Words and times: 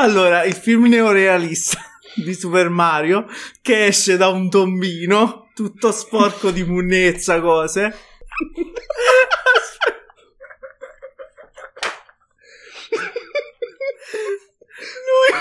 Allora, 0.00 0.44
il 0.44 0.54
film 0.54 0.84
neorealista 0.84 1.80
di 2.14 2.32
Super 2.32 2.68
Mario 2.68 3.26
che 3.60 3.86
esce 3.86 4.16
da 4.16 4.28
un 4.28 4.48
tombino 4.48 5.50
tutto 5.56 5.90
sporco 5.90 6.52
di 6.52 6.62
munnezza, 6.62 7.40
cose. 7.40 7.80
Lui 15.08 15.34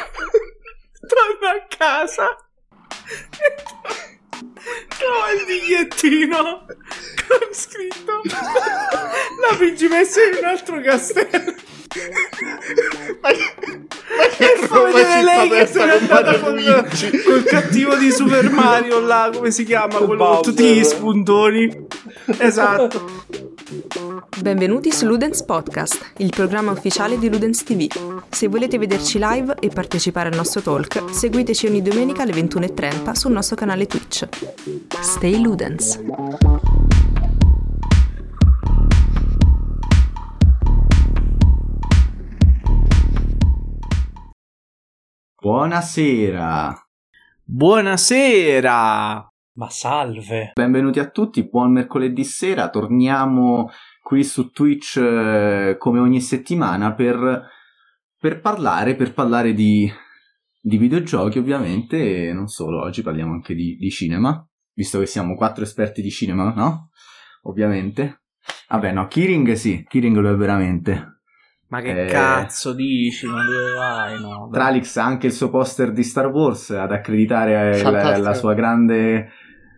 torna 1.07 1.51
a 1.51 1.67
casa 1.67 2.35
e 2.99 4.16
trova 4.97 5.31
il 5.31 5.45
bigliettino 5.45 6.65
con 7.27 7.47
scritto 7.51 8.21
la 9.49 9.55
principessa 9.55 10.23
in 10.23 10.37
un 10.39 10.45
altro 10.45 10.81
castello. 10.81 11.53
Ma 13.21 13.31
che, 13.31 13.55
ma 14.17 14.27
che 14.35 14.53
E 14.53 14.67
fa 14.67 14.81
vedere 14.83 15.23
lei 15.23 15.49
che 15.49 15.65
se 15.65 15.85
n'è 15.85 15.91
con 15.91 16.01
andata 16.01 16.39
col, 16.39 16.87
col 17.25 17.43
cattivo 17.43 17.95
di 17.95 18.11
Super 18.11 18.49
Mario 18.49 18.99
là, 18.99 19.29
come 19.33 19.51
si 19.51 19.63
chiama? 19.63 19.97
Quello 19.99 20.25
con 20.25 20.41
tutti 20.41 20.75
gli 20.75 20.83
spuntoni. 20.83 21.87
Esatto. 22.37 23.46
Benvenuti 24.41 24.93
su 24.93 25.05
Ludens 25.05 25.43
Podcast, 25.43 26.13
il 26.19 26.29
programma 26.29 26.71
ufficiale 26.71 27.19
di 27.19 27.29
Ludens 27.29 27.65
TV. 27.65 27.87
Se 28.29 28.47
volete 28.47 28.77
vederci 28.77 29.19
live 29.21 29.55
e 29.59 29.67
partecipare 29.67 30.29
al 30.29 30.35
nostro 30.35 30.61
talk, 30.61 31.13
seguiteci 31.13 31.67
ogni 31.67 31.81
domenica 31.81 32.21
alle 32.21 32.31
21.30 32.31 33.11
sul 33.11 33.33
nostro 33.33 33.57
canale 33.57 33.85
Twitch. 33.85 34.25
Stay 35.01 35.41
Ludens! 35.41 35.99
Buonasera, 45.41 46.87
Buonasera. 47.43 49.29
Ma 49.57 49.71
salve. 49.71 50.51
benvenuti 50.53 50.99
a 50.99 51.09
tutti, 51.09 51.49
buon 51.49 51.71
mercoledì 51.71 52.23
sera, 52.23 52.69
torniamo 52.69 53.71
qui 54.03 54.23
su 54.23 54.51
Twitch 54.51 54.97
eh, 54.97 55.77
come 55.79 55.97
ogni 55.99 56.21
settimana 56.21 56.93
per, 56.93 57.43
per 58.19 58.39
parlare, 58.39 58.95
per 58.95 59.13
parlare 59.13 59.53
di, 59.55 59.91
di 60.61 60.77
videogiochi 60.77 61.39
ovviamente 61.39 62.27
e 62.27 62.33
non 62.33 62.45
solo, 62.45 62.83
oggi 62.83 63.01
parliamo 63.01 63.33
anche 63.33 63.55
di, 63.55 63.77
di 63.77 63.89
cinema, 63.89 64.47
visto 64.73 64.99
che 64.99 65.07
siamo 65.07 65.33
quattro 65.33 65.63
esperti 65.63 66.03
di 66.03 66.11
cinema, 66.11 66.53
no? 66.53 66.91
Ovviamente. 67.45 68.25
Vabbè 68.69 68.91
no, 68.91 69.07
Kiring 69.07 69.53
sì, 69.53 69.83
Kiring 69.87 70.17
lo 70.17 70.29
è 70.29 70.35
veramente. 70.35 71.21
Ma 71.69 71.81
che 71.81 72.03
Eh. 72.03 72.05
cazzo 72.05 72.73
dici? 72.73 73.25
Ma 73.25 73.43
dove 73.43 73.71
vai? 73.73 74.21
No. 74.21 74.49
Tralix 74.51 74.95
ha 74.97 75.03
anche 75.03 75.25
il 75.25 75.33
suo 75.33 75.49
poster 75.49 75.91
di 75.91 76.03
Star 76.03 76.27
Wars 76.27 76.69
ad 76.69 76.91
accreditare 76.91 77.81
la, 77.81 78.17
la 78.17 78.33
sua 78.35 78.53
grande 78.53 79.31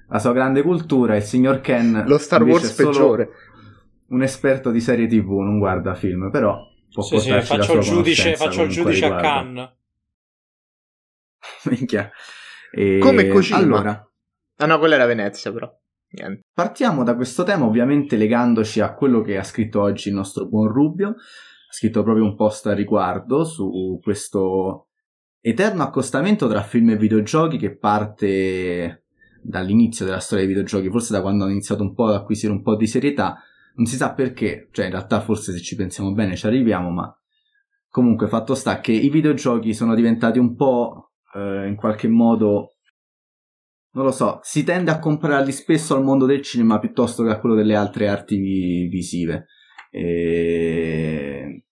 la 0.10 0.20
sua 0.20 0.34
grande 0.34 0.62
cultura. 0.62 1.16
Il 1.16 1.24
signor 1.24 1.62
Ken 1.62 2.04
Lo 2.06 2.18
Star 2.18 2.44
Wars 2.44 2.72
peggiore. 2.74 3.30
Un 4.08 4.24
esperto 4.24 4.72
di 4.72 4.82
serie 4.82 5.08
TV, 5.08 5.30
non 5.40 5.60
guarda 5.60 5.94
film, 5.94 6.32
però 6.32 6.58
può 6.92 7.04
Sì, 7.04 7.20
sì, 7.20 7.42
faccio 7.42 7.74
il 7.76 7.82
giudice, 7.82 8.36
faccio 8.36 8.64
il 8.64 8.70
giudice 8.70 9.06
a. 9.06 9.16
Cannes. 9.18 9.70
Minchia. 11.70 12.10
E- 12.72 13.00
Come 13.00 13.28
Kojima. 13.28 13.58
Allora, 13.58 14.10
Ah 14.62 14.66
no, 14.66 14.78
quella 14.78 14.96
era 14.96 15.06
Venezia 15.06 15.52
però. 15.54 15.72
Niente. 16.12 16.42
partiamo 16.52 17.04
da 17.04 17.16
questo 17.16 17.44
tema, 17.44 17.66
ovviamente 17.66 18.18
legandoci 18.18 18.80
a 18.82 18.96
quello 18.96 19.22
che 19.22 19.38
ha 19.38 19.44
scritto 19.44 19.80
oggi 19.80 20.10
il 20.10 20.16
nostro 20.16 20.48
buon 20.48 20.68
Rubio. 20.68 21.10
Ha 21.10 21.72
scritto 21.72 22.02
proprio 22.02 22.26
un 22.26 22.36
post 22.36 22.66
a 22.66 22.74
riguardo 22.74 23.44
su 23.46 24.00
questo 24.02 24.88
eterno 25.40 25.84
accostamento 25.84 26.48
tra 26.50 26.64
film 26.64 26.90
e 26.90 26.98
videogiochi 26.98 27.58
che 27.58 27.78
parte 27.78 29.04
dall'inizio 29.42 30.06
della 30.06 30.20
storia 30.20 30.46
dei 30.46 30.54
videogiochi, 30.54 30.90
forse 30.90 31.14
da 31.14 31.22
quando 31.22 31.44
hanno 31.44 31.54
iniziato 31.54 31.84
un 31.84 31.94
po' 31.94 32.08
ad 32.08 32.16
acquisire 32.16 32.52
un 32.52 32.62
po' 32.62 32.76
di 32.76 32.88
serietà. 32.88 33.42
Non 33.76 33.86
si 33.86 33.96
sa 33.96 34.14
perché, 34.14 34.70
cioè 34.72 34.86
in 34.86 34.92
realtà 34.92 35.22
forse 35.22 35.52
se 35.54 35.62
ci 35.62 35.76
pensiamo 35.76 36.14
bene 36.14 36.36
ci 36.36 36.46
arriviamo, 36.46 36.90
ma 36.90 37.14
comunque 37.88 38.28
fatto 38.28 38.56
sta 38.56 38.80
che 38.80 38.92
i 38.92 39.10
videogiochi 39.10 39.74
sono 39.74 39.96
diventati 39.96 40.40
un 40.40 40.56
po' 40.56 41.12
eh, 41.34 41.68
in 41.68 41.76
qualche 41.76 42.08
modo 42.08 42.76
non 43.92 44.06
lo 44.06 44.12
so, 44.12 44.40
si 44.44 44.64
tende 44.64 44.92
a 44.92 45.00
compararli 45.00 45.52
spesso 45.52 45.96
al 45.96 46.04
mondo 46.04 46.26
del 46.26 46.42
cinema 46.42 46.78
piuttosto 46.80 47.24
che 47.24 47.32
a 47.32 47.40
quello 47.40 47.56
delle 47.56 47.76
altre 47.76 48.08
arti 48.08 48.38
vi- 48.38 48.88
visive. 48.88 49.48
E... 49.90 51.66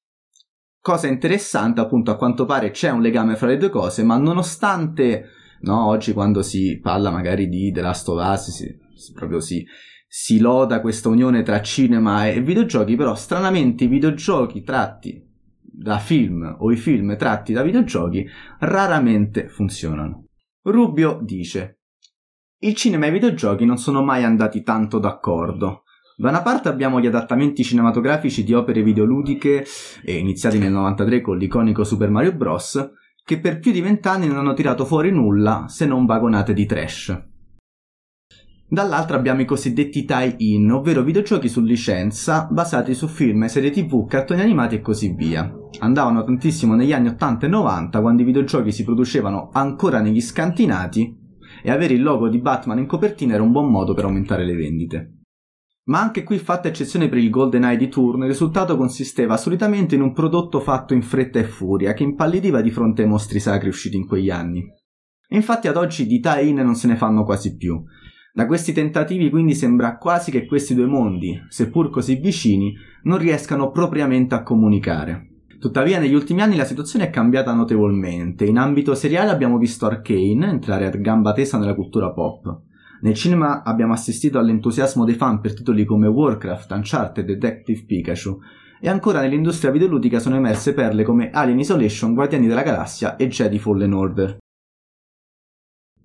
Cosa 0.82 1.08
interessante, 1.08 1.80
appunto, 1.80 2.12
a 2.12 2.16
quanto 2.16 2.46
pare 2.46 2.72
c'è 2.72 2.90
un 2.90 3.02
legame 3.02 3.36
fra 3.36 3.48
le 3.48 3.58
due 3.58 3.70
cose, 3.70 4.04
ma 4.04 4.18
nonostante 4.18 5.30
no, 5.62 5.88
oggi 5.88 6.14
quando 6.14 6.42
si 6.42 6.80
parla 6.80 7.10
magari 7.12 7.48
di 7.48 7.72
The 7.72 7.82
Last 7.82 8.08
of 8.10 8.26
Us, 8.26 8.52
si, 8.52 8.78
si- 8.96 9.14
proprio 9.14 9.40
si, 9.40 9.66
si 10.08 10.40
loda 10.40 10.82
questa 10.82 11.10
unione 11.10 11.44
tra 11.44 11.62
cinema 11.62 12.28
e 12.28 12.42
videogiochi, 12.42 12.96
però 12.96 13.16
stranamente 13.16 13.86
i 13.86 13.88
videogiochi 13.88 14.64
tratti 14.64 15.24
da 15.62 16.00
film 16.00 16.56
o 16.60 16.72
i 16.72 16.76
film 16.76 17.16
tratti 17.18 17.54
da 17.54 17.62
videogiochi 17.62 18.28
raramente 18.60 19.48
funzionano. 19.48 20.26
Rubio 20.64 21.20
dice: 21.22 21.82
Il 22.60 22.74
cinema 22.74 23.06
e 23.06 23.10
i 23.10 23.12
videogiochi 23.12 23.66
non 23.66 23.78
sono 23.78 24.04
mai 24.04 24.24
andati 24.24 24.64
tanto 24.64 24.98
d'accordo. 24.98 25.84
Da 26.20 26.30
una 26.30 26.42
parte 26.42 26.68
abbiamo 26.68 27.00
gli 27.00 27.06
adattamenti 27.06 27.64
cinematografici 27.64 28.44
di 28.44 28.54
opere 28.54 28.82
videoludiche 28.82 29.64
eh, 30.04 30.18
iniziati 30.18 30.58
nel 30.58 30.72
93 30.72 31.22
con 31.22 31.38
l'iconico 31.38 31.84
Super 31.84 32.10
Mario 32.10 32.34
Bros. 32.34 32.92
Che 33.28 33.42
per 33.42 33.60
più 33.60 33.74
di 33.74 33.82
vent'anni 33.82 34.26
non 34.26 34.38
hanno 34.38 34.54
tirato 34.54 34.86
fuori 34.86 35.12
nulla 35.12 35.66
se 35.68 35.86
non 35.86 36.06
vagonate 36.06 36.54
di 36.54 36.66
trash. 36.66 37.24
Dall'altra 38.70 39.18
abbiamo 39.18 39.42
i 39.42 39.46
cosiddetti 39.46 40.06
tie-in, 40.06 40.72
ovvero 40.72 41.02
videogiochi 41.02 41.50
su 41.50 41.60
licenza 41.60 42.48
basati 42.50 42.94
su 42.94 43.06
film, 43.08 43.46
serie 43.48 43.70
tv, 43.70 44.08
cartoni 44.08 44.40
animati 44.40 44.76
e 44.76 44.80
così 44.80 45.14
via. 45.14 45.54
Andavano 45.80 46.24
tantissimo 46.24 46.74
negli 46.74 46.94
anni 46.94 47.10
80 47.10 47.48
e 47.48 47.50
90 47.50 48.00
quando 48.00 48.22
i 48.22 48.26
videogiochi 48.26 48.72
si 48.72 48.86
producevano 48.86 49.50
ancora 49.52 50.00
negli 50.00 50.22
scantinati 50.22 51.18
e 51.62 51.70
avere 51.70 51.96
il 51.96 52.04
logo 52.04 52.30
di 52.30 52.40
Batman 52.40 52.80
in 52.80 52.88
copertina 52.88 53.34
era 53.34 53.44
un 53.44 53.52
buon 53.52 53.70
modo 53.70 53.94
per 53.94 54.06
aumentare 54.06 54.46
le 54.46 54.56
vendite. 54.56 55.17
Ma 55.88 56.02
anche 56.02 56.24
qui, 56.24 56.38
fatta 56.38 56.68
eccezione 56.68 57.08
per 57.08 57.18
il 57.18 57.30
GoldenEye 57.30 57.78
di 57.78 57.88
turno, 57.88 58.26
il 58.26 58.32
risultato 58.32 58.76
consisteva 58.76 59.38
solitamente 59.38 59.96
in 59.96 60.02
un 60.02 60.12
prodotto 60.12 60.60
fatto 60.60 60.94
in 60.94 61.02
fretta 61.02 61.40
e 61.40 61.46
furia 61.46 61.94
che 61.94 62.04
impallidiva 62.04 62.60
di 62.62 62.72
fronte 62.72 63.04
ai 63.04 63.08
mostri 63.08 63.40
sacri 63.40 63.70
usciti 63.70 63.96
in 63.96 64.06
quegli 64.06 64.30
anni. 64.30 64.66
E 65.30 65.36
infatti 65.36 65.70
ad 65.70 65.78
oggi 65.78 66.06
di 66.06 66.20
tie-in 66.20 66.58
non 66.58 66.76
se 66.76 66.88
ne 66.88 66.98
fanno 66.98 67.24
quasi 67.24 67.56
più. 67.56 67.82
Da 68.34 68.46
questi 68.46 68.74
tentativi 68.74 69.30
quindi 69.30 69.56
sembra 69.56 69.98
quasi 69.98 70.30
che 70.30 70.46
questi 70.46 70.76
due 70.76 70.88
mondi, 70.88 71.40
seppur 71.48 71.90
così 71.90 72.16
vicini, 72.16 72.76
non 73.04 73.18
riescano 73.18 73.72
propriamente 73.72 74.36
a 74.36 74.44
comunicare. 74.44 75.46
Tuttavia 75.58 76.00
negli 76.00 76.14
ultimi 76.14 76.42
anni 76.42 76.58
la 76.58 76.66
situazione 76.66 77.06
è 77.06 77.10
cambiata 77.10 77.54
notevolmente. 77.54 78.46
In 78.46 78.58
ambito 78.58 78.94
seriale 78.94 79.32
abbiamo 79.32 79.58
visto 79.58 79.86
Arcane 79.86 80.50
entrare 80.50 80.86
a 80.86 80.90
gamba 80.90 81.32
tesa 81.32 81.58
nella 81.58 81.74
cultura 81.74 82.12
pop. 82.12 82.66
Nel 83.02 83.14
cinema 83.14 83.64
abbiamo 83.64 83.94
assistito 83.94 84.40
all'entusiasmo 84.40 85.06
dei 85.06 85.16
fan 85.16 85.40
per 85.40 85.54
titoli 85.54 85.86
come 85.86 86.08
Warcraft, 86.08 86.72
Uncharted 86.72 87.30
e 87.30 87.36
Detective 87.36 87.86
Pikachu, 87.86 88.40
e 88.80 88.90
ancora 88.90 89.22
nell'industria 89.22 89.72
videoludica 89.72 90.20
sono 90.20 90.36
emerse 90.36 90.74
perle 90.74 91.04
come 91.04 91.30
Alien 91.30 91.60
Isolation, 91.60 92.14
Guardiani 92.14 92.48
della 92.48 92.64
Galassia 92.64 93.16
e 93.16 93.28
Jedi 93.28 93.60
Fallen 93.60 93.94
Order. 93.94 94.38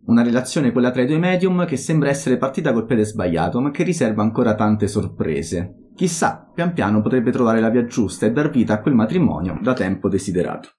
Una 0.05 0.23
relazione 0.23 0.73
quella 0.73 0.91
tra 0.91 1.03
i 1.03 1.07
due 1.07 1.19
medium 1.19 1.65
che 1.65 1.77
sembra 1.77 2.09
essere 2.09 2.37
partita 2.37 2.73
col 2.73 2.87
piede 2.87 3.05
sbagliato, 3.05 3.61
ma 3.61 3.71
che 3.71 3.85
riserva 3.85 4.23
ancora 4.23 4.55
tante 4.55 4.89
sorprese. 4.89 5.91
Chissà, 5.95 6.51
pian 6.53 6.73
piano 6.73 7.01
potrebbe 7.01 7.31
trovare 7.31 7.61
la 7.61 7.71
via 7.71 7.85
giusta 7.85 8.27
e 8.27 8.33
dar 8.33 8.51
vita 8.51 8.75
a 8.75 8.81
quel 8.81 8.95
matrimonio 8.95 9.59
da 9.63 9.75
tempo 9.75 10.09
desiderato. 10.09 10.71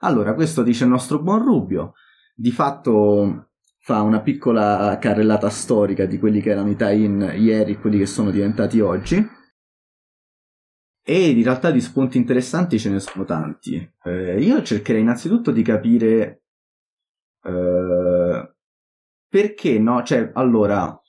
Allora, 0.00 0.34
questo 0.34 0.62
dice 0.62 0.84
il 0.84 0.90
nostro 0.90 1.20
buon 1.20 1.42
Rubio. 1.42 1.92
Di 2.34 2.52
fatto 2.52 3.49
fa 3.82 4.02
una 4.02 4.20
piccola 4.20 4.98
carrellata 5.00 5.48
storica 5.48 6.04
di 6.04 6.18
quelli 6.18 6.40
che 6.40 6.50
erano 6.50 6.70
i 6.70 6.76
tie-in 6.76 7.32
ieri 7.36 7.72
e 7.72 7.78
quelli 7.78 7.98
che 7.98 8.06
sono 8.06 8.30
diventati 8.30 8.80
oggi. 8.80 9.38
E 11.02 11.30
in 11.30 11.42
realtà 11.42 11.70
di 11.70 11.80
spunti 11.80 12.18
interessanti 12.18 12.78
ce 12.78 12.90
ne 12.90 13.00
sono 13.00 13.24
tanti. 13.24 13.76
Eh, 14.04 14.40
io 14.40 14.62
cercherei 14.62 15.00
innanzitutto 15.00 15.50
di 15.50 15.62
capire 15.62 16.42
eh, 17.42 18.54
perché 19.28 19.78
no? 19.78 20.02
Cioè, 20.02 20.32
allora, 20.34 21.00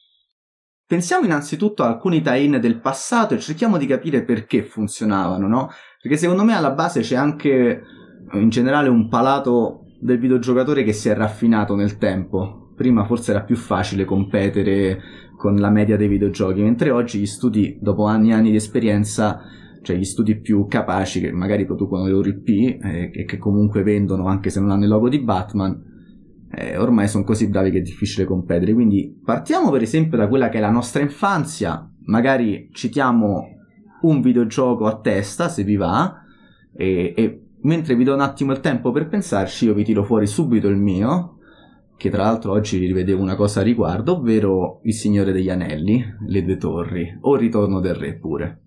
pensiamo 0.86 1.26
innanzitutto 1.26 1.84
a 1.84 1.88
alcuni 1.88 2.22
tie-in 2.22 2.60
del 2.60 2.80
passato 2.80 3.34
e 3.34 3.40
cerchiamo 3.40 3.78
di 3.78 3.86
capire 3.86 4.24
perché 4.24 4.64
funzionavano, 4.64 5.48
no? 5.48 5.70
Perché 6.02 6.18
secondo 6.18 6.44
me 6.44 6.56
alla 6.56 6.72
base 6.72 7.02
c'è 7.02 7.16
anche 7.16 7.82
in 8.34 8.50
generale 8.50 8.90
un 8.90 9.10
palato 9.10 9.86
del 10.00 10.20
videogiocatore 10.20 10.84
che 10.84 10.94
si 10.94 11.10
è 11.10 11.16
raffinato 11.16 11.76
nel 11.76 11.98
tempo. 11.98 12.61
Prima 12.82 13.06
forse 13.06 13.30
era 13.30 13.44
più 13.44 13.56
facile 13.56 14.06
competere 14.06 15.00
con 15.38 15.56
la 15.58 15.70
media 15.70 15.98
dei 15.98 16.08
videogiochi, 16.08 16.64
mentre 16.64 16.90
oggi 16.90 17.20
gli 17.20 17.28
studi, 17.28 17.78
dopo 17.80 18.06
anni 18.06 18.32
e 18.32 18.34
anni 18.34 18.50
di 18.50 18.56
esperienza, 18.56 19.40
cioè 19.84 19.96
gli 19.96 20.04
studi 20.04 20.40
più 20.40 20.66
capaci 20.66 21.20
che 21.20 21.32
magari 21.32 21.64
producono 21.64 22.06
le 22.06 22.10
loro 22.10 22.28
IP 22.28 22.84
eh, 22.84 23.12
e 23.14 23.24
che 23.26 23.38
comunque 23.38 23.84
vendono 23.84 24.26
anche 24.26 24.50
se 24.50 24.60
non 24.60 24.72
hanno 24.72 24.86
il 24.86 24.90
logo 24.90 25.10
di 25.10 25.20
Batman, 25.20 25.80
eh, 26.52 26.76
ormai 26.78 27.08
sono 27.08 27.24
così 27.24 27.50
bravi 27.50 27.70
che 27.70 27.78
è 27.78 27.82
difficile 27.82 28.26
competere. 28.26 28.74
Quindi 28.74 29.16
partiamo 29.24 29.70
per 29.70 29.84
esempio 29.84 30.18
da 30.18 30.28
quella 30.28 30.50
che 30.50 30.58
è 30.58 30.62
la 30.62 30.72
nostra 30.72 31.04
infanzia, 31.04 31.88
magari 32.06 32.72
citiamo 32.74 33.44
un 34.02 34.22
videogioco 34.22 34.88
a 34.88 35.00
testa 35.00 35.50
se 35.50 35.64
vi 35.64 35.76
va 35.76 36.16
e, 36.74 37.14
e 37.16 37.44
mentre 37.62 37.96
vi 37.96 38.06
do 38.06 38.16
un 38.16 38.22
attimo 38.22 38.54
il 38.54 38.60
tempo 38.60 38.92
per 38.92 39.08
pensarci 39.08 39.66
io 39.66 39.76
vi 39.76 39.84
tiro 39.84 40.04
fuori 40.04 40.26
subito 40.26 40.68
il 40.68 40.78
mio 40.78 41.36
che 42.02 42.10
tra 42.10 42.24
l'altro 42.24 42.54
oggi 42.54 42.80
rivedevo 42.80 43.22
una 43.22 43.36
cosa 43.36 43.60
a 43.60 43.64
riguardo, 43.64 44.18
ovvero 44.18 44.80
Il 44.86 44.94
Signore 44.96 45.32
degli 45.32 45.52
Anelli, 45.52 46.04
Le 46.26 46.44
Due 46.44 46.58
Torri, 46.58 47.16
o 47.22 47.36
Ritorno 47.36 47.80
del 47.80 47.94
Re 47.94 48.18
pure. 48.18 48.62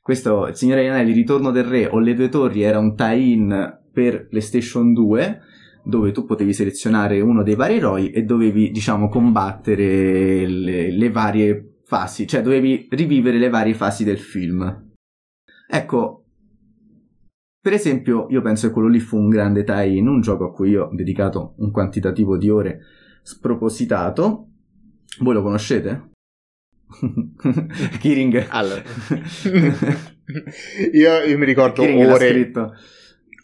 Questo, 0.00 0.46
Il 0.46 0.54
Signore 0.54 0.80
degli 0.80 0.90
Anelli, 0.90 1.12
Ritorno 1.12 1.50
del 1.50 1.64
Re 1.64 1.86
o 1.88 1.98
Le 1.98 2.14
Due 2.14 2.30
Torri 2.30 2.62
era 2.62 2.78
un 2.78 2.96
tie-in 2.96 3.78
per 3.92 4.26
PlayStation 4.26 4.94
2, 4.94 5.40
dove 5.84 6.12
tu 6.12 6.24
potevi 6.24 6.54
selezionare 6.54 7.20
uno 7.20 7.42
dei 7.42 7.56
vari 7.56 7.76
eroi 7.76 8.10
e 8.10 8.22
dovevi, 8.22 8.70
diciamo, 8.70 9.10
combattere 9.10 10.46
le, 10.46 10.90
le 10.92 11.10
varie 11.10 11.80
fasi, 11.84 12.26
cioè 12.26 12.40
dovevi 12.40 12.88
rivivere 12.88 13.36
le 13.36 13.50
varie 13.50 13.74
fasi 13.74 14.02
del 14.02 14.18
film. 14.18 14.92
Ecco, 15.68 16.21
per 17.62 17.72
esempio, 17.74 18.26
io 18.30 18.42
penso 18.42 18.66
che 18.66 18.72
quello 18.72 18.88
lì 18.88 18.98
fu 18.98 19.16
un 19.16 19.28
grande 19.28 19.62
tie-in, 19.62 20.08
un 20.08 20.20
gioco 20.20 20.46
a 20.46 20.52
cui 20.52 20.70
io 20.70 20.86
ho 20.86 20.94
dedicato 20.94 21.54
un 21.58 21.70
quantitativo 21.70 22.36
di 22.36 22.50
ore 22.50 22.80
spropositato. 23.22 24.48
Voi 25.20 25.34
lo 25.34 25.42
conoscete? 25.42 26.10
Kiring. 28.00 28.46
Allora, 28.48 28.82
io, 30.92 31.18
io 31.24 31.38
mi 31.38 31.44
ricordo 31.44 31.82
Kiring 31.82 32.04
l'ha 32.06 32.12
ore, 32.14 32.28
scritto. 32.30 32.74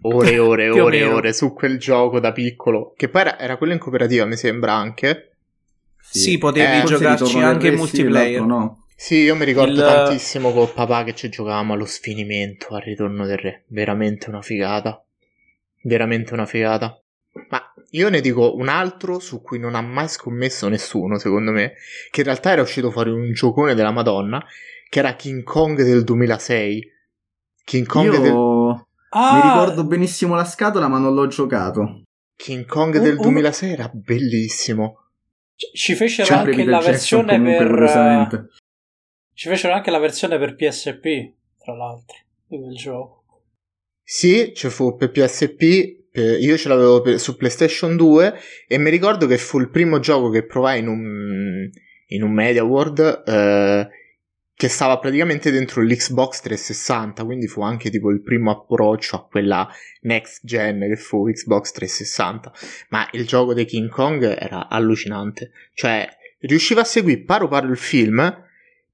ore, 0.03 0.39
ore, 0.39 0.69
ore, 0.71 1.05
ore 1.05 1.33
su 1.33 1.53
quel 1.53 1.79
gioco 1.79 2.19
da 2.21 2.33
piccolo. 2.33 2.93
Che 2.97 3.09
poi 3.09 3.21
era, 3.21 3.39
era 3.39 3.57
quello 3.57 3.73
in 3.73 3.79
cooperativa, 3.79 4.25
mi 4.25 4.37
sembra 4.37 4.75
anche. 4.75 5.37
Sì, 6.01 6.39
potevi 6.39 6.79
Eh, 6.81 6.85
giocarci 6.85 7.39
anche 7.39 7.67
in 7.69 7.75
sì, 7.75 7.79
multiplayer. 7.79 8.41
l'altro 8.41 8.47
no. 8.59 8.85
Sì, 9.01 9.19
io 9.19 9.37
mi 9.37 9.45
ricordo 9.45 9.71
Il- 9.73 9.79
tantissimo 9.79 10.51
col 10.53 10.73
papà 10.73 11.05
che 11.05 11.15
ci 11.15 11.29
giocavamo 11.29 11.73
allo 11.73 11.85
sfinimento 11.87 12.75
al 12.75 12.83
ritorno 12.83 13.27
del 13.27 13.39
re. 13.39 13.63
Veramente 13.69 14.29
una 14.29 14.43
figata. 14.43 15.01
Veramente 15.83 16.35
una 16.35 16.47
figata. 16.47 17.01
Ma 17.49 17.63
io 17.91 18.09
ne 18.09 18.21
dico 18.21 18.57
un 18.57 18.69
altro 18.69 19.21
su 19.21 19.41
cui 19.41 19.61
non 19.61 19.77
ha 19.77 19.81
mai 19.83 20.09
scommesso 20.09 20.67
nessuno, 20.69 21.17
secondo 21.19 21.53
me, 21.53 21.75
che 22.11 22.21
in 22.21 22.27
realtà 22.27 22.51
era 22.51 22.63
uscito 22.63 22.91
fuori 22.91 23.11
un 23.11 23.33
giocone 23.33 23.75
della 23.75 23.93
Madonna, 23.93 24.45
che 24.89 24.99
era 24.99 25.15
King 25.15 25.45
Kong 25.45 25.81
del 25.81 26.03
2006. 26.03 26.83
King 27.65 27.87
Kong, 27.87 28.13
Io 28.13 28.21
del, 28.21 28.33
Ah! 29.11 29.35
mi 29.35 29.41
ricordo 29.43 29.85
benissimo 29.85 30.35
la 30.35 30.45
scatola, 30.45 30.89
ma 30.89 30.99
non 30.99 31.15
l'ho 31.15 31.29
giocato. 31.29 32.03
King 32.35 32.67
Kong 32.67 32.97
Un- 32.97 33.03
del 33.03 33.15
un- 33.17 33.23
2006 33.23 33.71
era 33.73 33.89
bellissimo. 33.95 35.05
Ci 35.55 35.95
fecero 35.95 36.27
Sempre 36.27 36.51
anche 36.53 36.65
la 36.65 36.71
Jackson 36.79 36.91
versione 36.91 37.33
comunque, 37.37 37.57
per 37.59 37.69
curiosamente. 37.69 38.47
Ci 39.39 39.49
fecero 39.49 39.73
anche 39.73 39.93
la 39.93 40.01
versione 40.01 40.37
per 40.37 40.57
PSP, 40.57 41.33
tra 41.61 41.73
l'altro, 41.73 42.17
di 42.49 42.59
quel 42.59 42.75
gioco. 42.75 43.23
Sì, 44.03 44.53
ci 44.53 44.69
fu 44.69 44.97
per 44.97 45.13
PSP, 45.13 46.11
per- 46.11 46.41
io 46.41 46.57
ce 46.57 46.69
l'avevo 46.69 47.01
per- 47.03 47.21
su 47.21 47.37
PlayStation 47.37 47.95
2 47.95 48.35
e 48.67 48.79
mi 48.79 48.91
ricordo 48.91 49.29
che 49.29 49.39
fu 49.39 49.61
il 49.61 49.71
primo 49.71 50.01
gioco 50.01 50.31
che 50.31 50.45
provai 50.45 50.81
in 50.81 50.89
un, 50.89 51.71
in 52.09 52.23
un 52.25 52.33
Media 52.33 52.65
World 52.65 53.23
eh, 53.25 53.89
che 54.57 54.69
stava 54.69 54.99
praticamente 54.99 55.53
dentro 55.53 55.83
l'Xbox 55.83 56.41
360, 56.41 57.23
quindi 57.23 57.47
fu 57.47 57.63
anche 57.63 57.91
tipo 57.91 58.11
il 58.11 58.23
primo 58.23 58.51
approccio 58.51 59.15
a 59.15 59.25
quella 59.25 59.69
next 60.01 60.41
gen 60.45 60.81
che 60.81 60.97
fu 60.97 61.31
Xbox 61.31 61.71
360. 61.71 62.53
Ma 62.89 63.09
il 63.13 63.25
gioco 63.25 63.55
di 63.55 63.65
King 63.67 63.89
Kong 63.89 64.21
era 64.37 64.69
allucinante, 64.69 65.53
cioè 65.75 66.09
riusciva 66.41 66.81
a 66.81 66.85
seguire 66.85 67.23
paro 67.23 67.47
paro 67.47 67.69
il 67.69 67.77
film, 67.77 68.47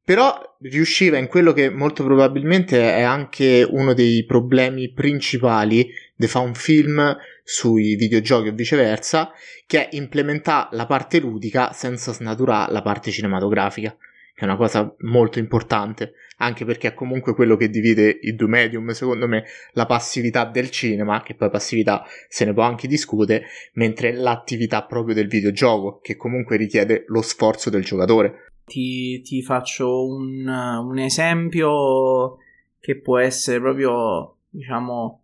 però 0.05 0.57
riusciva 0.61 1.17
in 1.17 1.29
quello 1.29 1.53
che 1.53 1.71
molto 1.71 2.05
probabilmente 2.05 2.95
è 2.95 3.01
anche 3.01 3.67
uno 3.69 3.95
dei 3.95 4.25
problemi 4.25 4.93
principali 4.93 5.91
di 6.15 6.27
fare 6.27 6.47
un 6.47 6.55
film 6.55 7.17
sui 7.43 7.97
videogiochi 7.97 8.49
o 8.49 8.53
viceversa, 8.53 9.33
che 9.67 9.89
è 9.89 9.97
implementare 9.97 10.69
la 10.73 10.85
parte 10.87 11.21
ludica 11.21 11.73
senza 11.73 12.13
snaturare 12.13 12.71
la 12.71 12.83
parte 12.83 13.11
cinematografica, 13.11 13.97
che 14.35 14.41
è 14.41 14.45
una 14.45 14.57
cosa 14.57 14.95
molto 15.01 15.39
importante, 15.39 16.13
anche 16.39 16.67
perché 16.67 16.89
è 16.89 16.95
comunque 16.95 17.35
quello 17.35 17.57
che 17.57 17.71
divide 17.71 18.19
i 18.23 18.35
due 18.35 18.49
medium, 18.49 18.91
secondo 18.91 19.27
me, 19.27 19.45
la 19.73 19.87
passività 19.87 20.45
del 20.45 20.71
cinema, 20.71 21.23
che 21.23 21.35
poi 21.35 21.49
passività 21.49 22.05
se 22.29 22.45
ne 22.45 22.53
può 22.53 22.65
anche 22.65 22.87
discutere, 22.87 23.47
mentre 23.75 24.13
l'attività 24.13 24.83
proprio 24.85 25.15
del 25.15 25.29
videogioco, 25.29 26.01
che 26.01 26.17
comunque 26.17 26.57
richiede 26.57 27.05
lo 27.09 27.23
sforzo 27.23 27.71
del 27.71 27.85
giocatore. 27.85 28.54
Ti, 28.65 29.21
ti 29.21 29.43
faccio 29.43 30.07
un, 30.07 30.47
un 30.47 30.99
esempio 30.99 32.39
che 32.81 32.99
può 32.99 33.19
essere 33.19 33.61
proprio, 33.61 34.37
diciamo, 34.49 35.21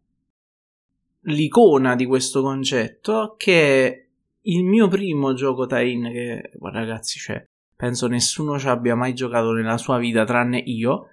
l'icona 1.22 1.94
di 1.94 2.06
questo 2.06 2.42
concetto, 2.42 3.34
che 3.36 3.86
è 3.86 4.06
il 4.42 4.64
mio 4.64 4.88
primo 4.88 5.34
gioco 5.34 5.66
tie-in 5.66 6.10
che, 6.10 6.50
guarda, 6.54 6.80
ragazzi, 6.80 7.18
cioè, 7.18 7.44
penso 7.76 8.06
nessuno 8.06 8.58
ci 8.58 8.68
abbia 8.68 8.94
mai 8.94 9.14
giocato 9.14 9.52
nella 9.52 9.78
sua 9.78 9.98
vita 9.98 10.24
tranne 10.24 10.58
io, 10.58 11.08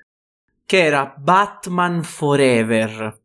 che 0.65 0.83
era 0.83 1.13
Batman 1.17 2.03
Forever. 2.03 3.19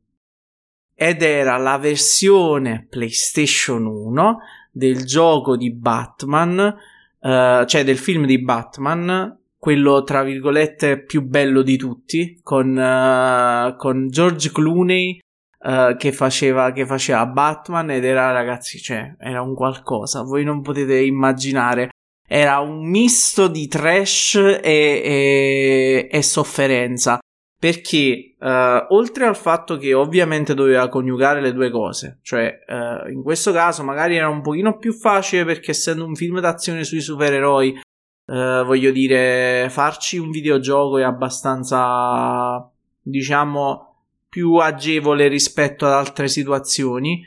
Ed 0.95 1.23
era 1.23 1.57
la 1.57 1.79
versione 1.79 2.87
PlayStation 2.89 3.85
1 3.85 4.39
del 4.71 5.05
gioco 5.05 5.57
di 5.57 5.73
Batman, 5.73 6.75
eh, 7.23 7.65
cioè 7.67 7.85
del 7.85 7.99
film 7.99 8.27
di 8.27 8.43
Batman, 8.43 9.39
quello 9.57 10.03
tra 10.03 10.25
virgolette 10.25 11.05
più 11.05 11.23
bello 11.23 11.63
di 11.63 11.77
tutti, 11.77 12.41
con, 12.43 12.77
eh, 12.77 13.75
con 13.79 14.09
George 14.09 14.51
Clooney 14.51 15.21
eh, 15.65 15.95
che, 15.97 16.11
faceva, 16.13 16.73
che 16.73 16.85
faceva 16.85 17.25
Batman 17.27 17.91
ed 17.91 18.05
era 18.05 18.33
ragazzi, 18.33 18.79
cioè 18.79 19.15
era 19.19 19.41
un 19.43 19.55
qualcosa, 19.55 20.23
voi 20.23 20.43
non 20.43 20.63
potete 20.63 20.99
immaginare. 21.01 21.91
Era 22.27 22.61
un 22.61 22.89
misto 22.89 23.47
di 23.47 23.69
trash 23.69 24.35
e, 24.35 24.59
e- 24.63 26.09
e 26.11 26.23
sofferenza. 26.23 27.19
Perché 27.63 28.35
eh, 28.41 28.87
oltre 28.89 29.25
al 29.25 29.37
fatto 29.37 29.77
che 29.77 29.95
ovviamente 29.95 30.53
doveva 30.53 30.89
coniugare 30.89 31.41
le 31.41 31.53
due 31.53 31.71
cose, 31.71 32.19
cioè 32.23 32.59
eh, 32.67 33.13
in 33.13 33.23
questo 33.23 33.53
caso 33.53 33.85
magari 33.85 34.17
era 34.17 34.29
un 34.29 34.43
pochino 34.43 34.79
più 34.79 34.93
facile 34.93 35.45
perché 35.45 35.71
essendo 35.71 36.05
un 36.05 36.17
film 36.17 36.41
d'azione 36.41 36.83
sui 36.83 37.01
supereroi, 37.01 37.79
eh, 37.79 38.63
voglio 38.67 38.91
dire, 38.91 39.69
farci 39.71 40.19
un 40.19 40.33
videogioco 40.33 40.99
è 40.99 41.05
abbastanza, 41.05 42.69
diciamo, 43.01 43.95
più 44.29 44.57
agevole 44.57 45.29
rispetto 45.29 45.87
ad 45.87 45.93
altre 45.93 46.27
situazioni. 46.27 47.25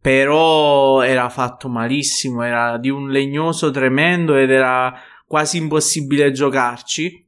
Però 0.00 1.00
era 1.02 1.28
fatto 1.28 1.68
malissimo, 1.68 2.42
era 2.42 2.76
di 2.76 2.90
un 2.90 3.08
legnoso 3.08 3.70
tremendo 3.70 4.34
ed 4.34 4.50
era 4.50 4.92
quasi 5.28 5.58
impossibile 5.58 6.32
giocarci. 6.32 7.24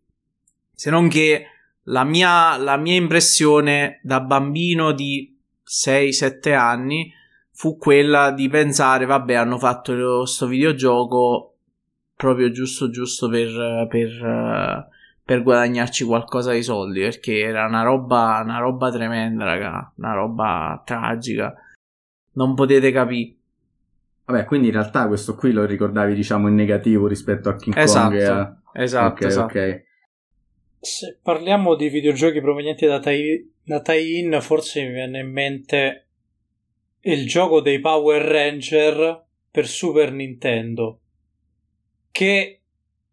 Se 0.74 0.90
non 0.90 1.08
che 1.08 1.46
la 1.88 2.04
mia, 2.04 2.56
la 2.56 2.76
mia 2.76 2.94
impressione 2.96 4.00
da 4.02 4.20
bambino 4.20 4.92
di 4.92 5.36
6-7 5.66 6.54
anni 6.54 7.12
fu 7.52 7.76
quella 7.76 8.30
di 8.30 8.48
pensare, 8.48 9.04
vabbè, 9.04 9.34
hanno 9.34 9.58
fatto 9.58 9.92
lo- 9.94 10.24
sto 10.26 10.46
videogioco 10.46 11.54
proprio 12.14 12.50
giusto 12.50 12.90
giusto 12.90 13.28
per, 13.28 13.86
per, 13.88 14.88
per 15.24 15.42
guadagnarci 15.42 16.04
qualcosa 16.04 16.52
di 16.52 16.62
soldi, 16.62 17.00
perché 17.00 17.38
era 17.40 17.66
una 17.66 17.82
roba, 17.82 18.40
una 18.42 18.58
roba 18.58 18.90
tremenda, 18.90 19.44
raga, 19.44 19.92
una 19.96 20.14
roba 20.14 20.82
tragica. 20.84 21.54
Non 22.32 22.54
potete 22.54 22.92
capire. 22.92 23.34
Vabbè, 24.26 24.44
quindi 24.44 24.66
in 24.68 24.74
realtà 24.74 25.06
questo 25.06 25.34
qui 25.34 25.52
lo 25.52 25.64
ricordavi, 25.64 26.14
diciamo, 26.14 26.48
in 26.48 26.54
negativo 26.54 27.06
rispetto 27.06 27.48
a 27.48 27.56
King 27.56 27.76
Esatto, 27.76 28.08
Kong. 28.08 28.56
esatto, 28.74 29.14
ok, 29.14 29.20
esatto. 29.22 29.58
ok. 29.58 29.86
Se 30.80 31.18
parliamo 31.20 31.74
di 31.74 31.88
videogiochi 31.88 32.40
provenienti 32.40 32.86
da, 32.86 33.00
tie- 33.00 33.48
da 33.62 33.80
tie-in, 33.80 34.38
forse 34.40 34.84
mi 34.84 34.92
viene 34.92 35.20
in 35.20 35.30
mente 35.30 36.06
il 37.00 37.26
gioco 37.26 37.60
dei 37.60 37.80
Power 37.80 38.22
Ranger 38.22 39.24
per 39.50 39.66
Super 39.66 40.12
Nintendo, 40.12 41.00
che 42.12 42.60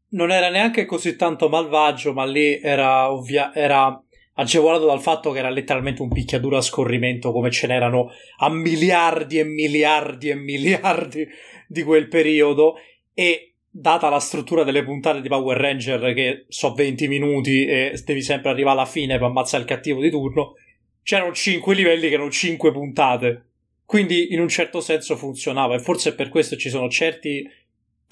non 0.10 0.32
era 0.32 0.50
neanche 0.50 0.86
così 0.86 1.16
tanto 1.16 1.50
malvagio, 1.50 2.14
ma 2.14 2.26
lì 2.26 2.60
era, 2.60 3.12
ovvia- 3.12 3.54
era 3.54 4.00
agevolato 4.34 4.86
dal 4.86 5.02
fatto 5.02 5.32
che 5.32 5.40
era 5.40 5.50
letteralmente 5.50 6.02
un 6.02 6.10
picchiaduro 6.10 6.58
a 6.58 6.62
scorrimento, 6.62 7.32
come 7.32 7.52
ce 7.52 7.68
n'erano 7.68 8.12
a 8.40 8.50
miliardi 8.50 9.40
e 9.40 9.44
miliardi 9.44 10.30
e 10.30 10.36
miliardi 10.36 11.28
di 11.68 11.84
quel 11.84 12.08
periodo. 12.08 12.76
E 13.14 13.55
data 13.78 14.08
la 14.08 14.22
struttura 14.22 14.64
delle 14.64 14.86
puntate 14.86 15.20
di 15.20 15.28
Power 15.28 15.58
Ranger 15.58 16.14
che 16.14 16.46
so 16.48 16.74
20 16.74 17.10
minuti 17.10 17.66
e 17.66 18.02
devi 18.06 18.22
sempre 18.22 18.50
arrivare 18.50 18.80
alla 18.80 18.88
fine 18.88 19.18
per 19.18 19.28
ammazzare 19.28 19.64
il 19.64 19.70
cattivo 19.70 20.00
di 20.00 20.10
turno, 20.10 20.54
c'erano 21.04 21.34
5 21.34 21.76
livelli 21.76 22.08
che 22.08 22.14
erano 22.14 22.32
5 22.32 22.72
puntate. 22.72 23.46
Quindi 23.84 24.34
in 24.34 24.40
un 24.40 24.48
certo 24.48 24.80
senso 24.80 25.18
funzionava 25.18 25.76
e 25.76 25.80
forse 25.80 26.16
per 26.16 26.30
questo 26.30 26.56
ci 26.56 26.70
sono 26.70 26.90
certi 26.90 27.46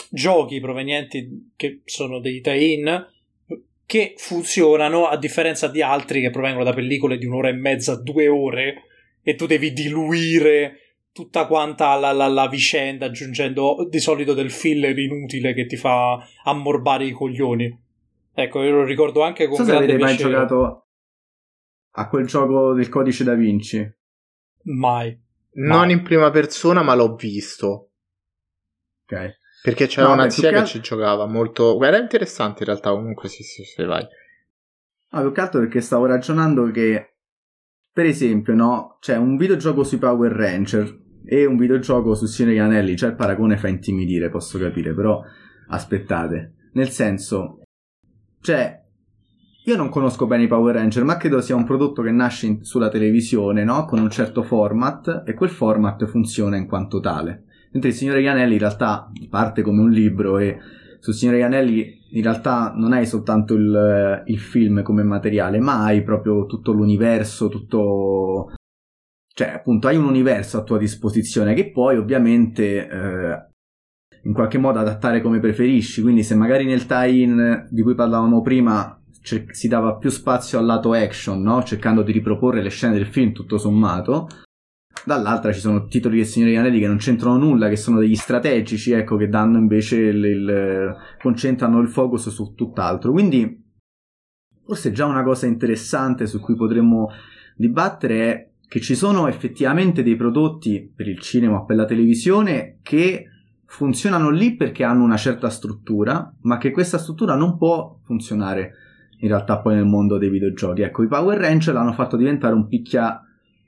giochi 0.09 0.59
provenienti 0.59 1.53
che 1.55 1.79
sono 1.85 2.19
dei 2.19 2.41
tie-in 2.41 3.07
che 3.85 4.15
funzionano 4.17 5.07
a 5.07 5.17
differenza 5.17 5.69
di 5.69 5.81
altri 5.81 6.19
che 6.19 6.29
provengono 6.29 6.65
da 6.65 6.73
pellicole 6.73 7.17
di 7.17 7.25
un'ora 7.25 7.47
e 7.47 7.53
mezza, 7.53 7.95
due 7.95 8.27
ore 8.27 8.83
e 9.21 9.35
tu 9.35 9.45
devi 9.45 9.71
diluire 9.71 10.82
tutta 11.13 11.45
quanta 11.45 11.95
la, 11.95 12.11
la, 12.11 12.27
la, 12.27 12.47
vicenda 12.47 13.05
aggiungendo 13.05 13.87
di 13.87 13.99
solito 13.99 14.33
del 14.33 14.49
filler 14.49 14.97
inutile 14.97 15.53
che 15.53 15.67
ti 15.67 15.77
fa 15.77 16.17
ammorbare 16.43 17.05
i 17.05 17.11
coglioni. 17.11 17.81
Ecco, 18.33 18.63
io 18.63 18.71
lo 18.71 18.83
ricordo 18.83 19.21
anche 19.21 19.47
con 19.47 19.57
non 19.57 19.65
so 19.65 19.71
se 19.71 19.77
avete 19.77 19.95
piacere. 19.95 20.23
mai 20.23 20.31
giocato 20.31 20.87
a 21.91 22.09
quel 22.09 22.25
gioco 22.25 22.73
del 22.73 22.89
codice 22.89 23.23
da 23.23 23.35
Vinci. 23.35 23.95
Mai. 24.63 25.15
Non 25.55 25.79
mai. 25.79 25.91
in 25.91 26.01
prima 26.01 26.31
persona, 26.31 26.81
ma 26.81 26.95
l'ho 26.95 27.13
visto. 27.13 27.91
Ok. 29.03 29.37
Perché 29.61 29.85
c'era 29.85 30.07
No, 30.07 30.13
una 30.13 30.29
zia 30.29 30.49
che 30.49 30.59
che 30.61 30.65
ci 30.65 30.81
giocava 30.81 31.27
molto. 31.27 31.81
Era 31.83 31.97
interessante 31.97 32.63
in 32.63 32.69
realtà. 32.69 32.89
Comunque, 32.89 33.29
sì, 33.29 33.43
sì, 33.43 33.63
sì, 33.63 33.83
vai. 33.83 34.05
No, 35.11 35.21
più 35.21 35.31
che 35.31 35.41
altro 35.41 35.59
perché 35.59 35.79
stavo 35.79 36.07
ragionando 36.07 36.71
che, 36.71 37.17
per 37.91 38.05
esempio, 38.05 38.55
no, 38.55 38.97
c'è 38.99 39.15
un 39.15 39.37
videogioco 39.37 39.83
sui 39.83 39.99
Power 39.99 40.31
Ranger 40.31 41.01
e 41.25 41.45
un 41.45 41.57
videogioco 41.57 42.15
su 42.15 42.25
Signore 42.25 42.59
Anelli, 42.59 42.95
cioè 42.95 43.09
il 43.09 43.15
paragone 43.15 43.57
fa 43.57 43.67
intimidire, 43.67 44.29
posso 44.29 44.57
capire, 44.59 44.93
però 44.93 45.21
aspettate. 45.67 46.53
Nel 46.73 46.89
senso, 46.89 47.59
cioè, 48.41 48.81
io 49.65 49.75
non 49.77 49.89
conosco 49.89 50.27
bene 50.27 50.43
i 50.43 50.47
Power 50.47 50.75
Ranger, 50.75 51.03
ma 51.05 51.15
credo 51.15 51.39
sia 51.39 51.55
un 51.55 51.63
prodotto 51.63 52.01
che 52.01 52.11
nasce 52.11 52.47
in- 52.47 52.63
sulla 52.65 52.89
televisione, 52.89 53.63
no? 53.63 53.85
Con 53.85 53.99
un 53.99 54.09
certo 54.09 54.43
format 54.43 55.23
e 55.25 55.33
quel 55.33 55.49
format 55.49 56.05
funziona 56.05 56.57
in 56.57 56.67
quanto 56.67 56.99
tale. 56.99 57.45
Mentre 57.71 57.91
il 57.91 57.95
Signore 57.95 58.27
Anelli 58.27 58.53
in 58.53 58.59
realtà 58.59 59.09
parte 59.29 59.61
come 59.61 59.81
un 59.81 59.89
libro 59.89 60.37
e 60.37 60.57
sul 60.99 61.13
Signore 61.13 61.43
Anelli 61.43 62.01
in 62.11 62.21
realtà 62.21 62.73
non 62.75 62.93
hai 62.93 63.05
soltanto 63.05 63.55
il, 63.55 64.23
il 64.25 64.39
film 64.39 64.83
come 64.83 65.03
materiale, 65.03 65.59
ma 65.59 65.83
hai 65.85 66.03
proprio 66.03 66.45
tutto 66.45 66.71
l'universo, 66.71 67.49
tutto... 67.49 68.51
Cioè, 69.35 69.49
appunto, 69.49 69.87
hai 69.87 69.97
un 69.97 70.05
universo 70.05 70.59
a 70.59 70.63
tua 70.63 70.77
disposizione 70.77 71.55
che 71.55 71.71
puoi 71.71 71.97
ovviamente 71.97 72.87
eh, 72.87 73.47
in 74.23 74.33
qualche 74.33 74.59
modo 74.59 74.77
adattare 74.77 75.21
come 75.21 75.39
preferisci. 75.39 76.01
Quindi 76.03 76.21
se 76.21 76.35
magari 76.35 76.65
nel 76.65 76.85
tie-in 76.85 77.67
di 77.69 77.81
cui 77.81 77.95
parlavamo 77.95 78.41
prima 78.41 79.01
cer- 79.21 79.51
si 79.51 79.67
dava 79.67 79.95
più 79.95 80.11
spazio 80.11 80.59
al 80.59 80.65
lato 80.65 80.93
action, 80.93 81.41
no? 81.41 81.63
Cercando 81.63 82.03
di 82.03 82.11
riproporre 82.11 82.61
le 82.61 82.69
scene 82.69 82.93
del 82.93 83.07
film 83.07 83.31
tutto 83.31 83.57
sommato, 83.57 84.27
dall'altra 85.03 85.51
ci 85.51 85.59
sono 85.59 85.85
titoli 85.85 86.17
del 86.17 86.25
Signore 86.27 86.55
Anelli 86.55 86.79
che 86.79 86.87
non 86.87 86.97
c'entrano 86.97 87.37
nulla, 87.37 87.69
che 87.69 87.75
sono 87.75 87.99
degli 87.99 88.15
strategici, 88.15 88.91
ecco, 88.91 89.17
che 89.17 89.29
danno 89.29 89.57
invece 89.57 89.97
il, 89.97 90.23
il- 90.23 90.95
concentrano 91.19 91.79
il 91.79 91.89
focus 91.89 92.29
su 92.29 92.53
tutt'altro. 92.53 93.11
Quindi, 93.11 93.61
forse 94.63 94.91
già 94.91 95.07
una 95.07 95.23
cosa 95.23 95.47
interessante 95.47 96.27
su 96.27 96.39
cui 96.39 96.55
potremmo 96.55 97.09
dibattere 97.55 98.31
è 98.31 98.51
che 98.73 98.79
ci 98.79 98.95
sono 98.95 99.27
effettivamente 99.27 100.01
dei 100.01 100.15
prodotti 100.15 100.91
per 100.95 101.07
il 101.07 101.19
cinema 101.19 101.63
per 101.63 101.75
la 101.75 101.85
televisione 101.85 102.79
che 102.81 103.27
funzionano 103.65 104.31
lì 104.31 104.55
perché 104.55 104.83
hanno 104.83 105.03
una 105.03 105.15
certa 105.15 105.51
struttura, 105.51 106.35
ma 106.41 106.57
che 106.57 106.71
questa 106.71 106.97
struttura 106.97 107.35
non 107.35 107.55
può 107.55 107.99
funzionare 108.03 108.73
in 109.19 109.27
realtà 109.27 109.59
poi 109.59 109.75
nel 109.75 109.85
mondo 109.85 110.17
dei 110.17 110.31
videogiochi. 110.31 110.81
Ecco, 110.81 111.03
i 111.03 111.07
Power 111.07 111.37
Ranger 111.37 111.71
l'hanno 111.71 111.93
fatto 111.93 112.17
diventare 112.17 112.55
un 112.55 112.67
picchia 112.67 113.21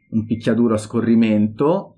un 0.09 0.25
picchiaduro 0.25 0.73
a 0.73 0.79
scorrimento 0.79 1.97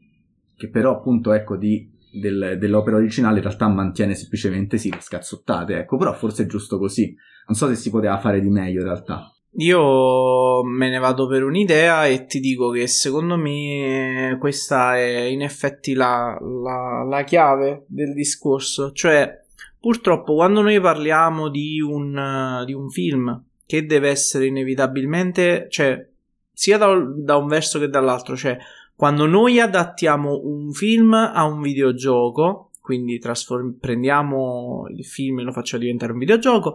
che 0.58 0.70
però 0.70 0.98
appunto 0.98 1.32
ecco 1.32 1.56
di, 1.56 1.90
del- 2.12 2.58
dell'opera 2.60 2.98
originale 2.98 3.38
in 3.38 3.44
realtà 3.44 3.70
mantiene 3.70 4.16
semplicemente 4.16 4.78
sì 4.78 4.92
le 4.92 5.00
scazzottate 5.00 5.78
ecco 5.78 5.96
però 5.96 6.12
forse 6.12 6.44
è 6.44 6.46
giusto 6.46 6.78
così 6.78 7.16
non 7.48 7.56
so 7.56 7.68
se 7.68 7.76
si 7.76 7.90
poteva 7.90 8.18
fare 8.20 8.42
di 8.42 8.50
meglio 8.50 8.80
in 8.82 8.88
realtà 8.88 9.32
Io 9.60 10.64
me 10.64 10.90
ne 10.90 11.00
vado 11.00 11.28
per 11.28 11.44
un'idea 11.44 12.06
e 12.06 12.26
ti 12.26 12.40
dico 12.40 12.70
che 12.70 12.86
secondo 12.86 13.38
me 13.38 14.38
questa 14.40 14.98
è 14.98 15.22
in 15.24 15.42
effetti 15.42 15.94
la, 15.94 16.38
la- 16.40 17.04
la 17.04 17.24
chiave 17.24 17.86
del 17.88 18.14
discorso. 18.14 18.92
Cioè, 18.92 19.44
purtroppo 19.80 20.36
quando 20.36 20.62
noi 20.62 20.80
parliamo 20.80 21.50
di 21.50 21.82
un, 21.82 22.16
eh, 22.16 22.66
di 22.66 22.74
un 22.74 22.90
film 22.90 23.44
che 23.66 23.86
deve 23.88 24.10
essere 24.10 24.46
inevitabilmente, 24.46 25.66
cioè, 25.70 26.08
sia 26.54 26.78
da, 26.78 26.94
da 27.16 27.36
un 27.38 27.48
verso 27.48 27.80
che 27.80 27.90
dall'altro, 27.90 28.36
cioè, 28.36 28.58
quando 28.96 29.26
noi 29.26 29.60
adattiamo 29.60 30.40
un 30.44 30.72
film 30.72 31.14
a 31.14 31.44
un 31.46 31.62
videogioco, 31.62 32.70
quindi 32.80 33.18
trasform- 33.20 33.78
prendiamo 33.80 34.86
il 34.96 35.04
film 35.04 35.40
e 35.40 35.44
lo 35.44 35.52
facciamo 35.52 35.82
diventare 35.82 36.14
un 36.14 36.20
videogioco, 36.20 36.74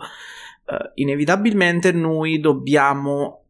eh, 0.72 0.90
inevitabilmente 0.94 1.92
noi 1.92 2.40
dobbiamo 2.40 3.44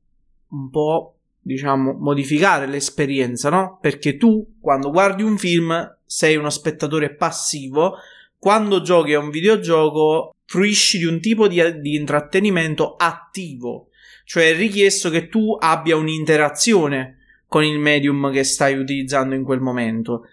un 0.49 0.71
po', 0.71 1.17
diciamo, 1.41 1.93
modificare 1.93 2.67
l'esperienza, 2.67 3.49
no? 3.49 3.79
Perché 3.81 4.17
tu, 4.17 4.57
quando 4.61 4.91
guardi 4.91 5.23
un 5.23 5.39
film, 5.39 5.97
sei 6.05 6.37
uno 6.37 6.51
spettatore 6.51 7.15
passivo, 7.15 7.97
quando 8.39 8.83
giochi 8.83 9.15
a 9.15 9.21
un 9.21 9.31
videogioco, 9.31 10.35
fruisci 10.45 10.99
di 10.99 11.05
un 11.05 11.21
tipo 11.21 11.49
di, 11.49 11.63
di 11.81 11.95
intrattenimento 11.95 12.97
attivo, 12.97 13.89
cioè 14.25 14.51
è 14.51 14.57
richiesto 14.57 15.09
che 15.11 15.29
tu 15.29 15.57
abbia 15.59 15.97
un'interazione 15.97 17.19
con 17.47 17.65
il 17.65 17.79
medium 17.79 18.33
che 18.33 18.45
stai 18.45 18.77
utilizzando 18.77 19.35
in 19.35 19.45
quel 19.45 19.61
momento. 19.61 20.27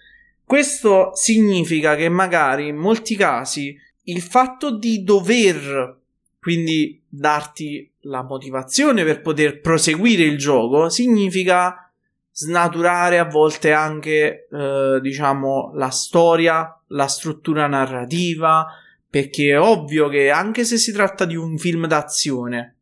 Questo 0.43 1.11
significa 1.13 1.95
che 1.95 2.09
magari 2.09 2.67
in 2.67 2.75
molti 2.75 3.15
casi 3.15 3.77
il 4.03 4.21
fatto 4.21 4.75
di 4.77 5.03
dover 5.03 5.98
quindi 6.39 7.01
darti 7.07 7.91
la 8.01 8.23
motivazione 8.23 9.03
per 9.03 9.21
poter 9.21 9.59
proseguire 9.59 10.23
il 10.23 10.37
gioco 10.37 10.89
significa 10.89 11.91
snaturare 12.31 13.19
a 13.19 13.25
volte 13.25 13.73
anche 13.73 14.47
eh, 14.49 14.99
diciamo 15.01 15.71
la 15.73 15.89
storia, 15.89 16.79
la 16.87 17.07
struttura 17.07 17.67
narrativa, 17.67 18.65
perché 19.09 19.49
è 19.49 19.59
ovvio 19.59 20.07
che 20.07 20.29
anche 20.29 20.63
se 20.63 20.77
si 20.77 20.93
tratta 20.93 21.25
di 21.25 21.35
un 21.35 21.57
film 21.57 21.87
d'azione 21.87 22.75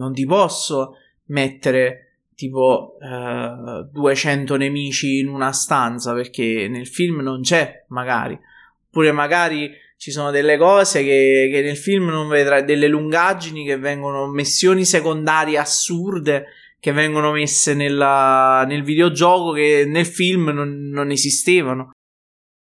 non 0.00 0.14
ti 0.14 0.24
posso 0.24 0.96
mettere 1.26 2.06
tipo 2.34 2.96
eh, 3.00 3.86
200 3.92 4.56
nemici 4.56 5.18
in 5.18 5.28
una 5.28 5.52
stanza 5.52 6.14
perché 6.14 6.68
nel 6.68 6.86
film 6.86 7.20
non 7.20 7.42
c'è 7.42 7.84
magari. 7.88 8.38
Oppure 8.86 9.12
magari 9.12 9.70
ci 10.00 10.12
sono 10.12 10.30
delle 10.30 10.56
cose 10.56 11.02
che, 11.02 11.50
che 11.52 11.60
nel 11.60 11.76
film 11.76 12.06
non 12.08 12.26
vedrai 12.26 12.64
delle 12.64 12.88
lungaggini 12.88 13.66
che 13.66 13.76
vengono 13.76 14.28
missioni 14.28 14.86
secondarie 14.86 15.58
assurde 15.58 16.46
che 16.78 16.90
vengono 16.92 17.32
messe 17.32 17.74
nella, 17.74 18.64
nel 18.66 18.82
videogioco 18.82 19.52
che 19.52 19.84
nel 19.86 20.06
film 20.06 20.52
non, 20.52 20.88
non 20.88 21.10
esistevano. 21.10 21.90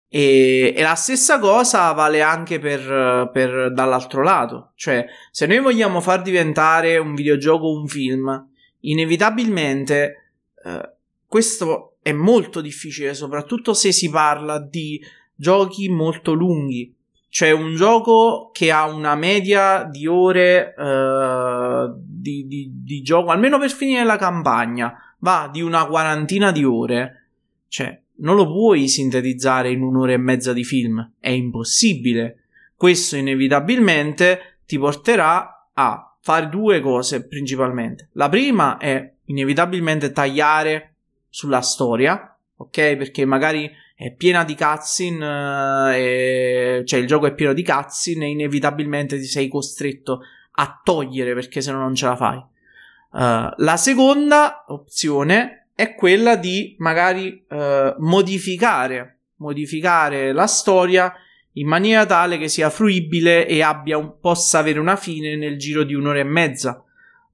E, 0.10 0.74
e 0.74 0.82
la 0.82 0.96
stessa 0.96 1.38
cosa 1.40 1.92
vale 1.92 2.22
anche 2.22 2.58
per, 2.58 3.30
per 3.34 3.74
dall'altro 3.74 4.24
lato. 4.24 4.72
Cioè 4.76 5.06
se 5.30 5.46
noi 5.46 5.60
vogliamo 5.60 6.00
far 6.00 6.22
diventare 6.22 6.96
un 6.98 7.16
videogioco 7.16 7.70
un 7.70 7.86
film 7.86 8.48
inevitabilmente 8.80 10.32
eh, 10.64 10.90
questo 11.28 11.98
è 12.02 12.14
molto 12.14 12.62
difficile 12.62 13.14
soprattutto 13.14 13.74
se 13.74 13.92
si 13.92 14.10
parla 14.10 14.58
di 14.58 15.04
giochi 15.36 15.90
molto 15.90 16.32
lunghi 16.32 16.95
cioè 17.36 17.52
un 17.52 17.76
gioco 17.76 18.50
che 18.54 18.72
ha 18.72 18.86
una 18.86 19.14
media 19.14 19.84
di 19.84 20.08
ore 20.08 20.74
eh, 20.74 21.94
di, 21.98 22.48
di, 22.48 22.72
di 22.82 23.02
gioco, 23.02 23.30
almeno 23.30 23.60
per 23.60 23.72
finire 23.72 24.06
la 24.06 24.16
campagna, 24.16 25.18
va 25.20 25.50
di 25.52 25.62
una 25.62 25.86
quarantina 25.86 26.54
di 26.54 26.64
ore. 26.64 27.32
Cioè, 27.68 28.02
non 28.20 28.38
lo 28.38 28.46
puoi 28.46 28.88
sintetizzare 28.88 29.70
in 29.70 29.82
un'ora 29.82 30.14
e 30.14 30.18
mezza 30.18 30.54
di 30.54 30.64
film, 30.64 31.12
è 31.20 31.28
impossibile. 31.28 32.44
Questo 32.74 33.18
inevitabilmente 33.18 34.60
ti 34.66 34.80
porterà 34.80 35.72
a 35.74 36.18
fare 36.22 36.48
due 36.48 36.80
cose 36.80 37.28
principalmente. 37.28 38.12
La 38.14 38.30
prima 38.30 38.78
è 38.78 39.12
inevitabilmente 39.26 40.14
tagliare 40.14 40.94
sulla 41.28 41.60
storia, 41.60 42.34
ok? 42.56 42.96
Perché 42.96 43.26
magari 43.26 43.70
è 43.96 44.14
piena 44.14 44.44
di 44.44 44.56
cutscene, 44.56 45.98
eh, 45.98 46.84
cioè 46.86 47.00
il 47.00 47.08
gioco 47.08 47.28
è 47.28 47.34
pieno 47.34 47.54
di 47.54 47.64
cutscene 47.64 48.26
e 48.26 48.30
inevitabilmente 48.30 49.18
ti 49.18 49.26
sei 49.26 49.48
costretto 49.48 50.20
a 50.58 50.82
togliere 50.84 51.34
perché 51.34 51.62
se 51.62 51.72
no 51.72 51.80
non 51.80 51.96
ce 51.96 52.06
la 52.06 52.16
fai. 52.18 52.38
Uh, 52.38 53.50
la 53.56 53.78
seconda 53.78 54.66
opzione 54.68 55.70
è 55.74 55.96
quella 55.96 56.36
di 56.36 56.76
magari 56.80 57.46
uh, 57.50 57.96
modificare, 58.00 59.20
modificare 59.38 60.34
la 60.34 60.48
storia 60.48 61.14
in 61.54 61.68
maniera 61.68 62.06
tale 62.06 62.38
che 62.38 62.50
sia 62.50 62.70
fruibile 62.70 63.48
e 63.48 63.62
abbia 63.62 63.98
un, 63.98 64.20
possa 64.20 64.60
avere 64.60 64.80
una 64.80 64.98
fine 64.98 65.38
nel 65.38 65.58
giro 65.58 65.84
di 65.84 65.94
un'ora 65.94 66.20
e 66.20 66.24
mezza. 66.24 66.84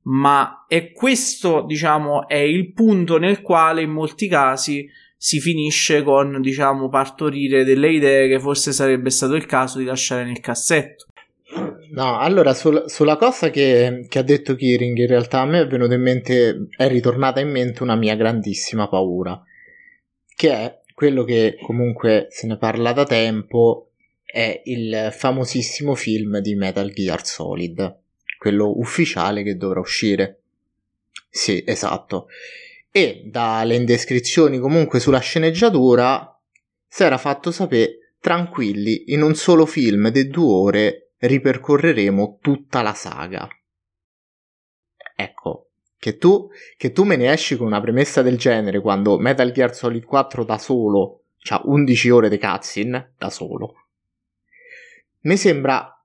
Ma 0.04 0.66
è 0.68 0.92
questo, 0.92 1.62
diciamo, 1.62 2.28
è 2.28 2.36
il 2.36 2.72
punto 2.74 3.18
nel 3.18 3.42
quale 3.42 3.82
in 3.82 3.92
molti 3.92 4.28
casi 4.28 4.88
si 5.24 5.40
finisce 5.40 6.02
con, 6.02 6.42
diciamo, 6.42 6.90
partorire 6.90 7.64
delle 7.64 7.92
idee 7.92 8.28
che 8.28 8.40
forse 8.40 8.72
sarebbe 8.72 9.12
stato 9.12 9.36
il 9.36 9.46
caso 9.46 9.78
di 9.78 9.86
lasciare 9.86 10.24
nel 10.24 10.40
cassetto. 10.40 11.06
No, 11.92 12.18
allora 12.18 12.56
sul, 12.56 12.86
sulla 12.88 13.18
cosa 13.18 13.52
che, 13.52 14.08
che, 14.10 14.18
ha 14.18 14.24
detto 14.24 14.56
Kiring, 14.56 14.98
in 14.98 15.06
realtà 15.06 15.42
a 15.42 15.46
me 15.46 15.62
è 15.62 15.68
venuta 15.68 15.94
in 15.94 16.02
mente, 16.02 16.70
è 16.76 16.88
ritornata 16.88 17.40
in 17.40 17.52
mente 17.52 17.84
una 17.84 17.96
mia 17.96 18.16
grandissima 18.16 18.90
paura, 18.90 19.40
che 20.36 20.52
è 20.52 20.80
quello 20.96 21.24
che 21.24 21.56
comunque 21.62 22.26
se 22.32 22.48
ne 22.48 22.58
parla 22.58 22.92
da 22.92 23.04
tempo, 23.04 23.92
è 24.26 24.60
il 24.66 25.10
famosissimo 25.12 25.94
film 25.94 26.40
di 26.40 26.56
Metal 26.56 26.92
Gear 26.92 27.24
Solid, 27.24 27.96
quello 28.40 28.76
ufficiale 28.80 29.44
che 29.44 29.56
dovrà 29.56 29.82
uscire. 29.82 30.40
Sì, 31.30 31.64
esatto. 31.64 32.26
E 32.92 33.24
dalle 33.26 33.76
indiscrezioni 33.76 34.60
comunque 34.60 35.00
sulla 35.00 35.20
sceneggiatura 35.20 36.38
si 36.88 37.04
era 37.04 37.18
fatto 37.18 37.52
sapere 37.52 38.16
tranquilli, 38.20 39.14
in 39.14 39.22
un 39.22 39.34
solo 39.34 39.66
film 39.66 40.10
di 40.10 40.28
due 40.28 40.54
ore 40.54 41.12
ripercorreremo 41.18 42.40
tutta 42.42 42.82
la 42.82 42.94
saga. 42.94 43.48
Ecco, 45.16 45.70
che 45.98 46.18
tu, 46.18 46.50
che 46.78 46.92
tu 46.92 47.04
me 47.04 47.16
ne 47.16 47.32
esci 47.32 47.56
con 47.56 47.68
una 47.68 47.80
premessa 47.80 48.22
del 48.22 48.38
genere 48.38 48.82
quando 48.82 49.18
Metal 49.20 49.52
Gear 49.52 49.74
Solid 49.74 50.04
4 50.04 50.44
da 50.44 50.58
solo 50.58 51.24
ha 51.50 51.62
11 51.64 52.10
ore 52.10 52.30
di 52.30 52.38
cutscene 52.38 53.14
da 53.18 53.30
solo. 53.30 53.88
Mi 55.22 55.38
sembra 55.38 55.96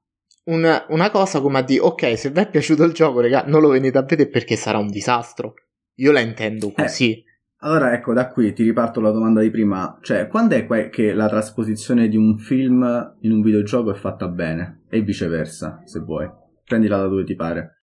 una, 0.45 0.87
una 0.91 1.11
cosa 1.11 1.41
come 1.41 1.59
a 1.59 1.63
dire, 1.63 1.81
ok, 1.81 2.19
se 2.19 2.31
vi 2.31 2.41
è 2.41 2.49
piaciuto 2.49 2.85
il 2.85 2.93
gioco, 2.93 3.21
raga, 3.21 3.45
non 3.47 3.61
lo 3.61 3.69
venite 3.69 3.99
a 3.99 4.03
vedere 4.03 4.29
perché 4.29 4.57
sarà 4.57 4.79
un 4.79 4.91
disastro. 4.91 5.55
Io 5.97 6.13
la 6.13 6.21
intendo 6.21 6.69
eh, 6.69 6.83
così. 6.83 7.13
Eh, 7.13 7.25
allora, 7.61 7.93
ecco, 7.93 8.13
da 8.13 8.29
qui 8.29 8.53
ti 8.53 8.63
riparto 8.63 9.01
la 9.01 9.11
domanda 9.11 9.41
di 9.41 9.51
prima. 9.51 9.99
Cioè, 10.03 10.29
quando 10.29 10.55
è 10.55 10.67
que- 10.67 10.89
che 10.89 11.13
la 11.13 11.29
trasposizione 11.29 12.09
di 12.09 12.17
un 12.17 12.39
film 12.39 13.15
in 13.21 13.33
un 13.33 13.43
videogioco 13.43 13.93
è 13.93 13.97
fatta 13.97 14.29
bene? 14.29 14.83
E 14.91 15.01
viceversa, 15.01 15.83
se 15.85 16.01
vuoi. 16.01 16.29
Prendila 16.65 16.99
da 16.99 17.07
dove 17.07 17.25
ti 17.25 17.35
pare. 17.35 17.83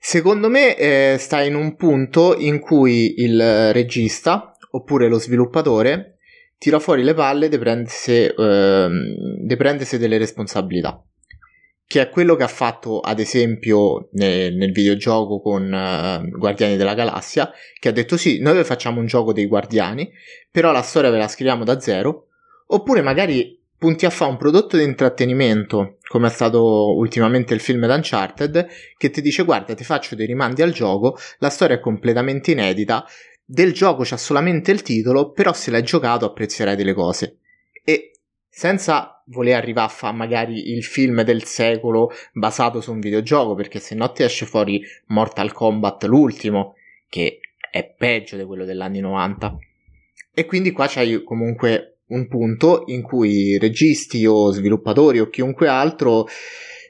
Secondo 0.00 0.48
me 0.48 0.76
eh, 0.76 1.16
sta 1.18 1.42
in 1.42 1.54
un 1.54 1.74
punto 1.76 2.36
in 2.36 2.60
cui 2.60 3.14
il 3.22 3.72
regista, 3.72 4.54
oppure 4.72 5.08
lo 5.08 5.18
sviluppatore, 5.18 6.18
tira 6.58 6.78
fuori 6.78 7.02
le 7.02 7.14
palle 7.14 7.48
di 7.48 7.58
prendersi, 7.58 8.12
eh, 8.12 9.56
prendersi 9.56 9.98
delle 9.98 10.18
responsabilità 10.18 11.02
che 11.88 12.02
è 12.02 12.10
quello 12.10 12.36
che 12.36 12.42
ha 12.42 12.48
fatto 12.48 13.00
ad 13.00 13.18
esempio 13.18 14.10
nel, 14.12 14.54
nel 14.54 14.72
videogioco 14.72 15.40
con 15.40 15.64
uh, 15.64 16.38
Guardiani 16.38 16.76
della 16.76 16.92
Galassia, 16.92 17.50
che 17.80 17.88
ha 17.88 17.92
detto 17.92 18.18
sì, 18.18 18.40
noi 18.40 18.62
facciamo 18.62 19.00
un 19.00 19.06
gioco 19.06 19.32
dei 19.32 19.46
Guardiani, 19.46 20.12
però 20.50 20.70
la 20.70 20.82
storia 20.82 21.08
ve 21.08 21.16
la 21.16 21.28
scriviamo 21.28 21.64
da 21.64 21.80
zero, 21.80 22.26
oppure 22.66 23.00
magari 23.00 23.58
punti 23.78 24.04
a 24.04 24.10
fare 24.10 24.30
un 24.30 24.36
prodotto 24.36 24.76
di 24.76 24.82
intrattenimento, 24.82 25.96
come 26.08 26.26
è 26.26 26.30
stato 26.30 26.94
ultimamente 26.94 27.54
il 27.54 27.60
film 27.60 27.86
d'Uncharted, 27.86 28.66
che 28.98 29.08
ti 29.08 29.22
dice 29.22 29.44
guarda 29.44 29.72
ti 29.72 29.84
faccio 29.84 30.14
dei 30.14 30.26
rimandi 30.26 30.60
al 30.60 30.72
gioco, 30.72 31.16
la 31.38 31.48
storia 31.48 31.76
è 31.76 31.80
completamente 31.80 32.50
inedita, 32.50 33.06
del 33.42 33.72
gioco 33.72 34.02
c'ha 34.04 34.18
solamente 34.18 34.72
il 34.72 34.82
titolo, 34.82 35.30
però 35.30 35.54
se 35.54 35.70
l'hai 35.70 35.82
giocato 35.82 36.26
apprezzerai 36.26 36.76
delle 36.76 36.92
cose. 36.92 37.38
E 37.82 38.12
senza 38.50 39.17
voler 39.28 39.56
arrivare 39.56 39.86
a 39.86 39.90
fare 39.90 40.16
magari 40.16 40.70
il 40.72 40.84
film 40.84 41.22
del 41.22 41.44
secolo 41.44 42.10
basato 42.32 42.80
su 42.80 42.92
un 42.92 43.00
videogioco, 43.00 43.54
perché 43.54 43.78
se 43.78 43.94
no 43.94 44.10
ti 44.12 44.22
esce 44.22 44.46
fuori 44.46 44.82
Mortal 45.06 45.52
Kombat 45.52 46.04
l'ultimo, 46.04 46.74
che 47.08 47.40
è 47.70 47.84
peggio 47.84 48.36
di 48.36 48.44
quello 48.44 48.64
degli 48.64 48.80
anni 48.80 49.00
90. 49.00 49.56
E 50.34 50.46
quindi 50.46 50.72
qua 50.72 50.86
c'hai 50.88 51.22
comunque 51.24 51.98
un 52.08 52.26
punto 52.28 52.84
in 52.86 53.02
cui 53.02 53.58
registi 53.58 54.24
o 54.24 54.50
sviluppatori 54.50 55.20
o 55.20 55.28
chiunque 55.28 55.68
altro 55.68 56.26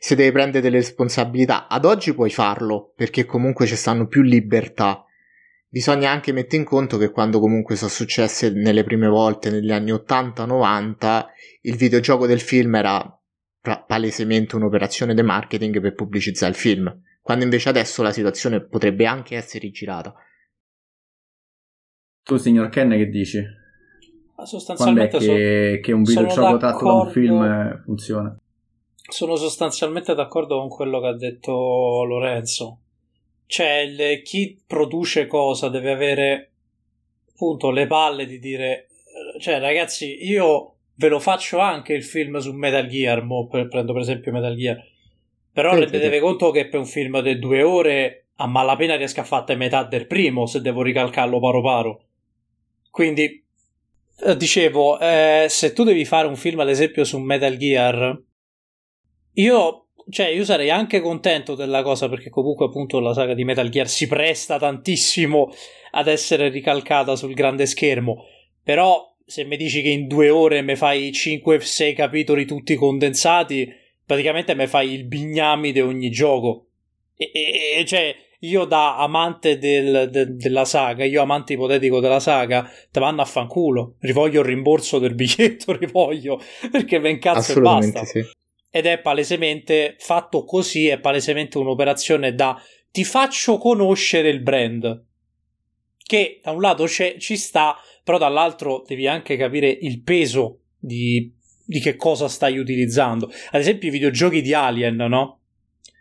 se 0.01 0.15
deve 0.15 0.31
prendere 0.31 0.61
delle 0.61 0.77
responsabilità. 0.77 1.67
Ad 1.67 1.85
oggi 1.85 2.15
puoi 2.15 2.31
farlo, 2.31 2.93
perché 2.95 3.25
comunque 3.25 3.67
ci 3.67 3.75
stanno 3.75 4.07
più 4.07 4.23
libertà 4.23 5.08
bisogna 5.71 6.11
anche 6.11 6.33
mettere 6.33 6.57
in 6.57 6.65
conto 6.65 6.97
che 6.97 7.11
quando 7.11 7.41
comunque 7.41 7.77
sono 7.77 7.91
successe 7.91 8.51
nelle 8.51 8.85
prime 8.85 9.07
volte 9.07 9.51
negli 9.51 9.71
anni 9.71 9.93
80-90 9.93 11.27
il 11.63 11.77
videogioco 11.77 12.27
del 12.27 12.41
film 12.41 12.75
era 12.75 13.13
palesemente 13.87 14.57
un'operazione 14.57 15.15
di 15.15 15.23
marketing 15.23 15.81
per 15.81 15.95
pubblicizzare 15.95 16.53
il 16.53 16.57
film 16.57 17.03
quando 17.21 17.45
invece 17.45 17.69
adesso 17.69 18.03
la 18.03 18.13
situazione 18.13 18.65
potrebbe 18.65 19.05
anche 19.05 19.37
essere 19.37 19.61
rigirata 19.61 20.15
tu 22.23 22.37
signor 22.39 22.71
Ken 22.71 22.89
che 22.91 23.09
dici? 23.09 23.43
sostanzialmente 24.45 25.19
Quando 25.19 25.35
è 25.35 25.37
che, 25.37 25.75
so, 25.77 25.81
che 25.83 25.93
un 25.93 26.03
videogioco 26.03 26.57
tratto 26.57 26.85
da 26.85 26.93
un 26.93 27.11
film 27.11 27.83
funziona? 27.85 28.41
sono 29.11 29.37
sostanzialmente 29.37 30.15
d'accordo 30.15 30.59
con 30.59 30.69
quello 30.69 31.01
che 31.01 31.07
ha 31.09 31.17
detto 31.17 32.05
Lorenzo 32.05 32.81
cioè 33.49 33.79
il, 33.79 34.23
chi 34.23 34.61
produce 34.67 35.27
cosa 35.27 35.71
deve 35.71 35.91
avere 35.91 36.51
appunto 37.33 37.71
le 37.71 37.87
palle 37.87 38.27
di 38.27 38.39
dire 38.39 38.89
cioè 39.41 39.59
ragazzi 39.59 40.27
io 40.27 40.75
ve 40.95 41.09
lo 41.09 41.19
faccio 41.19 41.59
anche 41.59 41.95
il 41.95 42.05
film 42.05 42.37
su 42.39 42.53
Metal 42.53 42.87
Gear 42.87 43.23
mo 43.23 43.47
per, 43.47 43.69
prendo 43.69 43.95
per 43.95 44.03
esempio 44.03 44.33
Metal 44.33 44.55
Gear 44.55 44.87
però 45.51 45.73
sì, 45.73 45.81
rendetevi 45.81 46.17
sì. 46.17 46.21
conto 46.21 46.51
che 46.51 46.69
per 46.69 46.79
un 46.79 46.87
film 46.87 47.21
di 47.23 47.39
due 47.39 47.63
ore 47.63 48.27
a 48.37 48.47
malapena 48.47 48.97
riesco 48.97 49.21
a 49.21 49.25
fare 49.25 49.57
metà 49.57 49.83
del 49.83 50.07
primo 50.07 50.45
se 50.45 50.61
devo 50.61 50.83
ricalcarlo 50.83 51.41
paro 51.41 51.63
paro 51.63 52.05
quindi 52.91 53.43
eh, 54.27 54.37
dicevo 54.37 55.01
eh, 55.01 55.47
se 55.49 55.73
tu 55.73 55.85
devi 55.85 56.05
fare 56.05 56.29
un 56.29 56.37
film 56.37 56.61
ad 56.61 56.69
esempio 56.69 57.03
su 57.05 57.19
Metal 57.19 57.57
Gear 57.57 58.23
io 59.33 59.88
cioè, 60.11 60.29
io 60.29 60.45
sarei 60.45 60.71
anche 60.71 61.01
contento 61.01 61.55
della 61.55 61.83
cosa 61.83 62.09
perché 62.09 62.31
comunque 62.31 62.67
appunto 62.67 62.99
la 62.99 63.13
saga 63.13 63.35
di 63.35 63.45
Metal 63.45 63.69
Gear 63.69 63.89
si 63.89 64.07
presta 64.07 64.59
tantissimo 64.59 65.53
ad 65.93 66.09
essere 66.09 66.49
ricalcata 66.49 67.15
sul 67.15 67.35
grande 67.35 67.67
schermo. 67.67 68.25
Però 68.63 69.15
se 69.25 69.45
mi 69.45 69.57
dici 69.57 69.83
che 69.83 69.91
in 69.91 70.07
due 70.07 70.31
ore 70.31 70.63
mi 70.63 70.77
fai 70.77 71.11
5-6 71.11 71.95
capitoli 71.95 72.47
tutti 72.47 72.75
condensati, 72.75 73.71
praticamente 74.05 74.55
mi 74.55 74.67
fai 74.67 74.93
il 74.93 75.05
bignami 75.05 75.73
di 75.73 75.81
ogni 75.81 76.11
gioco. 76.11 76.69
E, 77.15 77.31
e, 77.77 77.85
cioè, 77.85 78.15
io 78.41 78.65
da 78.65 78.97
amante 78.97 79.59
del, 79.59 80.09
de, 80.11 80.37
della 80.37 80.65
saga, 80.65 81.05
io 81.05 81.21
amante 81.21 81.53
ipotetico 81.53 82.01
della 82.01 82.21
saga, 82.21 82.71
te 82.91 82.99
vanno 82.99 83.21
a 83.21 83.27
fanculo. 83.27 83.97
Rivoglio 84.01 84.41
il 84.41 84.47
rimborso 84.47 84.99
del 84.99 85.15
biglietto, 85.15 85.73
rivoglio, 85.77 86.41
perché 86.71 86.99
me 86.99 87.11
incazzo 87.11 87.59
e 87.59 87.61
basta. 87.61 88.05
Sì 88.05 88.25
ed 88.71 88.87
è 88.87 88.99
palesemente 88.99 89.97
fatto 89.99 90.45
così, 90.45 90.89
è 90.89 90.99
palesemente 90.99 91.59
un'operazione 91.59 92.35
da 92.35 92.61
ti 92.91 93.05
faccio 93.05 93.59
conoscere 93.59 94.29
il 94.29 94.41
brand. 94.41 95.05
Che 95.97 96.41
da 96.43 96.53
un 96.53 96.61
lato 96.61 96.89
ci 96.89 97.37
sta, 97.37 97.77
però 98.03 98.19
dall'altro 98.19 98.83
devi 98.87 99.07
anche 99.07 99.37
capire 99.37 99.69
il 99.69 100.03
peso 100.03 100.61
di, 100.79 101.33
di 101.65 101.81
che 101.81 101.97
cosa 101.97 102.29
stai 102.29 102.59
utilizzando. 102.59 103.31
Ad 103.51 103.61
esempio 103.61 103.89
i 103.89 103.93
videogiochi 103.93 104.41
di 104.41 104.55
Alien, 104.55 104.97
no? 104.97 105.41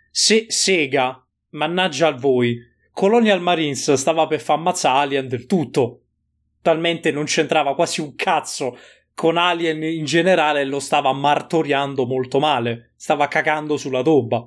Se 0.10 0.46
Sega, 0.48 1.26
mannaggia 1.50 2.08
a 2.08 2.16
voi, 2.16 2.58
Colonial 2.92 3.42
Marines 3.42 3.94
stava 3.94 4.26
per 4.28 4.40
far 4.40 4.58
ammazzare 4.58 5.00
Alien 5.00 5.28
del 5.28 5.46
tutto. 5.46 6.02
Talmente 6.62 7.12
non 7.12 7.26
c'entrava 7.26 7.76
quasi 7.76 8.02
un 8.02 8.16
cazzo 8.16 8.78
con 9.18 9.36
Alien 9.36 9.82
in 9.82 10.06
generale 10.06 10.64
lo 10.64 10.80
stava 10.80 11.12
martoriando 11.12 12.06
molto 12.06 12.38
male, 12.38 12.92
stava 12.96 13.28
cagando 13.28 13.76
sulla 13.76 14.04
tomba. 14.04 14.46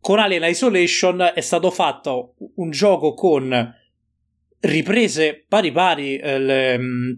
Con 0.00 0.18
Alien 0.18 0.44
Isolation 0.44 1.32
è 1.34 1.42
stato 1.42 1.70
fatto 1.70 2.36
un 2.54 2.70
gioco 2.70 3.12
con 3.12 3.74
riprese 4.60 5.44
pari 5.46 5.72
pari, 5.72 6.16
eh, 6.16 6.38
le, 6.38 6.78
mm, 6.78 7.12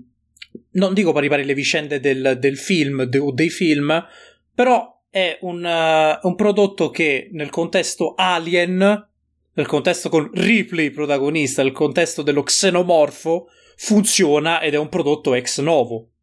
non 0.72 0.94
dico 0.94 1.12
pari 1.12 1.28
pari 1.28 1.44
le 1.44 1.54
vicende 1.54 2.00
del, 2.00 2.38
del 2.40 2.58
film 2.58 3.04
de, 3.04 3.18
o 3.18 3.30
dei 3.30 3.50
film, 3.50 4.04
però 4.52 5.00
è 5.10 5.38
un, 5.42 5.62
uh, 5.62 6.26
un 6.26 6.34
prodotto 6.34 6.90
che 6.90 7.28
nel 7.34 7.50
contesto 7.50 8.14
Alien, 8.16 9.08
nel 9.52 9.66
contesto 9.66 10.08
con 10.08 10.28
Ripley 10.34 10.90
protagonista, 10.90 11.62
nel 11.62 11.70
contesto 11.70 12.22
dello 12.22 12.42
xenomorfo, 12.42 13.46
funziona 13.76 14.60
ed 14.60 14.74
è 14.74 14.76
un 14.76 14.88
prodotto 14.88 15.34
ex 15.34 15.60
novo 15.60 16.14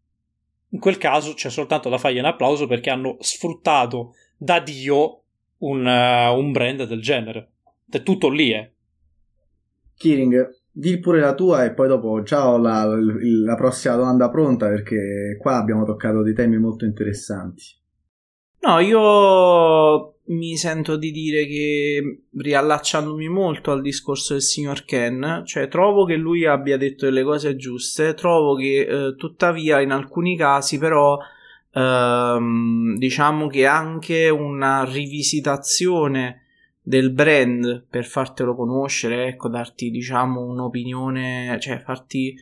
in 0.76 0.82
quel 0.82 0.98
caso 0.98 1.34
c'è 1.34 1.50
soltanto 1.50 1.88
da 1.88 1.98
fargli 1.98 2.20
un 2.20 2.26
applauso 2.26 2.68
perché 2.68 2.90
hanno 2.90 3.16
sfruttato 3.22 4.14
da 4.36 4.60
Dio 4.60 5.22
un, 5.60 5.86
uh, 5.86 6.38
un 6.38 6.52
brand 6.52 6.84
del 6.84 7.02
genere. 7.02 7.52
È 7.90 8.04
tutto 8.04 8.28
lì, 8.30 8.52
eh. 8.52 8.74
Kiring, 9.96 10.50
di 10.70 11.00
pure 11.00 11.22
la 11.22 11.34
tua 11.34 11.64
e 11.64 11.72
poi 11.72 11.88
dopo 11.88 12.22
già 12.24 12.50
ho 12.50 12.58
la, 12.58 12.84
la 12.84 13.56
prossima 13.56 13.96
domanda 13.96 14.30
pronta 14.30 14.68
perché 14.68 15.38
qua 15.40 15.56
abbiamo 15.56 15.86
toccato 15.86 16.22
dei 16.22 16.34
temi 16.34 16.58
molto 16.58 16.84
interessanti. 16.84 17.64
No, 18.60 18.80
io 18.80 20.15
mi 20.28 20.58
sento 20.58 20.96
di 20.96 21.12
dire 21.12 21.46
che 21.46 22.22
riallacciandomi 22.36 23.28
molto 23.30 23.72
al 23.72 23.82
discorso 23.82 24.34
del 24.34 24.42
signor 24.42 24.84
Ken, 24.86 25.44
cioè 25.46 25.68
trovo 25.68 26.06
che 26.06 26.16
lui 26.16 26.46
abbia 26.46 26.78
detto 26.78 27.06
delle 27.06 27.24
cose 27.24 27.56
giuste, 27.56 28.16
trovo 28.16 28.56
che 28.56 28.80
eh, 28.80 29.16
tuttavia 29.16 29.82
in 29.82 29.92
alcuni 29.92 30.36
casi 30.36 30.80
però 30.80 31.18
ehm, 31.72 32.98
diciamo 32.98 33.48
che 33.48 33.68
anche 33.68 34.30
una 34.30 34.84
rivisitazione 34.84 36.42
del 36.82 37.12
brand 37.12 37.86
per 37.88 38.06
fartelo 38.06 38.56
conoscere, 38.56 39.28
ecco, 39.28 39.48
darti 39.48 39.92
diciamo 39.92 40.42
un'opinione, 40.42 41.58
cioè 41.60 41.82
farti 41.82 42.36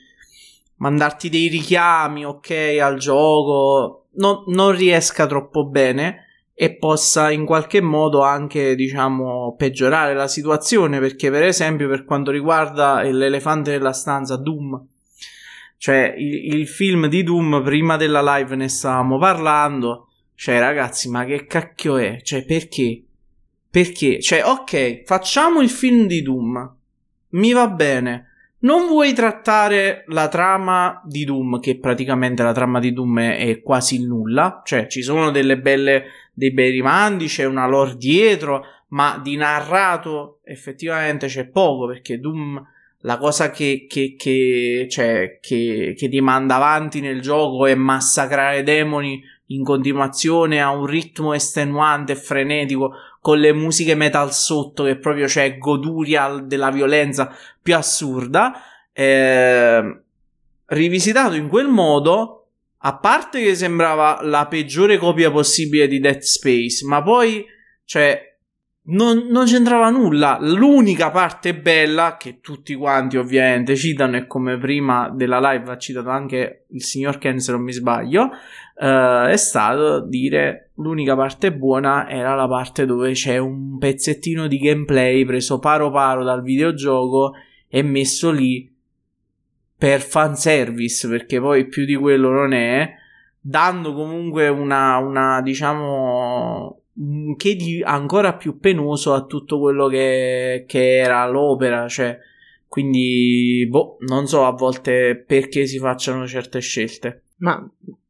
mandarti 0.78 1.30
dei 1.30 1.48
richiami, 1.48 2.26
ok, 2.26 2.78
al 2.82 2.98
gioco, 2.98 4.08
no, 4.16 4.44
non 4.48 4.72
riesca 4.76 5.28
troppo 5.28 5.66
bene 5.66 6.28
e 6.56 6.76
possa 6.76 7.32
in 7.32 7.46
qualche 7.46 7.82
modo 7.82 8.22
anche, 8.22 8.76
diciamo, 8.76 9.56
peggiorare 9.58 10.14
la 10.14 10.28
situazione, 10.28 11.00
perché 11.00 11.32
per 11.32 11.44
esempio 11.44 11.88
per 11.88 12.06
quanto 12.06 12.32
riguarda 12.32 13.02
l'elefante 13.02 13.72
nella 13.72 13.94
stanza 13.94 14.38
Doom, 14.38 14.88
cioè 15.78 16.14
il, 16.18 16.54
il 16.56 16.68
film 16.68 17.08
di 17.08 17.24
Doom, 17.24 17.62
prima 17.64 17.98
della 17.98 18.38
live 18.38 18.56
ne 18.56 18.70
stavamo 18.70 19.18
parlando, 19.18 20.10
cioè 20.36 20.60
ragazzi, 20.60 21.10
ma 21.10 21.26
che 21.26 21.46
cacchio 21.46 21.98
è? 21.98 22.22
Cioè 22.22 22.46
perché? 22.46 23.04
Perché, 23.70 24.22
cioè, 24.22 24.44
ok, 24.46 25.04
facciamo 25.04 25.60
il 25.62 25.70
film 25.70 26.06
di 26.06 26.22
Doom. 26.22 26.76
Mi 27.30 27.54
va 27.54 27.68
bene. 27.68 28.28
Non 28.64 28.88
vuoi 28.88 29.12
trattare 29.12 30.06
la 30.08 30.30
trama 30.30 31.02
di 31.06 31.26
Doom, 31.26 31.60
che 31.60 31.78
praticamente 31.78 32.44
la 32.44 32.54
trama 32.54 32.80
di 32.80 32.94
Doom 32.94 33.20
è, 33.20 33.62
quasi 33.62 34.06
nulla. 34.06 34.62
Cioè, 34.64 34.88
ci 34.88 35.02
sono 35.02 35.32
belle, 35.32 36.06
dei 36.34 36.52
bei 36.52 36.72
rimandi, 36.72 37.26
c'è 37.26 37.44
una 37.44 37.68
lore 37.68 37.98
dietro, 37.98 38.64
ma 38.90 39.20
di 39.22 39.36
narrato 39.36 40.40
effettivamente 40.46 41.28
c'è 41.28 41.46
poco, 41.48 41.88
perché 41.88 42.22
Doom 42.22 42.66
la 43.00 43.18
cosa 43.18 43.52
che, 43.52 43.86
che, 43.86 44.16
che, 44.18 44.88
cioè, 44.90 45.40
che, 45.42 45.94
che 45.98 46.08
ti 46.08 46.22
manda 46.22 46.56
avanti 46.56 47.02
nel 47.02 47.20
gioco 47.20 47.66
è 47.66 47.76
massacrare 47.76 48.64
demoni 48.64 49.22
in 49.48 49.64
continuazione 49.66 50.62
a 50.62 50.70
un 50.70 50.86
ritmo 50.86 51.34
estenuante 51.34 52.14
e 52.14 52.16
frenetico 52.16 52.94
con 53.24 53.40
le 53.40 53.54
musiche 53.54 53.96
metal 53.96 54.34
sotto 54.34 54.84
che 54.84 54.98
proprio 54.98 55.28
c'è 55.28 55.58
goduria 55.58 56.44
della 56.44 56.72
violenza 56.72 57.34
più 57.62 57.74
assurda 57.74 58.62
eh, 58.92 60.02
rivisitato 60.66 61.34
in 61.36 61.48
quel 61.48 61.70
modo 61.70 62.48
a 62.80 62.98
parte 62.98 63.42
che 63.42 63.56
sembrava 63.56 64.20
la 64.24 64.46
peggiore 64.48 64.98
copia 64.98 65.32
possibile 65.32 65.88
di 65.88 66.02
Dead 66.02 66.20
Space 66.20 66.86
ma 66.86 67.02
poi 67.02 67.46
cioè 67.86 68.33
non, 68.86 69.28
non, 69.30 69.46
c'entrava 69.46 69.90
nulla. 69.90 70.38
L'unica 70.42 71.10
parte 71.10 71.56
bella 71.56 72.18
che 72.18 72.40
tutti 72.42 72.76
quanti 72.76 73.18
ovviamente 73.18 73.76
citano 73.76 74.18
e 74.18 74.28
come 74.28 74.58
prima 74.58 75.10
della 75.10 75.40
live 75.40 75.72
ha 75.72 75.78
citato 75.78 76.10
anche 76.10 76.66
il 76.70 76.84
signor 76.84 77.18
Ken 77.18 77.40
se 77.40 77.52
non 77.52 77.62
mi 77.62 77.72
sbaglio 77.72 78.24
uh, 78.24 79.28
è 79.28 79.38
stato 79.38 80.02
dire 80.02 80.72
l'unica 80.76 81.16
parte 81.16 81.54
buona 81.54 82.10
era 82.10 82.36
la 82.36 82.48
parte 82.48 82.86
dove 82.86 83.12
c'è 83.12 83.38
un 83.38 83.78
pezzettino 83.78 84.48
di 84.48 84.58
gameplay 84.58 85.24
preso 85.24 85.60
paro 85.60 85.92
paro 85.92 86.24
dal 86.24 86.42
videogioco 86.42 87.34
e 87.68 87.84
messo 87.84 88.32
lì 88.32 88.70
per 89.78 90.02
fanservice 90.02 91.08
perché 91.08 91.40
poi 91.40 91.68
più 91.68 91.86
di 91.86 91.96
quello 91.96 92.30
non 92.30 92.54
è 92.54 92.92
dando 93.40 93.94
comunque 93.94 94.48
una, 94.48 94.98
una 94.98 95.42
diciamo 95.42 96.83
che 97.38 97.56
di 97.56 97.82
ancora 97.84 98.36
più 98.36 98.60
penoso 98.60 99.14
a 99.14 99.26
tutto 99.26 99.60
quello 99.60 99.88
che, 99.88 100.66
che 100.68 100.98
era 100.98 101.28
l'opera, 101.28 101.88
cioè 101.88 102.18
quindi 102.68 103.68
boh, 103.70 103.98
non 104.08 104.28
so 104.28 104.46
a 104.46 104.52
volte 104.52 105.16
perché 105.28 105.66
si 105.66 105.78
facciano 105.78 106.26
certe 106.28 106.60
scelte. 106.60 107.22
Ma 107.38 107.68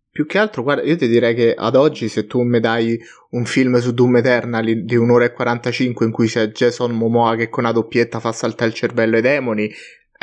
più 0.09 0.25
che 0.25 0.37
altro, 0.37 0.61
guarda, 0.61 0.83
io 0.83 0.95
ti 0.95 1.07
direi 1.07 1.33
che 1.33 1.53
ad 1.53 1.75
oggi 1.75 2.07
se 2.07 2.27
tu 2.27 2.43
mi 2.43 2.59
dai 2.59 2.99
un 3.31 3.45
film 3.45 3.79
su 3.79 3.93
Doom 3.93 4.17
Eternal 4.17 4.83
di 4.83 4.95
un'ora 4.95 5.25
e 5.25 5.33
45 5.33 6.05
in 6.05 6.11
cui 6.11 6.27
c'è 6.27 6.49
Jason 6.49 6.91
Momoa 6.91 7.35
che 7.35 7.49
con 7.49 7.63
una 7.63 7.73
doppietta 7.73 8.19
fa 8.19 8.31
saltare 8.31 8.69
il 8.69 8.75
cervello 8.75 9.15
ai 9.15 9.21
demoni, 9.21 9.71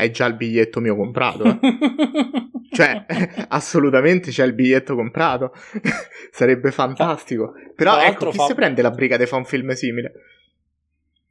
hai 0.00 0.10
già 0.10 0.26
il 0.26 0.34
biglietto 0.34 0.80
mio 0.80 0.96
comprato. 0.96 1.44
Eh? 1.44 1.58
cioè, 2.72 3.04
assolutamente 3.48 4.30
c'è 4.30 4.44
il 4.44 4.54
biglietto 4.54 4.94
comprato. 4.94 5.52
Sarebbe 6.32 6.70
fantastico. 6.70 7.52
Però 7.74 8.00
ecco, 8.00 8.30
chi 8.30 8.38
fa... 8.38 8.46
si 8.46 8.54
prende 8.54 8.82
la 8.82 8.90
briga 8.90 9.16
di 9.16 9.26
fare 9.26 9.42
un 9.42 9.46
film 9.46 9.70
simile? 9.72 10.12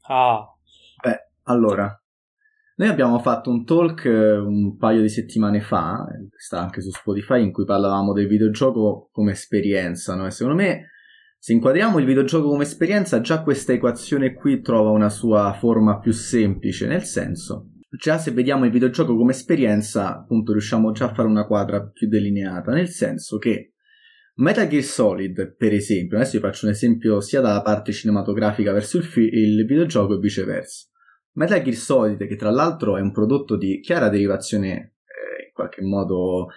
Ah. 0.07 0.43
Beh, 1.03 1.29
allora, 1.43 1.99
noi 2.75 2.87
abbiamo 2.87 3.19
fatto 3.19 3.49
un 3.49 3.65
talk 3.65 4.05
eh, 4.05 4.37
un 4.37 4.77
paio 4.77 5.01
di 5.01 5.09
settimane 5.09 5.61
fa, 5.61 6.05
sta 6.35 6.59
anche 6.59 6.81
su 6.81 6.91
Spotify, 6.91 7.41
in 7.41 7.51
cui 7.51 7.65
parlavamo 7.65 8.13
del 8.13 8.27
videogioco 8.27 9.09
come 9.11 9.31
esperienza, 9.31 10.15
no? 10.15 10.25
E 10.25 10.31
secondo 10.31 10.61
me, 10.61 10.89
se 11.37 11.53
inquadriamo 11.53 11.99
il 11.99 12.05
videogioco 12.05 12.49
come 12.49 12.63
esperienza, 12.63 13.21
già 13.21 13.41
questa 13.41 13.73
equazione 13.73 14.33
qui 14.33 14.61
trova 14.61 14.89
una 14.89 15.09
sua 15.09 15.53
forma 15.53 15.99
più 15.99 16.11
semplice, 16.11 16.85
nel 16.85 17.03
senso 17.03 17.68
già 17.89 18.17
se 18.17 18.31
vediamo 18.31 18.65
il 18.65 18.71
videogioco 18.71 19.15
come 19.15 19.31
esperienza, 19.31 20.15
appunto 20.15 20.51
riusciamo 20.51 20.91
già 20.91 21.05
a 21.05 21.13
fare 21.13 21.27
una 21.27 21.45
quadra 21.45 21.85
più 21.85 22.07
delineata, 22.07 22.71
nel 22.71 22.89
senso 22.89 23.37
che 23.37 23.73
Metal 24.35 24.67
Gear 24.67 24.83
Solid, 24.83 25.55
per 25.57 25.73
esempio, 25.73 26.17
adesso 26.17 26.37
vi 26.37 26.43
faccio 26.43 26.65
un 26.65 26.71
esempio 26.71 27.19
sia 27.19 27.41
dalla 27.41 27.61
parte 27.61 27.91
cinematografica 27.91 28.71
verso 28.71 28.97
il, 28.97 29.03
fi- 29.03 29.29
il 29.33 29.65
videogioco 29.65 30.15
e 30.15 30.19
viceversa. 30.19 30.87
Metal 31.33 31.61
Gear 31.61 31.75
Solid, 31.75 32.25
che 32.25 32.35
tra 32.35 32.49
l'altro 32.49 32.95
è 32.95 33.01
un 33.01 33.11
prodotto 33.11 33.57
di 33.57 33.81
chiara 33.81 34.07
derivazione 34.07 34.69
eh, 34.71 35.47
in 35.47 35.53
qualche 35.53 35.81
modo 35.81 36.47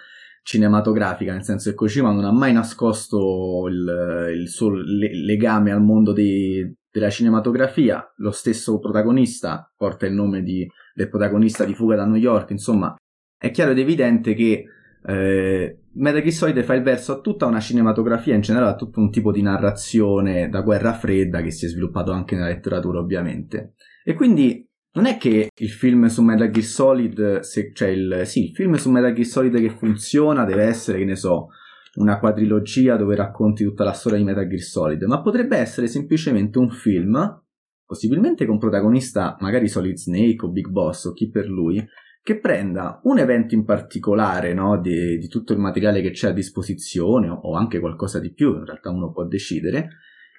cinematografica, 0.43 1.33
nel 1.33 1.43
senso 1.43 1.69
che 1.69 1.75
Kojima 1.75 2.11
non 2.11 2.25
ha 2.25 2.31
mai 2.31 2.53
nascosto 2.53 3.67
il, 3.67 4.31
il 4.33 4.49
suo 4.49 4.69
le- 4.69 5.15
legame 5.15 5.71
al 5.71 5.81
mondo 5.81 6.13
dei, 6.13 6.73
della 6.89 7.09
cinematografia, 7.09 8.13
lo 8.17 8.31
stesso 8.31 8.79
protagonista 8.79 9.73
porta 9.75 10.05
il 10.05 10.13
nome 10.13 10.41
di 10.43 10.69
del 10.93 11.09
protagonista 11.09 11.65
di 11.65 11.73
Fuga 11.73 11.95
da 11.95 12.05
New 12.05 12.15
York, 12.15 12.51
insomma, 12.51 12.95
è 13.37 13.51
chiaro 13.51 13.71
ed 13.71 13.79
evidente 13.79 14.33
che 14.33 14.65
eh, 15.05 15.77
Metal 15.93 16.21
Gear 16.21 16.33
Solid 16.33 16.63
fa 16.63 16.75
il 16.75 16.83
verso 16.83 17.13
a 17.13 17.19
tutta 17.19 17.45
una 17.45 17.59
cinematografia, 17.59 18.35
in 18.35 18.41
generale 18.41 18.71
a 18.71 18.75
tutto 18.75 18.99
un 18.99 19.11
tipo 19.11 19.31
di 19.31 19.41
narrazione 19.41 20.49
da 20.49 20.61
guerra 20.61 20.93
fredda 20.93 21.41
che 21.41 21.51
si 21.51 21.65
è 21.65 21.69
sviluppato 21.69 22.11
anche 22.11 22.35
nella 22.35 22.47
letteratura 22.47 22.99
ovviamente. 22.99 23.73
E 24.03 24.13
quindi 24.13 24.67
non 24.93 25.05
è 25.05 25.17
che 25.17 25.49
il 25.53 25.69
film 25.69 26.05
su 26.05 26.21
Metal 26.21 26.49
Gear 26.49 26.65
Solid, 26.65 27.39
se, 27.39 27.71
cioè 27.73 27.89
il, 27.89 28.21
sì, 28.25 28.49
il 28.49 28.55
film 28.55 28.75
su 28.75 28.89
Metal 28.91 29.13
Gear 29.13 29.27
Solid 29.27 29.59
che 29.59 29.69
funziona 29.69 30.45
deve 30.45 30.63
essere, 30.63 30.99
che 30.99 31.05
ne 31.05 31.15
so, 31.15 31.49
una 31.95 32.17
quadrilogia 32.19 32.95
dove 32.95 33.15
racconti 33.15 33.63
tutta 33.63 33.83
la 33.83 33.93
storia 33.93 34.17
di 34.17 34.23
Metal 34.23 34.47
Gear 34.47 34.61
Solid, 34.61 35.03
ma 35.03 35.21
potrebbe 35.21 35.57
essere 35.57 35.87
semplicemente 35.87 36.57
un 36.59 36.69
film 36.69 37.42
possibilmente 37.85 38.45
con 38.45 38.57
protagonista 38.57 39.37
magari 39.39 39.67
Solid 39.67 39.95
Snake 39.95 40.45
o 40.45 40.49
Big 40.49 40.67
Boss 40.67 41.05
o 41.05 41.13
chi 41.13 41.29
per 41.29 41.47
lui, 41.47 41.85
che 42.23 42.39
prenda 42.39 43.01
un 43.03 43.19
evento 43.19 43.53
in 43.53 43.65
particolare 43.65 44.53
no, 44.53 44.79
di, 44.79 45.17
di, 45.17 45.27
tutto 45.27 45.51
il 45.51 45.59
materiale 45.59 46.01
che 46.01 46.11
c'è 46.11 46.29
a 46.29 46.33
disposizione 46.33 47.27
o 47.27 47.53
anche 47.55 47.79
qualcosa 47.79 48.19
di 48.19 48.31
più, 48.31 48.55
in 48.55 48.65
realtà 48.65 48.91
uno 48.91 49.11
può 49.11 49.25
decidere, 49.25 49.89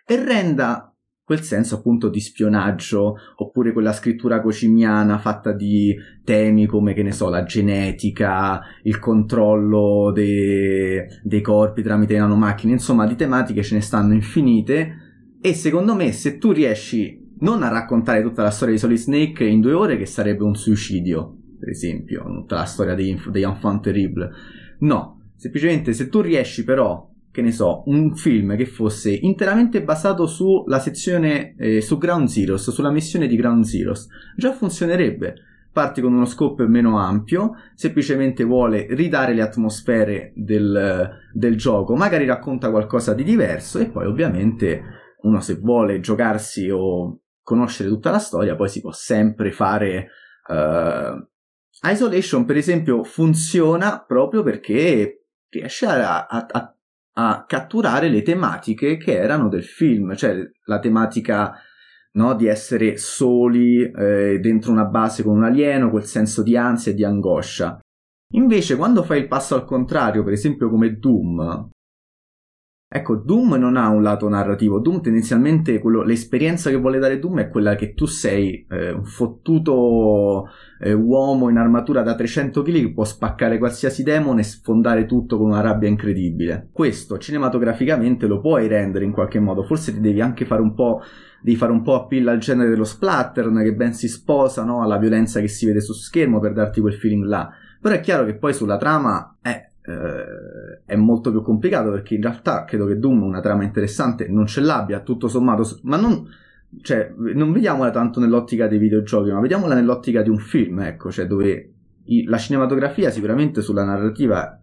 e 0.06 0.24
renda 0.24 0.94
quel 1.24 1.40
senso 1.40 1.76
appunto 1.76 2.10
di 2.10 2.20
spionaggio 2.20 3.16
oppure 3.36 3.72
quella 3.72 3.92
scrittura 3.94 4.42
cocimiana 4.42 5.18
fatta 5.18 5.52
di 5.52 5.94
temi 6.22 6.66
come 6.66 6.92
che 6.92 7.02
ne 7.02 7.12
so 7.12 7.30
la 7.30 7.44
genetica 7.44 8.60
il 8.82 8.98
controllo 8.98 10.12
dei, 10.12 11.02
dei 11.22 11.40
corpi 11.40 11.82
tramite 11.82 12.18
nanomacchine 12.18 12.72
insomma 12.72 13.06
di 13.06 13.16
tematiche 13.16 13.62
ce 13.62 13.76
ne 13.76 13.80
stanno 13.80 14.12
infinite 14.12 15.38
e 15.40 15.54
secondo 15.54 15.94
me 15.94 16.12
se 16.12 16.36
tu 16.36 16.52
riesci 16.52 17.23
non 17.40 17.62
a 17.62 17.68
raccontare 17.68 18.22
tutta 18.22 18.42
la 18.42 18.50
storia 18.50 18.74
di 18.74 18.80
Solid 18.80 18.98
Snake 18.98 19.44
in 19.44 19.60
due 19.60 19.72
ore, 19.72 19.96
che 19.96 20.06
sarebbe 20.06 20.44
un 20.44 20.54
suicidio, 20.54 21.36
per 21.58 21.68
esempio, 21.68 22.24
tutta 22.24 22.56
la 22.56 22.64
storia 22.64 22.94
degli, 22.94 23.18
degli 23.28 23.42
enfant 23.42 23.82
terrible. 23.82 24.30
No, 24.80 25.30
semplicemente 25.36 25.92
se 25.92 26.08
tu 26.08 26.20
riesci 26.20 26.64
però, 26.64 27.10
che 27.30 27.42
ne 27.42 27.50
so, 27.50 27.82
un 27.86 28.14
film 28.14 28.56
che 28.56 28.66
fosse 28.66 29.12
interamente 29.12 29.82
basato 29.82 30.26
sulla 30.26 30.78
sezione, 30.78 31.54
eh, 31.56 31.80
su 31.80 31.98
Ground 31.98 32.28
Zeroes, 32.28 32.70
sulla 32.70 32.92
missione 32.92 33.26
di 33.26 33.36
Ground 33.36 33.64
Zeroes, 33.64 34.08
già 34.36 34.52
funzionerebbe. 34.52 35.34
Parti 35.72 36.00
con 36.00 36.12
uno 36.14 36.26
scope 36.26 36.68
meno 36.68 37.00
ampio, 37.00 37.54
semplicemente 37.74 38.44
vuole 38.44 38.86
ridare 38.90 39.34
le 39.34 39.42
atmosfere 39.42 40.32
del, 40.36 41.10
del 41.32 41.56
gioco, 41.56 41.96
magari 41.96 42.26
racconta 42.26 42.70
qualcosa 42.70 43.12
di 43.12 43.24
diverso 43.24 43.80
e 43.80 43.86
poi 43.86 44.06
ovviamente 44.06 44.82
uno 45.22 45.40
se 45.40 45.56
vuole 45.56 45.98
giocarsi 45.98 46.70
o 46.70 47.23
conoscere 47.44 47.88
tutta 47.88 48.10
la 48.10 48.18
storia, 48.18 48.56
poi 48.56 48.68
si 48.68 48.80
può 48.80 48.90
sempre 48.90 49.52
fare 49.52 50.08
uh, 50.48 51.24
Isolation, 51.86 52.44
per 52.44 52.56
esempio, 52.56 53.04
funziona 53.04 54.02
proprio 54.02 54.42
perché 54.42 55.26
riesce 55.50 55.86
a, 55.86 56.26
a, 56.26 56.46
a, 56.50 56.76
a 57.12 57.44
catturare 57.46 58.08
le 58.08 58.22
tematiche 58.22 58.96
che 58.96 59.12
erano 59.12 59.48
del 59.48 59.64
film, 59.64 60.14
cioè 60.14 60.36
la 60.64 60.78
tematica 60.78 61.52
no, 62.12 62.34
di 62.34 62.46
essere 62.46 62.96
soli 62.96 63.82
eh, 63.82 64.38
dentro 64.40 64.72
una 64.72 64.86
base 64.86 65.22
con 65.22 65.36
un 65.36 65.44
alieno, 65.44 65.90
quel 65.90 66.04
senso 66.04 66.42
di 66.42 66.56
ansia 66.56 66.92
e 66.92 66.94
di 66.94 67.04
angoscia. 67.04 67.78
Invece, 68.34 68.76
quando 68.76 69.02
fai 69.02 69.20
il 69.20 69.28
passo 69.28 69.54
al 69.54 69.64
contrario, 69.64 70.24
per 70.24 70.32
esempio 70.32 70.70
come 70.70 70.96
Doom, 70.96 71.68
Ecco, 72.96 73.16
Doom 73.16 73.54
non 73.54 73.76
ha 73.76 73.88
un 73.88 74.04
lato 74.04 74.28
narrativo. 74.28 74.78
Doom 74.78 75.00
tendenzialmente 75.00 75.80
quello, 75.80 76.04
l'esperienza 76.04 76.70
che 76.70 76.76
vuole 76.76 77.00
dare 77.00 77.18
Doom 77.18 77.40
è 77.40 77.48
quella 77.48 77.74
che 77.74 77.92
tu 77.92 78.06
sei 78.06 78.64
eh, 78.70 78.92
un 78.92 79.04
fottuto 79.04 80.48
eh, 80.78 80.92
uomo 80.92 81.48
in 81.48 81.56
armatura 81.56 82.02
da 82.02 82.14
300 82.14 82.62
kg 82.62 82.72
che 82.72 82.92
può 82.92 83.02
spaccare 83.02 83.58
qualsiasi 83.58 84.04
demone 84.04 84.42
e 84.42 84.44
sfondare 84.44 85.06
tutto 85.06 85.38
con 85.38 85.48
una 85.48 85.60
rabbia 85.60 85.88
incredibile. 85.88 86.68
Questo 86.70 87.18
cinematograficamente 87.18 88.28
lo 88.28 88.40
puoi 88.40 88.68
rendere 88.68 89.04
in 89.04 89.10
qualche 89.10 89.40
modo. 89.40 89.64
Forse 89.64 89.92
ti 89.92 89.98
devi 89.98 90.20
anche 90.20 90.44
fare 90.44 90.62
un 90.62 90.74
po' 90.74 91.00
devi 91.42 91.56
fare 91.56 91.72
un 91.72 91.82
po' 91.82 91.96
appeal 91.96 92.28
al 92.28 92.38
genere 92.38 92.70
dello 92.70 92.84
splattern 92.84 93.60
che 93.64 93.74
ben 93.74 93.92
si 93.92 94.06
sposa 94.06 94.62
no? 94.62 94.82
alla 94.82 94.98
violenza 94.98 95.40
che 95.40 95.48
si 95.48 95.66
vede 95.66 95.80
su 95.80 95.92
schermo 95.94 96.38
per 96.38 96.52
darti 96.52 96.80
quel 96.80 96.94
feeling 96.94 97.24
là. 97.24 97.50
Però 97.80 97.92
è 97.92 97.98
chiaro 97.98 98.24
che 98.24 98.36
poi 98.36 98.54
sulla 98.54 98.76
trama 98.76 99.36
eh, 99.42 99.72
eh, 99.86 100.82
è 100.86 100.96
molto 100.96 101.30
più 101.30 101.42
complicato 101.42 101.90
perché 101.90 102.14
in 102.14 102.22
realtà 102.22 102.64
credo 102.64 102.86
che 102.86 102.98
Doom 102.98 103.22
una 103.22 103.40
trama 103.40 103.64
interessante 103.64 104.28
non 104.28 104.46
ce 104.46 104.60
l'abbia 104.60 105.00
tutto 105.00 105.28
sommato, 105.28 105.78
ma 105.82 105.96
non, 105.96 106.26
cioè, 106.80 107.12
non 107.34 107.52
vediamola 107.52 107.90
tanto 107.90 108.18
nell'ottica 108.18 108.66
dei 108.66 108.78
videogiochi, 108.78 109.30
ma 109.30 109.40
vediamola 109.40 109.74
nell'ottica 109.74 110.22
di 110.22 110.30
un 110.30 110.38
film, 110.38 110.80
ecco, 110.80 111.10
cioè 111.10 111.26
dove 111.26 111.72
i, 112.04 112.24
la 112.24 112.38
cinematografia 112.38 113.10
sicuramente 113.10 113.60
sulla 113.60 113.84
narrativa 113.84 114.58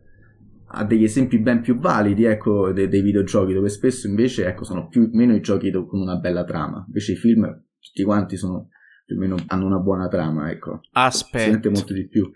ha 0.74 0.86
degli 0.86 1.04
esempi 1.04 1.38
ben 1.38 1.62
più 1.62 1.78
validi, 1.78 2.24
ecco, 2.24 2.72
dei, 2.72 2.88
dei 2.88 3.02
videogiochi, 3.02 3.54
dove 3.54 3.70
spesso 3.70 4.08
invece, 4.08 4.46
ecco, 4.48 4.64
sono 4.64 4.88
più 4.88 5.04
o 5.04 5.10
meno 5.12 5.36
i 5.36 5.42
giochi 5.42 5.70
con 5.72 6.00
una 6.00 6.16
bella 6.16 6.44
trama, 6.44 6.84
invece 6.88 7.12
i 7.12 7.18
film 7.18 7.44
tutti 7.80 8.04
quanti 8.04 8.38
sono 8.38 8.70
più 9.06 9.18
o 9.18 9.20
meno 9.20 9.36
hanno 9.48 9.66
una 9.66 9.80
buona 9.80 10.08
trama, 10.08 10.50
ecco. 10.50 10.82
Aspetta. 10.94 11.44
Si 11.44 11.50
sente 11.52 11.70
molto 11.70 11.94
di 11.94 12.08
più. 12.08 12.32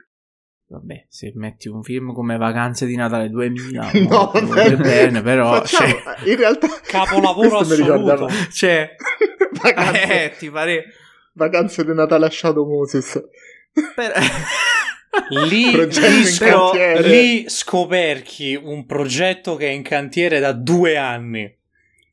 Vabbè, 0.68 1.06
se 1.10 1.32
metti 1.36 1.68
un 1.68 1.84
film 1.84 2.12
come 2.12 2.38
Vacanze 2.38 2.88
di 2.88 2.96
Natale 2.96 3.30
2000, 3.30 3.92
no, 4.10 4.32
vabbè, 4.34 4.76
bene, 4.78 5.22
però 5.22 5.62
Facciamo, 5.62 5.94
cioè, 5.94 6.30
in 6.30 6.36
realtà 6.38 6.68
capolavoro 6.82 7.60
assoluto. 7.60 8.28
Cioè, 8.52 8.96
vacanze, 9.62 10.24
eh, 10.24 10.34
ti 10.38 10.50
pare 10.50 10.86
vacanze 11.34 11.86
di 11.86 11.94
Natale 11.94 12.26
a 12.26 12.30
Shadow 12.32 12.68
Moses. 12.68 13.24
per... 13.94 14.14
lì, 15.48 15.72
cantiere. 15.72 17.08
lì 17.08 17.46
scoperchi 17.48 18.60
un 18.62 18.88
progetto 18.88 19.56
che 19.58 19.68
è 19.68 19.72
in 19.72 19.84
cantiere 19.84 20.40
da 20.40 20.52
due 20.52 20.98
anni. 20.98 21.56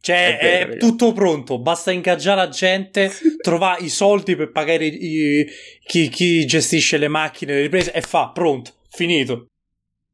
Cioè, 0.02 0.36
È 0.36 0.42
vero, 0.42 0.72
è, 0.72 0.76
tutto 0.78 1.12
pronto, 1.12 1.60
basta 1.60 1.92
ingaggiare 1.92 2.40
la 2.40 2.48
gente, 2.48 3.08
trovare 3.40 3.84
i 3.84 3.88
soldi 3.88 4.34
per 4.34 4.50
pagare 4.50 4.86
i- 4.86 5.46
chi, 5.86 6.08
chi 6.08 6.44
gestisce 6.44 6.98
le 6.98 7.06
macchine, 7.06 7.54
le 7.54 7.60
riprese 7.60 7.92
e 7.92 8.00
fa, 8.00 8.32
pronto, 8.34 8.72
finito. 8.90 9.46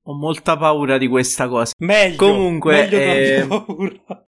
Ho 0.02 0.14
molta 0.14 0.58
paura 0.58 0.98
di 0.98 1.08
questa 1.08 1.48
cosa. 1.48 1.72
Meglio, 1.78 2.16
Comunque, 2.16 2.74
meglio 2.74 2.98
eh, 2.98 3.46
paura. 3.48 4.26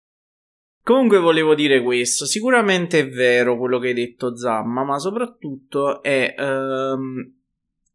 Comunque 0.84 1.20
volevo 1.20 1.54
dire 1.54 1.84
questo, 1.84 2.26
sicuramente 2.26 3.00
è 3.00 3.08
vero 3.08 3.56
quello 3.56 3.78
che 3.78 3.89
hai 3.89 3.94
detto 3.94 4.36
Zamma, 4.36 4.84
ma 4.84 4.98
soprattutto 4.98 6.02
è, 6.02 6.34
ehm, 6.36 7.42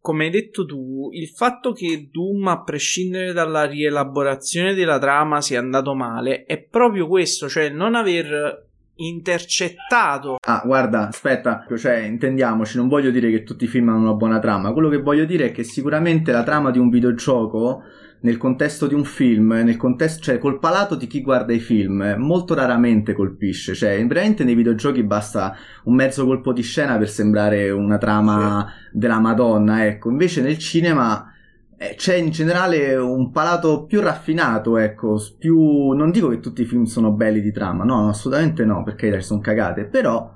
come 0.00 0.24
hai 0.24 0.30
detto 0.30 0.64
tu, 0.64 1.10
il 1.12 1.28
fatto 1.28 1.72
che 1.72 2.08
Doom, 2.10 2.48
a 2.48 2.62
prescindere 2.62 3.32
dalla 3.32 3.64
rielaborazione 3.64 4.74
della 4.74 4.98
trama, 4.98 5.40
sia 5.40 5.58
andato 5.58 5.94
male, 5.94 6.44
è 6.44 6.58
proprio 6.62 7.06
questo, 7.06 7.48
cioè 7.48 7.68
non 7.68 7.94
aver 7.94 8.66
intercettato. 8.96 10.36
Ah, 10.46 10.62
guarda, 10.64 11.08
aspetta, 11.08 11.64
cioè, 11.76 11.98
intendiamoci, 11.98 12.76
non 12.76 12.88
voglio 12.88 13.10
dire 13.10 13.30
che 13.30 13.42
tutti 13.42 13.64
i 13.64 13.68
film 13.68 13.88
hanno 13.88 14.00
una 14.00 14.14
buona 14.14 14.38
trama, 14.38 14.72
quello 14.72 14.88
che 14.88 14.98
voglio 14.98 15.24
dire 15.24 15.46
è 15.46 15.52
che 15.52 15.62
sicuramente 15.62 16.32
la 16.32 16.42
trama 16.42 16.70
di 16.70 16.78
un 16.78 16.88
videogioco, 16.88 17.82
nel 18.20 18.36
contesto 18.36 18.86
di 18.86 18.94
un 18.94 19.04
film, 19.04 19.52
nel 19.52 19.76
contesto, 19.76 20.22
cioè 20.22 20.38
col 20.38 20.58
palato 20.58 20.94
di 20.94 21.06
chi 21.06 21.22
guarda 21.22 21.52
i 21.52 21.60
film, 21.60 22.14
molto 22.18 22.54
raramente 22.54 23.12
colpisce, 23.12 23.74
cioè 23.74 24.04
veramente 24.06 24.44
nei 24.44 24.54
videogiochi 24.54 25.02
basta 25.02 25.54
un 25.84 25.94
mezzo 25.94 26.24
colpo 26.24 26.52
di 26.52 26.62
scena 26.62 26.98
per 26.98 27.08
sembrare 27.08 27.70
una 27.70 27.98
trama 27.98 28.72
della 28.92 29.20
Madonna, 29.20 29.86
ecco, 29.86 30.10
invece 30.10 30.42
nel 30.42 30.58
cinema 30.58 31.32
eh, 31.76 31.94
c'è 31.96 32.16
in 32.16 32.30
generale 32.30 32.96
un 32.96 33.30
palato 33.30 33.84
più 33.84 34.00
raffinato, 34.00 34.76
ecco, 34.78 35.20
più... 35.38 35.92
non 35.92 36.10
dico 36.10 36.28
che 36.28 36.40
tutti 36.40 36.62
i 36.62 36.66
film 36.66 36.84
sono 36.84 37.12
belli 37.12 37.40
di 37.40 37.52
trama, 37.52 37.84
no, 37.84 38.02
no, 38.02 38.08
assolutamente 38.08 38.64
no, 38.64 38.82
perché 38.82 39.12
ci 39.12 39.22
sono 39.22 39.40
cagate, 39.40 39.84
però 39.84 40.34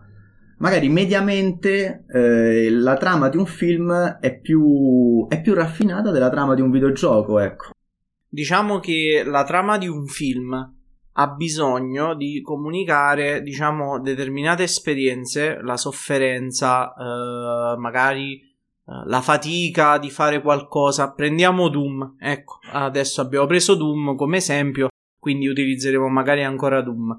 magari 0.59 0.89
mediamente 0.89 2.05
eh, 2.07 2.71
la 2.71 2.97
trama 2.97 3.29
di 3.29 3.37
un 3.37 3.47
film 3.47 3.93
è 4.21 4.39
più, 4.39 5.27
è 5.29 5.41
più 5.41 5.55
raffinata 5.55 6.13
della 6.13 6.31
trama 6.31 6.55
di 6.55 6.61
un 6.61 6.71
videogioco, 6.71 7.41
ecco. 7.41 7.72
Diciamo 8.33 8.81
che 8.81 9.23
la 9.27 9.45
trama 9.45 9.77
di 9.77 9.87
un 9.87 10.07
film 10.07 10.75
ha 11.15 11.27
bisogno 11.29 12.15
di 12.15 12.41
comunicare, 12.41 13.43
diciamo, 13.43 14.01
determinate 14.01 14.63
esperienze, 14.63 15.61
la 15.61 15.77
sofferenza, 15.77 16.95
eh, 16.95 17.77
magari 17.77 18.41
eh, 18.41 18.45
la 19.05 19.21
fatica 19.21 19.99
di 19.99 20.09
fare 20.09 20.41
qualcosa. 20.41 21.13
Prendiamo 21.13 21.69
Doom, 21.69 22.17
ecco, 22.19 22.61
adesso 22.73 23.21
abbiamo 23.21 23.45
preso 23.45 23.75
Doom 23.75 24.17
come 24.17 24.39
esempio, 24.39 24.89
quindi 25.21 25.47
utilizzeremo 25.49 26.09
magari 26.09 26.43
ancora 26.43 26.81
Doom. 26.81 27.15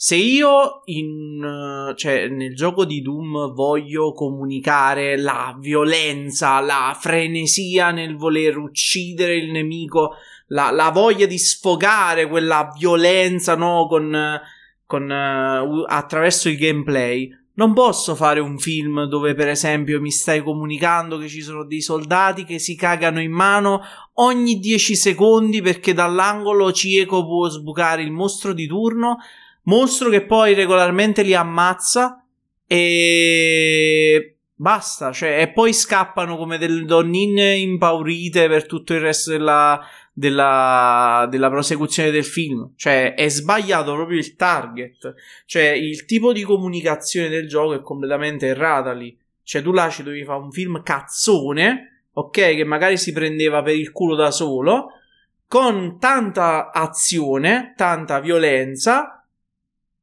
Se 0.00 0.14
io 0.14 0.82
in, 0.84 1.92
cioè, 1.96 2.28
nel 2.28 2.54
gioco 2.54 2.84
di 2.84 3.00
Doom 3.00 3.52
voglio 3.52 4.12
comunicare 4.12 5.16
la 5.16 5.56
violenza, 5.58 6.60
la 6.60 6.96
frenesia 6.96 7.90
nel 7.90 8.16
voler 8.16 8.58
uccidere 8.58 9.34
il 9.34 9.50
nemico, 9.50 10.12
la, 10.48 10.70
la 10.70 10.90
voglia 10.90 11.26
di 11.26 11.38
sfogare 11.38 12.28
quella 12.28 12.72
violenza, 12.76 13.54
no, 13.56 13.86
con, 13.88 14.40
con, 14.86 15.10
eh, 15.10 15.58
u- 15.60 15.84
attraverso 15.86 16.48
il 16.48 16.56
gameplay. 16.56 17.36
Non 17.54 17.74
posso 17.74 18.14
fare 18.14 18.38
un 18.38 18.58
film 18.58 19.04
dove, 19.04 19.34
per 19.34 19.48
esempio, 19.48 20.00
mi 20.00 20.12
stai 20.12 20.42
comunicando 20.42 21.18
che 21.18 21.26
ci 21.26 21.42
sono 21.42 21.64
dei 21.64 21.80
soldati 21.80 22.44
che 22.44 22.60
si 22.60 22.76
cagano 22.76 23.20
in 23.20 23.32
mano 23.32 23.82
ogni 24.14 24.60
10 24.60 24.94
secondi 24.94 25.60
perché 25.60 25.92
dall'angolo 25.92 26.70
cieco 26.72 27.26
può 27.26 27.48
sbucare 27.48 28.02
il 28.02 28.12
mostro 28.12 28.52
di 28.52 28.68
turno. 28.68 29.18
Mostro 29.64 30.08
che 30.08 30.24
poi 30.24 30.54
regolarmente 30.54 31.22
li 31.22 31.34
ammazza 31.34 32.24
e 32.64 34.36
basta, 34.54 35.12
cioè, 35.12 35.40
e 35.40 35.48
poi 35.50 35.72
scappano 35.72 36.36
come 36.36 36.58
delle 36.58 36.84
donnine 36.84 37.56
impaurite 37.56 38.48
per 38.48 38.66
tutto 38.66 38.94
il 38.94 39.00
resto 39.00 39.30
della, 39.30 39.80
della, 40.18 41.28
della 41.30 41.48
prosecuzione 41.48 42.10
del 42.10 42.24
film. 42.24 42.72
Cioè, 42.74 43.14
è 43.14 43.28
sbagliato 43.28 43.94
proprio 43.94 44.18
il 44.18 44.34
target. 44.34 45.14
Cioè, 45.46 45.62
il 45.68 46.04
tipo 46.06 46.32
di 46.32 46.42
comunicazione 46.42 47.28
del 47.28 47.46
gioco 47.46 47.74
è 47.74 47.80
completamente 47.80 48.48
errata 48.48 48.92
lì. 48.92 49.16
Cioè, 49.44 49.62
tu 49.62 49.72
là 49.72 49.88
ci 49.88 50.02
dovevi 50.02 50.24
fare 50.24 50.40
un 50.40 50.50
film 50.50 50.82
cazzone, 50.82 52.06
ok, 52.12 52.32
che 52.32 52.64
magari 52.64 52.98
si 52.98 53.12
prendeva 53.12 53.62
per 53.62 53.76
il 53.76 53.92
culo 53.92 54.16
da 54.16 54.32
solo, 54.32 54.88
con 55.46 55.98
tanta 56.00 56.72
azione, 56.72 57.74
tanta 57.76 58.18
violenza, 58.18 59.24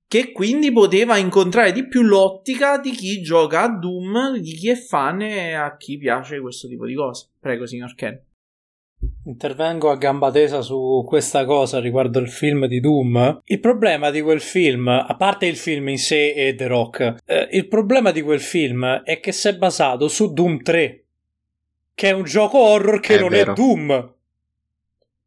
che 0.07 0.31
quindi 0.31 0.71
poteva 0.71 1.17
incontrare 1.17 1.73
di 1.73 1.87
più 1.87 2.03
l'ottica 2.03 2.77
di 2.77 2.91
chi 2.91 3.21
gioca 3.21 3.63
a 3.63 3.69
Doom, 3.69 4.37
di 4.37 4.53
chi 4.53 4.69
è 4.69 4.75
fan 4.75 5.21
e 5.21 5.53
a 5.53 5.75
chi 5.75 5.97
piace 5.97 6.39
questo 6.39 6.69
tipo 6.69 6.85
di 6.85 6.95
cose. 6.95 7.27
Prego, 7.37 7.65
signor 7.67 7.93
Ken. 7.95 8.19
Intervengo 9.25 9.89
a 9.89 9.95
gamba 9.97 10.31
tesa 10.31 10.61
su 10.61 11.03
questa 11.07 11.45
cosa 11.45 11.79
riguardo 11.79 12.19
il 12.19 12.29
film 12.29 12.65
di 12.67 12.79
Doom. 12.79 13.41
Il 13.45 13.59
problema 13.59 14.09
di 14.11 14.21
quel 14.21 14.41
film, 14.41 14.87
a 14.87 15.15
parte 15.17 15.45
il 15.45 15.55
film 15.57 15.89
in 15.89 15.97
sé 15.97 16.33
e 16.33 16.55
The 16.55 16.67
Rock, 16.67 17.15
eh, 17.25 17.47
il 17.51 17.67
problema 17.67 18.11
di 18.11 18.21
quel 18.21 18.39
film 18.39 18.85
è 19.03 19.19
che 19.19 19.31
si 19.31 19.47
è 19.47 19.55
basato 19.55 20.07
su 20.07 20.31
Doom 20.33 20.61
3, 20.61 21.03
che 21.93 22.09
è 22.09 22.11
un 22.11 22.23
gioco 22.23 22.57
horror 22.59 22.99
che 22.99 23.15
È 23.15 23.19
non 23.19 23.29
vero. 23.29 23.51
è 23.51 23.55
Doom. 23.55 24.13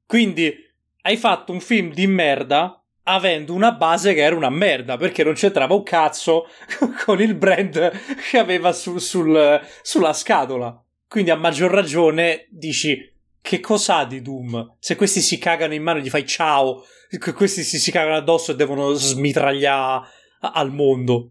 Quindi 0.07 0.55
hai 1.03 1.17
fatto 1.17 1.53
un 1.53 1.61
film 1.61 1.93
di 1.93 2.07
merda 2.07 2.81
avendo 3.05 3.55
una 3.55 3.73
base 3.73 4.13
che 4.15 4.21
era 4.21 4.37
una 4.37 4.51
merda 4.51 4.97
perché 4.99 5.25
non 5.25 5.33
c'entrava 5.35 5.75
un 5.75 5.83
cazzo 5.83 6.47
con 7.05 7.21
il 7.23 7.35
brand 7.35 7.91
che 8.31 8.39
aveva 8.39 8.73
su- 8.73 8.99
sul- 8.99 9.61
sulla 9.83 10.13
scatola. 10.13 10.83
Quindi 11.09 11.31
a 11.31 11.37
maggior 11.37 11.71
ragione 11.71 12.47
dici 12.51 13.17
che 13.49 13.61
cos'ha 13.61 14.05
di 14.05 14.21
Doom? 14.21 14.75
Se 14.79 14.95
questi 14.95 15.23
si 15.23 15.39
cagano 15.39 15.73
in 15.73 15.83
mano 15.83 16.01
gli 16.01 16.11
fai 16.11 16.27
ciao, 16.27 16.85
que- 17.19 17.33
questi 17.33 17.63
si, 17.63 17.79
si 17.79 17.91
cagano 17.91 18.17
addosso 18.17 18.53
e 18.53 18.57
devono 18.57 18.93
smitragliare 18.93 20.07
al 20.41 20.71
mondo. 20.71 21.31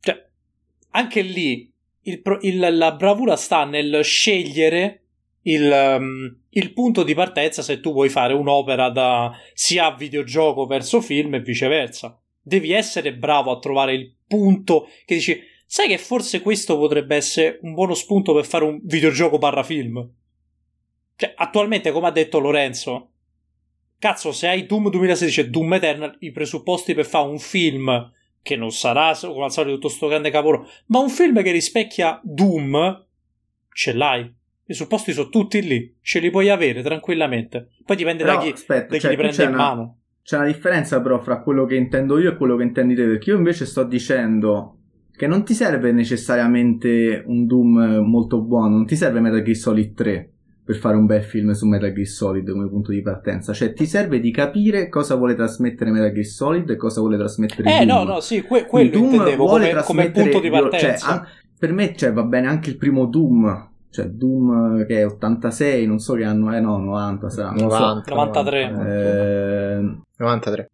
Cioè, 0.00 0.26
anche 0.92 1.20
lì 1.20 1.70
il, 2.04 2.22
il, 2.40 2.74
la 2.74 2.92
bravura 2.92 3.36
sta 3.36 3.66
nel 3.66 4.02
scegliere 4.02 5.02
il, 5.42 5.70
um, 5.70 6.38
il, 6.48 6.72
punto 6.72 7.02
di 7.02 7.12
partenza 7.12 7.60
se 7.60 7.80
tu 7.80 7.92
vuoi 7.92 8.08
fare 8.08 8.32
un'opera 8.32 8.88
da 8.88 9.30
sia 9.52 9.90
videogioco 9.90 10.64
verso 10.64 11.02
film 11.02 11.34
e 11.34 11.40
viceversa. 11.40 12.18
Devi 12.40 12.72
essere 12.72 13.14
bravo 13.14 13.50
a 13.50 13.58
trovare 13.58 13.92
il 13.92 14.10
punto 14.26 14.88
che 15.04 15.16
dici, 15.16 15.38
sai 15.66 15.88
che 15.88 15.98
forse 15.98 16.40
questo 16.40 16.78
potrebbe 16.78 17.14
essere 17.14 17.58
un 17.60 17.74
buono 17.74 17.92
spunto 17.92 18.32
per 18.32 18.46
fare 18.46 18.64
un 18.64 18.80
videogioco 18.82 19.36
barra 19.36 19.62
film. 19.62 20.14
Cioè, 21.20 21.34
attualmente, 21.36 21.92
come 21.92 22.06
ha 22.06 22.10
detto 22.10 22.38
Lorenzo, 22.38 23.10
cazzo, 23.98 24.32
se 24.32 24.48
hai 24.48 24.64
Doom 24.64 24.88
2016 24.88 25.40
e 25.40 25.48
Doom 25.50 25.74
Eternal, 25.74 26.16
i 26.20 26.32
presupposti 26.32 26.94
per 26.94 27.04
fare 27.04 27.28
un 27.28 27.38
film 27.38 28.10
che 28.40 28.56
non 28.56 28.70
sarà 28.70 29.14
come 29.20 29.44
al 29.44 29.52
solito 29.52 29.74
tutto 29.74 29.88
sto 29.90 30.08
grande 30.08 30.30
capolavoro, 30.30 30.66
ma 30.86 31.00
un 31.00 31.10
film 31.10 31.42
che 31.42 31.50
rispecchia 31.50 32.18
Doom, 32.22 33.06
ce 33.70 33.92
l'hai. 33.92 34.34
I 34.64 34.72
supposti 34.72 35.12
sono 35.12 35.28
tutti 35.28 35.60
lì, 35.60 35.94
ce 36.00 36.20
li 36.20 36.30
puoi 36.30 36.48
avere 36.48 36.80
tranquillamente. 36.80 37.72
Poi 37.84 37.96
dipende 37.96 38.24
però, 38.24 38.36
da 38.36 38.42
chi, 38.42 38.52
aspetta, 38.52 38.86
da 38.86 38.94
chi 38.94 39.00
cioè, 39.00 39.10
li 39.10 39.16
prende 39.18 39.42
in 39.42 39.48
una, 39.50 39.58
mano. 39.58 39.98
C'è 40.22 40.36
una 40.36 40.46
differenza 40.46 41.02
però 41.02 41.18
fra 41.20 41.42
quello 41.42 41.66
che 41.66 41.74
intendo 41.74 42.18
io 42.18 42.30
e 42.30 42.36
quello 42.38 42.56
che 42.56 42.62
intendi 42.62 42.94
te, 42.94 43.04
perché 43.04 43.28
io 43.28 43.36
invece 43.36 43.66
sto 43.66 43.84
dicendo 43.84 44.78
che 45.14 45.26
non 45.26 45.44
ti 45.44 45.52
serve 45.52 45.92
necessariamente 45.92 47.22
un 47.26 47.44
Doom 47.44 48.06
molto 48.06 48.40
buono, 48.40 48.76
non 48.76 48.86
ti 48.86 48.96
serve 48.96 49.20
Metal 49.20 49.42
Gear 49.42 49.56
Solid 49.56 49.92
3 49.92 50.32
per 50.70 50.78
fare 50.78 50.96
un 50.96 51.04
bel 51.04 51.24
film 51.24 51.50
su 51.50 51.66
Metal 51.66 51.92
Gear 51.92 52.06
Solid 52.06 52.48
come 52.48 52.68
punto 52.68 52.92
di 52.92 53.02
partenza. 53.02 53.52
Cioè, 53.52 53.72
ti 53.72 53.86
serve 53.86 54.20
di 54.20 54.30
capire 54.30 54.88
cosa 54.88 55.16
vuole 55.16 55.34
trasmettere 55.34 55.90
Metal 55.90 56.12
Gear 56.12 56.24
Solid 56.24 56.70
e 56.70 56.76
cosa 56.76 57.00
vuole 57.00 57.16
trasmettere 57.16 57.80
Eh, 57.80 57.84
Doom. 57.84 58.04
no, 58.06 58.12
no, 58.12 58.20
sì, 58.20 58.42
que- 58.42 58.66
quello 58.66 58.90
Doom 58.90 59.04
intendevo 59.14 59.46
vuole 59.46 59.72
come, 59.72 59.82
come 59.82 60.10
punto 60.12 60.38
di 60.38 60.48
cioè, 60.48 60.60
partenza. 60.60 61.06
an- 61.08 61.26
per 61.58 61.72
me 61.72 61.96
cioè, 61.96 62.12
va 62.12 62.22
bene 62.22 62.46
anche 62.46 62.70
il 62.70 62.76
primo 62.76 63.06
Doom. 63.06 63.68
Cioè, 63.90 64.06
Doom 64.10 64.86
che 64.86 64.98
è 64.98 65.06
86, 65.06 65.86
non 65.88 65.98
so 65.98 66.14
che 66.14 66.22
anno 66.22 66.52
è, 66.52 66.60
no, 66.60 66.78
90 66.78 67.28
sarà. 67.30 67.50
non 67.50 67.68
so. 67.68 67.78
90, 67.78 68.14
93. 68.14 68.70
90. 68.70 68.88
Eh, 68.92 69.98
93. 70.18 70.70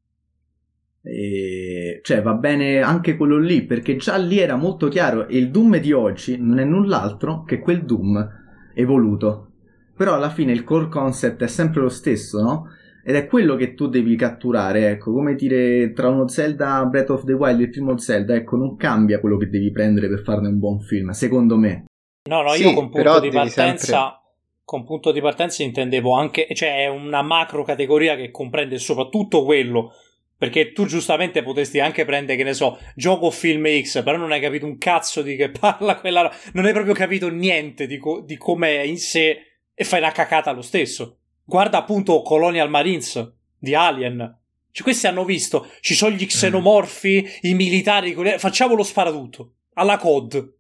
e- 1.01 2.01
cioè 2.03 2.21
va 2.21 2.35
bene 2.35 2.81
anche 2.83 3.17
quello 3.17 3.39
lì 3.39 3.63
perché 3.65 3.97
già 3.97 4.17
lì 4.19 4.39
era 4.41 4.57
molto 4.57 4.89
chiaro 4.89 5.27
e 5.27 5.39
il 5.39 5.51
Doom 5.51 5.79
di 5.79 5.93
oggi 5.93 6.37
non 6.39 6.59
è 6.59 6.65
null'altro 6.65 7.45
che 7.45 7.61
quel 7.61 7.85
Doom 7.87 8.29
evoluto 8.75 9.53
però 9.97 10.15
alla 10.15 10.31
fine 10.31 10.53
il 10.53 10.63
core 10.65 10.89
concept 10.89 11.43
è 11.43 11.47
sempre 11.49 11.81
lo 11.81 11.89
stesso 11.89 12.41
no? 12.43 12.67
ed 13.05 13.15
è 13.15 13.27
quello 13.27 13.57
che 13.57 13.75
tu 13.75 13.87
devi 13.89 14.17
catturare 14.17 14.91
ecco 14.91 15.13
come 15.13 15.35
dire 15.35 15.93
tra 15.93 16.09
uno 16.09 16.29
Zelda 16.29 16.85
Breath 16.87 17.11
of 17.11 17.25
the 17.25 17.33
Wild 17.33 17.61
e 17.61 17.63
il 17.65 17.71
primo 17.71 17.97
Zelda 17.99 18.35
ecco 18.35 18.57
non 18.57 18.77
cambia 18.77 19.21
quello 19.21 19.37
che 19.37 19.49
devi 19.49 19.71
prendere 19.71 20.09
per 20.09 20.23
farne 20.23 20.49
un 20.49 20.59
buon 20.59 20.81
film 20.81 21.11
secondo 21.11 21.57
me 21.57 21.85
No, 22.29 22.43
no, 22.43 22.51
Sì, 22.51 22.63
io 22.63 22.73
con 22.75 22.91
punto 22.91 23.21
di 23.21 23.31
partenza. 23.31 23.87
sempre- 23.87 24.21
Con 24.65 24.85
punto 24.85 25.13
di 25.13 25.21
partenza 25.21 25.63
intendevo 25.63 26.13
anche. 26.13 26.49
Cioè, 26.53 26.83
è 26.83 26.89
una 26.89 27.23
macro 27.23 27.63
categoria 27.63 28.17
che 28.17 28.33
comprende 28.33 28.79
soprattutto 28.79 29.45
quello. 29.45 29.93
Perché 30.37 30.73
tu 30.73 30.87
giustamente 30.87 31.45
potresti 31.45 31.79
anche 31.79 32.05
prendere, 32.05 32.37
che 32.37 32.43
ne 32.43 32.53
so, 32.53 32.79
gioco 32.97 33.27
o 33.27 33.31
film 33.31 33.65
X, 33.81 34.03
però 34.03 34.17
non 34.17 34.33
hai 34.33 34.41
capito 34.41 34.67
un 34.67 34.77
cazzo 34.77 35.23
di 35.23 35.37
che 35.37 35.51
parla 35.57 36.01
quella. 36.01 36.23
ro- 36.23 36.33
Non 36.55 36.65
hai 36.65 36.73
proprio 36.73 36.95
capito 36.95 37.29
niente 37.29 37.87
di, 37.87 37.97
co- 37.97 38.23
di 38.23 38.37
com'è 38.37 38.81
in 38.81 38.99
sé 38.99 39.56
e 39.79 39.85
fai 39.85 40.01
una 40.01 40.11
cacata 40.11 40.51
lo 40.53 40.63
stesso. 40.63 41.19
Guarda 41.45 41.77
appunto 41.79 42.23
Colonial 42.23 42.71
Marines 42.71 43.33
di 43.59 43.75
Alien. 43.75 44.39
Cioè, 44.73 44.83
questi 44.83 45.07
hanno 45.07 45.25
visto, 45.25 45.71
ci 45.81 45.95
sono 45.95 46.15
gli 46.17 46.27
xenomorfi, 46.27 47.25
i 47.43 47.55
militari, 47.55 48.15
quelli- 48.15 48.39
facciamo 48.39 48.75
lo 48.75 48.83
sparatutto. 48.83 49.53
Alla 49.75 49.99
COD. 49.99 50.55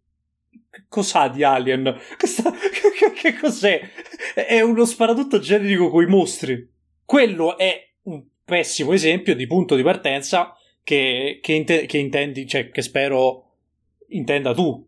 Cos'ha 0.88 1.28
di 1.28 1.42
Alien? 1.42 1.98
Questa- 2.18 2.52
che, 2.52 3.12
che 3.14 3.38
cos'è? 3.38 3.80
È 4.34 4.60
uno 4.60 4.84
sparatutto 4.84 5.38
generico 5.38 5.90
coi 5.90 6.06
mostri. 6.06 6.70
Quello 7.04 7.56
è 7.56 7.92
un 8.02 8.22
pessimo 8.44 8.92
esempio 8.92 9.34
di 9.34 9.46
punto 9.46 9.74
di 9.74 9.82
partenza 9.82 10.54
che, 10.84 11.40
che, 11.42 11.52
inte- 11.52 11.86
che 11.86 11.96
intendi, 11.98 12.46
cioè 12.46 12.70
che 12.70 12.82
spero 12.82 13.54
intenda 14.08 14.52
tu. 14.52 14.86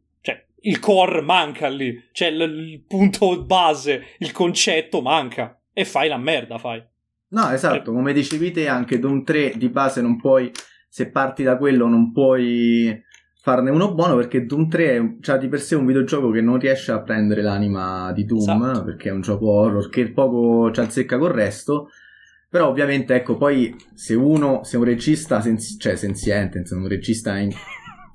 Cioè, 0.61 0.69
il 0.71 0.79
core 0.81 1.21
manca 1.23 1.69
lì. 1.69 1.95
Cioè, 2.13 2.31
l- 2.31 2.41
il 2.71 2.85
punto 2.87 3.45
base, 3.45 4.03
il 4.19 4.33
concetto 4.33 5.01
manca. 5.01 5.59
E 5.73 5.85
fai 5.85 6.09
la 6.09 6.19
merda, 6.19 6.59
fai. 6.59 6.83
No, 7.31 7.51
esatto, 7.51 7.93
come 7.93 8.13
dicevi 8.13 8.51
te, 8.53 8.69
anche 8.69 8.99
Doom 8.99 9.23
3 9.23 9.53
di 9.57 9.69
base 9.69 10.01
non 10.01 10.17
puoi, 10.19 10.51
se 10.89 11.11
parti 11.11 11.43
da 11.43 11.57
quello, 11.59 11.87
non 11.87 12.11
puoi 12.11 13.03
farne 13.41 13.71
uno 13.71 13.95
buono 13.95 14.17
perché 14.17 14.45
Doom 14.47 14.69
3 14.69 14.97
è 14.97 15.03
già 15.21 15.37
di 15.37 15.47
per 15.49 15.61
sé 15.61 15.75
un 15.75 15.85
videogioco 15.87 16.31
che 16.31 16.41
non 16.41 16.59
riesce 16.59 16.91
a 16.91 17.03
prendere 17.03 17.43
l'anima 17.43 18.13
di 18.13 18.25
Doom 18.25 18.41
Esatto. 18.65 18.85
perché 18.85 19.11
è 19.11 19.13
un 19.13 19.21
gioco 19.21 19.51
horror 19.51 19.89
che 19.91 20.11
poco 20.11 20.71
ci 20.73 20.81
azzecca 20.81 21.19
col 21.19 21.31
resto. 21.33 21.91
Però 22.51 22.67
ovviamente, 22.69 23.15
ecco, 23.15 23.37
poi 23.37 23.77
se 23.95 24.15
uno, 24.15 24.65
se 24.65 24.79
un 24.79 24.85
regista, 24.85 25.41
senzi- 25.43 25.79
cioè 25.79 25.97
senziente, 25.97 26.57
insomma, 26.59 26.83
un 26.85 26.89
regista 26.89 27.37
in- 27.37 27.53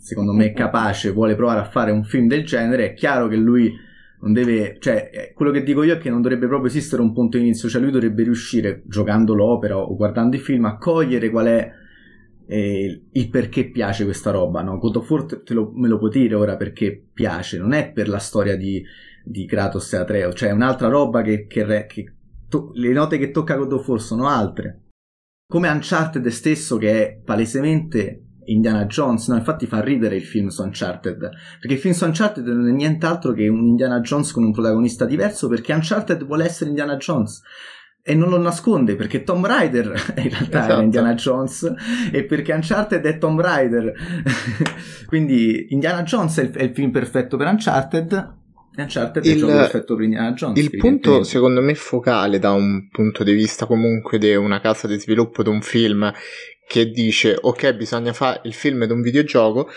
secondo 0.03 0.33
me 0.33 0.51
capace, 0.51 1.11
vuole 1.11 1.33
provare 1.33 1.61
a 1.61 1.69
fare 1.69 1.91
un 1.91 2.03
film 2.03 2.27
del 2.27 2.43
genere, 2.43 2.87
è 2.87 2.93
chiaro 2.93 3.29
che 3.29 3.37
lui 3.37 3.73
non 4.19 4.33
deve, 4.33 4.75
cioè, 4.79 5.09
eh, 5.13 5.33
quello 5.33 5.51
che 5.51 5.63
dico 5.63 5.81
io 5.81 5.93
è 5.93 5.97
che 5.97 6.09
non 6.09 6.21
dovrebbe 6.21 6.47
proprio 6.47 6.69
esistere 6.69 7.01
un 7.01 7.13
punto 7.13 7.37
inizio, 7.37 7.69
cioè 7.69 7.81
lui 7.81 7.91
dovrebbe 7.91 8.23
riuscire, 8.23 8.83
giocando 8.85 9.33
l'opera 9.33 9.77
o 9.77 9.95
guardando 9.95 10.35
il 10.35 10.41
film, 10.41 10.65
a 10.65 10.77
cogliere 10.77 11.29
qual 11.29 11.45
è 11.45 11.71
eh, 12.45 13.01
il 13.09 13.29
perché 13.29 13.69
piace 13.69 14.03
questa 14.03 14.31
roba, 14.31 14.61
no? 14.61 14.77
God 14.77 14.97
of 14.97 15.09
War 15.09 15.25
lo- 15.47 15.71
me 15.73 15.87
lo 15.87 15.97
puoi 15.97 16.11
dire 16.11 16.35
ora 16.35 16.57
perché 16.57 17.01
piace, 17.13 17.57
non 17.57 17.71
è 17.71 17.89
per 17.91 18.09
la 18.09 18.19
storia 18.19 18.57
di, 18.57 18.83
di 19.23 19.45
Kratos 19.45 19.93
e 19.93 19.97
Atreo, 19.97 20.33
cioè 20.33 20.49
è 20.49 20.53
un'altra 20.53 20.89
roba 20.89 21.21
che, 21.21 21.45
che 21.47 21.85
che 21.87 22.13
to- 22.49 22.71
le 22.73 22.91
note 22.91 23.17
che 23.17 23.31
tocca 23.31 23.55
God 23.55 23.71
of 23.71 23.87
War 23.87 24.01
sono 24.01 24.27
altre. 24.27 24.81
Come 25.47 25.69
Uncharted 25.69 26.25
stesso 26.27 26.77
che 26.77 26.91
è 26.91 27.21
palesemente 27.23 28.22
Indiana 28.45 28.85
Jones, 28.85 29.27
no? 29.27 29.35
Infatti 29.35 29.65
fa 29.65 29.81
ridere 29.81 30.15
il 30.15 30.23
film 30.23 30.47
su 30.47 30.63
Uncharted, 30.63 31.29
perché 31.59 31.73
il 31.73 31.79
film 31.79 31.93
su 31.93 32.05
Uncharted 32.05 32.45
non 32.47 32.67
è 32.67 32.71
nient'altro 32.71 33.33
che 33.33 33.47
un 33.47 33.65
Indiana 33.65 33.99
Jones 34.01 34.31
con 34.31 34.43
un 34.43 34.51
protagonista 34.51 35.05
diverso, 35.05 35.47
perché 35.47 35.73
Uncharted 35.73 36.25
vuole 36.25 36.45
essere 36.45 36.69
Indiana 36.69 36.97
Jones. 36.97 37.41
E 38.05 38.15
non 38.15 38.27
lo 38.29 38.37
nasconde 38.37 38.95
perché 38.95 39.23
Tom 39.23 39.45
Raider 39.45 39.87
in 40.17 40.29
realtà 40.29 40.57
Esatto. 40.57 40.71
era 40.73 40.81
Indiana 40.81 41.13
Jones 41.13 41.73
e 42.11 42.25
perché 42.25 42.51
Uncharted 42.51 43.05
è 43.05 43.17
Tom 43.17 43.39
Raider. 43.39 43.93
Quindi 45.07 45.67
Indiana 45.69 46.03
Jones 46.03 46.37
è 46.39 46.43
il, 46.43 46.51
è 46.51 46.63
il 46.63 46.73
film 46.73 46.91
perfetto 46.91 47.37
per 47.37 47.47
Uncharted 47.47 48.41
Uncharted 48.75 49.23
il 49.25 49.69
per 49.71 50.01
Indiana 50.01 50.31
Jones. 50.33 50.59
Il 50.59 50.77
punto, 50.77 51.23
secondo 51.23 51.61
me, 51.61 51.75
focale 51.75 52.39
da 52.39 52.51
un 52.51 52.89
punto 52.89 53.23
di 53.23 53.33
vista 53.33 53.65
comunque 53.65 54.17
di 54.17 54.33
una 54.35 54.59
casa 54.59 54.87
di 54.87 54.99
sviluppo 54.99 55.43
di 55.43 55.49
un 55.49 55.61
film 55.61 56.11
che 56.67 56.89
dice 56.89 57.37
ok, 57.39 57.73
bisogna 57.73 58.13
fare 58.13 58.41
il 58.45 58.53
film 58.53 58.85
di 58.85 58.91
un 58.91 59.01
videogioco, 59.01 59.69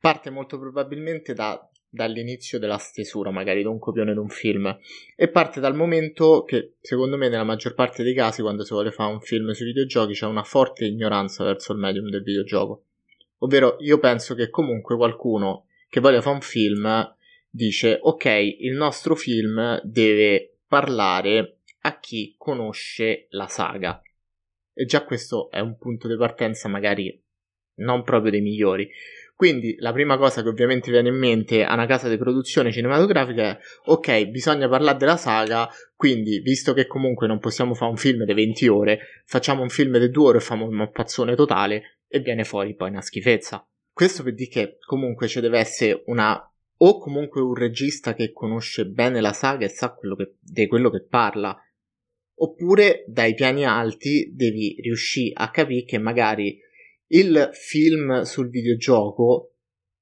parte 0.00 0.30
molto 0.30 0.58
probabilmente 0.58 1.34
da- 1.34 1.68
dall'inizio 1.88 2.58
della 2.58 2.78
stesura, 2.78 3.30
magari 3.30 3.60
di 3.60 3.68
un 3.68 3.78
copione 3.78 4.12
di 4.12 4.18
un 4.18 4.28
film, 4.28 4.76
e 5.14 5.28
parte 5.28 5.60
dal 5.60 5.76
momento 5.76 6.42
che, 6.42 6.74
secondo 6.80 7.16
me, 7.16 7.28
nella 7.28 7.44
maggior 7.44 7.74
parte 7.74 8.02
dei 8.02 8.14
casi, 8.14 8.42
quando 8.42 8.64
si 8.64 8.72
vuole 8.72 8.90
fare 8.90 9.12
un 9.12 9.20
film 9.20 9.52
sui 9.52 9.66
videogiochi, 9.66 10.14
c'è 10.14 10.26
una 10.26 10.42
forte 10.42 10.86
ignoranza 10.86 11.44
verso 11.44 11.72
il 11.72 11.78
medium 11.78 12.08
del 12.08 12.22
videogioco. 12.22 12.84
Ovvero, 13.38 13.76
io 13.80 13.98
penso 13.98 14.34
che 14.34 14.50
comunque 14.50 14.96
qualcuno 14.96 15.66
che 15.88 16.00
voglia 16.00 16.22
fare 16.22 16.34
un 16.34 16.40
film 16.40 17.14
dice 17.52 17.98
ok, 18.00 18.24
il 18.60 18.74
nostro 18.74 19.14
film 19.14 19.80
deve 19.82 20.60
parlare 20.66 21.58
a 21.80 21.98
chi 21.98 22.34
conosce 22.38 23.26
la 23.30 23.46
saga. 23.46 24.00
E 24.74 24.84
già 24.86 25.04
questo 25.04 25.50
è 25.50 25.60
un 25.60 25.76
punto 25.76 26.08
di 26.08 26.16
partenza 26.16 26.68
magari 26.68 27.22
non 27.76 28.02
proprio 28.02 28.30
dei 28.30 28.40
migliori. 28.40 28.88
Quindi 29.34 29.74
la 29.78 29.92
prima 29.92 30.16
cosa 30.16 30.42
che 30.42 30.48
ovviamente 30.48 30.90
viene 30.90 31.08
in 31.08 31.16
mente 31.16 31.64
a 31.64 31.74
una 31.74 31.86
casa 31.86 32.08
di 32.08 32.16
produzione 32.16 32.70
cinematografica 32.70 33.42
è 33.42 33.58
ok, 33.86 34.26
bisogna 34.28 34.68
parlare 34.68 34.98
della 34.98 35.16
saga, 35.16 35.68
quindi 35.96 36.38
visto 36.40 36.72
che 36.72 36.86
comunque 36.86 37.26
non 37.26 37.38
possiamo 37.40 37.74
fare 37.74 37.90
un 37.90 37.96
film 37.96 38.24
di 38.24 38.32
20 38.32 38.68
ore, 38.68 39.00
facciamo 39.24 39.62
un 39.62 39.68
film 39.68 39.98
di 39.98 40.10
2 40.10 40.24
ore 40.24 40.38
e 40.38 40.40
facciamo 40.40 40.66
un 40.66 40.74
mappazzone 40.74 41.34
totale 41.34 41.98
e 42.06 42.20
viene 42.20 42.44
fuori 42.44 42.74
poi 42.74 42.90
una 42.90 43.00
schifezza. 43.00 43.66
Questo 43.92 44.22
per 44.22 44.34
dire 44.34 44.48
che 44.48 44.78
comunque 44.86 45.26
ci 45.26 45.40
deve 45.40 45.58
essere 45.58 46.02
una 46.06 46.51
o 46.84 46.98
comunque 46.98 47.40
un 47.40 47.54
regista 47.54 48.12
che 48.14 48.32
conosce 48.32 48.86
bene 48.86 49.20
la 49.20 49.32
saga 49.32 49.64
e 49.64 49.68
sa 49.68 49.92
quello 49.92 50.16
che, 50.16 50.34
di 50.40 50.66
quello 50.66 50.90
che 50.90 51.04
parla, 51.04 51.56
oppure 52.34 53.04
dai 53.06 53.34
piani 53.34 53.64
alti 53.64 54.32
devi 54.34 54.76
riuscire 54.80 55.32
a 55.34 55.50
capire 55.50 55.84
che 55.84 55.98
magari 55.98 56.58
il 57.08 57.50
film 57.52 58.22
sul 58.22 58.48
videogioco, 58.48 59.54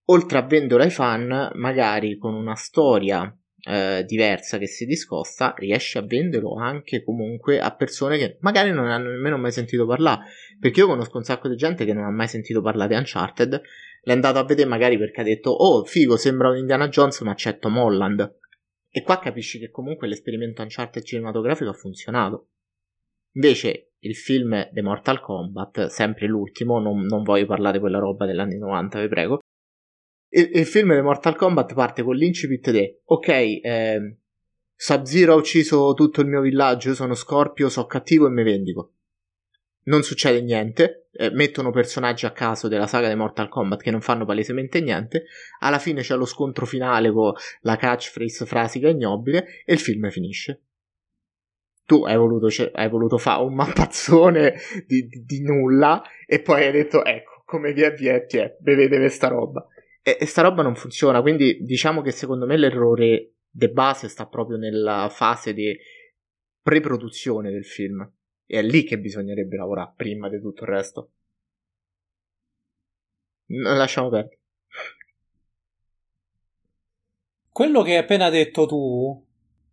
oltre 0.07 0.39
a 0.39 0.47
venderlo 0.47 0.83
ai 0.83 0.91
fan, 0.91 1.51
magari 1.55 2.16
con 2.16 2.33
una 2.33 2.55
storia 2.55 3.31
eh, 3.62 4.05
diversa 4.07 4.57
che 4.57 4.66
si 4.66 4.87
discosta, 4.87 5.55
riesci 5.59 5.99
a 5.99 6.03
venderlo 6.03 6.55
anche 6.55 7.05
comunque 7.05 7.61
a 7.61 7.74
persone 7.74 8.16
che 8.16 8.39
magari 8.41 8.70
non 8.70 8.87
hanno 8.87 9.11
nemmeno 9.11 9.37
mai 9.37 9.53
sentito 9.53 9.87
parlare. 9.87 10.24
Perché 10.59 10.81
io 10.81 10.87
conosco 10.87 11.18
un 11.18 11.24
sacco 11.24 11.49
di 11.49 11.57
gente 11.57 11.85
che 11.85 11.93
non 11.93 12.05
ha 12.05 12.11
mai 12.11 12.28
sentito 12.28 12.62
parlare 12.62 12.89
di 12.89 12.95
Uncharted, 12.95 13.61
l'è 14.03 14.12
andato 14.12 14.38
a 14.38 14.44
vedere 14.44 14.68
magari 14.68 14.98
perché 14.98 15.20
ha 15.20 15.24
detto 15.24 15.51
oh 15.51 15.84
figo 15.84 16.16
sembra 16.16 16.51
un 16.51 16.57
Indiana 16.57 16.88
Jones 16.88 17.20
ma 17.20 17.34
c'è 17.34 17.59
Tom 17.59 17.76
Holland. 17.78 18.38
E 18.88 19.03
qua 19.03 19.18
capisci 19.18 19.59
che 19.59 19.70
comunque 19.70 20.09
l'esperimento 20.09 20.62
Uncharted 20.62 21.03
cinematografico 21.03 21.70
ha 21.70 21.74
funzionato. 21.74 22.48
Invece 23.32 23.92
il 24.01 24.16
film 24.16 24.70
The 24.72 24.82
Mortal 24.82 25.20
Kombat, 25.20 25.86
sempre 25.86 26.26
l'ultimo, 26.26 26.80
non, 26.80 27.03
non 27.03 27.22
voglio 27.22 27.46
parlare 27.46 27.74
di 27.74 27.80
quella 27.80 27.98
roba 27.98 28.26
degli 28.26 28.38
anni 28.38 28.59
90, 28.59 29.01
vi 29.01 29.09
prego. 29.09 29.38
Il, 30.30 30.51
il 30.55 30.66
film 30.66 30.90
The 30.90 31.03
Mortal 31.03 31.36
Kombat 31.36 31.74
parte 31.74 32.03
con 32.03 32.16
l'incipit 32.16 32.70
di 32.70 32.98
ok, 33.05 33.28
eh, 33.28 34.16
Sub-Zero 34.74 35.34
ha 35.34 35.36
ucciso 35.36 35.92
tutto 35.94 36.22
il 36.22 36.26
mio 36.26 36.40
villaggio, 36.40 36.88
io 36.88 36.94
sono 36.94 37.14
Scorpio, 37.14 37.68
so 37.68 37.86
cattivo 37.86 38.26
e 38.26 38.30
mi 38.30 38.42
vendico. 38.42 38.94
Non 39.83 40.03
succede 40.03 40.43
niente, 40.43 41.09
eh, 41.12 41.31
mettono 41.31 41.70
personaggi 41.70 42.26
a 42.26 42.33
caso 42.33 42.68
della 42.68 42.87
saga 42.87 43.09
di 43.09 43.14
Mortal 43.14 43.49
Kombat 43.49 43.81
che 43.81 43.91
non 43.91 44.01
fanno 44.01 44.24
palesemente 44.24 44.81
niente. 44.81 45.24
Alla 45.61 45.78
fine 45.78 46.03
c'è 46.03 46.16
lo 46.16 46.26
scontro 46.26 46.66
finale 46.66 47.11
con 47.11 47.33
la 47.62 47.76
catchphrase 47.76 48.47
frasica 48.47 48.89
ignobile 48.89 49.62
e 49.64 49.72
il 49.72 49.81
film 49.81 50.11
finisce 50.11 50.62
tu 51.91 52.05
hai 52.05 52.16
voluto, 52.16 52.47
hai 52.74 52.89
voluto 52.89 53.18
fare 53.18 53.43
un 53.43 53.53
mappazzone 53.53 54.55
di, 54.87 55.09
di, 55.09 55.24
di, 55.24 55.43
nulla 55.43 56.01
e 56.24 56.41
poi 56.41 56.64
hai 56.64 56.70
detto 56.70 57.05
ecco 57.05 57.43
come 57.45 57.72
via 57.72 57.91
via 57.91 58.14
è, 58.14 58.57
bevete 58.61 58.97
questa 58.97 59.26
roba 59.26 59.66
e, 60.01 60.16
e 60.20 60.24
sta 60.24 60.43
roba 60.43 60.62
non 60.62 60.76
funziona 60.76 61.20
quindi 61.20 61.59
diciamo 61.62 62.01
che 62.01 62.12
secondo 62.12 62.47
me 62.47 62.57
l'errore 62.57 63.33
de 63.51 63.70
base 63.70 64.09
sta 64.09 64.26
proprio 64.26 64.57
nella 64.57 65.09
fase 65.11 65.53
di 65.53 65.76
pre-produzione 66.62 67.51
del 67.51 67.64
film 67.64 68.09
e 68.51 68.59
è 68.59 68.62
lì 68.62 68.84
che 68.84 68.98
bisognerebbe 68.98 69.57
lavorare 69.57 69.92
prima 69.94 70.28
di 70.28 70.40
tutto 70.40 70.64
il 70.64 70.70
resto 70.70 71.11
lasciamo 73.46 74.09
perdere 74.09 74.38
quello 77.51 77.82
che 77.82 77.92
hai 77.92 77.98
appena 77.98 78.30
detto 78.30 78.66
tu 78.66 79.26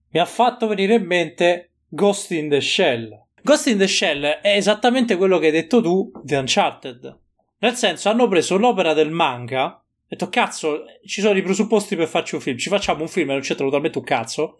mi 0.09 0.19
ha 0.19 0.25
fatto 0.25 0.67
venire 0.67 0.95
in 0.95 1.05
mente 1.05 1.71
Ghost 1.89 2.31
in 2.31 2.49
the 2.49 2.59
Shell. 2.59 3.27
Ghost 3.41 3.67
in 3.67 3.77
the 3.77 3.87
Shell 3.87 4.23
è 4.23 4.55
esattamente 4.55 5.15
quello 5.15 5.37
che 5.37 5.47
hai 5.47 5.51
detto 5.51 5.81
tu 5.81 6.11
di 6.23 6.33
Uncharted. 6.33 7.19
Nel 7.59 7.75
senso, 7.75 8.09
hanno 8.09 8.27
preso 8.27 8.57
l'opera 8.57 8.93
del 8.93 9.09
manga 9.09 9.81
e 10.03 10.15
detto, 10.15 10.29
cazzo, 10.29 10.83
ci 11.05 11.21
sono 11.21 11.37
i 11.37 11.41
presupposti 11.41 11.95
per 11.95 12.07
farci 12.07 12.35
un 12.35 12.41
film. 12.41 12.57
Ci 12.57 12.69
facciamo 12.69 13.01
un 13.01 13.07
film 13.07 13.29
e 13.29 13.33
non 13.33 13.41
c'entra 13.41 13.65
totalmente 13.65 13.97
un 13.97 14.03
cazzo. 14.03 14.59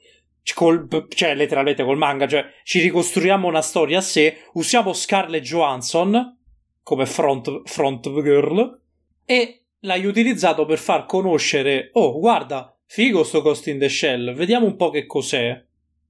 Col, 0.54 0.88
cioè, 1.10 1.36
letteralmente 1.36 1.84
col 1.84 1.98
manga, 1.98 2.28
cioè, 2.28 2.46
ci 2.64 2.80
ricostruiamo 2.80 3.48
una 3.48 3.62
storia 3.62 4.00
a 4.00 4.02
sé. 4.02 4.38
Usiamo 4.54 4.94
Scarlett 4.94 5.44
Johansson 5.44 6.38
come 6.84 7.06
front, 7.06 7.68
front 7.68 8.10
girl 8.22 8.82
e 9.26 9.64
l'hai 9.80 10.06
utilizzato 10.06 10.66
per 10.66 10.78
far 10.78 11.06
conoscere, 11.06 11.90
oh, 11.94 12.18
guarda, 12.18 12.76
figo 12.86 13.24
sto 13.24 13.42
Ghost 13.42 13.68
in 13.68 13.78
the 13.78 13.90
Shell, 13.90 14.34
vediamo 14.34 14.66
un 14.66 14.76
po' 14.76 14.90
che 14.90 15.06
cos'è. 15.06 15.64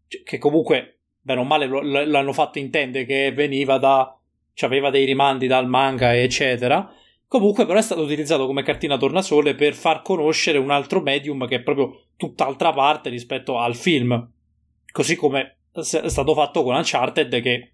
Cioè, 0.08 0.24
che 0.24 0.38
comunque 0.38 1.00
bene 1.20 1.42
o 1.42 1.44
male 1.44 1.68
l'hanno 2.06 2.32
fatto 2.32 2.60
intendere 2.60 3.06
che 3.06 3.32
veniva 3.34 3.78
da. 3.78 4.18
Cioè 4.54 4.70
aveva 4.70 4.90
dei 4.90 5.06
rimandi 5.06 5.46
dal 5.46 5.68
manga, 5.68 6.16
eccetera. 6.16 6.90
Comunque, 7.28 7.66
però, 7.66 7.78
è 7.78 7.82
stato 7.82 8.02
utilizzato 8.02 8.46
come 8.46 8.64
cartina 8.64 8.98
tornasole 8.98 9.54
per 9.54 9.74
far 9.74 10.02
conoscere 10.02 10.58
un 10.58 10.72
altro 10.72 11.02
medium 11.02 11.46
che 11.46 11.56
è 11.56 11.62
proprio 11.62 12.06
tutt'altra 12.16 12.72
parte 12.72 13.10
rispetto 13.10 13.58
al 13.58 13.76
film. 13.76 14.32
Così 14.92 15.16
come 15.16 15.58
è 15.74 15.82
stato 15.82 16.34
fatto 16.34 16.64
con 16.64 16.76
Uncharted, 16.76 17.42
che 17.42 17.72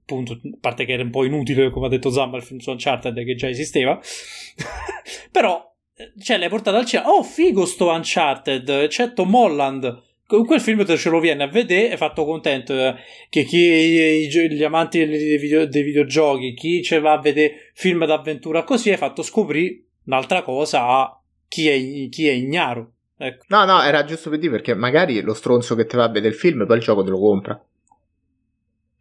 appunto, 0.00 0.34
a 0.34 0.38
parte 0.60 0.84
che 0.84 0.92
era 0.92 1.02
un 1.02 1.10
po' 1.10 1.24
inutile, 1.24 1.70
come 1.70 1.86
ha 1.86 1.88
detto 1.88 2.10
Zamba, 2.10 2.36
il 2.36 2.42
film 2.42 2.58
su 2.58 2.70
Uncharted 2.70 3.24
che 3.24 3.34
già 3.34 3.48
esisteva, 3.48 3.98
però, 5.32 5.74
cioè, 6.22 6.36
l'hai 6.36 6.48
portato 6.50 6.76
al 6.76 6.84
cinema. 6.84 7.08
Oh, 7.08 7.22
figo 7.22 7.64
sto 7.64 7.88
Uncharted, 7.88 8.88
c'è 8.88 9.12
Tom 9.14 9.34
Holland 9.34 10.08
quel 10.44 10.60
film 10.60 10.84
te 10.84 10.96
ce 10.96 11.10
lo 11.10 11.20
viene 11.20 11.42
a 11.42 11.48
vedere 11.48 11.90
è 11.90 11.96
fatto 11.96 12.24
contento 12.24 12.72
eh, 12.72 12.94
che 13.28 13.44
chi 13.44 14.28
gli 14.28 14.64
amanti 14.64 15.04
dei, 15.06 15.38
video, 15.38 15.66
dei 15.66 15.82
videogiochi 15.82 16.54
chi 16.54 16.82
ce 16.82 17.00
va 17.00 17.12
a 17.12 17.20
vedere 17.20 17.70
film 17.74 18.04
d'avventura 18.06 18.64
così 18.64 18.90
hai 18.90 18.96
fatto 18.96 19.22
scoprire 19.22 19.82
un'altra 20.04 20.42
cosa 20.42 20.86
a 20.86 21.20
chi 21.48 21.68
è, 21.68 22.08
chi 22.08 22.28
è 22.28 22.32
ignaro 22.32 22.92
ecco. 23.16 23.44
no 23.48 23.64
no 23.64 23.82
era 23.82 24.04
giusto 24.04 24.30
per 24.30 24.38
dire 24.38 24.52
perché 24.52 24.74
magari 24.74 25.20
lo 25.20 25.34
stronzo 25.34 25.74
che 25.74 25.86
te 25.86 25.96
va 25.96 26.04
a 26.04 26.08
vedere 26.08 26.28
il 26.28 26.38
film 26.38 26.66
poi 26.66 26.76
il 26.76 26.82
gioco 26.82 27.02
te 27.02 27.10
lo 27.10 27.18
compra 27.18 27.64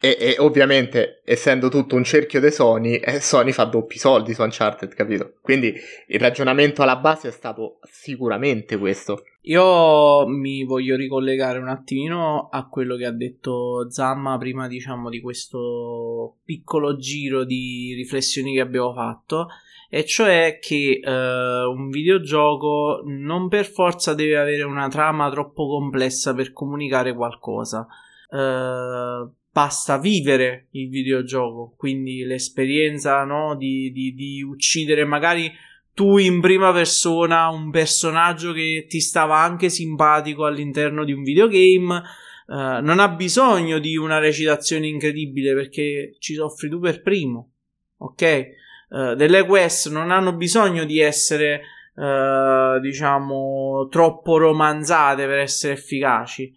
e, 0.01 0.15
e, 0.17 0.35
ovviamente, 0.39 1.21
essendo 1.25 1.67
tutto 1.67 1.95
un 1.95 2.05
cerchio 2.05 2.39
di 2.39 2.51
Sony, 2.51 2.95
eh, 2.95 3.19
Sony 3.19 3.51
fa 3.51 3.65
doppi 3.65 3.97
soldi 3.97 4.33
su 4.33 4.41
Uncharted, 4.41 4.93
capito? 4.93 5.33
Quindi 5.41 5.75
il 6.07 6.19
ragionamento 6.21 6.81
alla 6.81 6.95
base 6.95 7.27
è 7.27 7.31
stato 7.31 7.79
sicuramente 7.83 8.77
questo. 8.77 9.25
Io 9.49 10.27
mi 10.27 10.63
voglio 10.63 10.95
ricollegare 10.95 11.57
un 11.57 11.69
attimino 11.69 12.49
a 12.51 12.67
quello 12.67 12.95
che 12.95 13.05
ha 13.05 13.11
detto 13.11 13.89
Zamma 13.89 14.37
prima, 14.37 14.67
diciamo, 14.67 15.09
di 15.09 15.19
questo 15.19 16.37
piccolo 16.45 16.97
giro 16.97 17.45
di 17.45 17.93
riflessioni 17.95 18.53
che 18.53 18.59
abbiamo 18.61 18.93
fatto. 18.93 19.47
E 19.89 20.05
cioè 20.05 20.59
che 20.61 20.99
uh, 21.03 21.09
un 21.09 21.89
videogioco 21.89 23.01
non 23.05 23.47
per 23.47 23.65
forza 23.65 24.13
deve 24.13 24.37
avere 24.37 24.61
una 24.61 24.87
trama 24.87 25.31
troppo 25.31 25.67
complessa 25.67 26.35
per 26.35 26.53
comunicare 26.53 27.15
qualcosa. 27.15 27.87
Uh, 28.29 29.33
basta 29.51 29.97
vivere 29.97 30.67
il 30.73 30.89
videogioco, 30.89 31.73
quindi 31.75 32.23
l'esperienza 32.23 33.23
no, 33.23 33.55
di, 33.55 33.91
di, 33.91 34.13
di, 34.13 34.43
uccidere 34.43 35.05
magari 35.05 35.51
tu 35.99 36.17
in 36.17 36.39
prima 36.39 36.71
persona 36.71 37.49
un 37.49 37.71
personaggio 37.71 38.53
che 38.53 38.85
ti 38.87 39.01
stava 39.01 39.39
anche 39.39 39.67
simpatico 39.67 40.45
all'interno 40.45 41.03
di 41.03 41.11
un 41.11 41.23
videogame. 41.23 42.01
Uh, 42.47 42.81
non 42.81 42.99
ha 42.99 43.09
bisogno 43.09 43.79
di 43.79 43.97
una 43.97 44.17
recitazione 44.17 44.87
incredibile 44.87 45.53
perché 45.53 46.15
ci 46.19 46.35
soffri 46.35 46.69
tu 46.69 46.79
per 46.79 47.01
primo, 47.01 47.51
ok? 47.97 48.47
Uh, 48.87 49.13
delle 49.15 49.43
quest 49.45 49.91
non 49.91 50.11
hanno 50.11 50.37
bisogno 50.37 50.85
di 50.85 51.01
essere, 51.01 51.63
uh, 51.95 52.79
diciamo, 52.79 53.89
troppo 53.91 54.37
romanzate 54.37 55.25
per 55.25 55.39
essere 55.39 55.73
efficaci. 55.73 56.53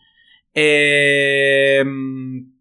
E, 0.53 1.81
um, 1.83 2.53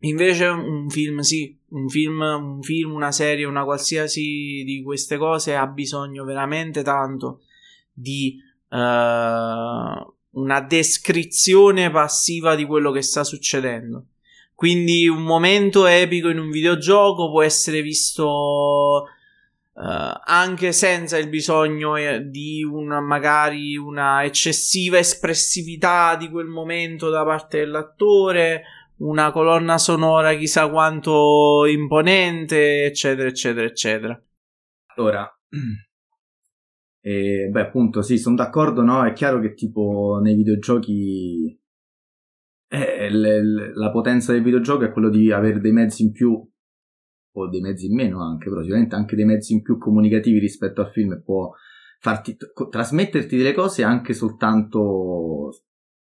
Invece 0.00 0.44
un 0.46 0.88
film 0.88 1.20
sì, 1.20 1.57
un 1.70 1.88
film, 1.88 2.20
un 2.20 2.62
film, 2.62 2.92
una 2.92 3.12
serie, 3.12 3.44
una 3.44 3.64
qualsiasi 3.64 4.62
di 4.64 4.82
queste 4.82 5.16
cose 5.16 5.54
ha 5.54 5.66
bisogno 5.66 6.24
veramente 6.24 6.82
tanto 6.82 7.42
di 7.92 8.40
uh, 8.68 8.76
una 8.76 10.60
descrizione 10.66 11.90
passiva 11.90 12.54
di 12.54 12.64
quello 12.64 12.90
che 12.90 13.02
sta 13.02 13.24
succedendo. 13.24 14.06
Quindi 14.54 15.06
un 15.08 15.22
momento 15.22 15.86
epico 15.86 16.28
in 16.28 16.38
un 16.38 16.50
videogioco 16.50 17.30
può 17.30 17.42
essere 17.42 17.80
visto 17.80 19.04
uh, 19.72 19.80
anche 20.24 20.72
senza 20.72 21.16
il 21.16 21.28
bisogno 21.28 21.96
eh, 21.96 22.28
di 22.28 22.64
una 22.64 23.00
magari 23.00 23.76
una 23.76 24.24
eccessiva 24.24 24.98
espressività 24.98 26.16
di 26.16 26.28
quel 26.28 26.46
momento 26.46 27.08
da 27.08 27.24
parte 27.24 27.58
dell'attore 27.58 28.62
una 28.98 29.30
colonna 29.30 29.78
sonora 29.78 30.34
chissà 30.34 30.68
quanto 30.68 31.66
imponente, 31.66 32.84
eccetera, 32.84 33.28
eccetera, 33.28 33.66
eccetera. 33.66 34.22
Allora, 34.96 35.40
eh, 37.00 37.48
beh, 37.50 37.60
appunto, 37.60 38.02
sì, 38.02 38.18
sono 38.18 38.36
d'accordo, 38.36 38.82
no? 38.82 39.04
È 39.04 39.12
chiaro 39.12 39.40
che 39.40 39.54
tipo 39.54 40.18
nei 40.22 40.34
videogiochi 40.34 41.58
eh, 42.68 43.10
le, 43.10 43.42
le, 43.42 43.74
la 43.74 43.90
potenza 43.90 44.32
del 44.32 44.42
videogioco 44.42 44.84
è 44.84 44.92
quello 44.92 45.08
di 45.08 45.32
avere 45.32 45.60
dei 45.60 45.72
mezzi 45.72 46.02
in 46.02 46.12
più 46.12 46.46
o 47.30 47.48
dei 47.48 47.60
mezzi 47.60 47.86
in 47.86 47.94
meno 47.94 48.22
anche, 48.22 48.48
però 48.48 48.60
sicuramente 48.60 48.94
anche 48.94 49.16
dei 49.16 49.24
mezzi 49.24 49.54
in 49.54 49.62
più 49.62 49.78
comunicativi 49.78 50.38
rispetto 50.38 50.80
al 50.80 50.90
film 50.90 51.22
può 51.22 51.52
farti 52.00 52.36
trasmetterti 52.70 53.36
delle 53.36 53.54
cose 53.54 53.82
anche 53.82 54.12
soltanto 54.12 55.50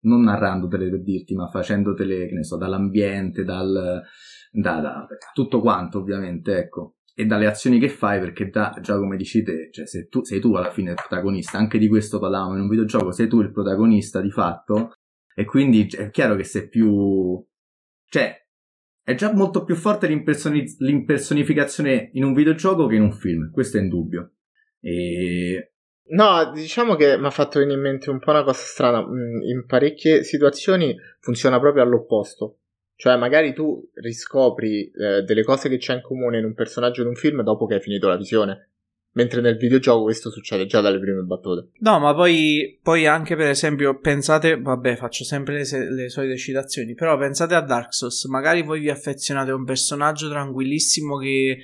non 0.09 0.23
narrandotele 0.23 0.91
per 0.91 1.03
dirti, 1.03 1.35
ma 1.35 1.49
facendotele, 1.49 2.27
che 2.27 2.35
ne 2.35 2.45
so, 2.45 2.57
dall'ambiente, 2.57 3.45
dal, 3.45 4.03
da, 4.51 4.81
da, 4.81 5.07
tutto 5.33 5.61
quanto 5.61 5.99
ovviamente, 5.99 6.57
ecco. 6.57 6.97
E 7.15 7.27
dalle 7.27 7.47
azioni 7.47 7.79
che 7.79 7.89
fai, 7.89 8.21
perché 8.21 8.49
da, 8.49 8.77
già 8.81 8.97
come 8.97 9.17
dici 9.17 9.43
te, 9.43 9.71
cioè 9.73 9.87
se 9.87 10.09
tu, 10.09 10.25
sei 10.25 10.41
tu 10.41 10.55
alla 10.55 10.71
fine 10.71 10.91
il 10.91 10.97
protagonista, 10.97 11.59
anche 11.59 11.79
di 11.79 11.89
questo 11.89 12.19
parlavamo 12.19 12.55
in 12.55 12.63
un 12.63 12.69
videogioco, 12.69 13.11
sei 13.11 13.29
tu 13.29 13.41
il 13.41 13.51
protagonista 13.53 14.21
di 14.21 14.31
fatto, 14.31 14.93
e 15.35 15.45
quindi 15.45 15.87
è 15.87 16.11
chiaro 16.11 16.37
che 16.37 16.45
sei 16.45 16.69
più... 16.69 17.45
cioè, 18.09 18.35
è 19.03 19.15
già 19.15 19.33
molto 19.33 19.65
più 19.65 19.75
forte 19.75 20.07
l'impersoni- 20.07 20.77
l'impersonificazione 20.79 22.11
in 22.13 22.25
un 22.25 22.35
videogioco 22.35 22.87
che 22.87 22.97
in 22.97 23.03
un 23.03 23.13
film, 23.13 23.51
questo 23.51 23.79
è 23.79 23.81
indubbio. 23.81 24.35
E 24.81 25.73
No, 26.11 26.51
diciamo 26.53 26.95
che 26.95 27.19
mi 27.19 27.27
ha 27.27 27.31
fatto 27.31 27.59
venire 27.59 27.77
in 27.77 27.83
mente 27.83 28.11
un 28.11 28.19
po' 28.19 28.31
una 28.31 28.43
cosa 28.43 28.61
strana. 28.61 29.05
Mm, 29.05 29.43
in 29.43 29.65
parecchie 29.67 30.23
situazioni 30.23 30.97
funziona 31.21 31.59
proprio 31.59 31.83
all'opposto. 31.83 32.59
Cioè, 32.95 33.17
magari 33.17 33.53
tu 33.53 33.81
riscopri 33.95 34.91
eh, 34.91 35.23
delle 35.23 35.45
cose 35.45 35.69
che 35.69 35.79
c'è 35.79 35.95
in 35.95 36.03
comune 36.03 36.39
in 36.39 36.45
un 36.45 36.55
personaggio 36.55 37.03
di 37.03 37.09
un 37.09 37.15
film 37.15 37.43
dopo 37.43 37.67
che 37.67 37.75
hai 37.75 37.81
finito 37.81 38.09
la 38.09 38.17
visione. 38.17 38.71
Mentre 39.13 39.41
nel 39.41 39.57
videogioco 39.57 40.03
questo 40.03 40.31
succede 40.31 40.67
già 40.67 40.81
dalle 40.81 40.99
prime 40.99 41.23
battute. 41.23 41.71
No, 41.79 41.99
ma 41.99 42.15
poi, 42.15 42.79
poi 42.83 43.07
anche 43.07 43.37
per 43.37 43.49
esempio, 43.49 43.99
pensate, 44.01 44.61
vabbè, 44.61 44.97
faccio 44.97 45.25
sempre 45.25 45.63
le, 45.63 45.91
le, 45.91 46.09
solite 46.09 46.37
citazioni, 46.37 46.95
però 46.95 47.17
pensate 47.17 47.55
a 47.55 47.61
Dark 47.61 47.95
Souls, 47.95 48.25
magari 48.27 48.63
voi 48.63 48.81
vi 48.81 48.91
affezionate 48.91 49.51
a 49.51 49.55
un 49.55 49.65
personaggio 49.65 50.29
tranquillissimo 50.29 51.19
che 51.19 51.59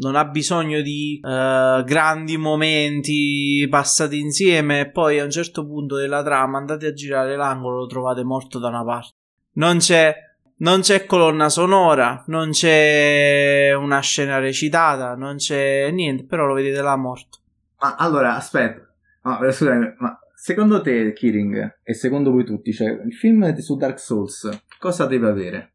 non 0.00 0.16
ha 0.16 0.24
bisogno 0.24 0.80
di 0.80 1.20
uh, 1.22 1.82
grandi 1.84 2.36
momenti 2.36 3.66
passati 3.70 4.18
insieme 4.18 4.80
e 4.80 4.90
poi 4.90 5.18
a 5.18 5.24
un 5.24 5.30
certo 5.30 5.66
punto 5.66 5.96
della 5.96 6.22
trama 6.22 6.58
andate 6.58 6.86
a 6.86 6.92
girare 6.92 7.36
l'angolo 7.36 7.78
lo 7.78 7.86
trovate 7.86 8.24
morto 8.24 8.58
da 8.58 8.68
una 8.68 8.84
parte. 8.84 9.14
Non 9.52 9.78
c'è 9.78 10.14
non 10.60 10.80
c'è 10.80 11.06
colonna 11.06 11.48
sonora, 11.48 12.22
non 12.26 12.50
c'è 12.50 13.72
una 13.74 14.00
scena 14.00 14.38
recitata, 14.38 15.14
non 15.14 15.36
c'è 15.36 15.90
niente, 15.90 16.24
però 16.26 16.44
lo 16.44 16.54
vedete 16.54 16.82
là 16.82 16.96
morto. 16.96 17.38
Ma 17.80 17.94
allora, 17.96 18.36
aspetta, 18.36 18.86
no, 19.22 19.42
eh, 19.42 19.52
scusami, 19.52 19.94
ma 19.98 20.18
secondo 20.34 20.82
te, 20.82 21.14
Kiring, 21.14 21.78
e 21.82 21.94
secondo 21.94 22.30
voi 22.30 22.44
tutti, 22.44 22.74
cioè, 22.74 22.90
il 22.90 23.14
film 23.14 23.54
su 23.56 23.76
Dark 23.76 23.98
Souls, 23.98 24.64
cosa 24.78 25.06
deve 25.06 25.28
avere? 25.28 25.72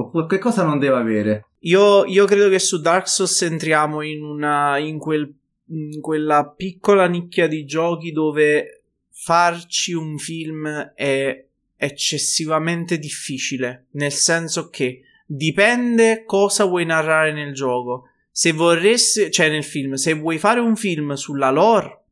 O 0.00 0.26
che 0.26 0.38
cosa 0.38 0.64
non 0.64 0.78
deve 0.78 0.96
avere? 0.96 1.46
Io, 1.60 2.04
io 2.04 2.24
credo 2.24 2.48
che 2.48 2.60
su 2.60 2.80
Dark 2.80 3.08
Souls 3.08 3.42
entriamo 3.42 4.02
in, 4.02 4.22
una, 4.22 4.78
in, 4.78 4.98
quel, 4.98 5.34
in 5.70 6.00
quella 6.00 6.48
piccola 6.48 7.06
nicchia 7.06 7.48
di 7.48 7.64
giochi 7.64 8.12
dove 8.12 8.82
farci 9.10 9.92
un 9.92 10.16
film 10.18 10.68
è 10.94 11.44
eccessivamente 11.76 12.98
difficile, 12.98 13.86
nel 13.92 14.12
senso 14.12 14.68
che 14.68 15.02
dipende 15.26 16.22
cosa 16.24 16.64
vuoi 16.64 16.84
narrare 16.84 17.32
nel 17.32 17.52
gioco. 17.52 18.04
Se 18.30 18.52
vorresti, 18.52 19.32
cioè 19.32 19.50
nel 19.50 19.64
film, 19.64 19.94
se 19.94 20.12
vuoi 20.12 20.38
fare 20.38 20.60
un 20.60 20.76
film 20.76 21.14
sulla 21.14 21.50
lore, 21.50 22.04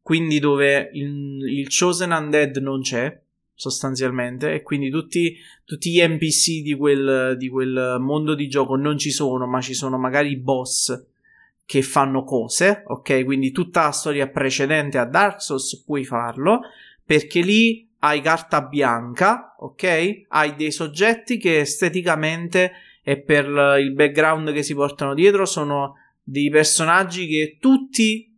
quindi 0.00 0.38
dove 0.38 0.90
il, 0.92 1.42
il 1.44 1.68
Chosen 1.76 2.12
Undead 2.12 2.58
non 2.58 2.82
c'è, 2.82 3.20
sostanzialmente, 3.56 4.52
e 4.52 4.62
quindi 4.62 4.90
tutti, 4.90 5.34
tutti 5.64 5.90
gli 5.90 6.00
NPC 6.00 6.62
di 6.62 6.76
quel, 6.76 7.36
di 7.36 7.48
quel 7.48 7.96
mondo 7.98 8.34
di 8.34 8.46
gioco 8.48 8.76
non 8.76 8.98
ci 8.98 9.10
sono, 9.10 9.46
ma 9.46 9.60
ci 9.60 9.74
sono 9.74 9.98
magari 9.98 10.30
i 10.30 10.36
boss 10.36 11.04
che 11.64 11.82
fanno 11.82 12.22
cose, 12.22 12.84
ok? 12.86 13.24
Quindi 13.24 13.50
tutta 13.50 13.84
la 13.84 13.90
storia 13.90 14.28
precedente 14.28 14.98
a 14.98 15.06
Dark 15.06 15.42
Souls 15.42 15.82
puoi 15.84 16.04
farlo, 16.04 16.60
perché 17.04 17.40
lì 17.40 17.88
hai 18.00 18.20
carta 18.20 18.60
bianca, 18.60 19.56
ok? 19.58 20.26
Hai 20.28 20.54
dei 20.54 20.70
soggetti 20.70 21.38
che 21.38 21.60
esteticamente 21.60 22.72
e 23.02 23.18
per 23.20 23.46
il 23.80 23.92
background 23.94 24.52
che 24.52 24.62
si 24.62 24.74
portano 24.74 25.14
dietro 25.14 25.46
sono 25.46 25.94
dei 26.22 26.50
personaggi 26.50 27.26
che 27.26 27.56
tutti 27.58 28.32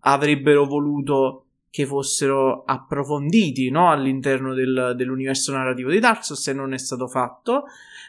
avrebbero 0.00 0.64
voluto 0.66 1.43
che 1.74 1.86
fossero 1.86 2.62
approfonditi 2.62 3.68
no? 3.68 3.90
all'interno 3.90 4.54
del, 4.54 4.94
dell'universo 4.96 5.50
narrativo 5.50 5.90
di 5.90 5.98
Dark 5.98 6.24
Souls 6.24 6.46
e 6.46 6.52
non 6.52 6.72
è 6.72 6.78
stato 6.78 7.08
fatto 7.08 7.64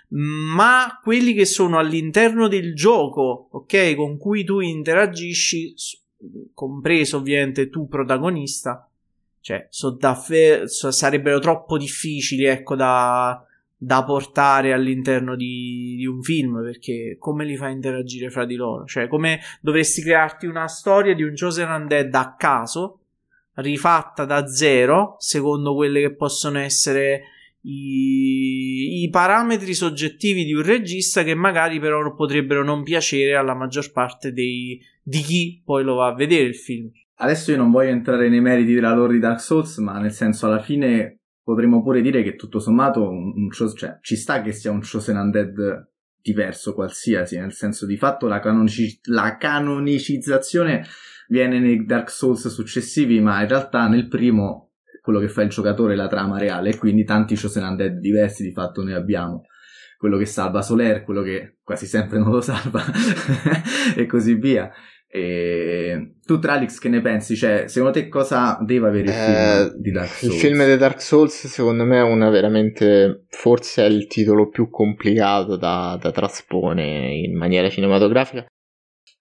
ma 0.09 0.99
quelli 1.01 1.33
che 1.33 1.45
sono 1.45 1.79
all'interno 1.79 2.47
del 2.47 2.75
gioco 2.75 3.47
ok 3.49 3.95
con 3.95 4.19
cui 4.19 4.43
tu 4.43 4.59
interagisci 4.59 5.73
compreso 6.53 7.17
ovviamente 7.17 7.71
tu 7.71 7.87
protagonista 7.87 8.87
cioè, 9.39 9.65
so 9.71 9.89
davvero, 9.91 10.67
so, 10.67 10.91
sarebbero 10.91 11.37
troppo 11.39 11.77
difficili, 11.77 12.45
ecco, 12.45 12.75
da, 12.75 13.43
da 13.75 14.03
portare 14.03 14.73
all'interno 14.73 15.35
di, 15.35 15.95
di, 15.97 16.05
un 16.07 16.23
film 16.23 16.63
perché 16.63 17.17
come 17.19 17.45
li 17.45 17.55
fa 17.55 17.69
interagire 17.69 18.31
fra 18.31 18.43
di 18.43 18.55
loro? 18.55 18.85
Cioè, 18.85 19.07
come 19.07 19.39
dovresti 19.61 20.01
crearti 20.01 20.47
una 20.47 20.67
storia 20.67 21.13
di 21.13 21.21
un 21.21 21.33
Chosen 21.35 21.69
Undead 21.69 22.15
a 22.15 22.35
caso, 22.35 23.01
rifatta 23.55 24.25
da 24.25 24.47
zero, 24.47 25.15
secondo 25.19 25.75
quelle 25.75 26.01
che 26.01 26.15
possono 26.15 26.59
essere 26.59 27.23
i, 27.61 29.03
i 29.03 29.09
parametri 29.09 29.73
soggettivi 29.73 30.45
di 30.45 30.53
un 30.53 30.63
regista 30.63 31.23
che 31.23 31.35
magari 31.35 31.79
però 31.79 32.13
potrebbero 32.13 32.63
non 32.63 32.83
piacere 32.83 33.35
alla 33.35 33.55
maggior 33.55 33.91
parte 33.91 34.31
dei, 34.31 34.79
di 35.01 35.21
chi 35.21 35.61
poi 35.63 35.83
lo 35.83 35.95
va 35.95 36.07
a 36.07 36.15
vedere 36.15 36.43
il 36.43 36.55
film. 36.55 36.91
Adesso 37.17 37.51
io 37.51 37.57
non 37.57 37.71
voglio 37.71 37.91
entrare 37.91 38.27
nei 38.29 38.41
meriti 38.41 38.73
della 38.73 38.93
lore 38.93 39.13
di 39.13 39.19
Dark 39.19 39.39
Souls, 39.39 39.77
ma 39.77 39.99
nel 39.99 40.11
senso 40.11 40.47
alla 40.47 40.61
fine 40.61 41.19
potremmo 41.41 41.81
pure 41.81 42.01
dire 42.01 42.23
che 42.23 42.35
tutto 42.35 42.59
sommato 42.59 43.07
un, 43.07 43.31
un 43.35 43.51
cioè, 43.51 43.99
ci 44.01 44.15
sta 44.15 44.41
che 44.41 44.51
sia 44.51 44.71
un 44.71 44.81
Chosen 44.81 45.15
Undead 45.15 45.89
diverso 46.21 46.73
qualsiasi, 46.73 47.37
nel 47.37 47.53
senso 47.53 47.85
di 47.85 47.97
fatto 47.97 48.27
la, 48.27 48.39
canonici- 48.39 48.99
la 49.03 49.37
canonicizzazione 49.37 50.83
viene 51.27 51.59
nei 51.59 51.85
Dark 51.85 52.09
Souls 52.09 52.47
successivi, 52.47 53.19
ma 53.19 53.41
in 53.41 53.47
realtà 53.47 53.87
nel 53.87 54.07
primo 54.07 54.71
quello 55.01 55.19
che 55.19 55.27
fa 55.27 55.43
il 55.43 55.49
giocatore 55.49 55.93
è 55.93 55.95
la 55.95 56.07
trama 56.07 56.39
reale, 56.39 56.71
e 56.71 56.77
quindi 56.77 57.03
tanti 57.03 57.39
Chosen 57.39 57.63
Undead 57.63 57.99
diversi 57.99 58.43
di 58.43 58.51
fatto 58.51 58.83
noi 58.83 58.93
abbiamo. 58.93 59.43
Quello 59.97 60.17
che 60.17 60.25
salva 60.25 60.61
Soler, 60.61 61.03
quello 61.03 61.21
che 61.21 61.57
quasi 61.63 61.85
sempre 61.85 62.17
non 62.17 62.31
lo 62.31 62.41
salva, 62.41 62.83
e 63.95 64.05
così 64.07 64.33
via. 64.33 64.71
E 65.07 66.15
tu, 66.25 66.39
Tralix, 66.39 66.79
che 66.79 66.89
ne 66.89 66.99
pensi? 66.99 67.37
Cioè, 67.37 67.67
secondo 67.67 67.93
te 67.93 68.09
cosa 68.09 68.57
deve 68.61 68.87
avere 68.87 69.03
il 69.03 69.09
eh, 69.09 69.69
film 69.69 69.81
di 69.81 69.91
Dark 69.91 70.09
Souls? 70.09 70.33
Il 70.33 70.39
film 70.39 70.65
di 70.65 70.77
Dark 70.77 71.01
Souls, 71.01 71.47
secondo 71.47 71.85
me, 71.85 71.99
è 71.99 72.03
una 72.03 72.29
veramente. 72.29 73.25
Forse 73.29 73.85
è 73.85 73.87
il 73.87 74.07
titolo 74.07 74.49
più 74.49 74.69
complicato 74.69 75.55
da, 75.55 75.97
da 76.01 76.11
traspone 76.11 77.15
in 77.15 77.37
maniera 77.37 77.69
cinematografica. 77.69 78.45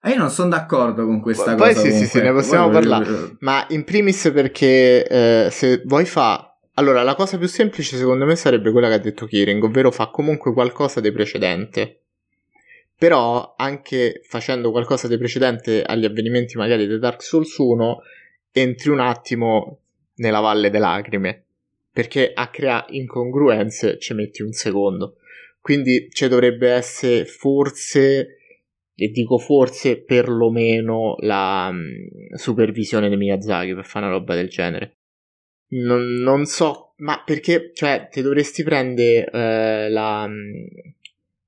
E 0.05 0.11
io 0.11 0.17
non 0.17 0.29
sono 0.29 0.49
d'accordo 0.49 1.03
con 1.05 1.19
questa 1.19 1.55
Poi 1.55 1.73
cosa. 1.73 1.81
Poi 1.81 1.91
sì, 1.91 1.97
sì, 1.97 2.05
sì, 2.05 2.21
ne 2.21 2.31
possiamo 2.31 2.69
Poi, 2.69 2.73
parlare. 2.73 3.35
Ma 3.39 3.65
in 3.69 3.83
primis 3.83 4.29
perché 4.31 5.07
eh, 5.07 5.49
se 5.49 5.81
vuoi 5.85 6.05
fa. 6.05 6.55
Allora, 6.75 7.01
la 7.01 7.15
cosa 7.15 7.39
più 7.39 7.47
semplice 7.47 7.97
secondo 7.97 8.25
me 8.25 8.35
sarebbe 8.35 8.71
quella 8.71 8.87
che 8.87 8.93
ha 8.93 8.99
detto 8.99 9.25
Kiring, 9.25 9.63
ovvero 9.63 9.89
fa 9.89 10.07
comunque 10.07 10.53
qualcosa 10.53 10.99
di 11.01 11.11
precedente 11.11 12.01
però 12.97 13.55
anche 13.57 14.21
facendo 14.23 14.71
qualcosa 14.71 15.07
di 15.07 15.17
precedente 15.17 15.83
agli 15.83 16.05
avvenimenti 16.05 16.57
magari 16.57 16.87
di 16.87 16.97
Dark 16.97 17.21
Souls 17.21 17.57
1 17.57 18.01
entri 18.51 18.89
un 18.89 19.01
attimo 19.01 19.79
nella 20.15 20.39
valle 20.39 20.69
delle 20.69 20.85
lacrime 20.85 21.43
perché 21.91 22.31
a 22.33 22.47
creare 22.47 22.85
incongruenze 22.89 23.99
ci 23.99 24.13
metti 24.13 24.41
un 24.41 24.53
secondo 24.53 25.17
quindi 25.59 26.07
ci 26.11 26.27
dovrebbe 26.29 26.69
essere 26.69 27.25
forse 27.25 28.37
e 28.95 29.09
dico 29.09 29.37
forse 29.37 30.01
perlomeno 30.01 31.15
la 31.19 31.67
um, 31.69 32.35
supervisione 32.35 33.09
di 33.09 33.17
Miyazaki 33.17 33.73
per 33.75 33.85
fare 33.85 34.05
una 34.05 34.15
roba 34.15 34.35
del 34.35 34.49
genere. 34.49 34.97
Non, 35.67 36.01
non 36.01 36.45
so 36.45 36.93
ma 36.97 37.21
perché 37.25 37.71
cioè 37.73 38.07
ti 38.09 38.21
dovresti 38.21 38.63
prendere 38.63 39.25
uh, 39.31 39.91
la 39.91 40.23
um, 40.25 40.65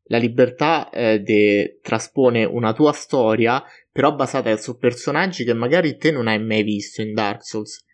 la 0.07 0.17
libertà 0.17 0.89
eh, 0.89 1.19
de- 1.19 1.79
traspone 1.81 2.43
una 2.43 2.73
tua 2.73 2.91
storia, 2.91 3.63
però 3.91 4.13
basata 4.13 4.55
su 4.57 4.77
personaggi 4.77 5.43
che 5.43 5.53
magari 5.53 5.97
te 5.97 6.11
non 6.11 6.27
hai 6.27 6.41
mai 6.41 6.63
visto 6.63 7.01
in 7.01 7.13
Dark 7.13 7.43
Souls, 7.43 7.85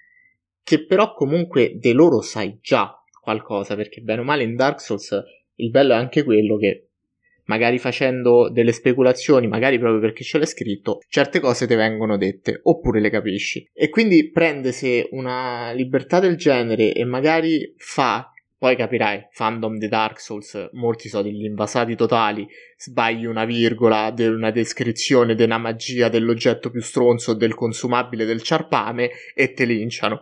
che 0.64 0.86
però 0.86 1.14
comunque 1.14 1.74
di 1.76 1.92
loro 1.92 2.22
sai 2.22 2.60
già 2.62 2.96
qualcosa, 3.22 3.76
perché 3.76 4.02
bene 4.02 4.22
o 4.22 4.24
male 4.24 4.44
in 4.44 4.56
Dark 4.56 4.80
Souls 4.80 5.24
il 5.56 5.70
bello 5.70 5.94
è 5.94 5.96
anche 5.96 6.24
quello 6.24 6.58
che 6.58 6.90
magari 7.46 7.80
facendo 7.80 8.50
delle 8.50 8.72
speculazioni, 8.72 9.48
magari 9.48 9.80
proprio 9.80 10.00
perché 10.00 10.24
ce 10.24 10.38
l'hai 10.38 10.48
scritto, 10.48 11.00
certe 11.08 11.40
cose 11.40 11.68
ti 11.68 11.76
vengono 11.76 12.18
dette, 12.18 12.60
oppure 12.64 13.00
le 13.00 13.10
capisci. 13.10 13.68
E 13.74 13.90
quindi 13.90 14.30
prende 14.32 14.72
se 14.72 15.08
una 15.12 15.72
libertà 15.72 16.20
del 16.20 16.38
genere 16.38 16.94
e 16.94 17.04
magari 17.06 17.74
fa 17.78 18.34
poi 18.64 18.78
capirai, 18.78 19.28
fandom 19.32 19.78
di 19.78 19.90
Dark 19.90 20.22
Souls, 20.22 20.70
molti 20.72 21.10
sono 21.10 21.24
degli 21.24 21.44
invasati 21.44 21.98
totali, 21.98 22.48
sbagli 22.78 23.26
una 23.26 23.44
virgola 23.44 24.10
di 24.10 24.26
una 24.26 24.52
descrizione 24.52 25.36
della 25.36 25.58
magia 25.58 26.08
dell'oggetto 26.08 26.70
più 26.70 26.80
stronzo 26.80 27.34
del 27.34 27.56
consumabile 27.56 28.24
del 28.24 28.42
ciarpame 28.42 29.10
e 29.36 29.52
te 29.52 29.66
linciano. 29.66 30.22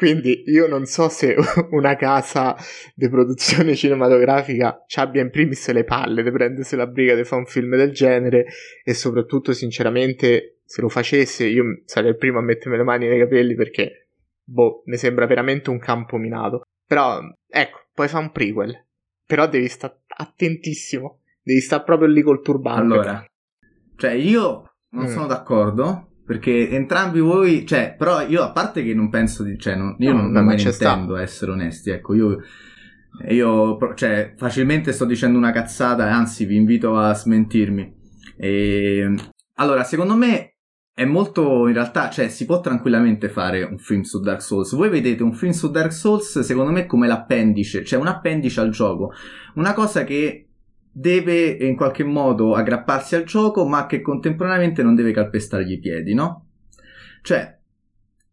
Quindi 0.00 0.44
io 0.46 0.66
non 0.66 0.86
so 0.86 1.10
se 1.10 1.36
una 1.72 1.94
casa 1.94 2.56
di 2.94 3.10
produzione 3.10 3.74
cinematografica 3.74 4.82
ci 4.86 4.98
abbia 4.98 5.20
in 5.20 5.28
primis 5.28 5.70
le 5.72 5.84
palle 5.84 6.22
di 6.22 6.30
prendersi 6.30 6.74
la 6.74 6.86
briga 6.86 7.14
di 7.14 7.22
fare 7.22 7.42
un 7.42 7.46
film 7.46 7.76
del 7.76 7.92
genere 7.92 8.46
e 8.82 8.94
soprattutto 8.94 9.52
sinceramente 9.52 10.60
se 10.64 10.80
lo 10.80 10.88
facesse 10.88 11.44
io 11.44 11.82
sarei 11.84 12.12
il 12.12 12.16
primo 12.16 12.38
a 12.38 12.42
mettermi 12.42 12.78
le 12.78 12.82
mani 12.82 13.08
nei 13.08 13.18
capelli 13.18 13.54
perché 13.54 14.08
boh, 14.42 14.84
mi 14.86 14.96
sembra 14.96 15.26
veramente 15.26 15.68
un 15.68 15.78
campo 15.78 16.16
minato. 16.16 16.62
Però, 16.86 17.20
ecco, 17.46 17.80
poi 17.92 18.08
fa 18.08 18.20
un 18.20 18.32
prequel. 18.32 18.86
Però 19.26 19.46
devi 19.48 19.68
stare 19.68 20.00
attentissimo. 20.16 21.20
Devi 21.42 21.60
stare 21.60 21.84
proprio 21.84 22.08
lì 22.08 22.22
col 22.22 22.40
turbante. 22.40 22.80
Allora, 22.80 23.24
cioè 23.96 24.12
io 24.12 24.76
non 24.92 25.04
mm. 25.04 25.08
sono 25.08 25.26
d'accordo 25.26 26.09
Perché 26.30 26.70
entrambi 26.70 27.18
voi, 27.18 27.66
cioè, 27.66 27.96
però 27.98 28.24
io 28.24 28.42
a 28.42 28.52
parte 28.52 28.84
che 28.84 28.94
non 28.94 29.10
penso 29.10 29.42
di, 29.42 29.58
cioè, 29.58 29.74
non, 29.74 29.96
io 29.98 30.12
No, 30.12 30.20
non, 30.20 30.30
non 30.30 30.44
me 30.44 30.54
ne 30.54 30.70
sta. 30.70 30.90
intendo, 30.92 31.16
a 31.16 31.22
essere 31.22 31.50
onesti, 31.50 31.90
ecco, 31.90 32.14
io, 32.14 32.38
io, 33.30 33.76
cioè, 33.96 34.34
facilmente 34.36 34.92
sto 34.92 35.06
dicendo 35.06 35.36
una 35.38 35.50
cazzata, 35.50 36.08
anzi, 36.08 36.44
vi 36.44 36.54
invito 36.54 36.96
a 36.96 37.12
smentirmi. 37.14 37.94
E, 38.36 39.12
allora, 39.54 39.82
secondo 39.82 40.14
me 40.14 40.54
è 40.94 41.04
molto, 41.04 41.66
in 41.66 41.74
realtà, 41.74 42.08
cioè, 42.10 42.28
si 42.28 42.44
può 42.44 42.60
tranquillamente 42.60 43.28
fare 43.28 43.64
un 43.64 43.78
film 43.78 44.02
su 44.02 44.20
Dark 44.20 44.40
Souls. 44.40 44.72
Voi 44.76 44.88
vedete 44.88 45.24
un 45.24 45.32
film 45.32 45.50
su 45.50 45.68
Dark 45.68 45.92
Souls, 45.92 46.38
secondo 46.38 46.70
me, 46.70 46.86
come 46.86 47.08
l'appendice, 47.08 47.84
cioè 47.84 47.98
un 47.98 48.06
appendice 48.06 48.60
al 48.60 48.70
gioco, 48.70 49.12
una 49.56 49.74
cosa 49.74 50.04
che 50.04 50.49
deve 50.92 51.48
in 51.50 51.76
qualche 51.76 52.04
modo 52.04 52.54
aggrapparsi 52.54 53.14
al 53.16 53.24
gioco, 53.24 53.66
ma 53.66 53.86
che 53.86 54.00
contemporaneamente 54.00 54.82
non 54.82 54.94
deve 54.94 55.12
calpestargli 55.12 55.72
i 55.72 55.78
piedi, 55.78 56.14
no? 56.14 56.46
Cioè, 57.22 57.58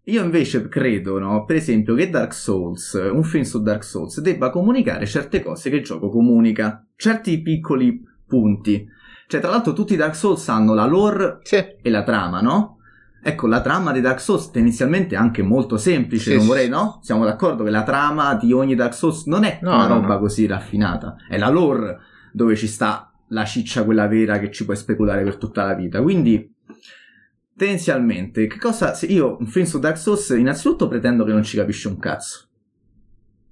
io 0.03 0.23
invece 0.23 0.67
credo, 0.69 1.19
no, 1.19 1.43
per 1.43 1.57
esempio, 1.57 1.93
che 1.93 2.09
Dark 2.09 2.33
Souls, 2.33 2.93
un 3.11 3.23
film 3.23 3.43
su 3.43 3.61
Dark 3.61 3.83
Souls, 3.83 4.21
debba 4.21 4.49
comunicare 4.49 5.05
certe 5.05 5.41
cose 5.43 5.69
che 5.69 5.77
il 5.77 5.83
gioco 5.83 6.09
comunica, 6.09 6.85
certi 6.95 7.41
piccoli 7.41 8.01
punti. 8.25 8.87
Cioè, 9.27 9.41
tra 9.41 9.49
l'altro, 9.49 9.73
tutti 9.73 9.93
i 9.93 9.97
Dark 9.97 10.15
Souls 10.15 10.47
hanno 10.47 10.73
la 10.73 10.85
lore 10.85 11.39
Sì. 11.41 11.57
e 11.81 11.89
la 11.89 12.03
trama, 12.03 12.39
no? 12.39 12.77
Ecco, 13.21 13.47
la 13.47 13.59
trama 13.59 13.91
di 13.91 13.99
Dark 13.99 14.21
Souls 14.21 14.51
tendenzialmente 14.51 15.15
è 15.15 15.17
anche 15.17 15.41
molto 15.41 15.75
semplice, 15.75 16.31
Sì, 16.31 16.37
non 16.37 16.45
vorrei, 16.45 16.69
no? 16.69 16.99
Siamo 17.01 17.25
d'accordo 17.25 17.65
che 17.65 17.69
la 17.69 17.83
trama 17.83 18.35
di 18.35 18.53
ogni 18.53 18.73
Dark 18.75 18.93
Souls 18.93 19.25
non 19.25 19.43
è 19.43 19.59
No, 19.61 19.73
una 19.73 19.87
no, 19.87 19.95
roba 19.95 20.13
no. 20.13 20.19
così 20.19 20.45
raffinata, 20.47 21.17
è 21.27 21.37
la 21.37 21.49
lore 21.49 21.97
dove 22.31 22.55
ci 22.55 22.67
sta 22.67 23.11
la 23.29 23.45
ciccia 23.45 23.83
quella 23.83 24.07
vera 24.07 24.39
che 24.39 24.51
ci 24.51 24.65
puoi 24.65 24.77
speculare 24.77 25.23
per 25.23 25.37
tutta 25.37 25.65
la 25.65 25.73
vita. 25.73 26.01
Quindi, 26.01 26.53
tendenzialmente, 27.55 28.47
che 28.47 28.57
cosa... 28.57 28.93
Se 28.93 29.05
io 29.07 29.37
un 29.39 29.47
film 29.47 29.65
su 29.65 29.79
Dark 29.79 29.97
Souls, 29.97 30.29
innanzitutto 30.29 30.87
pretendo 30.87 31.23
che 31.23 31.31
non 31.31 31.43
ci 31.43 31.57
capisci 31.57 31.87
un 31.87 31.97
cazzo. 31.97 32.47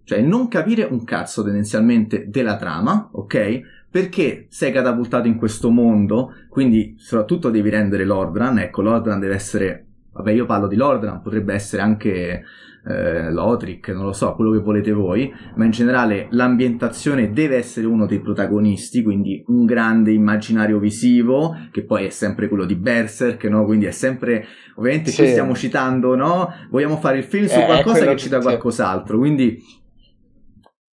Cioè, 0.03 0.21
non 0.21 0.47
capire 0.47 0.83
un 0.83 1.03
cazzo 1.03 1.43
tendenzialmente 1.43 2.29
della 2.29 2.57
trama, 2.57 3.09
ok? 3.11 3.61
Perché 3.89 4.45
sei 4.49 4.71
catapultato 4.71 5.27
in 5.27 5.35
questo 5.35 5.71
mondo, 5.71 6.33
quindi 6.49 6.95
soprattutto 6.97 7.49
devi 7.49 7.69
rendere 7.69 8.05
Lordran. 8.05 8.59
Ecco, 8.59 8.81
Lordran 8.81 9.19
deve 9.19 9.35
essere... 9.35 9.84
Vabbè, 10.15 10.31
io 10.31 10.45
parlo 10.45 10.67
di 10.67 10.77
Lordran, 10.77 11.21
potrebbe 11.21 11.53
essere 11.53 11.81
anche 11.81 12.43
eh, 12.87 13.31
Lothric, 13.31 13.89
non 13.89 14.05
lo 14.05 14.13
so, 14.13 14.33
quello 14.33 14.51
che 14.51 14.59
volete 14.59 14.93
voi, 14.93 15.29
ma 15.55 15.65
in 15.65 15.71
generale 15.71 16.27
l'ambientazione 16.29 17.33
deve 17.33 17.57
essere 17.57 17.85
uno 17.85 18.05
dei 18.05 18.21
protagonisti, 18.21 19.03
quindi 19.03 19.43
un 19.47 19.65
grande 19.65 20.11
immaginario 20.11 20.79
visivo, 20.79 21.53
che 21.71 21.83
poi 21.83 22.05
è 22.05 22.09
sempre 22.09 22.47
quello 22.47 22.63
di 22.63 22.75
Berserk, 22.75 23.43
no? 23.45 23.65
Quindi 23.65 23.85
è 23.87 23.91
sempre, 23.91 24.45
ovviamente 24.75 25.11
qui 25.13 25.25
Sì. 25.25 25.31
stiamo 25.31 25.53
citando, 25.53 26.15
no? 26.15 26.49
Vogliamo 26.69 26.95
fare 26.95 27.17
il 27.17 27.23
film 27.25 27.47
su 27.47 27.59
Eh, 27.59 27.65
qualcosa 27.65 28.05
che 28.05 28.15
ci 28.15 28.29
dà 28.29 28.37
che- 28.37 28.43
qualcos'altro, 28.43 29.17
quindi... 29.17 29.61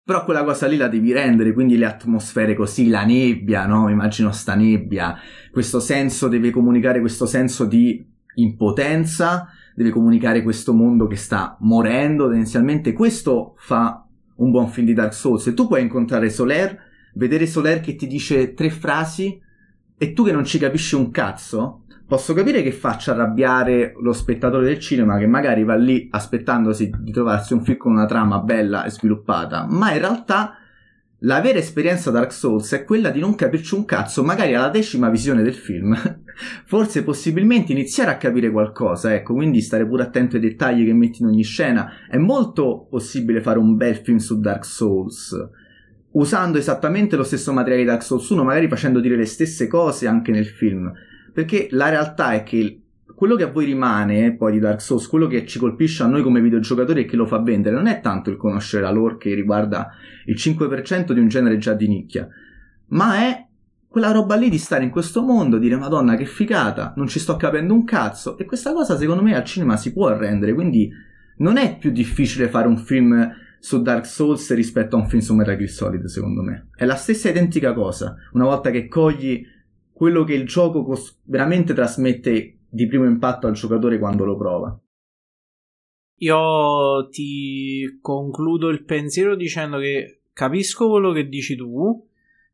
Però 0.05 0.25
quella 0.25 0.43
cosa 0.43 0.67
lì 0.67 0.77
la 0.77 0.89
devi 0.89 1.13
rendere, 1.13 1.53
quindi 1.53 1.77
le 1.77 1.85
atmosfere 1.87 2.55
così, 2.57 2.89
la 2.89 3.05
nebbia, 3.05 3.67
no? 3.67 3.89
Immagino 3.89 4.33
sta 4.33 4.57
nebbia, 4.57 5.15
questo 5.53 5.79
senso 5.79 6.27
deve 6.27 6.51
comunicare 6.51 6.99
questo 6.99 7.25
senso 7.25 7.67
di 7.67 8.05
impotenza, 8.35 9.49
deve 9.75 9.91
comunicare 9.91 10.43
questo 10.43 10.73
mondo 10.73 11.07
che 11.07 11.17
sta 11.17 11.57
morendo 11.61 12.29
tendenzialmente. 12.29 12.93
Questo 12.93 13.55
fa 13.59 14.07
un 14.37 14.51
buon 14.51 14.69
film 14.69 14.87
di 14.87 14.95
Dark 14.95 15.15
Souls. 15.15 15.47
E 15.47 15.55
tu 15.55 15.67
puoi 15.67 15.83
incontrare 15.83 16.31
Soler, 16.31 16.79
vedere 17.15 17.47
Soler 17.47 17.81
che 17.81 17.95
ti 17.95 18.07
dice 18.07 18.55
tre 18.55 18.71
frasi 18.71 19.41
e 19.97 20.13
tu 20.13 20.25
che 20.25 20.33
non 20.33 20.45
ci 20.45 20.59
capisci 20.59 20.95
un 20.95 21.11
cazzo, 21.11 21.85
posso 22.07 22.35
capire 22.35 22.63
che 22.63 22.73
faccia 22.73 23.13
arrabbiare 23.13 23.95
lo 24.01 24.13
spettatore 24.13 24.65
del 24.65 24.79
cinema 24.79 25.17
che 25.19 25.27
magari 25.27 25.65
va 25.65 25.77
lì 25.77 26.09
aspettandosi 26.11 26.91
di 26.99 27.13
trovarsi 27.13 27.53
un 27.53 27.63
film 27.63 27.79
con 27.79 27.93
una 27.93 28.07
trama 28.07 28.41
bella 28.41 28.85
e 28.85 28.91
sviluppata, 28.91 29.67
ma 29.69 29.93
in 29.93 30.01
realtà 30.01 30.57
la 31.25 31.41
vera 31.41 31.59
esperienza 31.59 32.11
Dark 32.11 32.33
Souls 32.33 32.73
è 32.73 32.85
quella 32.85 33.11
di 33.11 33.21
non 33.21 33.37
capirci 33.37 33.75
un 33.75 33.85
cazzo, 33.85 34.25
magari 34.25 34.55
alla 34.55 34.71
decima 34.71 35.09
visione 35.09 35.43
del 35.43 35.55
film. 35.55 35.95
Forse 36.67 37.05
possibilmente 37.05 37.71
iniziare 37.71 38.11
a 38.11 38.17
capire 38.17 38.51
qualcosa, 38.51 39.15
ecco, 39.15 39.35
quindi 39.35 39.61
stare 39.61 39.87
pure 39.87 40.03
attento 40.03 40.35
ai 40.35 40.43
dettagli 40.43 40.85
che 40.85 40.93
metti 40.93 41.23
in 41.23 41.29
ogni 41.29 41.45
scena. 41.45 41.93
È 42.09 42.17
molto 42.17 42.89
possibile 42.91 43.41
fare 43.41 43.61
un 43.61 43.77
bel 43.77 43.97
film 43.97 44.17
su 44.17 44.41
Dark 44.41 44.65
Souls, 44.65 45.37
usando 46.13 46.59
esattamente 46.59 47.15
lo 47.15 47.25
stesso 47.25 47.53
materiale 47.53 47.85
di 47.85 47.89
Dark 47.89 48.03
Souls 48.03 48.29
1, 48.29 48.43
magari 48.43 48.69
facendo 48.69 48.99
dire 48.99 49.17
le 49.17 49.27
stesse 49.27 49.69
cose 49.69 50.09
anche 50.09 50.33
nel 50.33 50.47
film. 50.47 50.93
Perché 51.33 51.69
la 51.71 51.89
realtà 51.89 52.33
è 52.33 52.43
che 52.43 52.82
quello 53.23 53.37
che 53.37 53.45
a 53.45 53.53
voi 53.53 53.67
rimane 53.67 54.35
poi 54.35 54.51
di 54.51 54.59
Dark 54.59 54.81
Souls, 54.81 55.07
quello 55.07 55.29
che 55.29 55.47
ci 55.47 55.61
colpisce 55.61 56.03
a 56.03 56.07
noi 56.07 56.25
come 56.25 56.41
videogiocatori 56.41 57.03
e 57.03 57.05
che 57.05 57.15
lo 57.15 57.25
fa 57.25 57.39
vendere, 57.39 57.77
non 57.77 57.87
è 57.87 58.01
tanto 58.01 58.31
il 58.31 58.37
conoscere 58.37 58.83
la 58.83 58.91
lore 58.91 59.17
che 59.17 59.33
riguarda 59.33 59.93
il 60.25 60.35
5% 60.35 61.13
di 61.13 61.21
un 61.21 61.29
genere 61.29 61.57
già 61.57 61.73
di 61.73 61.87
nicchia, 61.87 62.27
ma 62.87 63.21
è 63.21 63.47
quella 63.87 64.11
roba 64.11 64.35
lì 64.35 64.51
di 64.51 64.59
stare 64.59 64.83
in 64.83 64.91
questo 64.91 65.23
mondo, 65.23 65.59
dire 65.59 65.77
Madonna 65.77 66.17
che 66.17 66.25
figata, 66.25 66.95
non 66.97 67.07
ci 67.07 67.21
sto 67.21 67.37
capendo 67.37 67.75
un 67.75 67.85
cazzo, 67.85 68.37
e 68.39 68.45
questa 68.45 68.73
cosa 68.73 68.97
secondo 68.97 69.23
me 69.23 69.37
al 69.37 69.45
cinema 69.45 69.77
si 69.77 69.93
può 69.93 70.09
arrendere, 70.09 70.53
quindi 70.53 70.91
non 71.37 71.59
è 71.59 71.79
più 71.79 71.93
difficile 71.93 72.49
fare 72.49 72.67
un 72.67 72.79
film 72.79 73.33
su 73.61 73.83
Dark 73.83 74.05
Souls 74.05 74.53
rispetto 74.53 74.97
a 74.97 74.99
un 74.99 75.07
film 75.07 75.23
su 75.23 75.33
Metal 75.33 75.57
Gear 75.57 75.71
Solid, 75.71 76.05
secondo 76.07 76.43
me. 76.43 76.71
È 76.75 76.85
la 76.85 76.97
stessa 76.97 77.29
identica 77.29 77.73
cosa, 77.73 78.17
una 78.33 78.47
volta 78.47 78.71
che 78.71 78.89
cogli 78.89 79.47
quello 79.93 80.25
che 80.25 80.35
il 80.35 80.45
gioco 80.45 80.83
cos- 80.83 81.21
veramente 81.23 81.73
trasmette 81.73 82.57
di 82.73 82.87
primo 82.87 83.05
impatto 83.05 83.47
al 83.47 83.53
giocatore 83.53 83.99
quando 83.99 84.25
lo 84.25 84.35
prova. 84.35 84.81
Io 86.21 87.09
ti 87.11 87.99
concludo 88.01 88.69
il 88.69 88.85
pensiero 88.85 89.37
dicendo 89.37 89.79
che 89.79 90.23
capisco 90.33 90.89
quello 90.89 91.13
che 91.13 91.29
dici 91.29 91.55
tu. 91.55 92.09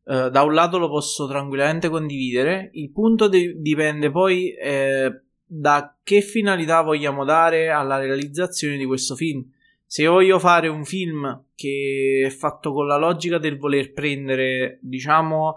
eh, 0.05 0.31
da 0.31 0.43
un 0.43 0.55
lato 0.55 0.79
lo 0.79 0.89
posso 0.89 1.29
tranquillamente 1.29 1.89
condividere. 1.89 2.71
Il 2.73 2.91
punto 2.91 3.29
de- 3.29 3.61
dipende 3.61 4.11
poi 4.11 4.53
eh, 4.55 5.21
da 5.45 5.97
che 6.03 6.21
finalità 6.21 6.83
vogliamo 6.83 7.25
dare 7.25 7.69
alla 7.69 7.99
realizzazione 7.99 8.77
di 8.77 8.87
questo 8.87 9.14
film. 9.14 9.49
Se 9.85 10.03
io 10.03 10.12
voglio 10.12 10.39
fare 10.41 10.66
un 10.66 10.85
film 10.85 11.45
che 11.55 12.25
è 12.27 12.31
fatto 12.31 12.73
con 12.73 12.87
la 12.87 12.97
logica 12.97 13.39
del 13.39 13.57
voler 13.57 13.93
prendere, 13.93 14.79
diciamo, 14.83 15.55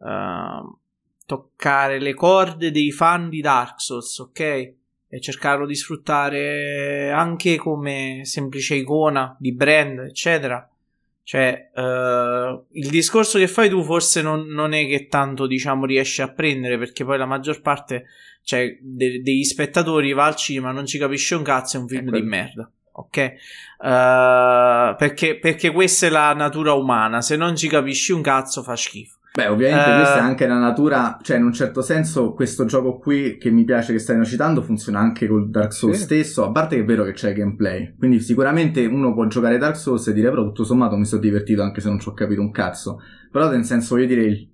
eh, 0.00 0.83
toccare 1.26 1.98
le 1.98 2.14
corde 2.14 2.70
dei 2.70 2.92
fan 2.92 3.28
di 3.28 3.40
Dark 3.40 3.80
Souls, 3.80 4.18
ok? 4.18 4.40
E 4.40 5.20
cercarlo 5.20 5.66
di 5.66 5.74
sfruttare 5.74 7.10
anche 7.10 7.56
come 7.56 8.20
semplice 8.24 8.74
icona 8.74 9.36
di 9.38 9.52
brand, 9.52 10.00
eccetera. 10.00 10.68
Cioè, 11.22 11.70
eh, 11.74 12.60
il 12.72 12.88
discorso 12.90 13.38
che 13.38 13.48
fai 13.48 13.70
tu 13.70 13.82
forse 13.82 14.20
non, 14.20 14.46
non 14.46 14.74
è 14.74 14.86
che 14.86 15.06
tanto, 15.06 15.46
diciamo, 15.46 15.86
riesci 15.86 16.20
a 16.20 16.30
prendere, 16.30 16.76
perché 16.76 17.04
poi 17.04 17.16
la 17.16 17.24
maggior 17.24 17.62
parte, 17.62 18.04
cioè, 18.42 18.76
de- 18.80 19.22
degli 19.22 19.44
spettatori 19.44 20.12
va 20.12 20.26
al 20.26 20.36
cinema, 20.36 20.70
non 20.70 20.84
ci 20.84 20.98
capisce 20.98 21.34
un 21.34 21.42
cazzo, 21.42 21.78
è 21.78 21.80
un 21.80 21.88
film 21.88 22.08
Ecco. 22.08 22.16
di 22.16 22.22
merda. 22.22 22.70
Ok? 22.96 23.16
Eh, 23.16 23.34
perché, 23.78 25.38
perché 25.38 25.70
questa 25.70 26.06
è 26.06 26.10
la 26.10 26.34
natura 26.34 26.74
umana. 26.74 27.22
Se 27.22 27.36
non 27.36 27.56
ci 27.56 27.68
capisci 27.68 28.12
un 28.12 28.20
cazzo, 28.20 28.62
fa 28.62 28.76
schifo. 28.76 29.13
Beh, 29.36 29.48
ovviamente 29.48 29.90
Eh. 29.90 29.96
questa 29.96 30.16
è 30.18 30.20
anche 30.20 30.46
la 30.46 30.58
natura, 30.58 31.18
cioè 31.20 31.38
in 31.38 31.44
un 31.44 31.52
certo 31.52 31.82
senso 31.82 32.34
questo 32.34 32.66
gioco 32.66 32.98
qui 32.98 33.36
che 33.36 33.50
mi 33.50 33.64
piace 33.64 33.92
che 33.92 33.98
stai 33.98 34.24
citando 34.24 34.62
funziona 34.62 35.00
anche 35.00 35.26
col 35.26 35.50
Dark 35.50 35.72
Souls 35.72 35.96
Sì. 35.96 36.02
stesso, 36.04 36.44
a 36.44 36.52
parte 36.52 36.76
che 36.76 36.82
è 36.82 36.84
vero 36.84 37.02
che 37.02 37.14
c'è 37.14 37.32
gameplay, 37.32 37.94
quindi 37.98 38.20
sicuramente 38.20 38.86
uno 38.86 39.12
può 39.12 39.26
giocare 39.26 39.58
Dark 39.58 39.76
Souls 39.76 40.06
e 40.06 40.12
dire 40.12 40.30
però 40.30 40.44
tutto 40.44 40.62
sommato 40.62 40.96
mi 40.96 41.04
sono 41.04 41.20
divertito 41.20 41.62
anche 41.62 41.80
se 41.80 41.88
non 41.88 41.98
ci 41.98 42.08
ho 42.08 42.12
capito 42.12 42.40
un 42.42 42.52
cazzo, 42.52 43.00
però 43.32 43.50
nel 43.50 43.64
senso 43.64 43.96
voglio 43.96 44.06
dire 44.06 44.22
il, 44.22 44.48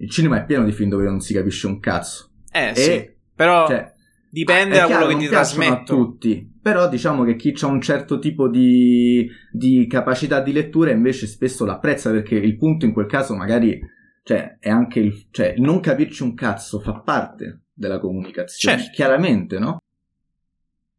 il 0.00 0.10
cinema 0.10 0.36
è 0.36 0.44
pieno 0.44 0.64
di 0.64 0.72
film 0.72 0.90
dove 0.90 1.04
non 1.04 1.20
si 1.20 1.32
capisce 1.32 1.66
un 1.66 1.80
cazzo. 1.80 2.28
Eh, 2.52 2.72
E, 2.72 2.74
sì. 2.74 3.10
Però 3.34 3.66
cioè, 3.68 3.90
dipende 4.28 4.76
da 4.76 4.84
chiaro, 4.84 5.04
quello 5.06 5.18
che 5.18 5.24
ti 5.24 5.30
piacciono 5.30 5.62
a 5.62 5.66
trasmettono. 5.68 5.98
tutti, 6.04 6.52
però 6.60 6.88
diciamo 6.90 7.24
che 7.24 7.36
chi 7.36 7.54
ha 7.58 7.66
un 7.68 7.80
certo 7.80 8.18
tipo 8.18 8.48
di, 8.50 9.26
di 9.50 9.86
capacità 9.88 10.40
di 10.42 10.52
lettura 10.52 10.90
invece 10.90 11.26
spesso 11.26 11.64
l'apprezza 11.64 12.10
perché 12.10 12.34
il 12.34 12.58
punto 12.58 12.84
in 12.84 12.92
quel 12.92 13.06
caso 13.06 13.34
magari 13.34 13.80
cioè, 14.26 14.56
è 14.58 14.68
anche 14.68 14.98
il, 14.98 15.28
cioè, 15.30 15.54
non 15.58 15.78
capirci 15.78 16.24
un 16.24 16.34
cazzo 16.34 16.80
fa 16.80 16.94
parte 16.94 17.66
della 17.72 18.00
comunicazione, 18.00 18.78
Certo. 18.78 18.92
chiaramente, 18.92 19.58
no? 19.60 19.78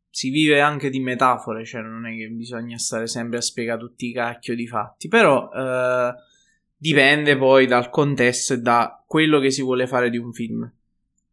si 0.09 0.29
vive 0.29 0.61
anche 0.61 0.89
di 0.89 1.01
metafore, 1.01 1.65
cioè 1.65 1.81
non 1.81 2.07
è 2.07 2.15
che 2.15 2.29
bisogna 2.29 2.77
stare 2.77 3.05
sempre 3.05 3.39
a 3.39 3.41
spiegare 3.41 3.81
tutti 3.81 4.07
i 4.07 4.13
cacchio 4.13 4.55
di 4.55 4.65
fatti, 4.65 5.09
però 5.09 5.49
eh, 5.51 6.13
dipende 6.77 7.37
poi 7.37 7.67
dal 7.67 7.89
contesto 7.89 8.53
e 8.53 8.59
da 8.59 9.03
quello 9.05 9.41
che 9.41 9.51
si 9.51 9.61
vuole 9.61 9.87
fare 9.87 10.09
di 10.09 10.17
un 10.17 10.31
film. 10.31 10.71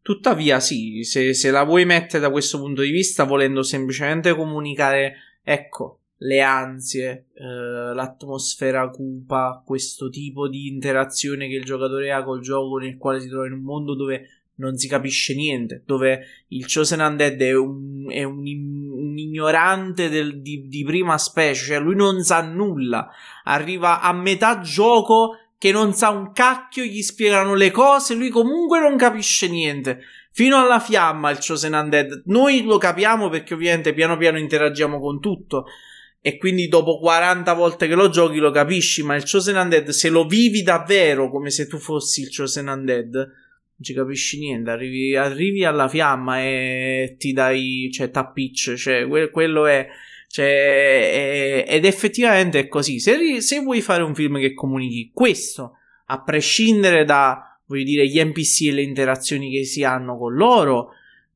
Tuttavia, 0.01 0.59
sì, 0.59 1.01
se, 1.05 1.33
se 1.33 1.49
la 1.49 1.63
vuoi 1.63 1.85
mettere 1.85 2.19
da 2.19 2.29
questo 2.29 2.59
punto 2.59 2.81
di 2.81 2.91
vista, 2.91 3.23
volendo 3.23 3.63
semplicemente 3.63 4.35
comunicare, 4.35 5.15
ecco, 5.41 6.01
le 6.25 6.41
ansie, 6.41 7.27
eh, 7.33 7.93
l'atmosfera 7.93 8.89
cupa, 8.89 9.61
questo 9.65 10.09
tipo 10.09 10.47
di 10.47 10.67
interazione 10.67 11.47
che 11.47 11.55
il 11.55 11.63
giocatore 11.63 12.11
ha 12.11 12.23
col 12.23 12.41
gioco 12.41 12.77
nel 12.77 12.97
quale 12.97 13.19
si 13.19 13.29
trova 13.29 13.45
in 13.45 13.53
un 13.53 13.61
mondo 13.61 13.95
dove 13.95 14.29
non 14.55 14.77
si 14.77 14.87
capisce 14.87 15.35
niente, 15.35 15.83
dove 15.85 16.25
il 16.49 16.65
Chosen 16.71 17.01
Undead 17.01 17.39
è 17.41 17.53
un, 17.53 18.05
è 18.09 18.23
un, 18.23 18.37
un 18.37 19.17
ignorante 19.17 20.09
del, 20.09 20.41
di, 20.41 20.67
di 20.67 20.83
prima 20.83 21.17
specie, 21.17 21.65
cioè 21.65 21.79
lui 21.79 21.95
non 21.95 22.23
sa 22.23 22.41
nulla, 22.41 23.09
arriva 23.43 24.01
a 24.01 24.13
metà 24.13 24.61
gioco 24.61 25.37
che 25.57 25.71
non 25.71 25.93
sa 25.93 26.09
un 26.09 26.31
cacchio, 26.31 26.83
gli 26.83 27.01
spiegano 27.01 27.53
le 27.53 27.71
cose, 27.71 28.13
lui 28.13 28.29
comunque 28.29 28.79
non 28.79 28.97
capisce 28.97 29.47
niente. 29.47 30.01
Fino 30.31 30.59
alla 30.59 30.81
fiamma 30.81 31.29
il 31.29 31.37
Chosen 31.37 31.73
Undead. 31.73 32.23
Noi 32.25 32.63
lo 32.63 32.77
capiamo 32.77 33.29
perché 33.29 33.53
ovviamente 33.53 33.93
piano 33.93 34.17
piano 34.17 34.37
interagiamo 34.37 34.99
con 34.99 35.21
tutto. 35.21 35.65
E 36.27 36.37
quindi 36.37 36.67
dopo 36.67 36.97
40 36.97 37.53
volte 37.53 37.87
che 37.87 37.93
lo 37.93 38.09
giochi 38.09 38.39
lo 38.39 38.49
capisci, 38.49 39.03
ma 39.03 39.13
il 39.13 39.29
Chosen 39.29 39.57
Undead 39.57 39.89
se 39.89 40.09
lo 40.09 40.25
vivi 40.25 40.63
davvero 40.63 41.29
come 41.29 41.51
se 41.51 41.67
tu 41.67 41.77
fossi 41.77 42.21
il 42.21 42.35
Chosen 42.35 42.67
Undead, 42.67 43.13
non 43.13 43.79
ci 43.79 43.93
capisci 43.93 44.39
niente, 44.39 44.71
arrivi, 44.71 45.15
arrivi 45.15 45.63
alla 45.65 45.87
fiamma 45.87 46.41
e 46.41 47.15
ti 47.19 47.31
dai, 47.31 47.91
cioè 47.93 48.09
tappicce, 48.09 48.75
cioè 48.75 49.07
que- 49.07 49.29
quello 49.29 49.67
è 49.67 49.85
cioè, 50.27 51.63
è, 51.63 51.65
ed 51.67 51.85
effettivamente 51.85 52.57
è 52.57 52.67
così. 52.69 52.99
Se, 52.99 53.39
se, 53.39 53.59
vuoi 53.59 53.81
fare 53.81 54.01
un 54.01 54.15
film 54.15 54.39
che 54.39 54.55
comunichi 54.55 55.11
questo, 55.13 55.73
a 56.07 56.23
prescindere 56.23 57.05
da, 57.05 57.55
voglio 57.67 57.83
dire, 57.83 58.07
gli 58.07 58.19
NPC 58.19 58.69
e 58.69 58.71
le 58.71 58.81
interazioni 58.81 59.51
che 59.51 59.63
si 59.63 59.83
hanno 59.83 60.17
con 60.17 60.33
loro, 60.33 60.89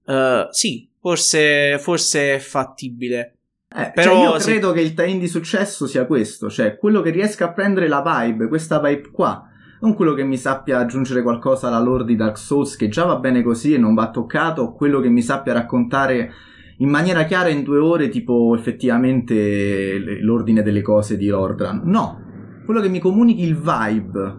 uh, 0.05 0.47
sì, 0.49 0.89
forse, 0.99 1.77
forse 1.77 2.33
è 2.33 2.39
fattibile. 2.39 3.35
Eh, 3.75 3.91
Però 3.93 4.15
cioè 4.15 4.23
io 4.23 4.39
se... 4.39 4.51
credo 4.51 4.71
che 4.71 4.81
il 4.81 4.95
tie 4.95 5.17
di 5.17 5.27
successo 5.27 5.85
sia 5.85 6.05
questo, 6.05 6.49
cioè 6.49 6.77
quello 6.77 7.01
che 7.01 7.11
riesca 7.11 7.45
a 7.45 7.53
prendere 7.53 7.87
la 7.87 8.01
vibe, 8.03 8.47
questa 8.47 8.81
vibe 8.81 9.11
qua, 9.11 9.47
non 9.81 9.93
quello 9.93 10.13
che 10.13 10.23
mi 10.23 10.37
sappia 10.37 10.79
aggiungere 10.79 11.21
qualcosa 11.21 11.67
alla 11.67 11.79
lore 11.79 12.03
di 12.03 12.15
Dark 12.15 12.37
Souls 12.37 12.75
che 12.75 12.89
già 12.89 13.05
va 13.05 13.17
bene 13.17 13.43
così 13.43 13.75
e 13.75 13.77
non 13.77 13.93
va 13.93 14.09
toccato, 14.09 14.63
o 14.63 14.73
quello 14.73 14.99
che 14.99 15.09
mi 15.09 15.21
sappia 15.21 15.53
raccontare 15.53 16.31
in 16.79 16.89
maniera 16.89 17.25
chiara 17.25 17.49
in 17.49 17.63
due 17.63 17.77
ore, 17.77 18.09
tipo 18.09 18.55
effettivamente 18.55 19.99
l'ordine 20.21 20.63
delle 20.63 20.81
cose 20.81 21.15
di 21.15 21.29
Ordran. 21.29 21.81
No, 21.83 22.61
quello 22.65 22.81
che 22.81 22.89
mi 22.89 22.99
comunichi 22.99 23.43
il 23.43 23.55
vibe, 23.55 24.37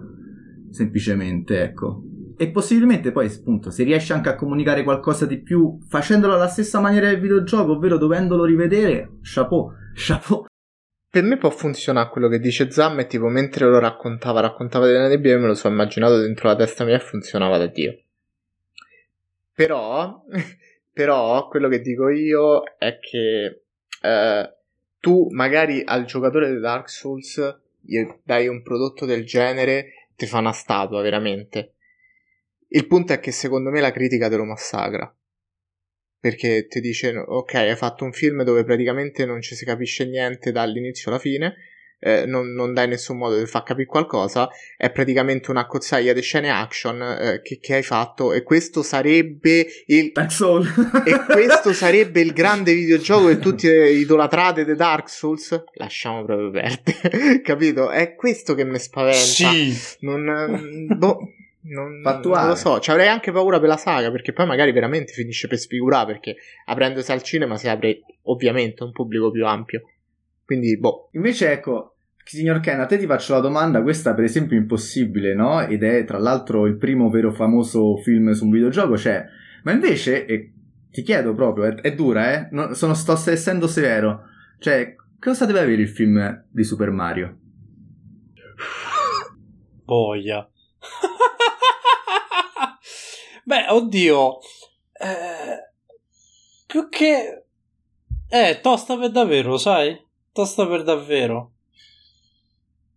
semplicemente, 0.70 1.62
ecco. 1.62 2.02
E 2.40 2.48
possibilmente 2.48 3.12
poi, 3.12 3.26
appunto, 3.26 3.70
se 3.70 3.84
riesci 3.84 4.12
anche 4.12 4.30
a 4.30 4.34
comunicare 4.34 4.82
qualcosa 4.82 5.26
di 5.26 5.42
più 5.42 5.78
facendolo 5.86 6.32
alla 6.32 6.48
stessa 6.48 6.80
maniera 6.80 7.08
del 7.08 7.20
videogioco, 7.20 7.72
ovvero 7.72 7.98
dovendolo 7.98 8.44
rivedere, 8.44 9.18
chapeau, 9.20 9.72
chapeau. 9.94 10.46
Per 11.10 11.22
me 11.22 11.36
può 11.36 11.50
funzionare 11.50 12.08
quello 12.08 12.28
che 12.28 12.38
dice 12.38 12.70
Zam 12.70 13.00
e 13.00 13.06
tipo 13.06 13.26
mentre 13.26 13.66
lo 13.66 13.78
raccontava, 13.78 14.40
raccontava 14.40 14.86
delle 14.86 15.08
nebbie, 15.08 15.36
me 15.36 15.48
lo 15.48 15.54
so 15.54 15.68
immaginato 15.68 16.18
dentro 16.18 16.48
la 16.48 16.56
testa 16.56 16.84
mia 16.84 16.96
e 16.96 17.00
funzionava 17.00 17.58
da 17.58 17.66
Dio. 17.66 18.00
Però 19.52 20.24
Però 20.92 21.48
quello 21.48 21.68
che 21.68 21.80
dico 21.80 22.08
io 22.08 22.62
è 22.78 22.98
che 22.98 23.62
eh, 24.02 24.54
tu 24.98 25.28
magari 25.30 25.82
al 25.84 26.04
giocatore 26.04 26.52
di 26.52 26.58
Dark 26.58 26.88
Souls 26.88 27.60
gli 27.80 28.02
dai 28.22 28.48
un 28.48 28.62
prodotto 28.62 29.06
del 29.06 29.24
genere, 29.24 30.08
ti 30.16 30.26
fa 30.26 30.38
una 30.38 30.52
statua 30.52 31.00
veramente. 31.00 31.74
Il 32.72 32.86
punto 32.86 33.12
è 33.12 33.20
che 33.20 33.32
secondo 33.32 33.70
me 33.70 33.80
la 33.80 33.92
critica 33.92 34.28
te 34.28 34.36
lo 34.36 34.44
massacra. 34.44 35.12
Perché 36.18 36.66
ti 36.66 36.80
dice, 36.80 37.16
ok, 37.16 37.54
hai 37.54 37.76
fatto 37.76 38.04
un 38.04 38.12
film 38.12 38.42
dove 38.42 38.64
praticamente 38.64 39.24
non 39.24 39.40
ci 39.40 39.54
si 39.54 39.64
capisce 39.64 40.04
niente 40.06 40.52
dall'inizio 40.52 41.10
alla 41.10 41.20
fine 41.20 41.54
eh, 42.00 42.24
non, 42.26 42.52
non 42.52 42.72
dai 42.72 42.88
nessun 42.88 43.18
modo 43.18 43.38
di 43.38 43.46
far 43.46 43.62
capire 43.62 43.86
qualcosa, 43.86 44.48
è 44.76 44.90
praticamente 44.90 45.50
una 45.50 45.66
cozzaglia 45.66 46.12
di 46.12 46.22
scene 46.22 46.50
action 46.50 47.00
eh, 47.02 47.40
che, 47.42 47.58
che, 47.58 47.74
hai 47.74 47.82
fatto 47.82 48.32
e 48.32 48.42
questo 48.42 48.82
sarebbe 48.82 49.66
il 49.86 50.10
Dark 50.12 50.32
Souls 50.32 50.68
e 51.04 51.24
questo 51.26 51.72
sarebbe 51.72 52.20
il 52.20 52.32
grande 52.32 52.72
videogioco 52.72 53.26
che 53.26 53.38
tutti 53.38 53.66
idolatrate 53.66 54.64
di 54.64 54.74
Dark 54.74 55.10
Souls 55.10 55.62
lasciamo 55.74 56.24
proprio 56.24 56.50
perdere 56.50 57.40
capito? 57.44 57.90
È 57.90 58.14
questo 58.14 58.54
che 58.54 58.64
mi 58.64 58.78
spaventa 58.78 59.20
sì. 59.20 59.76
non, 60.00 60.86
boh, 60.96 61.18
non, 61.62 62.00
non, 62.00 62.46
lo 62.46 62.54
so, 62.54 62.80
ci 62.80 62.90
avrei 62.90 63.08
anche 63.08 63.32
paura 63.32 63.60
per 63.60 63.68
la 63.68 63.76
saga 63.76 64.10
perché 64.10 64.32
poi 64.32 64.46
magari 64.46 64.72
veramente 64.72 65.12
finisce 65.12 65.46
per 65.46 65.58
sfigurare 65.58 66.12
perché 66.12 66.36
aprendosi 66.64 67.12
al 67.12 67.22
cinema 67.22 67.56
si 67.56 67.68
apre 67.68 68.00
ovviamente 68.22 68.82
un 68.82 68.92
pubblico 68.92 69.30
più 69.30 69.46
ampio 69.46 69.82
quindi, 70.50 70.76
boh. 70.76 71.10
Invece, 71.12 71.52
ecco, 71.52 71.94
signor 72.24 72.58
Ken, 72.58 72.80
a 72.80 72.86
te 72.86 72.98
ti 72.98 73.06
faccio 73.06 73.34
la 73.34 73.38
domanda, 73.38 73.82
questa 73.82 74.14
per 74.14 74.24
esempio 74.24 74.56
è 74.56 74.60
impossibile, 74.60 75.32
no? 75.32 75.60
Ed 75.60 75.84
è 75.84 76.04
tra 76.04 76.18
l'altro 76.18 76.66
il 76.66 76.76
primo 76.76 77.08
vero 77.08 77.30
famoso 77.30 77.96
film 77.98 78.32
su 78.32 78.46
un 78.46 78.50
videogioco, 78.50 78.98
cioè... 78.98 79.24
Ma 79.62 79.70
invece, 79.70 80.26
e 80.26 80.52
ti 80.90 81.02
chiedo 81.02 81.36
proprio, 81.36 81.66
è, 81.66 81.74
è 81.76 81.94
dura, 81.94 82.32
eh? 82.32 82.48
Non, 82.50 82.74
sono, 82.74 82.94
sto 82.94 83.12
essendo 83.30 83.68
severo. 83.68 84.24
Cioè, 84.58 84.96
cosa 85.20 85.46
deve 85.46 85.60
avere 85.60 85.82
il 85.82 85.88
film 85.88 86.44
di 86.50 86.64
Super 86.64 86.90
Mario? 86.90 87.38
Boia. 89.84 90.50
Beh, 93.44 93.66
oddio. 93.68 94.38
Eh, 94.92 95.72
più 96.66 96.88
che... 96.88 97.44
Eh, 98.28 98.60
tosta 98.62 98.96
per 98.96 99.10
davvero, 99.10 99.56
sai? 99.56 100.08
tosta 100.32 100.66
per 100.66 100.82
davvero. 100.82 101.52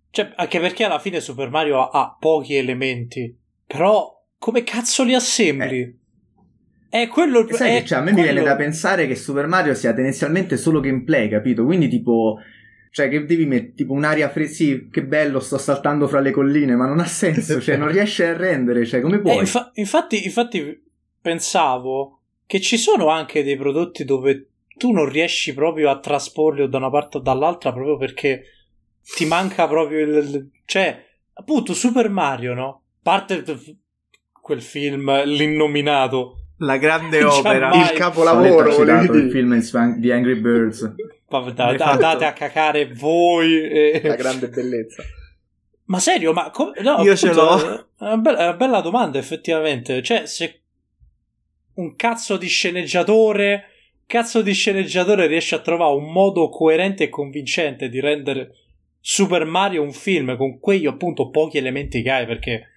Cioè, 0.09 0.33
anche 0.35 0.59
perché 0.59 0.83
alla 0.83 0.99
fine 0.99 1.19
Super 1.19 1.49
Mario 1.49 1.81
ha, 1.81 2.01
ha 2.01 2.17
pochi 2.19 2.55
elementi. 2.55 3.35
Però, 3.65 4.23
come 4.37 4.63
cazzo 4.63 5.03
li 5.03 5.15
assembli? 5.15 5.79
Eh. 5.79 5.97
È 6.89 7.07
quello 7.07 7.39
il 7.39 7.47
problema. 7.47 7.83
Cioè, 7.83 7.97
a 7.97 8.01
me 8.01 8.11
quello... 8.11 8.27
mi 8.27 8.33
viene 8.33 8.47
da 8.47 8.55
pensare 8.55 9.07
che 9.07 9.15
Super 9.15 9.47
Mario 9.47 9.73
sia 9.73 9.93
tendenzialmente 9.93 10.57
solo 10.57 10.79
gameplay, 10.79 11.29
capito? 11.29 11.65
Quindi, 11.65 11.87
tipo. 11.87 12.37
Cioè, 12.93 13.09
che 13.09 13.25
devi 13.25 13.47
mettere 13.47 13.73
tipo 13.73 13.93
un'aria 13.93 14.29
fresca. 14.29 14.53
Sì, 14.53 14.87
che 14.91 15.03
bello, 15.03 15.39
sto 15.39 15.57
saltando 15.57 16.07
fra 16.07 16.19
le 16.19 16.29
colline, 16.29 16.75
ma 16.75 16.85
non 16.85 16.99
ha 16.99 17.07
senso. 17.07 17.59
cioè, 17.59 17.75
non 17.75 17.87
riesce 17.87 18.27
a 18.27 18.37
rendere. 18.37 18.85
Cioè, 18.85 19.01
come 19.01 19.19
puoi? 19.19 19.37
Eh, 19.37 19.39
infa- 19.39 19.71
infatti, 19.73 20.23
infatti, 20.23 20.83
pensavo 21.19 22.19
che 22.45 22.61
ci 22.61 22.77
sono 22.77 23.07
anche 23.07 23.43
dei 23.43 23.57
prodotti 23.57 24.05
dove 24.05 24.49
tu 24.77 24.91
non 24.91 25.09
riesci 25.09 25.55
proprio 25.55 25.89
a 25.89 25.97
trasporli 25.97 26.69
da 26.69 26.77
una 26.77 26.91
parte 26.91 27.17
o 27.17 27.19
dall'altra 27.19 27.73
proprio 27.73 27.97
perché 27.97 28.43
ti 29.15 29.25
manca 29.25 29.67
proprio 29.67 30.05
il... 30.05 30.51
cioè, 30.65 31.03
appunto, 31.33 31.73
Super 31.73 32.11
Mario, 32.11 32.53
no? 32.53 32.83
Parte 33.01 33.43
quel 34.39 34.61
film, 34.61 35.23
l'innominato. 35.23 36.41
La 36.57 36.77
grande 36.77 37.23
opera. 37.25 37.73
Il 37.73 37.97
capolavoro. 37.97 38.69
il 39.15 39.31
film 39.31 39.97
di 39.97 40.11
Angry 40.11 40.35
Birds. 40.35 40.93
Da, 41.41 41.73
da, 41.75 41.91
andate 41.91 42.25
a 42.25 42.33
cacare 42.33 42.93
voi. 42.93 43.61
E... 43.61 44.01
La 44.03 44.15
grande 44.15 44.49
bellezza. 44.49 45.03
Ma 45.85 45.99
serio, 45.99 46.33
ma 46.33 46.49
com- 46.49 46.73
no, 46.81 47.01
io 47.03 47.13
appunto, 47.13 47.15
ce 47.15 47.33
l'ho. 47.33 47.87
È 47.97 48.03
una, 48.03 48.17
bella, 48.17 48.37
è 48.37 48.43
una 48.43 48.53
bella 48.55 48.81
domanda, 48.81 49.19
effettivamente. 49.19 50.01
Cioè, 50.01 50.25
se 50.25 50.61
un 51.75 51.95
cazzo 51.95 52.37
di 52.37 52.47
sceneggiatore 52.47 53.67
cazzo 54.05 54.41
di 54.41 54.53
sceneggiatore 54.53 55.27
riesce 55.27 55.55
a 55.55 55.59
trovare 55.59 55.95
un 55.95 56.11
modo 56.11 56.49
coerente 56.49 57.05
e 57.05 57.09
convincente 57.09 57.89
di 57.89 57.99
rendere 57.99 58.51
Super 58.99 59.45
Mario 59.45 59.81
un 59.81 59.91
film 59.91 60.37
con 60.37 60.59
quegli 60.59 60.85
appunto 60.85 61.29
pochi 61.29 61.57
elementi 61.57 62.01
che 62.01 62.11
hai 62.11 62.25
perché 62.25 62.67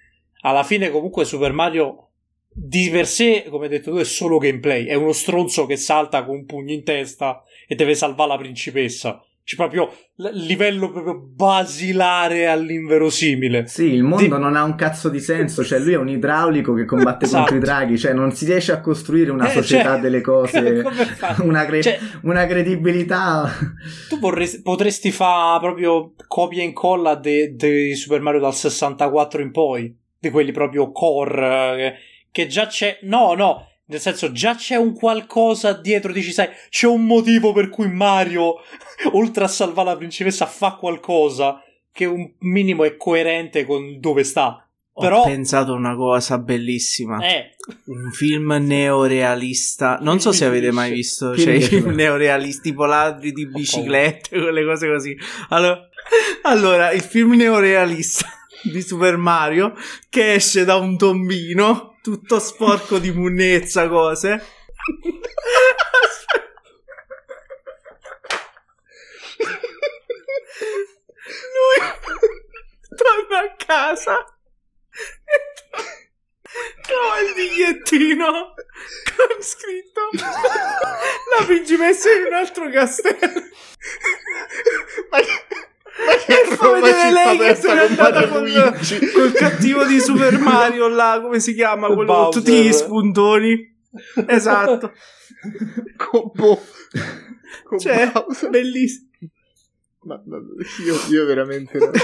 alla 0.41 0.63
fine 0.63 0.89
comunque 0.89 1.25
Super 1.25 1.51
Mario 1.51 2.03
di 2.49 2.89
per 2.89 3.05
sé, 3.05 3.45
come 3.49 3.65
hai 3.65 3.69
detto 3.69 3.91
tu, 3.91 3.97
è 3.97 4.03
solo 4.03 4.39
gameplay. 4.39 4.85
È 4.85 4.95
uno 4.95 5.11
stronzo 5.11 5.67
che 5.67 5.75
salta 5.75 6.25
con 6.25 6.37
un 6.37 6.45
pugno 6.45 6.73
in 6.73 6.83
testa 6.83 7.43
e 7.67 7.75
deve 7.75 7.93
salvare 7.93 8.29
la 8.29 8.37
principessa. 8.37 9.21
C'è 9.47 9.55
proprio 9.55 9.89
livello 10.33 10.91
proprio 10.91 11.21
basilare 11.21 12.47
all'inverosimile. 12.47 13.65
Sì, 13.67 13.93
il 13.93 14.03
mondo 14.03 14.35
di... 14.35 14.41
non 14.41 14.57
ha 14.57 14.63
un 14.63 14.75
cazzo 14.75 15.07
di 15.07 15.21
senso, 15.21 15.63
cioè 15.63 15.79
lui 15.79 15.93
è 15.93 15.97
un 15.97 16.09
idraulico 16.09 16.73
che 16.73 16.83
combatte 16.83 17.23
esatto. 17.23 17.43
contro 17.43 17.55
i 17.55 17.59
draghi, 17.61 17.97
cioè 17.97 18.11
non 18.11 18.33
si 18.33 18.43
riesce 18.43 18.73
a 18.73 18.81
costruire 18.81 19.31
una 19.31 19.47
eh, 19.47 19.53
società 19.53 19.93
cioè, 19.93 19.99
delle 20.01 20.19
cose, 20.19 20.83
una, 21.43 21.65
cre- 21.65 21.81
cioè, 21.81 21.97
una, 22.23 22.45
credibilità. 22.45 23.49
Tu 24.09 24.19
vorresti, 24.19 24.61
potresti 24.61 25.11
fare 25.11 25.61
proprio 25.61 26.13
copia 26.27 26.61
e 26.61 26.65
incolla 26.65 27.15
di 27.15 27.95
Super 27.95 28.19
Mario 28.19 28.41
dal 28.41 28.53
64 28.53 29.41
in 29.41 29.51
poi, 29.51 29.97
di 30.19 30.29
quelli 30.29 30.51
proprio 30.51 30.91
core, 30.91 31.75
che, 31.77 31.93
che 32.31 32.47
già 32.47 32.67
c'è... 32.67 32.99
No, 33.03 33.33
no, 33.33 33.65
nel 33.89 33.99
senso, 34.01 34.31
già 34.31 34.55
c'è 34.55 34.75
un 34.75 34.93
qualcosa 34.93 35.73
dietro, 35.73 36.11
dici, 36.11 36.31
sai, 36.31 36.49
c'è 36.69 36.87
un 36.87 37.05
motivo 37.05 37.53
per 37.53 37.69
cui 37.69 37.89
Mario, 37.89 38.55
oltre 39.13 39.45
a 39.45 39.47
salvare 39.47 39.89
la 39.89 39.97
principessa, 39.97 40.45
fa 40.45 40.75
qualcosa 40.75 41.61
che 41.91 42.05
un 42.05 42.29
minimo 42.39 42.83
è 42.83 42.97
coerente 42.97 43.65
con 43.65 43.99
dove 43.99 44.23
sta. 44.23 44.61
Ho 44.99 45.01
Però... 45.01 45.23
pensato 45.23 45.73
una 45.73 45.95
cosa 45.95 46.37
bellissima. 46.37 47.19
Eh. 47.25 47.55
Un 47.85 48.11
film 48.11 48.57
neorealista. 48.59 49.99
Non 50.01 50.19
so 50.19 50.31
se 50.31 50.45
avete 50.45 50.71
mai 50.71 50.91
visto 50.91 51.37
cioè, 51.37 51.53
i 51.53 51.61
film 51.61 51.91
neorealisti, 51.91 52.69
tipo 52.71 52.85
ladri 52.85 53.31
di 53.31 53.47
biciclette, 53.47 54.39
quelle 54.41 54.65
cose 54.65 54.87
così. 54.87 55.15
Allora, 55.49 55.87
allora 56.43 56.91
il 56.91 57.01
film 57.01 57.33
neorealista 57.33 58.36
di 58.71 58.81
Super 58.81 59.17
Mario 59.17 59.73
che 60.09 60.33
esce 60.35 60.65
da 60.65 60.75
un 60.75 60.97
tombino 60.97 61.97
tutto 62.01 62.39
sporco 62.39 62.99
di 62.99 63.11
munnezza, 63.11 63.87
cose. 63.87 64.55
Lui 71.53 71.79
torna 72.95 73.39
a 73.39 73.55
casa 73.57 74.25
trova 76.87 77.19
il 77.19 77.33
bigliettino 77.33 78.53
con 79.15 79.41
scritto 79.41 80.01
la 81.37 81.45
principessa 81.45 82.11
in 82.11 82.25
un 82.25 82.33
altro 82.33 82.69
castello. 82.69 83.41
Ma 85.09 85.19
che, 85.19 85.45
ma 86.05 86.15
che 86.15 86.41
E 86.41 86.55
fa 86.55 86.65
Roma 86.65 86.79
vedere 86.79 87.01
città 87.01 87.16
lei 87.33 87.47
che 87.49 87.55
se 87.55 87.67
n'è 87.73 87.79
con 87.81 87.89
andata 87.89 88.11
Mario 88.27 88.27
col, 88.29 88.49
Luigi. 88.71 89.11
col 89.11 89.31
cattivo 89.31 89.85
di 89.85 89.99
Super 89.99 90.37
Mario 90.39 90.87
là, 90.87 91.19
come 91.21 91.39
si 91.39 91.53
chiama? 91.53 91.87
Quello 91.87 92.13
con 92.13 92.31
tutti 92.31 92.63
gli 92.63 92.71
spuntoni. 92.71 93.75
Esatto. 94.27 94.91
Con 95.97 96.31
Bo- 96.33 96.61
con 97.63 97.79
Cioè, 97.79 98.11
Bowser. 98.11 98.49
bellissimo. 98.49 99.07
Ma- 100.03 100.21
ma- 100.25 100.37
io, 100.85 100.95
io 101.09 101.25
veramente 101.25 101.77
no. 101.77 101.91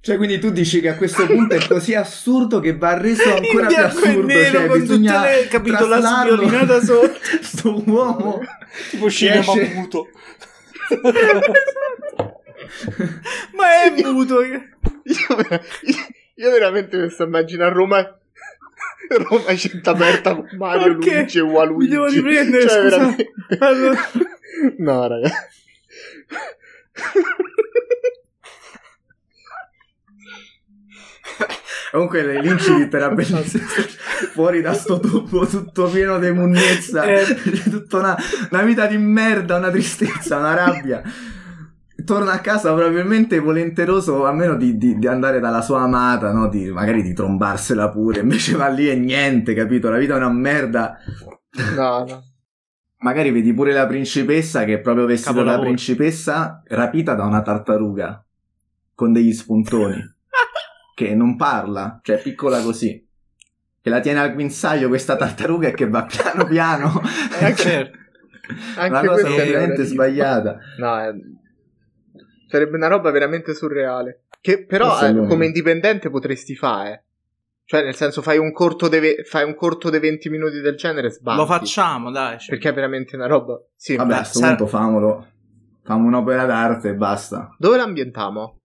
Cioè, 0.00 0.16
quindi 0.18 0.38
tu 0.38 0.50
dici 0.50 0.80
che 0.80 0.90
a 0.90 0.96
questo 0.96 1.26
punto 1.26 1.54
è 1.54 1.66
così 1.66 1.94
assurdo 1.94 2.60
che 2.60 2.76
va 2.76 2.96
reso 2.96 3.24
ancora 3.34 3.66
più 3.66 3.76
assurdo. 3.76 4.26
nero 4.26 4.58
cioè, 4.58 4.66
con 4.68 4.80
bisogna 4.80 5.12
tutte 5.22 5.30
le- 5.42 5.48
capito, 5.48 5.86
la 5.88 6.00
sviolinata 6.00 6.80
sotto. 6.84 7.18
Sto 7.40 7.82
uomo. 7.86 8.40
Tipo 8.90 9.10
cinema 9.10 9.40
esce- 9.40 9.72
muto. 9.74 10.06
Ma 13.56 13.82
è 13.84 14.02
muto. 14.02 14.42
Io, 14.42 15.36
vera- 15.36 15.60
io- 15.82 16.06
io 16.34 16.50
veramente 16.50 16.96
mi 16.96 17.10
sto 17.10 17.24
immaginando 17.24 17.74
Roma 17.78 18.18
Roma 19.08 19.54
città 19.56 19.92
aperta 19.92 20.34
con 20.34 20.48
Mario 20.58 20.92
Ok, 20.94 21.04
Luigi 21.04 21.38
e 21.38 21.40
Waluigi 21.42 21.84
mi 21.84 21.88
devo 21.88 22.06
riprendere, 22.06 22.68
Cioè, 22.68 22.82
veramente- 22.82 23.32
Allora. 23.60 24.00
no 24.78 25.06
raga 25.06 25.30
Comunque 31.92 32.40
l'incipit 32.40 32.92
era 32.92 33.10
bellissimo. 33.10 33.64
Fuori 34.32 34.60
da 34.60 34.74
sto 34.74 34.98
tubo 35.00 35.46
tutto 35.46 35.88
pieno 35.88 36.18
di 36.18 36.30
munnezza. 36.30 37.04
Eh. 37.04 37.24
Tutta 37.70 37.98
una, 37.98 38.16
una 38.50 38.62
vita 38.62 38.86
di 38.86 38.98
merda, 38.98 39.56
una 39.56 39.70
tristezza, 39.70 40.36
una 40.36 40.54
rabbia. 40.54 41.02
Torna 42.06 42.32
a 42.32 42.40
casa 42.40 42.72
probabilmente 42.72 43.38
volenteroso 43.40 44.24
almeno 44.26 44.54
di, 44.56 44.78
di- 44.78 44.96
di 44.96 45.06
andare 45.08 45.40
dalla 45.40 45.60
sua 45.60 45.80
amata, 45.80 46.30
no? 46.32 46.48
Di- 46.48 46.70
magari 46.70 47.02
di 47.02 47.12
trombarsela 47.12 47.90
pure. 47.90 48.20
Invece 48.20 48.54
va 48.56 48.68
lì 48.68 48.88
e 48.88 48.94
niente, 48.94 49.54
capito? 49.54 49.90
La 49.90 49.98
vita 49.98 50.14
è 50.14 50.18
una 50.18 50.30
merda. 50.30 50.96
no 51.74 52.04
no 52.08 52.24
Magari 52.98 53.30
vedi 53.30 53.52
pure 53.52 53.72
la 53.72 53.86
principessa 53.86 54.64
che 54.64 54.74
è 54.74 54.80
proprio 54.80 55.04
vestita 55.04 55.32
da 55.32 55.36
Capolavoro. 55.38 55.66
principessa 55.68 56.62
rapita 56.68 57.14
da 57.14 57.24
una 57.24 57.42
tartaruga 57.42 58.24
con 58.94 59.12
degli 59.12 59.32
spuntoni 59.32 60.02
che 60.94 61.14
non 61.14 61.36
parla, 61.36 61.98
cioè 62.02 62.16
è 62.18 62.22
piccola 62.22 62.60
così. 62.62 63.04
Che 63.82 63.90
la 63.90 64.00
tiene 64.00 64.20
al 64.20 64.32
guinzaglio 64.32 64.88
questa 64.88 65.16
tartaruga 65.16 65.68
e 65.68 65.72
che 65.74 65.88
va 65.88 66.04
piano 66.06 66.44
piano. 66.46 67.00
Eh, 67.40 67.54
certo. 67.54 67.98
anche 68.78 69.06
una 69.06 69.06
cosa 69.06 69.28
vera- 69.28 69.84
sbagliata. 69.84 70.56
no 70.78 70.98
è- 71.00 71.12
sarebbe 72.56 72.76
una 72.76 72.88
roba 72.88 73.10
veramente 73.10 73.54
surreale 73.54 74.24
che 74.40 74.64
però 74.64 75.00
eh, 75.00 75.26
come 75.26 75.46
indipendente 75.46 76.10
potresti 76.10 76.54
fare 76.56 77.04
cioè 77.64 77.82
nel 77.82 77.94
senso 77.96 78.22
fai 78.22 78.38
un 78.38 78.52
corto 78.52 78.88
di 78.88 78.98
ve- 78.98 79.22
fai 79.24 79.44
un 79.44 79.54
corto 79.56 79.90
di 79.90 79.98
20 79.98 80.28
minuti 80.30 80.60
del 80.60 80.76
genere 80.76 81.10
sbagli 81.10 81.36
Lo 81.36 81.46
facciamo, 81.46 82.10
dai. 82.12 82.38
cioè. 82.38 82.50
perché 82.50 82.68
è 82.68 82.72
veramente 82.74 83.16
una 83.16 83.26
roba 83.26 83.60
sì 83.74 83.96
Vabbè, 83.96 84.12
a 84.12 84.16
questo 84.18 84.38
sa- 84.38 84.46
punto 84.48 84.66
famolo. 84.66 85.26
Fammo 85.82 86.06
un'opera 86.08 86.44
d'arte 86.46 86.88
e 86.90 86.94
basta. 86.94 87.54
dove 87.58 87.76
l'ambientiamo? 87.76 88.60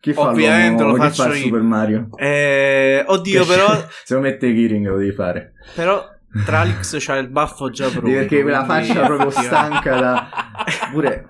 Chi 0.00 0.12
fa 0.12 0.28
Ovviamente 0.30 0.82
l'uomo- 0.82 0.96
lo 0.96 1.02
chi 1.02 1.08
faccio 1.08 1.22
fa 1.22 1.28
il 1.30 1.36
io. 1.36 1.42
Super 1.44 1.60
Mario? 1.62 2.08
Eh, 2.16 3.04
oddio, 3.06 3.42
Che- 3.44 3.48
però, 3.48 3.86
Se 4.04 4.14
lo 4.14 4.20
mette 4.20 4.52
Kiring 4.52 4.86
lo 4.88 4.96
devi 4.98 5.12
fare. 5.12 5.52
però 5.76 6.04
Tralix 6.44 6.96
c'ha 6.98 7.16
il 7.18 7.28
baffo 7.28 7.70
già 7.70 7.88
pronto. 7.88 8.08
Perché 8.10 8.42
quella 8.42 8.64
quindi- 8.64 8.86
faccia 8.86 9.04
proprio 9.06 9.30
stanca 9.30 9.98
da... 10.00 10.28
Pure... 10.92 11.26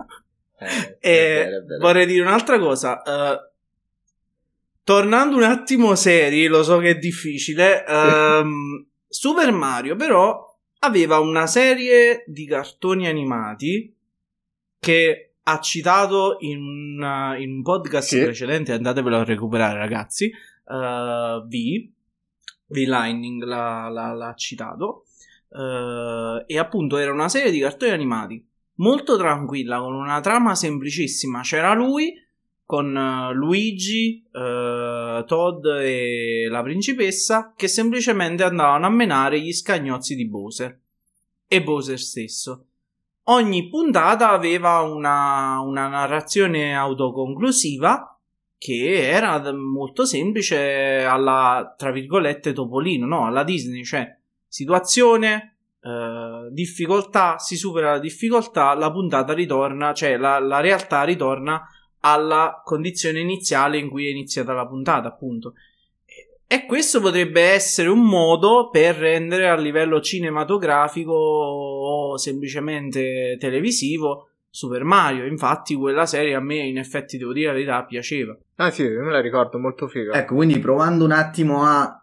Eh, 0.64 0.96
E 1.00 1.42
è 1.44 1.48
vero. 1.62 1.78
vorrei 1.80 2.06
dire 2.06 2.22
un'altra 2.22 2.58
cosa. 2.58 3.02
eh, 3.02 3.50
tornando 4.84 5.36
un 5.36 5.42
attimo 5.44 5.94
seri, 5.94 6.46
lo 6.46 6.62
so 6.62 6.78
che 6.78 6.90
è 6.90 6.98
difficile. 6.98 7.84
ehm, 7.86 8.86
Super 9.08 9.52
Mario, 9.52 9.94
però, 9.96 10.50
aveva 10.80 11.18
una 11.18 11.46
serie 11.46 12.24
di 12.26 12.46
cartoni 12.46 13.06
animati 13.06 13.94
che 14.80 15.34
ha 15.44 15.60
citato 15.60 16.36
in, 16.40 16.58
una- 16.96 17.36
in 17.36 17.50
un 17.52 17.62
podcast 17.62 18.08
Sì. 18.08 18.20
precedente. 18.22 18.72
Andatevelo 18.72 19.18
a 19.18 19.24
recuperare, 19.24 19.78
ragazzi. 19.78 20.26
eh, 20.30 21.42
V. 21.46 21.90
V 22.66 22.76
Lightning 22.76 23.42
l'ha, 23.42 23.88
l'ha- 23.88 24.12
l'ha 24.14 24.34
citato. 24.34 25.04
eh, 25.54 26.44
e 26.46 26.58
appunto 26.58 26.96
era 26.96 27.12
una 27.12 27.28
serie 27.28 27.50
di 27.50 27.60
cartoni 27.60 27.90
animati 27.92 28.48
molto 28.76 29.16
tranquilla, 29.16 29.78
con 29.80 29.94
una 29.94 30.20
trama 30.20 30.54
semplicissima. 30.54 31.40
C'era 31.42 31.74
lui 31.74 32.14
con 32.64 32.96
eh, 32.96 33.34
Luigi, 33.34 34.24
eh, 34.32 35.24
Todd 35.26 35.66
e 35.66 36.46
la 36.48 36.62
principessa 36.62 37.52
che 37.54 37.68
semplicemente 37.68 38.44
andavano 38.44 38.86
a 38.86 38.90
menare 38.90 39.40
gli 39.40 39.52
scagnozzi 39.52 40.14
di 40.14 40.26
Bowser 40.26 40.78
e 41.46 41.62
Bowser 41.62 41.98
stesso. 41.98 42.66
Ogni 43.24 43.68
puntata 43.68 44.30
aveva 44.30 44.80
una, 44.80 45.60
una 45.60 45.86
narrazione 45.86 46.74
autoconclusiva 46.74 48.18
che 48.58 49.08
era 49.08 49.52
molto 49.52 50.04
semplice 50.04 51.04
alla, 51.04 51.74
tra 51.76 51.90
virgolette, 51.90 52.52
Topolino, 52.52 53.06
no? 53.06 53.26
Alla 53.26 53.44
Disney, 53.44 53.84
cioè 53.84 54.16
situazione, 54.48 55.51
eh, 55.82 56.48
difficoltà, 56.50 57.38
si 57.38 57.56
supera 57.56 57.92
la 57.92 57.98
difficoltà, 57.98 58.74
la 58.74 58.90
puntata 58.92 59.32
ritorna, 59.32 59.92
cioè 59.92 60.16
la, 60.16 60.38
la 60.38 60.60
realtà 60.60 61.02
ritorna 61.02 61.66
alla 62.00 62.60
condizione 62.64 63.20
iniziale 63.20 63.78
in 63.78 63.88
cui 63.88 64.06
è 64.06 64.10
iniziata 64.10 64.52
la 64.52 64.66
puntata, 64.66 65.08
appunto. 65.08 65.54
E 66.46 66.66
questo 66.66 67.00
potrebbe 67.00 67.40
essere 67.40 67.88
un 67.88 68.04
modo 68.04 68.68
per 68.70 68.96
rendere 68.96 69.48
a 69.48 69.56
livello 69.56 70.02
cinematografico 70.02 71.12
o 71.12 72.18
semplicemente 72.18 73.38
televisivo 73.40 74.28
Super 74.50 74.84
Mario. 74.84 75.24
Infatti, 75.24 75.74
quella 75.74 76.04
serie 76.04 76.34
a 76.34 76.40
me, 76.40 76.56
in 76.58 76.76
effetti, 76.76 77.16
devo 77.16 77.32
dire 77.32 77.46
la 77.46 77.52
verità, 77.54 77.84
piaceva. 77.84 78.36
Ah 78.56 78.70
sì, 78.70 78.86
me 78.86 79.10
la 79.10 79.22
ricordo, 79.22 79.58
molto 79.58 79.88
figa. 79.88 80.12
Ecco, 80.12 80.34
quindi 80.34 80.58
provando 80.58 81.06
un 81.06 81.12
attimo 81.12 81.64
a, 81.64 82.01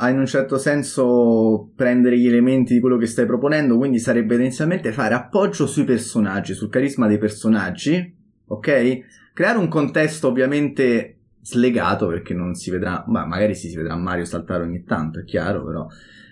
a 0.00 0.10
in 0.10 0.18
un 0.18 0.26
certo 0.26 0.58
senso 0.58 1.70
prendere 1.74 2.16
gli 2.18 2.26
elementi 2.28 2.74
di 2.74 2.80
quello 2.80 2.96
che 2.96 3.06
stai 3.06 3.26
proponendo, 3.26 3.76
quindi 3.76 3.98
sarebbe 3.98 4.36
inizialmente 4.36 4.92
fare 4.92 5.14
appoggio 5.14 5.66
sui 5.66 5.84
personaggi, 5.84 6.54
sul 6.54 6.68
carisma 6.68 7.08
dei 7.08 7.18
personaggi, 7.18 8.16
ok? 8.46 8.98
Creare 9.34 9.58
un 9.58 9.66
contesto 9.66 10.28
ovviamente 10.28 11.16
slegato 11.42 12.06
perché 12.06 12.32
non 12.32 12.54
si 12.54 12.70
vedrà, 12.70 13.04
ma 13.08 13.26
magari 13.26 13.56
sì, 13.56 13.68
si 13.68 13.76
vedrà 13.76 13.96
Mario 13.96 14.24
saltare 14.24 14.62
ogni 14.62 14.84
tanto, 14.84 15.18
è 15.20 15.24
chiaro, 15.24 15.64
però 15.64 15.86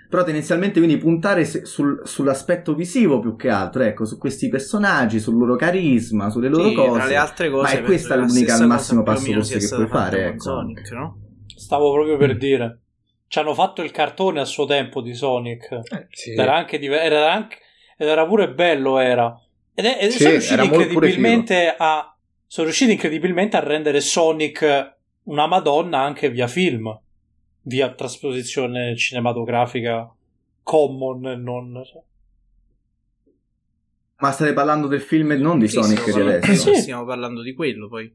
però 0.09 0.23
tendenzialmente 0.23 0.79
quindi 0.79 0.99
puntare 0.99 1.45
sul- 1.45 2.01
sull'aspetto 2.05 2.77
visivo 2.77 3.19
più 3.19 3.35
che 3.35 3.49
altro, 3.49 3.83
ecco, 3.83 4.05
su 4.05 4.19
questi 4.19 4.49
personaggi, 4.49 5.19
sul 5.19 5.37
loro 5.37 5.57
carisma, 5.57 6.31
sulle 6.31 6.49
loro 6.49 6.69
Sì, 6.69 6.75
cose. 6.75 6.99
tra 6.99 7.07
le 7.07 7.17
altre 7.17 7.51
cose, 7.51 7.63
Ma 7.63 7.81
è 7.81 7.83
questa 7.83 8.15
l'unica, 8.15 8.57
il 8.57 8.67
massimo 8.69 9.03
passo 9.03 9.41
che 9.41 9.69
puoi 9.69 9.87
fare, 9.89 10.27
ecco. 10.29 10.43
Sonic, 10.43 10.91
no? 10.93 11.19
Stavo 11.57 11.93
proprio 11.93 12.17
per 12.17 12.37
dire. 12.37 12.81
Ci 13.29 13.39
hanno 13.39 13.55
fatto 13.55 13.83
il 13.83 13.91
cartone 13.91 14.41
a 14.41 14.45
suo 14.45 14.67
tempo 14.67 15.01
di 15.01 15.15
Sonic. 15.15 15.73
Eh, 15.73 16.07
sì. 16.11 16.33
Era 16.35 16.55
anche, 16.55 16.79
diver- 16.79 17.03
era 17.03 17.33
anche 17.33 17.59
ed 17.97 18.09
era 18.09 18.27
pure 18.27 18.51
bello 18.51 18.99
era. 18.99 19.39
Ed, 19.75 19.85
è, 19.85 19.99
ed 20.01 20.11
Sì, 20.11 20.19
sono 20.19 20.31
riusciti 20.31 20.65
incredibilmente 20.65 21.75
a 21.77 22.11
sono 22.49 22.67
riusciti 22.67 22.93
incredibilmente 22.93 23.57
a 23.57 23.61
rendere 23.61 24.01
Sonic 24.01 24.95
una 25.25 25.47
madonna 25.47 26.01
anche 26.01 26.31
via 26.31 26.47
film, 26.47 26.97
via 27.63 27.93
trasposizione 27.93 28.97
cinematografica 28.97 30.09
common 30.63 31.27
e 31.27 31.37
non 31.37 31.83
Ma 34.19 34.31
state 34.31 34.53
parlando 34.53 34.87
del 34.87 35.01
film 35.01 35.33
e 35.33 35.37
non 35.37 35.59
di 35.59 35.69
Sì, 35.69 35.83
Sonic 35.83 36.13
di 36.13 36.21
adesso? 36.21 36.73
Sì. 36.73 36.81
Stiamo 36.81 37.05
parlando 37.05 37.43
di 37.43 37.53
quello 37.55 37.89
poi. 37.89 38.15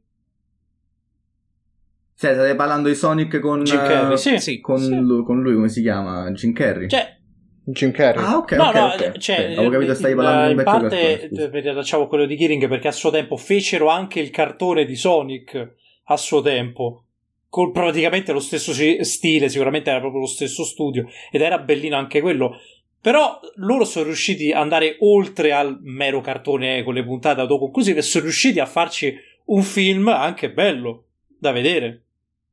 Cioè, 2.22 2.34
state 2.36 2.53
parlando 2.53 2.88
di 2.88 2.93
Sonic 2.93 3.39
con, 3.39 3.63
Jim 3.63 3.78
Carrey, 3.78 4.13
eh, 4.13 4.17
sì. 4.17 4.38
sì, 4.38 4.59
con, 4.59 4.78
sì. 4.78 4.95
lui, 4.95 5.24
con 5.24 5.41
lui, 5.41 5.55
come 5.55 5.69
si 5.69 5.82
chiama? 5.82 6.30
Jim 6.30 6.53
Carrey? 6.53 6.88
Cioè, 6.88 7.17
Jim 7.63 7.89
Carrey. 7.89 8.24
ah, 8.24 8.38
ok, 8.38 8.51
no, 8.51 8.67
ok, 8.67 8.76
no, 8.76 8.86
ok. 8.86 9.17
cioè, 9.17 9.38
Ok, 9.38 9.57
Avevo 9.57 9.69
capito 9.72 9.91
che 9.91 9.97
stavi 9.97 10.13
in- 10.13 10.17
parlando 10.19 10.41
di 10.41 10.45
un 10.45 10.51
in 10.51 10.57
vecchio 10.57 10.72
parte 10.72 11.19
cartone, 11.19 11.57
eh, 11.57 11.61
riallacciavo 11.61 12.07
quello 12.07 12.26
di 12.28 12.36
Kiring 12.36 12.67
perché 12.67 12.88
a 12.89 12.91
suo 12.91 13.09
tempo 13.09 13.38
fecero 13.38 13.88
anche 13.88 14.19
il 14.19 14.30
cartone 14.30 14.86
di 14.86 14.95
Sonic 14.95 15.74
a 16.03 16.17
suo 16.17 16.43
tempo 16.43 17.05
con 17.49 17.72
praticamente 17.72 18.32
lo 18.34 18.39
stesso 18.39 18.72
stile, 19.03 19.49
sicuramente 19.49 19.89
era 19.89 19.99
proprio 19.99 20.22
lo 20.22 20.28
stesso 20.28 20.63
studio 20.63 21.07
ed 21.32 21.41
era 21.41 21.57
bellino 21.57 21.95
anche 21.95 22.22
quello. 22.22 22.55
Però 23.01 23.39
loro 23.55 23.84
sono 23.84 24.05
riusciti 24.05 24.51
ad 24.51 24.61
andare 24.61 24.97
oltre 24.99 25.53
al 25.53 25.80
mero 25.82 26.22
cartone 26.22 26.84
con 26.84 26.93
le 26.93 27.03
puntate 27.03 27.41
autoconclusive 27.41 27.97
e 27.97 28.03
sono 28.03 28.26
riusciti 28.26 28.59
a 28.59 28.67
farci 28.67 29.11
un 29.45 29.63
film 29.63 30.07
anche 30.07 30.51
bello 30.51 31.05
da 31.39 31.51
vedere, 31.51 32.03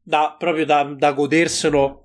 da, 0.08 0.34
proprio 0.38 0.64
da, 0.64 0.84
da 0.96 1.12
goderselo 1.12 2.04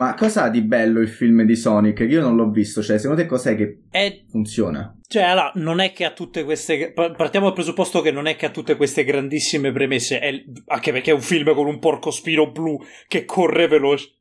ma 0.00 0.14
cosa 0.14 0.44
ha 0.44 0.48
di 0.48 0.62
bello 0.62 1.00
il 1.00 1.08
film 1.08 1.42
di 1.42 1.56
Sonic? 1.56 2.06
Io 2.08 2.20
non 2.20 2.36
l'ho 2.36 2.50
visto, 2.50 2.84
cioè, 2.84 2.98
secondo 2.98 3.20
te 3.20 3.26
cos'è 3.26 3.56
che 3.56 3.82
è... 3.90 4.22
funziona? 4.30 4.96
Cioè, 5.04 5.24
allora, 5.24 5.50
non 5.56 5.80
è 5.80 5.92
che 5.92 6.04
ha 6.04 6.12
tutte 6.12 6.44
queste. 6.44 6.92
Partiamo 6.92 7.46
dal 7.46 7.54
presupposto 7.54 8.00
che 8.00 8.12
non 8.12 8.28
è 8.28 8.36
che 8.36 8.46
ha 8.46 8.50
tutte 8.50 8.76
queste 8.76 9.02
grandissime 9.02 9.72
premesse, 9.72 10.20
è... 10.20 10.44
anche 10.66 10.92
perché 10.92 11.10
è 11.10 11.14
un 11.14 11.20
film 11.20 11.52
con 11.52 11.66
un 11.66 11.80
porco 11.80 12.12
spino 12.12 12.48
blu 12.52 12.78
che 13.08 13.24
corre 13.24 13.66
veloce. 13.66 14.12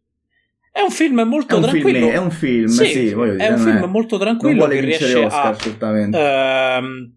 È 0.72 0.82
un 0.82 0.89
film 0.89 1.22
molto 1.22 1.53
è 1.53 1.58
un 1.60 1.64
tranquillo. 1.66 1.99
Film, 1.99 2.12
è 2.12 2.18
un 2.18 2.32
film, 2.32 2.68
sì, 2.68 2.86
sì 2.86 3.14
voglio 3.14 3.34
dire, 3.34 3.45
è 3.45 3.51
un 3.51 3.60
film 3.60 3.84
è... 3.84 3.88
molto 3.88 4.18
tranquillo 4.18 4.66
che 4.66 4.80
riesce 4.80 5.26
Oscar, 5.26 5.58
a 5.80 6.78
ehm, 6.78 7.16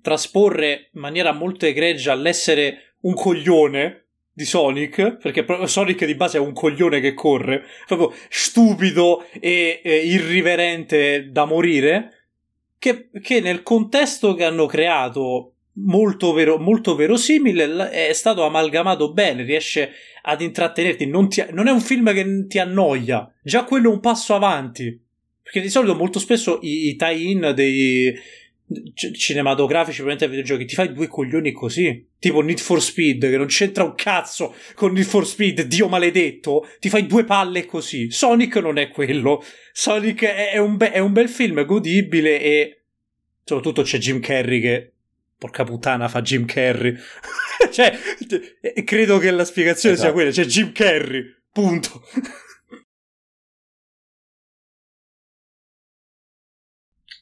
trasporre 0.00 0.88
in 0.94 1.00
maniera 1.02 1.32
molto 1.32 1.66
egregia 1.66 2.14
l'essere 2.14 2.89
un 3.00 3.14
coglione 3.14 4.04
di 4.32 4.44
Sonic, 4.44 5.16
perché 5.16 5.44
Sonic 5.66 6.04
di 6.04 6.14
base 6.14 6.38
è 6.38 6.40
un 6.40 6.52
coglione 6.52 7.00
che 7.00 7.14
corre, 7.14 7.64
proprio 7.86 8.14
stupido 8.28 9.26
e, 9.38 9.80
e 9.84 9.96
irriverente 10.06 11.30
da 11.30 11.44
morire, 11.44 12.28
che, 12.78 13.10
che, 13.20 13.40
nel 13.40 13.62
contesto 13.62 14.34
che 14.34 14.44
hanno 14.44 14.66
creato 14.66 15.54
molto, 15.74 16.32
vero, 16.32 16.58
molto 16.58 16.94
verosimile 16.94 17.90
è 17.90 18.12
stato 18.12 18.44
amalgamato 18.44 19.12
bene, 19.12 19.42
riesce 19.42 19.92
ad 20.22 20.40
intrattenerti, 20.40 21.06
non, 21.06 21.28
ti, 21.28 21.44
non 21.50 21.68
è 21.68 21.70
un 21.70 21.80
film 21.80 22.12
che 22.12 22.46
ti 22.46 22.58
annoia, 22.58 23.30
già 23.42 23.64
quello 23.64 23.90
è 23.90 23.92
un 23.92 24.00
passo 24.00 24.34
avanti, 24.34 24.98
perché 25.42 25.60
di 25.60 25.68
solito 25.68 25.94
molto 25.94 26.18
spesso 26.18 26.60
i, 26.62 26.88
i 26.88 26.96
tie-in 26.96 27.52
dei, 27.54 28.14
cinematografici 29.14 30.02
probabilmente 30.02 30.24
ai 30.24 30.30
videogiochi 30.30 30.64
ti 30.66 30.74
fai 30.74 30.92
due 30.92 31.08
coglioni 31.08 31.52
così. 31.52 32.06
Tipo 32.18 32.42
Need 32.42 32.58
for 32.58 32.82
Speed 32.82 33.28
che 33.30 33.36
non 33.36 33.46
c'entra 33.46 33.84
un 33.84 33.94
cazzo 33.94 34.54
con 34.74 34.92
Need 34.92 35.06
for 35.06 35.26
Speed 35.26 35.62
dio 35.62 35.88
maledetto. 35.88 36.68
Ti 36.78 36.88
fai 36.88 37.06
due 37.06 37.24
palle 37.24 37.64
così. 37.64 38.10
Sonic 38.10 38.56
non 38.56 38.78
è 38.78 38.90
quello. 38.90 39.42
Sonic 39.72 40.24
è, 40.24 40.50
è, 40.52 40.58
un, 40.58 40.76
be- 40.76 40.92
è 40.92 40.98
un, 40.98 41.12
bel 41.12 41.28
film 41.28 41.64
godibile 41.64 42.40
e 42.40 42.82
soprattutto 43.44 43.82
c'è 43.82 43.98
Jim 43.98 44.20
Carrey 44.20 44.60
che 44.60 44.92
porca 45.38 45.64
puttana 45.64 46.08
fa 46.08 46.20
Jim 46.20 46.44
Carrey. 46.44 46.94
Cioè 47.70 47.96
credo 48.84 49.18
che 49.18 49.30
la 49.30 49.44
spiegazione 49.44 49.94
esatto. 49.94 50.08
sia 50.08 50.14
quella 50.14 50.30
c'è 50.30 50.44
Jim 50.44 50.72
Carrey 50.72 51.22
punto 51.52 52.02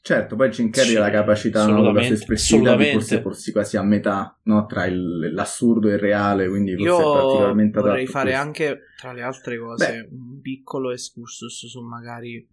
Certo, 0.09 0.37
poi 0.37 0.49
Jim 0.49 0.71
Carrey 0.71 0.97
ha 0.97 1.01
la 1.01 1.11
capacità 1.11 1.67
no, 1.67 1.93
la 1.93 2.03
sua 2.03 2.15
espressività 2.15 2.75
di 2.77 2.93
forse 2.93 3.21
porsi 3.21 3.53
quasi 3.53 3.77
a 3.77 3.83
metà 3.83 4.39
no, 4.45 4.65
tra 4.65 4.87
il, 4.87 5.35
l'assurdo 5.35 5.91
e 5.91 5.93
il 5.93 5.99
reale, 5.99 6.49
quindi 6.49 6.71
forse 6.73 6.87
Io 6.87 6.99
è 6.99 7.21
particolarmente 7.21 7.81
vorrei 7.81 8.07
fare 8.07 8.31
questo. 8.31 8.47
anche, 8.47 8.81
tra 8.97 9.13
le 9.13 9.21
altre 9.21 9.59
cose, 9.59 10.07
Beh. 10.09 10.17
un 10.17 10.41
piccolo 10.41 10.93
excursus 10.93 11.67
su 11.67 11.83
magari 11.83 12.49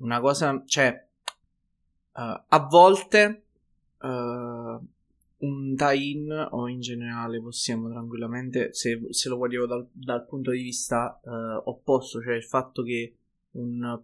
una 0.00 0.20
cosa, 0.20 0.62
cioè, 0.66 1.06
uh, 2.12 2.20
a 2.48 2.66
volte 2.68 3.44
uh, 4.02 4.06
un 4.06 5.74
tie-in 5.74 6.48
o 6.50 6.68
in 6.68 6.80
generale 6.80 7.40
possiamo 7.40 7.88
tranquillamente, 7.88 8.74
se, 8.74 9.06
se 9.08 9.30
lo 9.30 9.38
guardiamo 9.38 9.64
dal, 9.64 9.88
dal, 9.90 10.26
punto 10.26 10.50
di 10.50 10.60
vista 10.60 11.18
uh, 11.24 11.62
opposto, 11.64 12.20
cioè 12.20 12.34
il 12.34 12.44
fatto 12.44 12.82
che 12.82 13.16
un, 13.52 14.02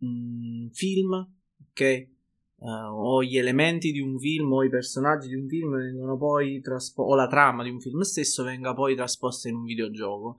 un 0.00 0.68
film, 0.70 1.28
ok? 1.70 2.14
Uh, 2.58 2.68
o 2.68 3.22
gli 3.22 3.36
elementi 3.36 3.92
di 3.92 4.00
un 4.00 4.18
film 4.18 4.52
o 4.52 4.62
i 4.62 4.68
personaggi 4.68 5.28
di 5.28 5.34
un 5.34 5.48
film 5.48 5.76
vengono 5.76 6.16
poi 6.16 6.60
trasposti, 6.60 7.10
o 7.10 7.14
la 7.14 7.26
trama 7.26 7.62
di 7.62 7.70
un 7.70 7.80
film 7.80 8.00
stesso 8.00 8.44
venga 8.44 8.74
poi 8.74 8.94
trasposta 8.94 9.48
in 9.48 9.56
un 9.56 9.64
videogioco. 9.64 10.36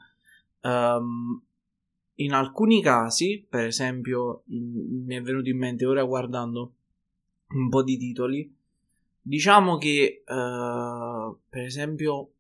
Um, 0.62 1.42
in 2.16 2.34
alcuni 2.34 2.82
casi, 2.82 3.46
per 3.48 3.66
esempio, 3.66 4.44
in, 4.48 5.04
mi 5.06 5.16
è 5.16 5.22
venuto 5.22 5.50
in 5.50 5.58
mente 5.58 5.86
ora 5.86 6.04
guardando 6.04 6.74
un 7.50 7.70
po' 7.70 7.84
di 7.84 7.98
titoli, 7.98 8.54
diciamo 9.22 9.78
che, 9.78 10.24
uh, 10.26 11.38
per 11.48 11.64
esempio, 11.64 12.32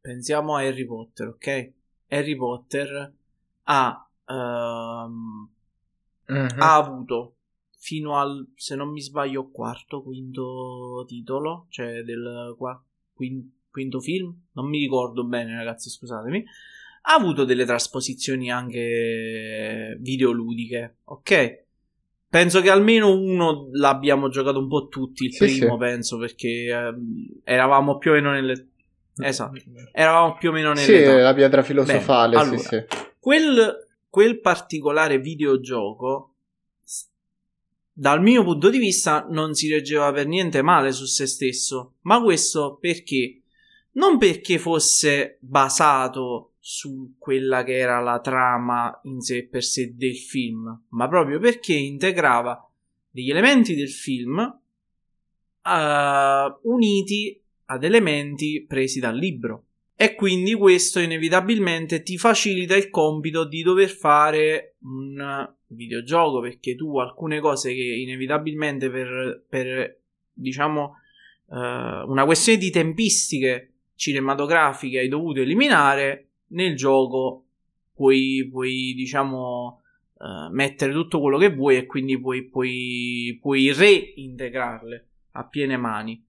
pensiamo 0.00 0.54
a 0.54 0.60
Harry 0.60 0.86
Potter, 0.86 1.28
ok? 1.28 1.72
Harry 2.08 2.36
Potter 2.36 3.12
ha, 3.64 4.08
um, 4.26 5.48
uh-huh. 6.26 6.54
ha 6.56 6.74
avuto 6.76 7.34
fino 7.78 8.18
al, 8.18 8.46
se 8.56 8.74
non 8.74 8.90
mi 8.90 9.00
sbaglio, 9.00 9.50
quarto, 9.50 10.02
quinto 10.02 11.04
titolo, 11.06 11.66
cioè 11.70 12.02
del 12.02 12.54
qua, 12.58 12.82
quinto, 13.12 13.56
quinto 13.70 14.00
film, 14.00 14.34
non 14.52 14.68
mi 14.68 14.80
ricordo 14.80 15.24
bene 15.24 15.54
ragazzi, 15.54 15.88
scusatemi, 15.88 16.44
ha 17.02 17.14
avuto 17.14 17.44
delle 17.44 17.64
trasposizioni 17.64 18.50
anche 18.50 19.96
videoludiche, 20.00 20.96
ok? 21.04 21.66
Penso 22.28 22.60
che 22.60 22.68
almeno 22.68 23.16
uno 23.16 23.68
l'abbiamo 23.72 24.28
giocato 24.28 24.58
un 24.58 24.68
po' 24.68 24.88
tutti, 24.88 25.24
il 25.26 25.32
sì, 25.32 25.38
primo 25.38 25.72
sì. 25.74 25.78
penso, 25.78 26.18
perché 26.18 26.48
eh, 26.48 26.94
eravamo 27.44 27.96
più 27.96 28.10
o 28.10 28.14
meno 28.14 28.32
nelle... 28.32 28.68
Esatto, 29.20 29.60
eravamo 29.92 30.36
più 30.36 30.50
o 30.50 30.52
meno 30.52 30.72
nelle... 30.72 30.82
Sì, 30.82 31.04
la 31.04 31.32
pietra 31.32 31.62
filosofale, 31.62 32.36
Bene, 32.36 32.42
allora, 32.42 32.58
sì, 32.58 32.84
quel, 33.18 33.88
quel 34.10 34.40
particolare 34.40 35.18
videogioco 35.18 36.34
dal 38.00 38.22
mio 38.22 38.44
punto 38.44 38.70
di 38.70 38.78
vista 38.78 39.26
non 39.28 39.54
si 39.54 39.68
reggeva 39.68 40.12
per 40.12 40.28
niente 40.28 40.62
male 40.62 40.92
su 40.92 41.04
se 41.04 41.26
stesso, 41.26 41.94
ma 42.02 42.22
questo 42.22 42.78
perché? 42.80 43.42
Non 43.94 44.18
perché 44.18 44.60
fosse 44.60 45.38
basato 45.40 46.52
su 46.60 47.14
quella 47.18 47.64
che 47.64 47.76
era 47.76 47.98
la 47.98 48.20
trama 48.20 49.00
in 49.02 49.20
sé 49.20 49.48
per 49.48 49.64
sé 49.64 49.96
del 49.96 50.16
film, 50.16 50.84
ma 50.90 51.08
proprio 51.08 51.40
perché 51.40 51.72
integrava 51.72 52.70
degli 53.10 53.30
elementi 53.30 53.74
del 53.74 53.90
film 53.90 54.38
uh, 55.64 56.70
uniti 56.70 57.42
ad 57.64 57.82
elementi 57.82 58.64
presi 58.64 59.00
dal 59.00 59.16
libro. 59.16 59.64
E 59.96 60.14
quindi 60.14 60.54
questo 60.54 61.00
inevitabilmente 61.00 62.04
ti 62.04 62.16
facilita 62.16 62.76
il 62.76 62.90
compito 62.90 63.44
di 63.44 63.62
dover 63.62 63.90
fare 63.90 64.76
un 64.82 65.56
videogioco 65.68 66.40
perché 66.40 66.74
tu 66.74 66.98
alcune 66.98 67.40
cose 67.40 67.74
che 67.74 67.82
inevitabilmente 67.82 68.90
per, 68.90 69.42
per 69.48 69.98
diciamo 70.32 70.94
uh, 71.46 71.56
una 71.56 72.24
questione 72.24 72.58
di 72.58 72.70
tempistiche 72.70 73.72
cinematografiche 73.94 74.98
hai 74.98 75.08
dovuto 75.08 75.40
eliminare 75.40 76.26
nel 76.48 76.76
gioco 76.76 77.44
puoi, 77.94 78.48
puoi 78.50 78.94
diciamo 78.94 79.82
uh, 80.14 80.52
mettere 80.52 80.92
tutto 80.92 81.20
quello 81.20 81.36
che 81.36 81.52
vuoi 81.52 81.76
e 81.76 81.86
quindi 81.86 82.18
puoi, 82.18 82.44
puoi, 82.44 83.36
puoi 83.40 83.72
reintegrarle 83.72 85.06
a 85.32 85.44
piene 85.46 85.76
mani. 85.76 86.24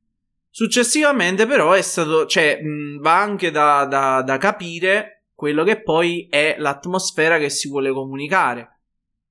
Successivamente 0.50 1.46
però 1.46 1.74
è 1.74 1.82
stato 1.82 2.26
cioè 2.26 2.60
mh, 2.62 3.02
va 3.02 3.22
anche 3.22 3.52
da, 3.52 3.86
da, 3.86 4.24
da 4.24 4.38
capire 4.38 5.26
quello 5.36 5.64
che 5.64 5.82
poi 5.82 6.28
è 6.30 6.56
l'atmosfera 6.58 7.38
che 7.38 7.50
si 7.50 7.70
vuole 7.70 7.92
comunicare 7.92 8.79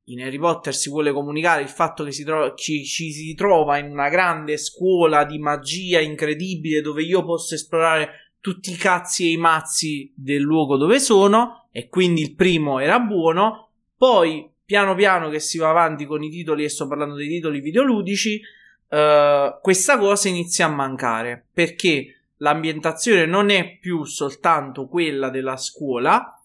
in 0.08 0.22
Harry 0.22 0.38
Potter 0.38 0.74
si 0.74 0.88
vuole 0.88 1.12
comunicare 1.12 1.62
il 1.62 1.68
fatto 1.68 2.04
che 2.04 2.12
si 2.12 2.24
tro- 2.24 2.54
ci, 2.54 2.84
ci, 2.84 3.12
si 3.12 3.34
trova 3.34 3.78
in 3.78 3.90
una 3.90 4.08
grande 4.08 4.56
scuola 4.56 5.24
di 5.24 5.38
magia 5.38 6.00
incredibile 6.00 6.80
dove 6.80 7.02
io 7.02 7.24
posso 7.24 7.54
esplorare 7.54 8.32
tutti 8.40 8.72
i 8.72 8.76
cazzi 8.76 9.24
e 9.24 9.32
i 9.32 9.36
mazzi 9.36 10.12
del 10.14 10.40
luogo 10.40 10.76
dove 10.76 10.98
sono 11.00 11.68
e 11.72 11.88
quindi 11.88 12.22
il 12.22 12.34
primo 12.34 12.78
era 12.78 12.98
buono. 13.00 13.70
Poi 13.96 14.50
piano 14.64 14.94
piano 14.94 15.28
che 15.28 15.40
si 15.40 15.58
va 15.58 15.70
avanti 15.70 16.06
con 16.06 16.22
i 16.22 16.30
titoli 16.30 16.64
e 16.64 16.68
sto 16.68 16.86
parlando 16.86 17.14
dei 17.14 17.28
titoli 17.28 17.60
videoludici 17.60 18.40
uh, 18.88 19.60
questa 19.60 19.98
cosa 19.98 20.28
inizia 20.28 20.66
a 20.66 20.70
mancare 20.70 21.46
perché 21.52 22.20
l'ambientazione 22.38 23.26
non 23.26 23.50
è 23.50 23.78
più 23.78 24.04
soltanto 24.04 24.86
quella 24.86 25.30
della 25.30 25.56
scuola 25.56 26.38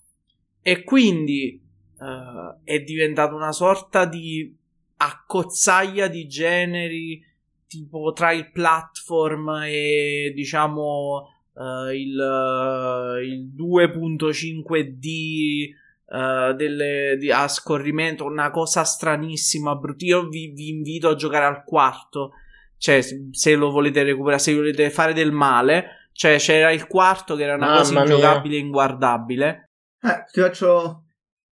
e 0.62 0.84
quindi 0.84 1.63
uh, 2.04 2.60
è 2.64 2.80
diventata 2.82 3.34
una 3.34 3.52
sorta 3.52 4.06
di 4.06 4.56
accozzaglia 4.98 6.08
di 6.08 6.28
generi 6.28 7.20
tipo 7.68 8.14
tra 8.14 8.32
il 8.32 8.52
platform 8.52 9.64
e 9.66 10.32
diciamo 10.36 11.28
uh, 11.54 11.88
il, 11.92 12.18
uh, 12.18 13.18
il 13.20 13.50
2.5D 13.56 15.74
uh, 16.06 16.54
delle, 16.54 17.18
di, 17.18 17.32
a 17.32 17.48
scorrimento 17.48 18.26
una 18.26 18.52
cosa 18.52 18.84
stranissima 18.84 19.76
brutti 19.76 20.06
io 20.06 20.28
vi, 20.28 20.50
vi, 20.50 20.70
invito 20.70 21.10
a 21.10 21.16
giocare 21.16 21.46
al 21.46 21.64
quarto 21.64 22.34
cioè 22.78 23.02
se 23.02 23.56
lo 23.56 23.72
volete 23.72 24.04
recuperare 24.04 24.42
se 24.42 24.54
volete 24.54 24.90
fare 24.90 25.14
del 25.14 25.32
male 25.32 26.02
Cioè, 26.14 26.38
c'era 26.38 26.72
il 26.72 26.88
quarto 26.88 27.36
che 27.36 27.44
era 27.44 27.56
una 27.56 27.66
Mamma 27.66 27.78
cosa 27.80 28.00
ingiocabile 28.00 28.56
e 28.56 28.60
inguardabile. 28.60 29.70
Eh, 30.00 30.24
ti 30.32 30.42
faccio. 30.42 31.03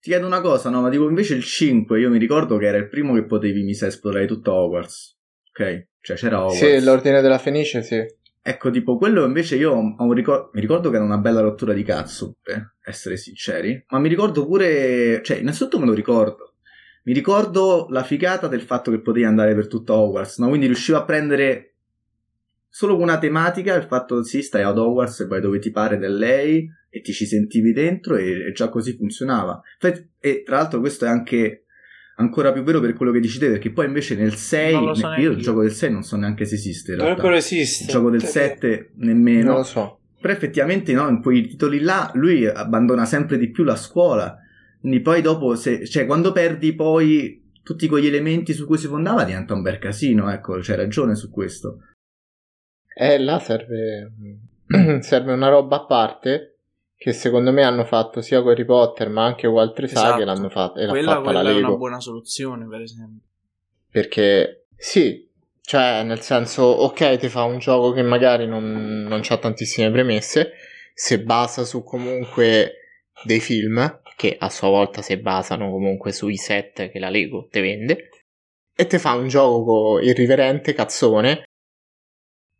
Ti 0.08 0.14
chiedo 0.14 0.28
una 0.28 0.40
cosa, 0.40 0.70
no? 0.70 0.80
Ma 0.80 0.90
tipo 0.90 1.10
invece 1.10 1.36
il 1.36 1.44
5, 1.44 2.00
io 2.00 2.10
mi 2.10 2.18
ricordo 2.18 2.56
che 2.56 2.66
era 2.68 2.78
il 2.78 2.88
primo 2.88 3.14
che 3.16 3.26
potevi, 3.26 3.62
mi 3.64 3.74
sa, 3.74 3.88
esplorare 3.88 4.26
tutta 4.26 4.54
Hogwarts. 4.54 5.18
Ok? 5.50 5.88
Cioè 6.00 6.16
c'era 6.16 6.40
Hogwarts. 6.46 6.60
Sì, 6.64 6.82
l'ordine 6.82 7.20
della 7.20 7.38
Fenice, 7.38 7.84
sì. 7.84 8.02
Ecco, 8.42 8.70
tipo, 8.70 8.96
quello 8.96 9.26
invece 9.26 9.58
io 9.58 9.98
ricor- 10.14 10.50
mi 10.54 10.62
ricordo 10.62 10.90
che 10.90 10.96
era 10.96 11.04
una 11.04 11.18
bella 11.18 11.42
rottura 11.42 11.74
di 11.74 11.84
cazzo, 11.84 12.38
per 12.42 12.76
essere 12.86 13.18
sinceri. 13.18 13.84
Ma 13.90 14.00
mi 14.00 14.08
ricordo 14.08 14.48
pure. 14.48 15.22
Cioè, 15.22 15.40
innanzitutto 15.40 15.78
me 15.78 15.86
lo 15.86 15.94
ricordo. 15.94 16.54
Mi 17.04 17.12
ricordo 17.12 17.88
la 17.90 18.04
figata 18.04 18.48
del 18.48 18.62
fatto 18.62 18.92
che 18.92 19.02
potevi 19.02 19.26
andare 19.26 19.56
per 19.56 19.68
tutta 19.68 19.94
Hogwarts, 19.94 20.38
no? 20.38 20.48
Quindi 20.48 20.68
riuscivo 20.68 21.00
a 21.00 21.04
prendere 21.04 21.77
solo 22.70 22.94
con 22.96 23.04
una 23.04 23.18
tematica 23.18 23.76
il 23.76 23.84
fatto 23.84 24.24
sì, 24.24 24.42
stai 24.42 24.64
ad 24.64 24.78
Hogwarts 24.78 25.22
e 25.22 25.26
vai 25.28 25.42
dove 25.42 25.60
ti 25.60 25.72
pare 25.72 25.98
da 25.98 26.08
lei 26.10 26.68
e 26.90 27.02
ti 27.02 27.12
ci 27.14 27.26
sentivi 27.26 27.74
dentro 27.74 28.16
e, 28.16 28.48
e 28.48 28.52
già 28.54 28.70
così 28.70 28.96
funzionava. 28.96 29.62
Infatti- 29.82 30.10
E 30.20 30.44
tra 30.44 30.58
l'altro 30.58 30.80
questo 30.80 31.06
è 31.06 31.08
anche 31.10 31.64
ancora 32.20 32.52
più 32.52 32.64
vero 32.64 32.80
per 32.80 32.94
quello 32.94 33.12
che 33.12 33.20
dici 33.20 33.38
te, 33.40 33.50
perché 33.50 33.72
poi 33.72 33.86
invece 33.86 34.16
nel 34.16 34.34
6, 34.34 34.74
Non 34.74 34.86
lo 34.86 34.94
so 34.96 35.02
io 35.02 35.08
neanche 35.10 35.28
il 35.30 35.38
io. 35.38 35.44
gioco 35.44 35.62
del 35.62 35.72
6 35.72 35.92
non 35.92 36.04
so 36.04 36.16
neanche 36.18 36.46
se 36.46 36.56
esiste 36.56 36.92
in 36.94 36.98
realtà. 36.98 37.16
Dovrebbero 37.16 37.40
esistere. 37.40 37.86
Il 37.86 37.94
gioco 37.96 38.10
del 38.10 38.20
Cioè, 38.22 38.30
7 38.30 38.92
nemmeno. 38.98 39.46
Non 39.50 39.56
lo 39.58 39.64
so. 39.64 40.00
Però 40.20 40.34
effettivamente 40.34 40.94
no, 40.94 41.08
in 41.10 41.22
quei 41.22 41.48
titoli 41.48 41.80
là 41.80 42.10
lui 42.16 42.46
abbandona 42.48 43.06
sempre 43.06 43.38
di 43.38 43.52
più 43.52 43.64
la 43.64 43.76
scuola. 43.76 44.36
Quindi 44.80 45.02
poi 45.02 45.22
dopo, 45.22 45.56
se, 45.56 45.86
cioè 45.86 46.06
quando 46.08 46.32
perdi 46.32 46.74
poi 46.74 47.44
tutti 47.62 47.88
quegli 47.88 48.08
elementi 48.08 48.54
su 48.54 48.66
cui 48.66 48.78
si 48.78 48.88
fondava 48.88 49.24
diventa 49.24 49.54
un 49.54 49.62
bel 49.62 49.78
casino, 49.78 50.32
ecco, 50.32 50.58
c'hai 50.62 50.76
ragione 50.76 51.14
su 51.16 51.30
questo. 51.30 51.82
Eh, 53.00 53.20
là 53.20 53.38
serve, 53.40 54.12
serve 55.02 55.34
una 55.34 55.50
roba 55.50 55.76
a 55.76 55.86
parte 55.86 56.58
che 56.96 57.14
secondo 57.14 57.52
me 57.52 57.62
hanno 57.62 57.86
fatto 57.86 58.22
sia 58.22 58.42
con 58.42 58.52
Harry 58.52 58.66
Potter 58.66 59.08
ma 59.10 59.24
anche 59.24 59.48
con 59.48 59.60
altre 59.60 59.88
saghe 59.88 60.24
Esatto. 60.24 60.24
l'hanno 60.24 60.50
fatta 60.50 60.80
e 60.80 60.86
l'ha 60.86 60.92
Quella, 60.92 61.12
fatta 61.12 61.22
quella 61.22 61.42
la 61.44 61.50
è 61.52 61.54
una 61.54 61.76
buona 61.76 62.00
soluzione, 62.00 62.68
per 62.68 62.82
esempio. 62.82 63.22
Perché 63.92 64.66
sì, 64.76 65.30
cioè 65.62 66.02
nel 66.04 66.22
senso, 66.22 66.64
ok, 66.64 67.18
ti 67.18 67.30
fa 67.30 67.44
un 67.44 67.60
gioco 67.60 67.92
che 67.92 68.02
magari 68.02 68.48
non, 68.48 69.04
non 69.08 69.22
ha 69.28 69.38
tantissime 69.38 69.92
premesse, 69.92 70.54
se 70.94 71.22
basa 71.22 71.66
su 71.66 71.84
comunque 71.84 72.74
dei 73.24 73.40
film, 73.40 74.02
che 74.16 74.36
a 74.40 74.50
sua 74.50 74.70
volta 74.70 75.04
si 75.04 75.16
basano 75.18 75.70
comunque 75.70 76.12
sui 76.12 76.38
set 76.38 76.90
che 76.90 76.98
la 76.98 77.10
Lego 77.10 77.48
te 77.52 77.62
vende, 77.62 78.10
e 78.76 78.88
ti 78.88 78.98
fa 78.98 79.14
un 79.14 79.28
gioco 79.28 80.00
irriverente, 80.00 80.74
cazzone, 80.74 81.44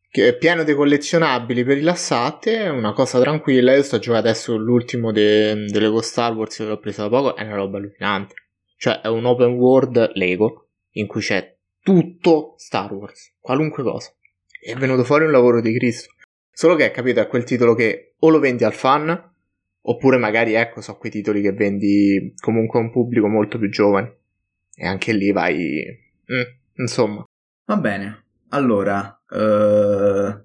che 0.10 0.30
è 0.30 0.38
pieno 0.38 0.64
di 0.64 0.74
collezionabili 0.74 1.64
per 1.64 1.78
rilassate, 1.78 2.68
una 2.70 2.94
cosa 2.94 3.20
tranquilla. 3.20 3.76
Io 3.76 3.84
sto 3.84 4.00
giocando 4.00 4.28
adesso 4.28 4.56
l'ultimo 4.56 5.12
de- 5.12 5.66
delle 5.66 5.86
Lego 5.86 6.02
Star 6.02 6.34
Wars 6.34 6.56
che 6.56 6.64
l'ho 6.64 6.80
preso 6.80 7.04
da 7.04 7.10
poco, 7.10 7.36
è 7.36 7.44
una 7.44 7.56
roba 7.56 7.78
allucinante. 7.78 8.36
Cioè 8.78 9.02
è 9.02 9.08
un 9.08 9.26
open 9.26 9.54
world 9.54 10.12
Lego 10.14 10.70
in 10.92 11.08
cui 11.08 11.22
c'è 11.22 11.56
tutto 11.82 12.56
Star 12.58 12.92
Wars, 12.94 13.36
qualunque 13.40 13.84
cosa. 13.84 14.12
È 14.60 14.74
venuto 14.76 15.04
fuori 15.04 15.26
un 15.26 15.32
lavoro 15.32 15.62
di 15.62 15.74
Cristo. 15.74 16.14
Solo 16.52 16.76
che, 16.76 16.90
capito, 16.92 17.20
è 17.20 17.28
quel 17.28 17.44
titolo 17.44 17.76
che 17.76 18.16
o 18.20 18.30
lo 18.30 18.40
vendi 18.40 18.64
al 18.64 18.74
fan, 18.74 19.34
oppure 19.82 20.18
magari, 20.18 20.54
ecco, 20.54 20.82
so 20.82 20.98
quei 20.98 21.12
titoli 21.12 21.42
che 21.42 21.54
vendi 21.54 22.34
comunque 22.40 22.80
a 22.80 22.82
un 22.82 22.92
pubblico 22.92 23.28
molto 23.28 23.58
più 23.58 23.70
giovane. 23.70 24.18
E 24.76 24.86
anche 24.86 25.14
lì 25.14 25.32
vai... 25.32 25.86
mm, 26.32 26.82
insomma. 26.82 27.24
Va 27.66 27.78
bene, 27.78 28.26
allora, 28.50 29.17
eh, 29.30 30.42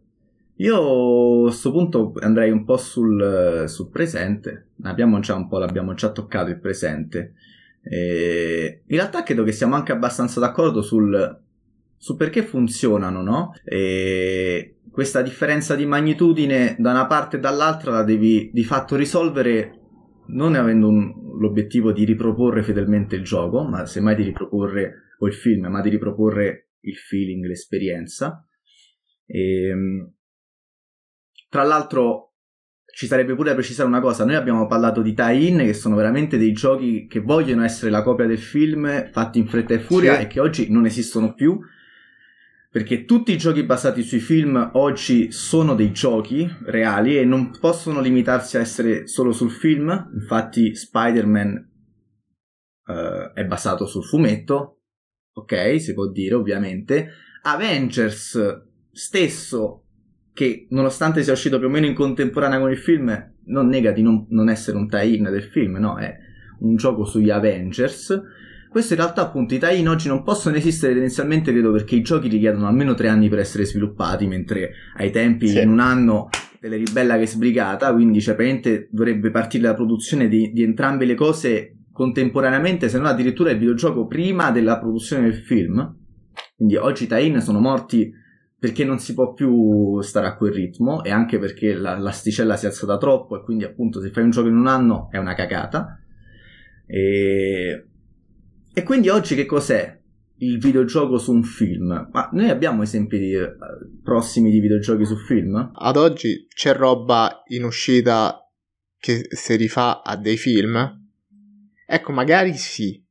io 0.57 1.41
a 1.41 1.43
questo 1.49 1.73
punto 1.73 2.13
andrei 2.21 2.51
un 2.51 2.65
po' 2.65 2.77
sul, 2.77 3.65
sul 3.67 3.89
presente. 3.91 4.69
Abbiamo 4.83 5.19
già 5.21 5.35
un 5.35 5.49
po', 5.49 5.59
l'abbiamo 5.59 5.95
già 5.95 6.11
toccato 6.11 6.51
il 6.51 6.61
presente. 6.61 7.35
E 7.83 8.83
in 8.87 8.97
realtà 8.97 9.23
credo 9.23 9.43
che 9.43 9.53
siamo 9.53 9.75
anche 9.75 9.93
abbastanza 9.93 10.39
d'accordo 10.39 10.83
sul, 10.83 11.41
su 11.97 12.17
perché 12.17 12.43
funzionano, 12.43 13.23
no? 13.23 13.53
E 13.65 14.77
questa 14.91 15.23
differenza 15.23 15.75
di 15.75 15.87
magnitudine 15.87 16.77
da 16.79 16.91
una 16.91 17.07
parte 17.07 17.39
e 17.39 17.41
dall'altra 17.41 17.91
la 17.91 18.05
devi 18.05 18.51
di 18.53 18.63
fatto 18.63 18.95
risolvere 18.95 19.79
non 20.27 20.55
avendo 20.55 20.89
un- 20.89 21.13
l'obiettivo 21.39 21.93
di 21.93 22.05
riproporre 22.05 22.63
fedelmente 22.63 23.17
il 23.17 23.25
gioco, 23.25 23.65
ma 23.65 23.85
semmai 23.87 24.15
di 24.15 24.23
riproporre 24.23 25.15
o 25.19 25.27
il 25.27 25.35
film, 25.35 25.67
ma 25.67 25.81
di 25.81 25.91
riproporre 25.91 26.69
il 26.81 26.97
feeling, 26.97 27.45
l'esperienza. 27.45 28.47
Ehm, 29.33 30.13
tra 31.49 31.63
l'altro 31.63 32.35
ci 32.95 33.07
sarebbe 33.07 33.35
pure 33.35 33.49
da 33.49 33.55
precisare 33.55 33.89
una 33.89 34.01
cosa, 34.01 34.27
noi 34.27 34.35
abbiamo 34.35 34.67
parlato 34.67 35.01
di 35.01 35.15
tie-in 35.15 35.59
che 35.59 35.73
sono 35.73 35.97
veramente 35.97 36.37
dei 36.37 36.53
giochi 36.53 37.07
che 37.07 37.21
vogliono 37.21 37.65
essere 37.65 37.91
la 37.91 38.03
copia 38.03 38.27
del 38.27 38.39
film 38.39 39.11
fatti 39.11 39.39
in 39.39 39.49
fretta 39.49 39.73
e 39.73 39.79
furia 39.79 40.17
Sì. 40.17 40.23
e 40.23 40.27
che 40.27 40.41
oggi 40.41 40.71
non 40.71 40.85
esistono 40.85 41.33
più 41.33 41.59
perché 42.71 43.05
tutti 43.07 43.33
i 43.33 43.39
giochi 43.39 43.65
basati 43.65 44.03
sui 44.03 44.19
film 44.19 44.71
oggi 44.75 45.31
sono 45.33 45.75
dei 45.75 45.93
giochi 45.93 46.47
reali 46.65 47.19
e 47.19 47.25
non 47.25 47.51
possono 47.59 48.01
limitarsi 48.01 48.57
a 48.57 48.61
essere 48.61 49.07
solo 49.07 49.33
sul 49.33 49.51
film. 49.51 50.11
Infatti, 50.15 50.75
Spider-Man 50.75 51.71
eh, 52.87 53.33
è 53.35 53.45
basato 53.45 53.85
sul 53.85 54.05
fumetto, 54.05 54.81
ok, 55.35 55.79
si 55.83 55.93
può 55.93 56.09
dire 56.09 56.35
ovviamente. 56.35 57.11
Avengers 57.43 58.39
stesso, 58.93 59.85
che 60.33 60.67
nonostante 60.71 61.23
sia 61.23 61.33
uscito 61.33 61.59
più 61.59 61.67
o 61.69 61.71
meno 61.71 61.87
in 61.87 61.95
contemporanea 61.95 62.61
con 62.61 62.71
il 62.71 62.79
film, 62.79 63.33
non 63.47 63.67
nega 63.69 63.91
di 63.91 64.03
non, 64.03 64.27
non 64.31 64.49
essere 64.49 64.77
un 64.77 64.89
tie-in 64.89 65.25
del 65.25 65.43
film, 65.43 65.77
no, 65.77 65.97
è 65.99 66.17
un 66.61 66.77
gioco 66.77 67.05
sugli 67.05 67.31
Avengers. 67.31 68.23
Questo 68.69 68.95
in 68.95 69.01
realtà 69.01 69.23
appunto 69.23 69.55
i 69.55 69.59
tie-in 69.59 69.89
oggi 69.89 70.09
non 70.09 70.23
possono 70.23 70.57
esistere 70.57 70.93
tendenzialmente 70.93 71.53
credo 71.53 71.73
perché 71.73 71.97
i 71.97 72.01
giochi 72.03 72.29
richiedono 72.29 72.67
almeno 72.67 72.95
tre 72.95 73.09
anni 73.09 73.29
per 73.29 73.41
essere 73.41 73.65
sviluppati, 73.67 74.27
mentre 74.27 74.71
ai 74.97 75.11
tempi 75.11 75.49
Sì. 75.49 75.61
in 75.61 75.69
un 75.69 75.81
anno 75.81 76.29
delle 76.59 76.77
ribella 76.77 77.19
che 77.19 77.27
sbrigata, 77.27 77.93
quindi 77.93 78.21
cioè 78.21 78.35
praticamente 78.35 78.89
dovrebbe 78.91 79.31
partire 79.31 79.65
la 79.65 79.75
produzione 79.75 80.29
di, 80.29 80.53
di 80.53 80.63
entrambe 80.63 81.05
le 81.05 81.15
cose 81.15 81.77
contemporaneamente, 81.93 82.89
se 82.89 82.97
non 82.97 83.07
addirittura 83.07 83.51
il 83.51 83.59
videogioco 83.59 84.07
prima 84.07 84.51
della 84.51 84.79
produzione 84.79 85.25
del 85.25 85.35
film. 85.35 85.97
Quindi 86.57 86.77
oggi 86.77 87.05
i 87.05 87.07
tie-in 87.09 87.41
sono 87.41 87.59
morti 87.59 88.11
perché 88.63 88.85
non 88.85 89.01
si 89.01 89.13
può 89.13 89.33
più 89.33 90.01
stare 90.03 90.29
a 90.29 90.37
quel 90.37 90.53
ritmo 90.53 91.03
e 91.03 91.11
anche 91.11 91.41
perché 91.41 91.75
la- 91.75 91.99
l'asticella 91.99 92.57
si 92.57 92.67
è 92.67 92.69
alzata 92.69 92.97
troppo 92.97 93.37
e 93.37 93.43
quindi 93.43 93.65
appunto 93.65 94.01
se 94.01 94.11
fai 94.11 94.23
un 94.23 94.31
gioco 94.31 94.47
in 94.47 94.55
un 94.55 94.69
anno 94.69 95.09
è 95.11 95.19
una 95.19 95.35
cagata. 95.35 95.99
E, 96.87 97.87
e 98.73 98.83
quindi 98.85 99.09
oggi 99.09 99.35
che 99.35 99.47
cos'è 99.47 99.99
il 100.37 100.61
videogioco 100.61 101.19
su 101.19 101.33
un 101.33 101.43
film? 101.43 102.09
Ma 102.13 102.29
noi 102.35 102.51
abbiamo 102.51 102.85
esempi 102.85 103.19
di, 103.19 103.33
eh, 103.33 103.53
prossimi 104.01 104.53
di 104.53 104.61
videogiochi 104.61 105.07
su 105.07 105.17
film? 105.17 105.73
Ad 105.75 105.97
oggi 105.97 106.47
c'è 106.47 106.73
roba 106.73 107.43
in 107.49 107.65
uscita 107.65 108.49
che 108.97 109.27
si 109.29 109.57
rifà 109.57 110.05
a 110.05 110.17
dei 110.17 110.37
film? 110.37 111.09
Ecco, 111.85 112.13
magari 112.13 112.55
sì. 112.55 113.05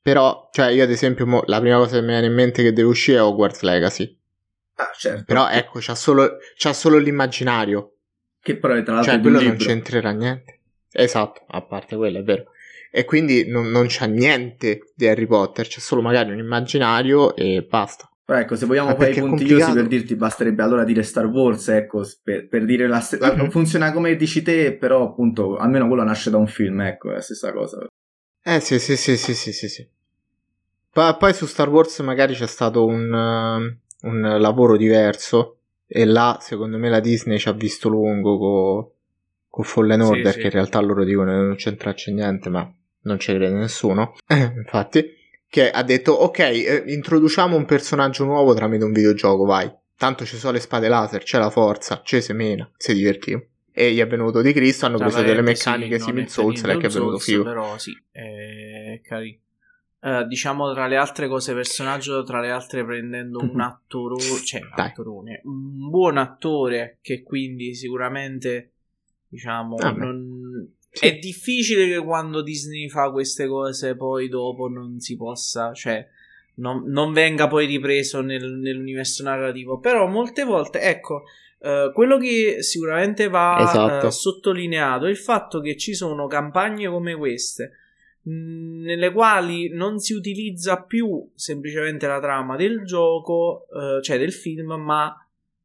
Però, 0.00 0.48
cioè, 0.52 0.70
io 0.70 0.84
ad 0.84 0.90
esempio, 0.90 1.26
mo, 1.26 1.42
la 1.44 1.60
prima 1.60 1.76
cosa 1.76 1.96
che 1.96 2.00
mi 2.00 2.12
viene 2.12 2.28
in 2.28 2.34
mente 2.34 2.62
che 2.62 2.72
deve 2.72 2.88
uscire 2.88 3.18
è 3.18 3.22
Hogwarts 3.22 3.60
Legacy. 3.60 4.17
Ah, 4.80 4.92
certo. 4.96 5.24
Però, 5.24 5.48
ecco, 5.48 5.78
c'ha 5.80 5.94
solo, 5.96 6.36
c'ha 6.56 6.72
solo 6.72 6.98
l'immaginario. 6.98 7.94
Che 8.40 8.56
però 8.58 8.74
è 8.74 8.82
tra 8.84 8.94
l'altro 8.94 9.12
Cioè, 9.12 9.20
quello 9.20 9.40
non 9.40 9.50
libro. 9.50 9.66
c'entrerà 9.66 10.10
niente. 10.12 10.60
Esatto, 10.92 11.44
a 11.48 11.62
parte 11.62 11.96
quello, 11.96 12.18
è 12.18 12.22
vero. 12.22 12.44
E 12.90 13.04
quindi 13.04 13.48
non, 13.48 13.70
non 13.70 13.86
c'ha 13.88 14.06
niente 14.06 14.92
di 14.94 15.06
Harry 15.08 15.26
Potter, 15.26 15.66
c'è 15.66 15.80
solo 15.80 16.00
magari 16.00 16.30
un 16.30 16.38
immaginario 16.38 17.34
e 17.34 17.66
basta. 17.68 18.08
Però 18.24 18.38
ecco, 18.38 18.56
se 18.56 18.66
vogliamo 18.66 18.94
fare 18.94 19.10
i 19.10 19.18
puntigliosi 19.18 19.72
per 19.72 19.86
dirti 19.86 20.14
basterebbe 20.14 20.62
allora 20.62 20.84
dire 20.84 21.02
Star 21.02 21.26
Wars, 21.26 21.68
ecco, 21.68 22.06
per, 22.22 22.46
per 22.46 22.64
dire 22.64 22.86
la 22.86 23.00
stessa... 23.00 23.34
Mhm. 23.34 23.50
Funziona 23.50 23.90
come 23.92 24.14
dici 24.16 24.42
te, 24.42 24.76
però 24.76 25.02
appunto, 25.08 25.56
almeno 25.56 25.88
quello 25.88 26.04
nasce 26.04 26.30
da 26.30 26.36
un 26.36 26.46
film, 26.46 26.80
ecco, 26.82 27.10
è 27.10 27.14
la 27.14 27.20
stessa 27.20 27.52
cosa. 27.52 27.86
Eh 28.44 28.60
sì, 28.60 28.78
sì, 28.78 28.96
sì, 28.96 29.16
sì, 29.16 29.34
sì, 29.34 29.52
sì, 29.52 29.68
sì. 29.68 29.88
Pa- 30.92 31.16
poi 31.16 31.34
su 31.34 31.46
Star 31.46 31.68
Wars 31.68 31.98
magari 32.00 32.34
c'è 32.34 32.46
stato 32.46 32.84
un, 32.86 33.12
eh, 33.12 33.78
un 34.02 34.36
lavoro 34.38 34.76
diverso 34.76 35.56
e 35.86 36.04
là 36.04 36.38
secondo 36.40 36.78
me 36.78 36.88
la 36.88 37.00
Disney 37.00 37.38
ci 37.38 37.48
ha 37.48 37.52
visto 37.52 37.88
lungo 37.88 38.38
con 38.38 38.88
con 39.48 39.64
Fallen 39.64 40.02
Sì, 40.02 40.10
Order 40.10 40.32
sì. 40.34 40.38
che 40.40 40.44
in 40.46 40.52
realtà 40.52 40.80
loro 40.80 41.04
dicono 41.04 41.30
che 41.32 41.36
non 41.38 41.54
c'entraccia 41.56 42.10
niente 42.12 42.48
ma 42.48 42.70
non 43.02 43.18
ci 43.18 43.32
crede 43.32 43.54
nessuno 43.54 44.14
infatti 44.56 45.16
che 45.48 45.70
ha 45.70 45.82
detto 45.82 46.12
ok 46.12 46.38
eh, 46.38 46.84
introduciamo 46.86 47.56
un 47.56 47.64
personaggio 47.64 48.24
nuovo 48.24 48.54
tramite 48.54 48.84
un 48.84 48.92
videogioco 48.92 49.44
vai 49.44 49.70
tanto 49.96 50.24
ci 50.24 50.36
sono 50.36 50.52
le 50.52 50.60
spade 50.60 50.88
laser 50.88 51.22
c'è 51.22 51.38
la 51.38 51.50
forza 51.50 52.02
c'è 52.02 52.20
semena 52.20 52.70
si 52.76 52.92
divertivo 52.94 53.42
e 53.72 53.92
gli 53.92 53.98
è 54.00 54.06
venuto 54.06 54.42
di 54.42 54.52
Cristo 54.52 54.86
hanno 54.86 54.98
Cioè, 54.98 55.06
preso 55.08 55.22
delle 55.22 55.40
meccaniche 55.42 55.98
sì, 55.98 56.04
simil 56.04 56.28
Souls 56.28 56.62
e 56.64 56.76
che 56.76 56.86
è 56.86 56.90
venuto 56.90 57.18
figo 57.18 57.42
Però 57.44 57.78
sì, 57.78 57.92
è 58.10 59.00
carino. 59.02 59.38
Eh, 60.00 60.26
diciamo 60.26 60.72
tra 60.72 60.86
le 60.86 60.96
altre 60.96 61.28
cose 61.28 61.54
personaggio, 61.54 62.22
tra 62.22 62.40
le 62.40 62.50
altre 62.50 62.84
prendendo 62.84 63.40
un 63.40 63.50
Mhm. 63.54 63.60
attore, 63.60 64.16
cioè 64.44 64.60
Dai. 64.60 64.88
attorone, 64.88 65.40
un 65.44 65.88
buon 65.90 66.16
attore 66.18 66.98
che 67.02 67.22
quindi 67.22 67.74
sicuramente 67.74 68.72
diciamo 69.28 69.76
Ah, 69.80 69.90
non... 69.92 70.72
Sì. 70.90 71.06
è 71.06 71.18
difficile 71.18 71.86
che 71.86 71.98
quando 72.02 72.40
Disney 72.42 72.88
fa 72.88 73.10
queste 73.10 73.46
cose 73.46 73.94
poi 73.94 74.28
dopo 74.28 74.68
non 74.68 74.98
si 75.00 75.16
possa, 75.16 75.72
cioè 75.74 76.06
non, 76.54 76.84
non 76.86 77.12
venga 77.12 77.46
poi 77.46 77.66
ripreso 77.66 78.20
nel- 78.22 78.54
nell'universo 78.58 79.22
narrativo, 79.22 79.78
però 79.80 80.06
molte 80.08 80.44
volte, 80.44 80.80
ecco, 80.80 81.24
eh, 81.60 81.90
quello 81.92 82.16
che 82.18 82.62
sicuramente 82.62 83.28
va 83.28 83.56
Esatto. 83.60 84.06
eh, 84.06 84.10
sottolineato 84.10 85.04
è 85.06 85.10
il 85.10 85.18
fatto 85.18 85.60
che 85.60 85.76
ci 85.76 85.94
sono 85.94 86.26
campagne 86.26 86.88
come 86.88 87.14
queste 87.14 87.72
nelle 88.28 89.12
quali 89.12 89.70
non 89.70 89.98
si 89.98 90.12
utilizza 90.12 90.82
più 90.82 91.30
semplicemente 91.34 92.06
la 92.06 92.20
trama 92.20 92.56
del 92.56 92.84
gioco, 92.84 93.66
eh, 93.68 94.02
cioè 94.02 94.18
del 94.18 94.32
film, 94.32 94.72
ma 94.74 95.14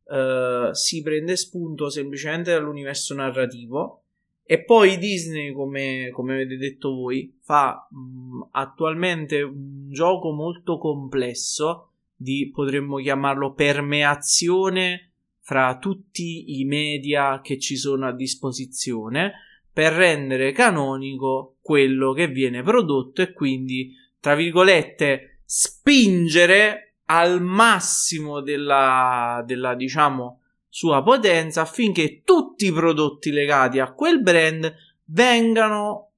eh, 0.05 0.69
si 0.71 1.01
prende 1.01 1.35
spunto 1.35 1.89
semplicemente 1.89 2.51
dall'universo 2.51 3.13
narrativo. 3.13 3.99
E 4.45 4.63
poi 4.63 4.97
Disney, 4.97 5.53
come, 5.53 6.09
come 6.11 6.33
avete 6.33 6.57
detto 6.57 6.93
voi, 6.93 7.37
fa 7.41 7.87
mh, 7.89 8.49
attualmente 8.51 9.41
un 9.41 9.89
gioco 9.89 10.31
molto 10.31 10.77
complesso 10.77 11.91
di, 12.15 12.51
potremmo 12.53 12.97
chiamarlo, 12.97 13.53
permeazione 13.53 15.11
fra 15.39 15.77
tutti 15.77 16.59
i 16.59 16.65
media 16.65 17.41
che 17.41 17.57
ci 17.59 17.75
sono 17.75 18.07
a 18.07 18.13
disposizione 18.13 19.33
per 19.73 19.93
rendere 19.93 20.51
canonico 20.51 21.55
quello 21.61 22.13
che 22.13 22.27
viene 22.27 22.61
prodotto 22.61 23.23
e 23.23 23.33
quindi, 23.33 23.93
tra 24.19 24.35
virgolette, 24.35 25.39
spingere 25.43 26.93
al 27.05 27.41
massimo 27.41 28.41
della, 28.41 29.43
della 29.45 29.73
diciamo, 29.73 30.41
sua 30.69 31.01
potenza 31.01 31.61
affinché 31.61 32.21
tutti 32.23 32.67
i 32.67 32.71
prodotti 32.71 33.31
legati 33.31 33.79
a 33.79 33.91
quel 33.91 34.21
brand 34.21 34.73
vengano 35.05 36.11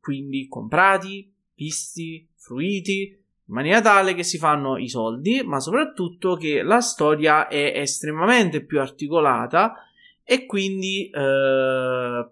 quindi 0.00 0.48
comprati, 0.48 1.32
visti, 1.54 2.26
fruiti 2.34 3.16
in 3.52 3.54
maniera 3.54 3.80
tale 3.80 4.14
che 4.14 4.22
si 4.22 4.38
fanno 4.38 4.76
i 4.78 4.88
soldi, 4.88 5.42
ma 5.44 5.60
soprattutto 5.60 6.36
che 6.36 6.62
la 6.62 6.80
storia 6.80 7.48
è 7.48 7.72
estremamente 7.76 8.64
più 8.64 8.80
articolata 8.80 9.74
e 10.24 10.46
quindi 10.46 11.08
eh, 11.10 12.28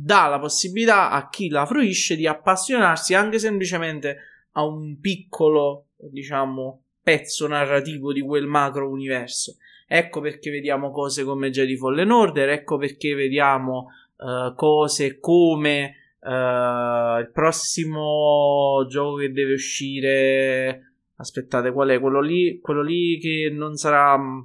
dà 0.00 0.28
la 0.28 0.38
possibilità 0.38 1.10
a 1.10 1.28
chi 1.28 1.48
la 1.48 1.66
fruisce 1.66 2.14
di 2.14 2.24
appassionarsi 2.24 3.14
anche 3.14 3.40
semplicemente 3.40 4.16
a 4.52 4.64
un 4.64 5.00
piccolo, 5.00 5.86
diciamo, 5.96 6.82
pezzo 7.02 7.48
narrativo 7.48 8.12
di 8.12 8.20
quel 8.20 8.46
macro 8.46 8.88
universo. 8.88 9.56
Ecco 9.88 10.20
perché 10.20 10.50
vediamo 10.50 10.92
cose 10.92 11.24
come 11.24 11.50
Jedi 11.50 11.76
Fallen 11.76 12.12
Order, 12.12 12.50
ecco 12.50 12.76
perché 12.76 13.14
vediamo 13.14 13.88
eh, 14.18 14.52
cose 14.54 15.18
come 15.18 15.96
eh, 16.22 17.18
il 17.20 17.30
prossimo 17.32 18.86
gioco 18.88 19.16
che 19.16 19.32
deve 19.32 19.54
uscire. 19.54 20.92
Aspettate, 21.16 21.72
qual 21.72 21.88
è? 21.88 21.98
Quello 21.98 22.20
lì, 22.20 22.60
quello 22.60 22.82
lì 22.82 23.18
che 23.18 23.50
non 23.52 23.74
sarà 23.74 24.16
mm, 24.16 24.40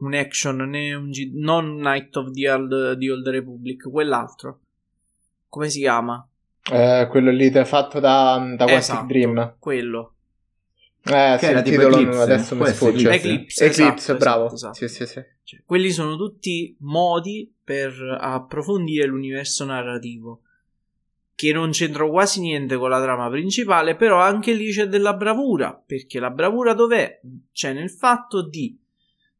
un 0.00 0.14
action 0.14 0.56
né 0.56 0.94
un 0.94 1.10
G- 1.10 1.32
non 1.34 1.76
Night 1.76 2.16
of 2.16 2.30
the 2.30 2.50
Old, 2.50 2.98
the 2.98 3.10
Old 3.10 3.26
Republic, 3.28 3.88
quell'altro. 3.90 4.60
Come 5.48 5.68
si 5.68 5.80
chiama? 5.80 6.26
Eh, 6.70 7.06
quello 7.10 7.30
lì 7.30 7.50
fatto 7.64 8.00
da, 8.00 8.36
da 8.56 8.64
Quantic 8.64 8.78
Esatto, 8.78 9.06
Dream. 9.06 9.56
Quello. 9.58 10.14
Eh, 11.02 11.36
sì, 11.38 11.44
era 11.46 11.58
il 11.58 11.64
tipo 11.64 11.76
titolo 11.76 11.96
Eclipse, 11.96 12.22
adesso 12.22 12.54
mi 12.56 12.66
sfugge. 12.66 13.10
Eclipse, 13.10 13.64
Eclipse, 13.64 14.12
esatto, 14.12 14.16
bravo. 14.16 14.52
esatto, 14.52 14.54
esatto. 14.54 14.88
Sì, 14.88 14.88
sì, 14.88 15.06
sì. 15.06 15.24
Cioè, 15.42 15.62
quelli 15.64 15.90
sono 15.90 16.16
tutti 16.16 16.76
modi 16.80 17.52
per 17.64 18.18
approfondire 18.20 19.06
l'universo 19.06 19.64
narrativo. 19.64 20.42
Che 21.34 21.52
non 21.52 21.70
c'entra 21.70 22.06
quasi 22.06 22.40
niente 22.40 22.76
con 22.76 22.90
la 22.90 23.00
trama 23.00 23.30
principale, 23.30 23.96
però 23.96 24.20
anche 24.20 24.52
lì 24.52 24.70
c'è 24.70 24.86
della 24.86 25.14
bravura. 25.14 25.72
Perché 25.74 26.20
la 26.20 26.30
bravura 26.30 26.74
dov'è? 26.74 27.20
C'è 27.50 27.72
nel 27.72 27.90
fatto 27.90 28.46
di 28.46 28.78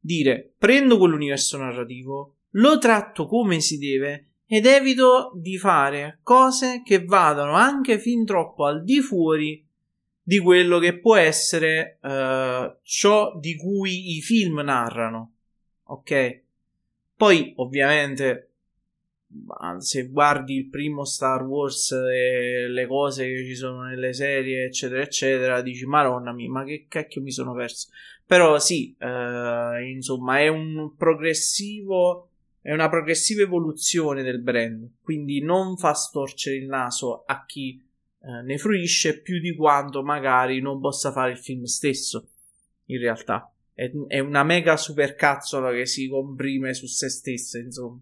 dire: 0.01 0.55
prendo 0.59 0.99
quell'universo 0.99 1.59
narrativo, 1.59 2.37
lo 2.55 2.79
tratto 2.79 3.27
come 3.27 3.61
si 3.61 3.79
deve 3.79 4.31
ed 4.47 4.67
evito 4.67 5.31
di 5.37 5.59
fare 5.59 6.19
cose 6.25 6.83
che 6.85 7.05
vadano 7.05 7.53
anche 7.53 8.01
fin 8.01 8.25
troppo 8.25 8.65
al 8.65 8.83
di 8.83 9.01
fuori 9.01 9.65
di 10.23 10.39
quello 10.39 10.79
che 10.79 10.99
può 10.99 11.17
essere 11.17 11.99
eh, 12.03 12.77
ciò 12.83 13.39
di 13.39 13.57
cui 13.57 14.17
i 14.17 14.21
film 14.21 14.61
narrano. 14.61 15.33
Ok? 15.85 16.43
Poi, 17.17 17.53
ovviamente, 17.57 18.51
se 19.79 20.09
guardi 20.09 20.57
il 20.57 20.69
primo 20.69 21.05
Star 21.05 21.45
Wars 21.45 21.93
e 21.93 22.67
le 22.69 22.87
cose 22.87 23.27
che 23.27 23.45
ci 23.45 23.55
sono 23.55 23.83
nelle 23.83 24.13
serie, 24.13 24.65
eccetera, 24.65 25.03
eccetera, 25.03 25.63
dici, 25.63 25.85
Maronna 25.85 26.33
mia, 26.33 26.49
ma 26.49 26.65
che 26.65 26.87
cacchio 26.89 27.21
mi 27.23 27.31
sono 27.31 27.53
perso? 27.55 27.89
Però 28.31 28.61
sì, 28.61 28.95
eh, 28.97 29.91
insomma, 29.93 30.39
è 30.39 30.47
un 30.47 30.95
progressivo. 30.97 32.29
È 32.63 32.73
una 32.73 32.89
progressiva 32.89 33.43
evoluzione 33.43 34.23
del 34.23 34.41
brand, 34.41 34.89
quindi 35.03 35.43
non 35.43 35.77
fa 35.77 35.95
storcere 35.95 36.55
il 36.57 36.67
naso 36.67 37.25
a 37.25 37.45
chi 37.45 37.83
eh, 38.21 38.43
ne 38.43 38.57
fruisce 38.57 39.21
più 39.21 39.41
di 39.41 39.57
quanto 39.57 40.05
magari 40.05 40.61
non 40.61 40.79
possa 40.79 41.11
fare 41.11 41.33
il 41.33 41.39
film 41.39 41.65
stesso. 41.65 42.29
In 42.85 43.01
realtà 43.01 43.53
è, 43.75 43.91
è 44.07 44.21
una 44.21 44.45
mega 44.45 44.77
supercazzola 44.77 45.73
che 45.73 45.87
si 45.87 46.07
comprime 46.09 46.73
su 46.73 46.87
se 46.87 47.09
stessa, 47.09 47.59
insomma. 47.59 47.99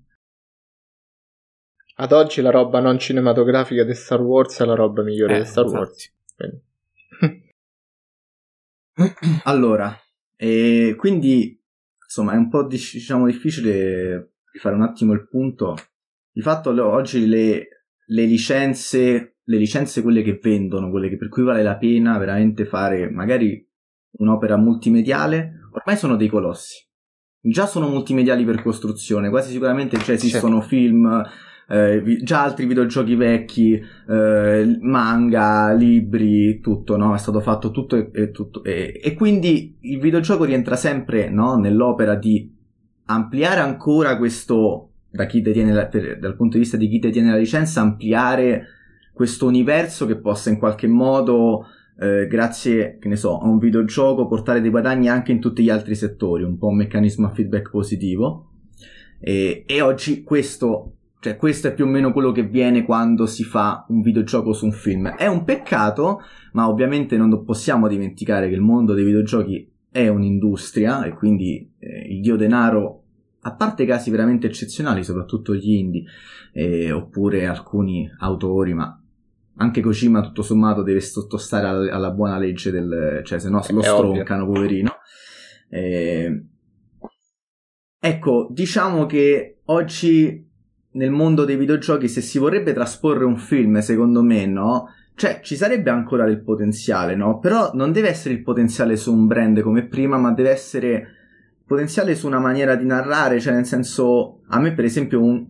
Ad 2.00 2.12
oggi 2.12 2.42
la 2.42 2.50
roba 2.50 2.80
non 2.80 2.98
cinematografica 2.98 3.82
di 3.82 3.94
Star 3.94 4.20
Wars 4.20 4.60
è 4.60 4.66
la 4.66 4.74
roba 4.74 5.02
migliore 5.02 5.36
Eh, 5.36 5.38
di 5.40 5.46
Star 5.46 5.64
infatti. 5.64 6.10
Wars. 6.36 6.60
Allora, 9.44 9.96
e 10.40 10.94
quindi 10.97 11.60
insomma 12.01 12.35
è 12.35 12.36
un 12.36 12.48
po' 12.48 12.65
dic- 12.65 12.93
diciamo 12.93 13.27
difficile 13.27 14.35
rifare 14.52 14.77
un 14.77 14.82
attimo 14.82 15.12
il 15.12 15.27
punto. 15.28 15.77
Di 16.31 16.40
fatto 16.40 16.70
oggi 16.86 17.27
le, 17.27 17.85
le 18.06 18.24
licenze, 18.24 19.39
le 19.43 19.56
licenze 19.56 20.01
quelle 20.01 20.23
che 20.23 20.39
vendono, 20.40 20.90
quelle 20.90 21.09
che 21.09 21.16
per 21.16 21.28
cui 21.28 21.43
vale 21.43 21.65
la 21.65 21.77
pena 21.77 22.16
veramente 22.19 22.65
fare 22.65 23.10
magari 23.10 23.66
un'opera 24.19 24.56
multimediale, 24.56 25.59
ormai 25.73 25.97
sono 25.97 26.15
dei 26.15 26.28
colossi. 26.28 26.86
Già 27.40 27.66
sono 27.66 27.89
multimediali 27.89 28.44
per 28.44 28.62
costruzione, 28.62 29.31
quasi 29.31 29.51
sicuramente 29.51 29.98
già 29.98 30.12
esistono 30.12 30.60
film, 30.60 31.20
eh, 31.70 32.01
vi- 32.01 32.23
già 32.23 32.43
altri 32.45 32.65
videogiochi 32.65 33.15
vecchi, 33.15 33.74
eh, 33.74 34.78
manga, 34.81 35.73
libri, 35.73 36.61
tutto, 36.61 36.97
no? 36.97 37.15
È 37.15 37.19
stato 37.19 37.40
fatto 37.40 37.70
tutto 37.70 37.97
e, 37.97 38.11
e 38.12 38.31
tutto. 38.31 38.65
E, 38.65 38.99
e 39.03 39.15
quindi 39.15 39.77
il 39.81 40.01
videogioco 40.01 40.45
rientra 40.45 40.77
sempre, 40.77 41.28
no? 41.28 41.57
Nell'opera 41.57 42.15
di 42.15 42.51
ampliare 43.07 43.61
ancora 43.61 44.16
questo, 44.16 44.93
da 45.11 45.27
chi 45.27 45.43
detiene 45.43 45.73
la- 45.73 45.86
per- 45.86 46.19
dal 46.19 46.36
punto 46.36 46.55
di 46.55 46.62
vista 46.62 46.78
di 46.78 46.89
chi 46.89 46.99
detiene 46.99 47.31
la 47.31 47.36
licenza, 47.36 47.82
ampliare 47.82 48.66
questo 49.12 49.47
universo 49.47 50.07
che 50.07 50.16
possa 50.16 50.49
in 50.49 50.59
qualche 50.59 50.86
modo, 50.86 51.66
eh, 52.01 52.27
grazie, 52.28 52.97
che 52.99 53.09
ne 53.09 53.16
so, 53.16 53.39
a 53.39 53.47
un 53.47 53.59
videogioco, 53.59 54.27
portare 54.27 54.61
dei 54.62 54.70
guadagni 54.70 55.09
anche 55.09 55.32
in 55.32 55.40
tutti 55.40 55.62
gli 55.62 55.70
altri 55.70 55.95
settori, 55.95 56.45
un 56.45 56.57
po' 56.57 56.69
un 56.69 56.77
meccanismo 56.77 57.27
a 57.27 57.31
feedback 57.31 57.70
positivo. 57.70 58.53
E, 59.20 59.65
e 59.66 59.81
oggi 59.81 60.23
questo 60.23 60.93
cioè, 61.20 61.36
questo 61.36 61.69
è 61.69 61.74
più 61.74 61.85
o 61.85 61.89
meno 61.89 62.12
quello 62.12 62.31
che 62.31 62.45
viene 62.45 62.85
quando 62.85 63.27
si 63.27 63.43
fa 63.43 63.85
un 63.89 64.03
videogioco 64.03 64.53
su 64.53 64.66
un 64.66 64.73
film. 64.73 65.09
È 65.09 65.27
un 65.27 65.43
peccato, 65.45 66.20
ma 66.53 66.69
ovviamente 66.69 67.16
non 67.16 67.45
possiamo 67.45 67.89
dimenticare 67.89 68.49
che 68.49 68.55
il 68.55 68.61
mondo 68.61 68.95
dei 68.95 69.05
videogiochi 69.05 69.69
è 69.90 70.07
un'industria 70.07 71.05
e 71.05 71.15
quindi 71.15 71.73
eh, 71.78 72.12
il 72.12 72.20
dio 72.20 72.36
denaro, 72.36 73.03
a 73.40 73.55
parte 73.55 73.85
casi 73.85 74.11
veramente 74.11 74.47
eccezionali, 74.47 75.03
soprattutto 75.03 75.57
gli 75.57 75.73
indie, 75.73 76.05
eh, 76.53 76.93
oppure 76.93 77.47
alcuni 77.47 78.09
autori, 78.19 78.74
ma 78.74 79.03
anche 79.57 79.81
Kojima 79.81 80.20
tutto 80.20 80.43
sommato 80.43 80.85
deve 80.85 81.01
sottostare 81.01 81.66
alla, 81.66 81.93
alla 81.93 82.11
buona 82.12 82.39
legge 82.39 82.70
del... 82.70 83.23
cioè 83.24 83.40
se 83.40 83.51
no 83.51 83.57
lo 83.70 83.81
È 83.81 83.90
ovvio. 83.90 84.12
stroncano, 84.12 84.47
poverino. 84.47 84.93
Eh, 85.69 86.45
ecco, 87.99 88.47
diciamo 88.53 89.07
che 89.07 89.59
oggi 89.65 90.47
nel 90.98 91.10
mondo 91.10 91.44
dei 91.44 91.56
videogiochi, 91.56 92.08
se 92.08 92.20
si 92.20 92.38
vorrebbe 92.38 92.72
trasporre 92.72 93.24
un 93.24 93.36
film, 93.36 93.78
secondo 93.78 94.20
me, 94.20 94.46
no? 94.46 94.88
Cioè, 95.14 95.40
ci 95.42 95.54
sarebbe 95.54 95.90
ancora 95.90 96.24
del 96.24 96.42
potenziale, 96.42 97.14
no? 97.14 97.38
Però 97.38 97.70
non 97.74 97.92
deve 97.92 98.08
essere 98.08 98.34
il 98.34 98.42
potenziale 98.42 98.96
su 98.96 99.14
un 99.14 99.28
brand 99.28 99.60
come 99.60 99.86
prima, 99.86 100.18
ma 100.18 100.32
deve 100.32 100.50
essere 100.50 101.06
potenziale 101.64 102.16
su 102.16 102.26
una 102.26 102.40
maniera 102.40 102.74
di 102.74 102.84
narrare, 102.84 103.38
cioè 103.38 103.52
nel 103.52 103.64
senso, 103.64 104.40
a 104.48 104.58
me 104.58 104.72
per 104.72 104.84
esempio 104.84 105.22
un, 105.22 105.46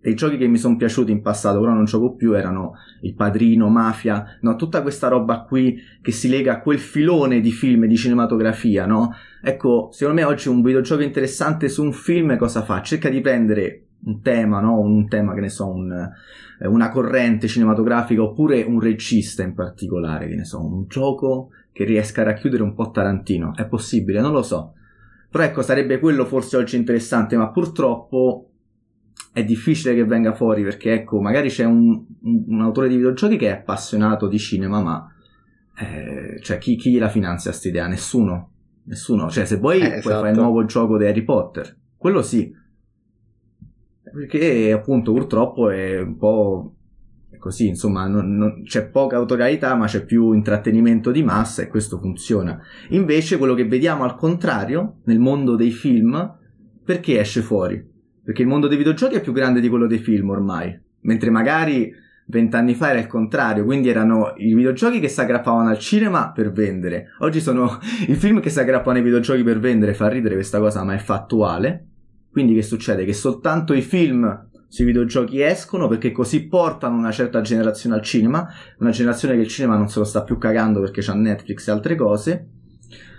dei 0.00 0.14
giochi 0.14 0.38
che 0.38 0.46
mi 0.46 0.56
sono 0.56 0.76
piaciuti 0.76 1.12
in 1.12 1.20
passato, 1.20 1.60
però 1.60 1.74
non 1.74 1.84
gioco 1.84 2.14
più, 2.14 2.32
erano 2.32 2.72
Il 3.02 3.14
Padrino, 3.14 3.68
Mafia, 3.68 4.38
no, 4.40 4.56
tutta 4.56 4.80
questa 4.80 5.08
roba 5.08 5.42
qui 5.42 5.78
che 6.00 6.12
si 6.12 6.30
lega 6.30 6.54
a 6.54 6.60
quel 6.60 6.78
filone 6.78 7.40
di 7.40 7.52
film, 7.52 7.84
di 7.84 7.96
cinematografia, 7.96 8.86
no? 8.86 9.12
Ecco, 9.42 9.90
secondo 9.92 10.22
me 10.22 10.26
oggi 10.26 10.48
un 10.48 10.62
videogioco 10.62 11.02
interessante 11.02 11.68
su 11.68 11.82
un 11.82 11.92
film 11.92 12.38
cosa 12.38 12.62
fa? 12.62 12.80
Cerca 12.80 13.10
di 13.10 13.20
prendere 13.20 13.84
un 14.04 14.20
tema, 14.22 14.60
no? 14.60 14.78
Un 14.78 15.08
tema 15.08 15.34
che 15.34 15.40
ne 15.40 15.48
so, 15.48 15.68
un, 15.68 15.92
eh, 15.92 16.66
una 16.66 16.88
corrente 16.88 17.48
cinematografica 17.48 18.22
oppure 18.22 18.62
un 18.62 18.80
regista 18.80 19.42
in 19.42 19.54
particolare, 19.54 20.28
che 20.28 20.34
ne 20.34 20.44
so, 20.44 20.64
un 20.64 20.86
gioco 20.86 21.50
che 21.72 21.84
riesca 21.84 22.22
a 22.22 22.24
racchiudere 22.24 22.62
un 22.62 22.74
po' 22.74 22.90
Tarantino. 22.90 23.54
È 23.54 23.66
possibile? 23.66 24.20
Non 24.20 24.32
lo 24.32 24.42
so. 24.42 24.74
Però 25.30 25.44
ecco, 25.44 25.62
sarebbe 25.62 25.98
quello 26.00 26.24
forse 26.24 26.56
oggi 26.56 26.76
interessante, 26.76 27.36
ma 27.36 27.50
purtroppo 27.50 28.46
è 29.32 29.44
difficile 29.44 29.94
che 29.94 30.04
venga 30.04 30.32
fuori 30.32 30.64
perché 30.64 30.92
ecco, 30.92 31.20
magari 31.20 31.50
c'è 31.50 31.64
un, 31.64 32.04
un, 32.22 32.60
autore 32.60 32.88
di 32.88 32.96
videogiochi 32.96 33.36
che 33.36 33.46
è 33.46 33.52
appassionato 33.52 34.26
di 34.26 34.38
cinema, 34.38 34.82
ma 34.82 35.14
eh, 35.78 36.40
cioè 36.42 36.58
chi, 36.58 36.74
chi 36.74 36.98
la 36.98 37.08
finanzia 37.08 37.50
questa 37.50 37.68
idea? 37.68 37.86
Nessuno. 37.86 38.50
Nessuno. 38.84 39.30
Cioè, 39.30 39.44
se 39.44 39.56
vuoi 39.58 39.76
Eh, 39.76 39.86
puoi 39.86 39.98
esatto. 39.98 40.16
fare 40.16 40.30
il 40.30 40.36
nuovo 40.36 40.64
gioco 40.64 40.98
di 40.98 41.06
Harry 41.06 41.22
Potter. 41.22 41.76
Quello 41.96 42.22
sì. 42.22 42.52
Perché 44.12 44.72
appunto 44.72 45.12
purtroppo 45.12 45.70
è 45.70 46.00
un 46.00 46.16
po' 46.16 46.74
così, 47.38 47.66
insomma, 47.66 48.06
non- 48.06 48.36
non- 48.36 48.62
c'è 48.64 48.86
poca 48.86 49.16
autorialità, 49.16 49.74
ma 49.74 49.86
c'è 49.86 50.04
più 50.04 50.32
intrattenimento 50.32 51.10
di 51.10 51.22
massa 51.22 51.62
e 51.62 51.68
questo 51.68 51.98
funziona. 51.98 52.60
Invece 52.90 53.38
quello 53.38 53.54
che 53.54 53.66
vediamo 53.66 54.04
al 54.04 54.14
contrario 54.14 54.98
nel 55.04 55.18
mondo 55.18 55.56
dei 55.56 55.70
film, 55.70 56.36
perché 56.84 57.18
esce 57.18 57.40
fuori? 57.40 57.84
Perché 58.22 58.42
il 58.42 58.48
mondo 58.48 58.68
dei 58.68 58.76
videogiochi 58.76 59.16
è 59.16 59.20
più 59.20 59.32
grande 59.32 59.60
di 59.60 59.68
quello 59.68 59.86
dei 59.86 59.98
film 59.98 60.30
ormai, 60.30 60.78
mentre 61.00 61.30
magari 61.30 61.92
vent'anni 62.26 62.74
fa 62.74 62.90
era 62.90 63.00
il 63.00 63.08
contrario, 63.08 63.64
quindi 63.64 63.88
erano 63.88 64.34
i 64.36 64.54
videogiochi 64.54 65.00
che 65.00 65.08
si 65.08 65.20
aggrappavano 65.20 65.68
al 65.68 65.78
cinema 65.78 66.30
per 66.30 66.52
vendere. 66.52 67.08
Oggi 67.20 67.40
sono 67.40 67.78
i 68.06 68.14
film 68.14 68.40
che 68.40 68.50
si 68.50 68.60
aggrappano 68.60 68.98
ai 68.98 69.02
videogiochi 69.02 69.42
per 69.42 69.58
vendere, 69.58 69.94
fa 69.94 70.08
ridere 70.08 70.34
questa 70.34 70.58
cosa, 70.58 70.84
ma 70.84 70.94
è 70.94 70.98
fattuale. 70.98 71.86
Quindi 72.30 72.54
che 72.54 72.62
succede? 72.62 73.04
Che 73.04 73.12
soltanto 73.12 73.74
i 73.74 73.82
film 73.82 74.48
sui 74.68 74.84
videogiochi 74.84 75.42
escono 75.42 75.88
perché 75.88 76.12
così 76.12 76.46
portano 76.46 76.96
una 76.96 77.10
certa 77.10 77.40
generazione 77.40 77.96
al 77.96 78.02
cinema, 78.02 78.48
una 78.78 78.90
generazione 78.90 79.34
che 79.34 79.40
il 79.40 79.48
cinema 79.48 79.76
non 79.76 79.88
se 79.88 79.98
lo 79.98 80.04
sta 80.04 80.22
più 80.22 80.38
cagando 80.38 80.80
perché 80.80 81.02
c'ha 81.02 81.14
Netflix 81.14 81.66
e 81.66 81.72
altre 81.72 81.96
cose. 81.96 82.48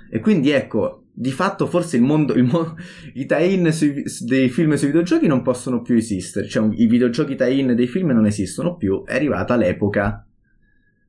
E 0.09 0.19
quindi 0.19 0.51
ecco, 0.51 1.03
di 1.13 1.31
fatto 1.31 1.67
forse 1.67 1.97
il 1.97 2.03
mondo, 2.03 2.33
il 2.33 2.43
mo- 2.43 2.75
i 3.13 3.25
tie-in 3.25 3.71
sui- 3.73 4.03
dei 4.21 4.49
film 4.49 4.75
sui 4.75 4.87
videogiochi 4.87 5.27
non 5.27 5.41
possono 5.41 5.81
più 5.81 5.95
esistere, 5.95 6.47
cioè 6.47 6.69
i 6.71 6.87
videogiochi 6.87 7.35
tie-in 7.35 7.75
dei 7.75 7.87
film 7.87 8.11
non 8.11 8.25
esistono 8.25 8.75
più, 8.75 9.03
è 9.03 9.15
arrivata 9.15 9.57
l'epoca 9.57 10.25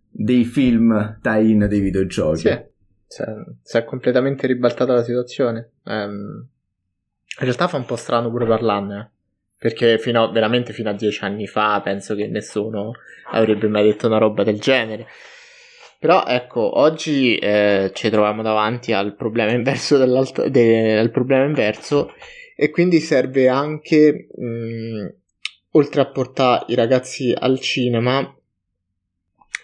dei 0.08 0.44
film 0.44 1.18
tie-in 1.22 1.66
dei 1.68 1.80
videogiochi. 1.80 2.38
Sì, 2.38 2.60
cioè, 3.06 3.26
si 3.62 3.76
è 3.76 3.84
completamente 3.84 4.46
ribaltata 4.46 4.92
la 4.92 5.04
situazione. 5.04 5.70
Ehm, 5.84 6.48
in 7.38 7.44
realtà 7.44 7.68
fa 7.68 7.76
un 7.76 7.84
po' 7.84 7.96
strano 7.96 8.30
pure 8.30 8.46
parlarne, 8.46 9.10
perché 9.58 9.98
fino 9.98 10.24
a- 10.24 10.30
veramente 10.30 10.72
fino 10.72 10.90
a 10.90 10.94
dieci 10.94 11.22
anni 11.24 11.46
fa 11.46 11.80
penso 11.82 12.14
che 12.14 12.26
nessuno 12.26 12.92
avrebbe 13.30 13.68
mai 13.68 13.84
detto 13.84 14.06
una 14.06 14.18
roba 14.18 14.42
del 14.42 14.60
genere. 14.60 15.06
Però 15.98 16.24
ecco, 16.26 16.78
oggi 16.80 17.36
eh, 17.36 17.92
ci 17.94 18.10
troviamo 18.10 18.42
davanti 18.42 18.92
al 18.92 19.14
problema 19.14 19.52
inverso 19.52 19.96
de- 20.48 20.98
al 20.98 21.10
problema 21.10 21.44
inverso 21.44 22.12
e 22.56 22.70
quindi 22.70 22.98
serve 22.98 23.48
anche, 23.48 24.26
mh, 24.36 25.06
oltre 25.72 26.00
a 26.00 26.06
portare 26.06 26.64
i 26.68 26.74
ragazzi 26.74 27.32
al 27.36 27.60
cinema, 27.60 28.34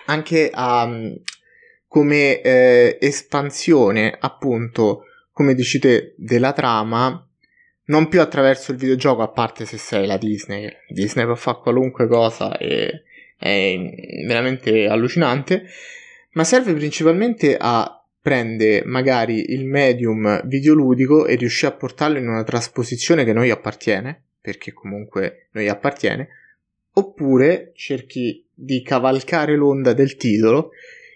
anche 0.07 0.51
a, 0.53 0.86
mh, 0.86 1.23
come 1.86 2.40
eh, 2.40 2.99
espansione, 3.01 4.16
appunto, 4.19 5.05
come 5.32 5.55
dici 5.55 5.78
te, 5.78 6.15
della 6.16 6.53
trama, 6.53 7.28
non 7.89 8.09
più 8.09 8.20
attraverso 8.20 8.73
il 8.73 8.78
videogioco, 8.78 9.23
a 9.23 9.28
parte 9.28 9.65
se 9.65 9.77
sei 9.77 10.06
la 10.06 10.16
Disney. 10.16 10.70
Disney 10.89 11.24
può 11.24 11.35
fare 11.35 11.59
qualunque 11.62 12.06
cosa 12.06 12.56
e 12.56 13.02
è 13.36 13.77
veramente 14.27 14.86
allucinante, 14.86 15.65
ma 16.32 16.44
serve 16.44 16.74
principalmente 16.74 17.56
a 17.59 17.93
prendere 18.20 18.82
magari 18.85 19.52
il 19.52 19.65
medium 19.65 20.47
videoludico 20.47 21.27
e 21.27 21.36
riuscire 21.36 21.73
a 21.73 21.77
portarlo 21.77 22.19
in 22.19 22.28
una 22.28 22.44
trasposizione 22.44 23.24
che 23.24 23.32
noi 23.32 23.51
appartiene, 23.51 24.23
perché 24.40 24.73
comunque 24.73 25.48
noi 25.52 25.69
appartiene, 25.69 26.28
oppure 26.93 27.73
cerchi 27.74 28.44
di 28.52 28.82
cavalcare 28.82 29.56
l'onda 29.56 29.93
del 29.93 30.16
titolo, 30.16 30.70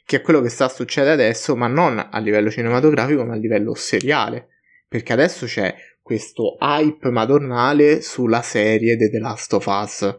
che 0.06 0.16
è 0.16 0.20
quello 0.22 0.40
che 0.40 0.48
sta 0.48 0.68
succedendo 0.68 1.22
adesso, 1.22 1.54
ma 1.54 1.66
non 1.66 2.08
a 2.10 2.18
livello 2.18 2.50
cinematografico, 2.50 3.24
ma 3.24 3.34
a 3.34 3.38
livello 3.38 3.74
seriale, 3.74 4.48
perché 4.88 5.12
adesso 5.12 5.44
c'è 5.46 5.74
questo 6.02 6.56
hype 6.60 7.10
madornale 7.10 8.02
sulla 8.02 8.42
serie 8.42 8.96
di 8.96 9.08
The 9.08 9.18
Last 9.18 9.52
of 9.54 9.66
Us. 9.66 10.18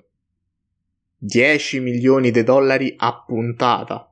10 1.18 1.80
milioni 1.80 2.32
di 2.32 2.44
dollari 2.44 2.94
a 2.98 3.24
puntata. 3.26 4.10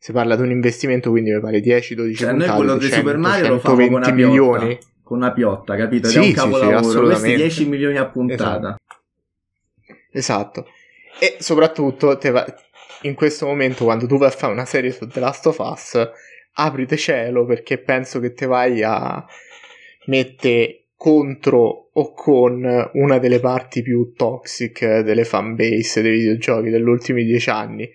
Si 0.00 0.12
parla 0.12 0.36
di 0.36 0.42
un 0.42 0.50
investimento, 0.50 1.10
quindi 1.10 1.32
mi 1.32 1.40
pare 1.40 1.60
10-12 1.60 2.14
Cioè, 2.14 2.28
noi 2.32 2.38
puntate. 2.38 2.56
quello 2.56 2.72
di 2.76 2.86
di 2.86 2.92
Super 2.92 3.12
100, 3.14 3.18
Mario 3.18 3.48
lo 3.48 3.58
famo 3.58 3.74
con 3.76 3.84
una 3.94 4.04
120 4.04 4.12
piotta, 4.12 4.58
milioni. 4.64 4.78
con 5.02 5.16
una 5.16 5.32
piotta, 5.32 5.76
capito? 5.76 6.08
Sì, 6.08 6.14
è 6.14 6.18
un 6.18 6.24
sì, 6.24 6.30
sì, 6.30 6.36
capolavoro. 6.36 6.70
Questi 6.78 6.88
assolutamente. 6.96 7.36
10 7.36 7.68
milioni 7.68 7.96
a 7.98 8.06
puntata. 8.06 8.76
Esatto. 10.10 10.66
E 11.20 11.36
soprattutto 11.40 12.16
te 12.16 12.30
va- 12.30 12.46
in 13.02 13.14
questo 13.14 13.46
momento 13.46 13.84
quando 13.84 14.06
tu 14.06 14.16
vai 14.18 14.28
a 14.28 14.32
fare 14.32 14.52
una 14.52 14.64
serie 14.64 14.90
su 14.92 15.06
The 15.06 15.20
Last 15.20 15.46
of 15.46 15.58
Us, 15.58 16.10
aprite 16.54 16.96
cielo 16.96 17.44
perché 17.44 17.78
penso 17.78 18.18
che 18.20 18.32
te 18.32 18.46
vai 18.46 18.82
a 18.82 19.24
mettere 20.08 20.88
contro 20.94 21.90
o 21.92 22.12
con 22.12 22.90
una 22.92 23.18
delle 23.18 23.40
parti 23.40 23.82
più 23.82 24.12
toxic 24.14 25.00
delle 25.00 25.24
fanbase 25.24 26.02
dei 26.02 26.18
videogiochi 26.18 26.70
degli 26.70 26.82
ultimi 26.82 27.24
dieci 27.24 27.50
anni. 27.50 27.88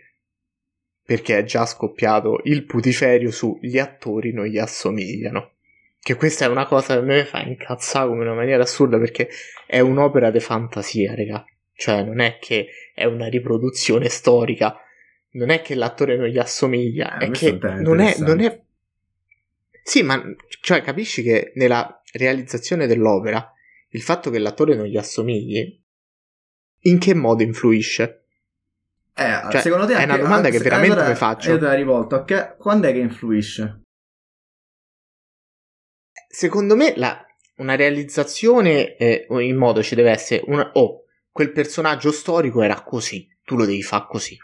Perché 1.06 1.40
è 1.40 1.44
già 1.44 1.66
scoppiato 1.66 2.40
il 2.46 2.64
putiferio 2.64 3.30
su 3.30 3.60
gli 3.62 3.78
attori 3.78 4.32
non 4.32 4.46
gli 4.46 4.58
assomigliano. 4.58 5.52
Che 6.00 6.16
questa 6.16 6.46
è 6.46 6.48
una 6.48 6.66
cosa 6.66 6.94
che 6.94 7.00
a 7.00 7.04
me 7.04 7.26
fa 7.26 7.42
incazzare 7.42 8.08
come 8.08 8.22
in 8.24 8.28
una 8.28 8.38
maniera 8.38 8.64
assurda 8.64 8.98
perché 8.98 9.30
è 9.66 9.80
un'opera 9.80 10.32
di 10.32 10.40
fantasia, 10.40 11.14
raga. 11.14 11.46
Cioè, 11.76 12.04
non 12.04 12.20
è 12.20 12.38
che 12.40 12.68
è 12.94 13.06
una 13.06 13.28
riproduzione 13.28 14.08
storica, 14.08 14.78
non 15.32 15.50
è 15.50 15.62
che 15.62 15.76
l'attore 15.76 16.16
non 16.16 16.28
gli 16.28 16.38
assomiglia, 16.38 17.18
Eh, 17.18 17.28
è 17.28 17.32
che 17.32 17.52
non 17.52 18.00
è, 18.00 18.16
non 18.20 18.40
è. 18.40 18.62
Sì, 19.82 20.04
ma 20.04 20.22
cioè, 20.62 20.82
capisci 20.82 21.24
che 21.24 21.52
nella 21.56 22.02
realizzazione 22.14 22.88
dell'opera 22.88 23.52
il 23.90 24.02
fatto 24.02 24.30
che 24.30 24.40
l'attore 24.40 24.76
non 24.76 24.86
gli 24.86 24.98
assomigli 24.98 25.82
in 26.86 26.98
che 27.00 27.14
modo 27.14 27.44
influisce? 27.44 28.26
Eh, 29.16 29.42
Cioè, 29.52 29.62
secondo 29.62 29.86
te 29.86 29.94
è 29.94 30.04
una 30.04 30.16
che- 30.16 30.22
domanda 30.22 30.48
a- 30.48 30.52
che 30.52 30.58
veramente 30.60 30.94
allora, 30.96 31.10
mi 31.10 31.16
faccio. 31.16 31.52
Io 31.52 31.60
te 31.60 31.66
la 31.66 31.74
rivolto. 31.76 32.24
Che- 32.24 32.56
quando 32.58 32.88
è 32.88 32.92
che 32.92 32.98
influisce? 33.00 33.82
Secondo 36.28 36.76
me 36.76 36.94
la- 36.98 37.24
una 37.58 37.76
realizzazione 37.76 38.96
eh, 38.98 39.28
in 39.30 39.56
modo 39.56 39.84
ci 39.84 39.94
deve 39.96 40.10
essere 40.12 40.44
una, 40.48 40.72
oh, 40.74 41.06
quel 41.32 41.52
personaggio 41.52 42.12
storico 42.12 42.62
era 42.64 42.82
così, 42.82 43.28
tu 43.44 43.56
lo 43.56 43.66
devi 43.66 43.84
fare 43.84 44.06
così. 44.08 44.38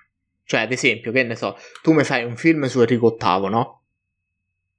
Cioè, 0.43 0.61
ad 0.61 0.71
esempio, 0.71 1.11
che 1.11 1.23
ne 1.23 1.35
so, 1.35 1.57
tu 1.81 1.91
mi 1.93 2.03
fai 2.03 2.23
un 2.23 2.35
film 2.37 2.65
su 2.65 2.79
Enrico 2.79 3.15
VIII, 3.19 3.49
no? 3.49 3.83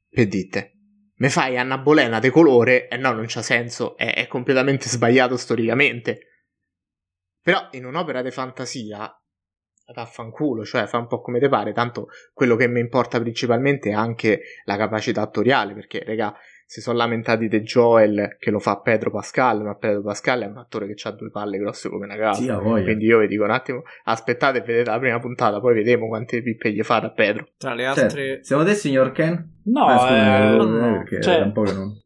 Per 0.08 0.26
dite. 0.26 0.74
Mi 1.20 1.28
fai 1.28 1.58
Anna 1.58 1.76
Bolena 1.76 2.18
de 2.18 2.30
colore, 2.30 2.88
e 2.88 2.96
no, 2.96 3.12
non 3.12 3.26
c'ha 3.28 3.42
senso, 3.42 3.94
è, 3.96 4.14
è 4.14 4.26
completamente 4.26 4.88
sbagliato 4.88 5.36
storicamente. 5.36 6.44
Però 7.42 7.68
in 7.72 7.84
un'opera 7.84 8.22
di 8.22 8.30
fantasia, 8.30 9.14
vaffanculo, 9.94 10.64
cioè 10.64 10.86
fa 10.86 10.96
un 10.96 11.06
po' 11.06 11.20
come 11.20 11.38
te 11.38 11.50
pare, 11.50 11.72
tanto 11.72 12.08
quello 12.32 12.56
che 12.56 12.68
mi 12.68 12.80
importa 12.80 13.20
principalmente 13.20 13.90
è 13.90 13.92
anche 13.92 14.40
la 14.64 14.78
capacità 14.78 15.20
attoriale, 15.20 15.74
perché, 15.74 16.02
raga, 16.04 16.34
si 16.70 16.80
sono 16.80 16.98
lamentati 16.98 17.48
di 17.48 17.60
Joel 17.62 18.36
che 18.38 18.52
lo 18.52 18.60
fa 18.60 18.76
Pedro 18.78 19.10
Pascal, 19.10 19.60
ma 19.64 19.74
Pedro 19.74 20.02
Pascal 20.02 20.42
è 20.42 20.46
un 20.46 20.56
attore 20.58 20.86
che 20.86 21.08
ha 21.08 21.10
due 21.10 21.28
palle 21.28 21.58
grosse 21.58 21.88
come 21.88 22.04
una 22.04 22.14
casa. 22.16 22.40
Sì. 22.60 22.82
Quindi 22.84 23.06
io 23.06 23.18
vi 23.18 23.26
dico 23.26 23.42
un 23.42 23.50
attimo, 23.50 23.82
aspettate 24.04 24.58
e 24.58 24.60
vedete 24.60 24.88
la 24.88 25.00
prima 25.00 25.18
puntata, 25.18 25.58
poi 25.58 25.74
vedremo 25.74 26.06
quante 26.06 26.40
pippe 26.42 26.70
gli 26.70 26.80
fate 26.82 27.06
a 27.06 27.10
Pedro. 27.10 27.48
Tra 27.58 27.74
le 27.74 27.92
Cioè, 27.92 28.04
altre... 28.04 28.44
secondo 28.44 28.70
te, 28.70 28.76
signor 28.76 29.10
Ken? 29.10 29.62
No, 29.64 29.84
Ah, 29.84 29.98
scusa, 29.98 30.14
eh, 30.14 30.52
eh, 30.52 30.56
no, 30.56 30.92
perché 30.92 31.20
cioè- 31.22 31.40
un 31.40 31.52
po' 31.52 31.62
che 31.62 31.72
non... 31.72 32.00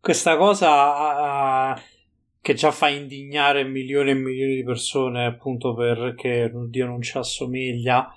questa 0.00 0.36
cosa 0.36 0.68
ah, 1.70 1.80
che 2.40 2.54
già 2.54 2.72
fa 2.72 2.88
indignare 2.88 3.62
milioni 3.62 4.10
e 4.10 4.14
milioni 4.14 4.56
di 4.56 4.64
persone 4.64 5.26
appunto 5.26 5.74
perché 5.74 6.50
Dio 6.68 6.86
non 6.86 7.00
ci 7.02 7.16
assomiglia 7.16 8.12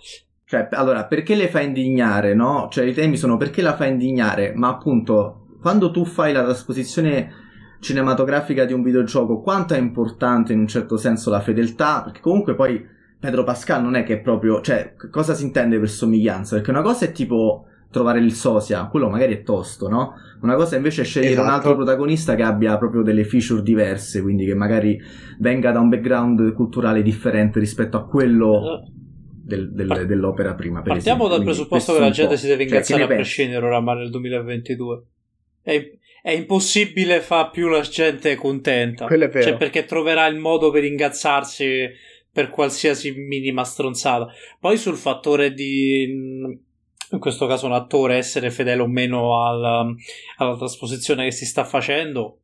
Cioè, 0.45 0.68
allora, 0.72 1.06
perché 1.06 1.36
le 1.36 1.48
fa 1.48 1.61
indignare, 1.61 2.34
no? 2.34 2.69
Cioè, 2.72 2.86
i 2.86 2.94
temi 2.94 3.18
sono 3.18 3.38
perché 3.38 3.61
la 3.61 3.76
fa 3.76 3.86
indignare, 3.86 4.52
ma 4.56 4.68
appunto, 4.69 5.40
quando 5.61 5.91
tu 5.91 6.03
fai 6.05 6.33
la 6.33 6.43
trasposizione 6.43 7.31
cinematografica 7.79 8.65
di 8.65 8.73
un 8.73 8.83
videogioco, 8.83 9.41
quanto 9.41 9.73
è 9.73 9.77
importante 9.77 10.53
in 10.53 10.59
un 10.59 10.67
certo 10.67 10.97
senso 10.97 11.29
la 11.29 11.39
fedeltà, 11.39 12.01
perché 12.03 12.19
comunque 12.19 12.55
poi 12.55 12.83
Pedro 13.19 13.43
Pascal 13.43 13.83
non 13.83 13.95
è 13.95 14.03
che 14.03 14.15
è 14.15 14.19
proprio, 14.19 14.61
cioè, 14.61 14.95
cosa 15.11 15.33
si 15.33 15.43
intende 15.43 15.79
per 15.79 15.89
somiglianza? 15.89 16.55
Perché 16.55 16.71
una 16.71 16.81
cosa 16.81 17.05
è 17.05 17.11
tipo 17.11 17.65
trovare 17.91 18.19
il 18.19 18.33
sosia, 18.33 18.85
quello 18.85 19.09
magari 19.09 19.33
è 19.33 19.43
tosto, 19.43 19.89
no? 19.89 20.13
Una 20.41 20.55
cosa 20.55 20.77
invece 20.77 21.01
è 21.01 21.05
scegliere 21.05 21.33
esatto. 21.33 21.47
un 21.47 21.53
altro 21.53 21.75
protagonista 21.75 22.35
che 22.35 22.43
abbia 22.43 22.77
proprio 22.77 23.03
delle 23.03 23.25
feature 23.25 23.61
diverse, 23.61 24.21
quindi 24.21 24.45
che 24.45 24.55
magari 24.55 24.99
venga 25.39 25.71
da 25.71 25.79
un 25.79 25.89
background 25.89 26.53
culturale 26.53 27.03
differente 27.03 27.59
rispetto 27.59 27.97
a 27.97 28.05
quello 28.05 28.83
del, 29.43 29.71
del, 29.73 29.88
Part- 29.88 30.03
dell'opera 30.05 30.53
prima. 30.55 30.81
partiamo 30.81 31.25
esempio. 31.25 31.27
dal 31.27 31.43
presupposto 31.43 31.93
che 31.93 31.99
la 31.99 32.09
gente 32.09 32.38
si 32.38 32.47
deve 32.47 32.63
Cioè, 32.63 32.77
incazzare 32.77 33.05
che 33.05 33.13
a 33.13 33.15
prescindere 33.15 33.65
oramai 33.65 33.97
nel 33.97 34.09
2022. 34.09 35.03
È, 35.61 35.91
è 36.21 36.31
impossibile 36.31 37.21
far 37.21 37.51
più 37.51 37.67
la 37.67 37.81
gente 37.81 38.35
contenta. 38.35 39.05
Quello 39.05 39.25
è 39.25 39.29
vero. 39.29 39.49
Cioè, 39.49 39.57
perché 39.57 39.85
troverà 39.85 40.25
il 40.27 40.38
modo 40.38 40.71
per 40.71 40.83
ingazzarsi 40.83 41.89
per 42.31 42.49
qualsiasi 42.49 43.11
minima 43.11 43.63
stronzata. 43.63 44.27
Poi 44.59 44.77
sul 44.77 44.95
fattore 44.95 45.53
di, 45.53 46.03
in 46.03 47.19
questo 47.19 47.45
caso, 47.47 47.65
un 47.65 47.73
attore 47.73 48.15
essere 48.15 48.51
fedele 48.51 48.81
o 48.81 48.88
meno 48.88 49.45
alla, 49.45 49.85
alla 50.38 50.57
trasposizione 50.57 51.25
che 51.25 51.31
si 51.31 51.45
sta 51.45 51.65
facendo, 51.65 52.39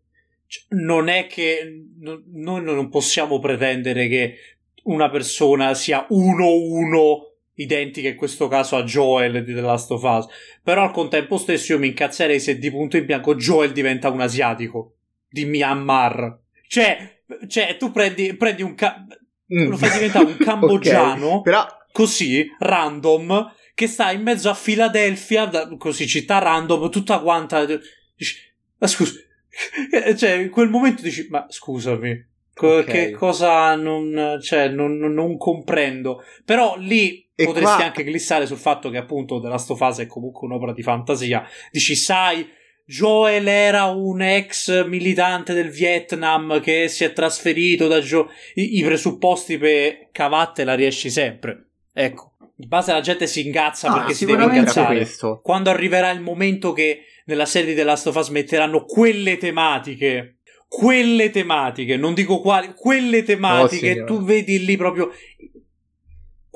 cioè, 0.48 0.64
non 0.70 1.08
è 1.08 1.28
che 1.28 1.86
no- 2.00 2.22
noi 2.34 2.64
non 2.64 2.90
possiamo 2.90 3.40
pretendere 3.40 4.08
che 4.08 4.36
una 4.84 5.10
persona 5.10 5.74
sia 5.74 6.06
uno 6.10 6.54
uno 6.54 7.32
identica 7.58 8.08
in 8.08 8.16
questo 8.16 8.48
caso 8.48 8.76
a 8.76 8.84
Joel 8.84 9.44
di 9.44 9.54
The 9.54 9.62
Last 9.62 9.92
of 9.92 10.02
Us. 10.04 10.26
Però 10.64 10.82
al 10.84 10.92
contempo 10.92 11.38
stesso 11.38 11.74
io 11.74 11.80
mi 11.80 11.88
incazzerei 11.88 12.40
se 12.40 12.58
di 12.58 12.72
punto 12.72 12.98
in 12.98 13.06
bianco 13.06 13.36
Joel 13.36 13.72
diventa 13.72 14.10
un 14.10 14.22
asiatico 14.22 14.96
di 15.30 15.46
Myanmar. 15.46 16.40
Cioè, 16.68 17.22
cioè 17.48 17.78
tu 17.78 17.92
prendi, 17.92 18.34
prendi 18.36 18.62
un 18.64 18.74
ca- 18.76 19.06
Mm. 19.54 19.70
lo 19.70 19.78
fai 19.78 19.92
diventare 19.92 20.26
un 20.26 20.36
cambogiano 20.44 21.28
Ok, 21.36 21.44
Però 21.44 21.66
così, 21.94 22.46
random, 22.60 23.54
che 23.74 23.88
sta 23.88 24.12
in 24.12 24.22
mezzo 24.22 24.50
a 24.50 24.54
Filadelfia, 24.54 25.50
così 25.78 26.06
città 26.06 26.40
random, 26.40 26.90
tutta 26.92 27.20
quanta. 27.20 27.66
Dici, 27.66 28.36
ma 28.78 28.88
scusa, 28.88 29.14
cioè, 30.18 30.32
in 30.32 30.50
quel 30.50 30.70
momento 30.70 31.02
dici, 31.02 31.28
ma 31.30 31.46
scusami, 31.48 32.28
co- 32.54 32.80
Ok. 32.80 32.86
che 32.86 33.12
cosa 33.12 33.74
non, 33.76 34.38
cioè, 34.42 34.68
non- 34.68 34.98
non 34.98 35.38
comprendo. 35.38 36.22
Però 36.44 36.76
lì 36.78 37.27
E 37.40 37.46
potresti 37.46 37.76
qua- 37.76 37.86
anche 37.86 38.04
glissare 38.04 38.48
sul 38.48 38.58
fatto 38.58 38.90
che 38.90 38.98
appunto 38.98 39.40
The 39.40 39.48
Last 39.48 39.70
of 39.70 39.80
Us 39.80 40.00
è 40.00 40.08
comunque 40.08 40.48
un'opera 40.48 40.74
di 40.74 40.82
fantasia. 40.82 41.48
Dici, 41.72 41.96
sai, 41.96 42.50
Joel 42.84 43.48
era 43.48 43.86
un 43.86 44.22
ex 44.22 44.86
militante 44.86 45.54
del 45.54 45.70
Vietnam 45.70 46.60
che 46.62 46.88
si 46.88 47.04
è 47.04 47.14
trasferito 47.14 47.88
da 47.88 48.00
Joe. 48.00 48.26
I, 48.56 48.80
i 48.80 48.84
presupposti 48.84 49.58
per 49.60 50.08
cavatte 50.12 50.64
la 50.64 50.74
riesci 50.74 51.12
sempre. 51.12 51.68
Ecco. 51.94 52.32
Di 52.56 52.66
base 52.66 52.92
la 52.92 53.02
gente 53.02 53.28
si 53.28 53.46
ingazza 53.46 53.90
Ah, 53.90 53.94
perché 53.94 54.14
si 54.16 54.26
deve 54.26 54.46
ingazzare. 54.46 55.08
Quando 55.44 55.70
arriverà 55.70 56.10
il 56.10 56.22
momento 56.22 56.74
che 56.74 57.02
nella 57.26 57.46
serie 57.46 57.70
di 57.70 57.76
The 57.76 57.84
Last 57.84 58.08
of 58.08 58.16
Us 58.16 58.30
metteranno 58.30 58.84
quelle 58.86 59.38
tematiche, 59.38 60.38
quelle 60.68 61.30
tematiche, 61.30 61.98
non 61.98 62.14
dico 62.14 62.42
quali, 62.42 62.74
quelle 62.76 63.22
tematiche, 63.24 64.02
Oh, 64.02 64.06
tu 64.06 64.24
vedi 64.24 64.66
lì 64.66 64.76
proprio. 64.76 65.12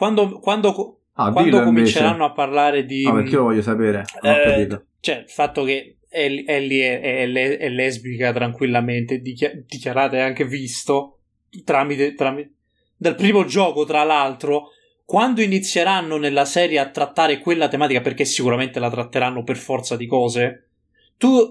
Quando, 0.01 0.39
quando, 0.39 1.01
Ah, 1.13 1.31
quando 1.31 1.61
cominceranno 1.61 2.25
a 2.25 2.31
parlare 2.31 2.87
di. 2.87 3.05
Ah, 3.05 3.13
perché 3.13 3.29
io 3.33 3.37
lo 3.37 3.43
voglio 3.43 3.61
sapere. 3.61 4.03
Eh, 4.23 4.67
cioè, 4.99 5.17
il 5.17 5.29
fatto 5.29 5.63
che 5.63 5.97
Ellie 6.09 6.99
è, 6.99 7.31
è 7.31 7.57
è 7.59 7.69
lesbica 7.69 8.33
tranquillamente, 8.33 9.19
dichia- 9.19 9.51
dichiarata 9.53 10.17
e 10.17 10.21
anche 10.21 10.43
visto 10.43 11.19
tramite, 11.63 12.15
tramite 12.15 12.53
dal 12.97 13.13
primo 13.13 13.45
gioco, 13.45 13.85
tra 13.85 14.03
l'altro. 14.03 14.69
Quando 15.05 15.43
inizieranno 15.43 16.17
nella 16.17 16.45
serie 16.45 16.79
a 16.79 16.89
trattare 16.89 17.37
quella 17.37 17.67
tematica, 17.67 18.01
perché 18.01 18.25
sicuramente 18.25 18.79
la 18.79 18.89
tratteranno 18.89 19.43
per 19.43 19.57
forza 19.57 19.95
di 19.95 20.07
cose, 20.07 20.69
tu 21.15 21.47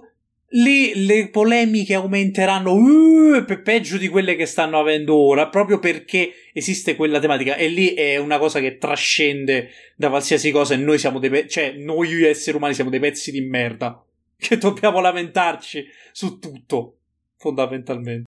lì 0.51 1.05
le 1.07 1.29
polemiche 1.29 1.95
aumenteranno 1.95 2.73
uh, 2.73 3.45
pe- 3.45 3.61
peggio 3.61 3.97
di 3.99 4.09
quelle 4.09 4.37
che 4.37 4.47
stanno 4.47 4.79
avendo 4.79 5.17
ora, 5.17 5.49
proprio 5.49 5.79
perché 5.79 6.33
esiste 6.53 6.97
quella 6.97 7.19
tematica. 7.19 7.57
E 7.57 7.69
lì 7.69 7.95
è 7.95 8.17
una 8.17 8.39
cosa 8.39 8.61
che 8.61 8.79
trascende 8.79 9.71
da 9.97 10.09
qualsiasi 10.09 10.51
cosa 10.51 10.75
e 10.75 10.79
noi 10.79 10.99
siamo 10.99 11.19
dei 11.19 11.31
pe- 11.31 11.49
cioè 11.49 11.73
noi 11.73 12.25
esseri 12.25 12.57
umani 12.57 12.75
siamo 12.75 12.91
dei 12.91 13.01
pezzi 13.01 13.31
di 13.31 13.41
merda 13.41 14.03
che 14.37 14.57
dobbiamo 14.57 15.01
lamentarci 15.01 15.87
su 16.13 16.39
tutto 16.39 16.97
fondamentalmente 17.37 18.29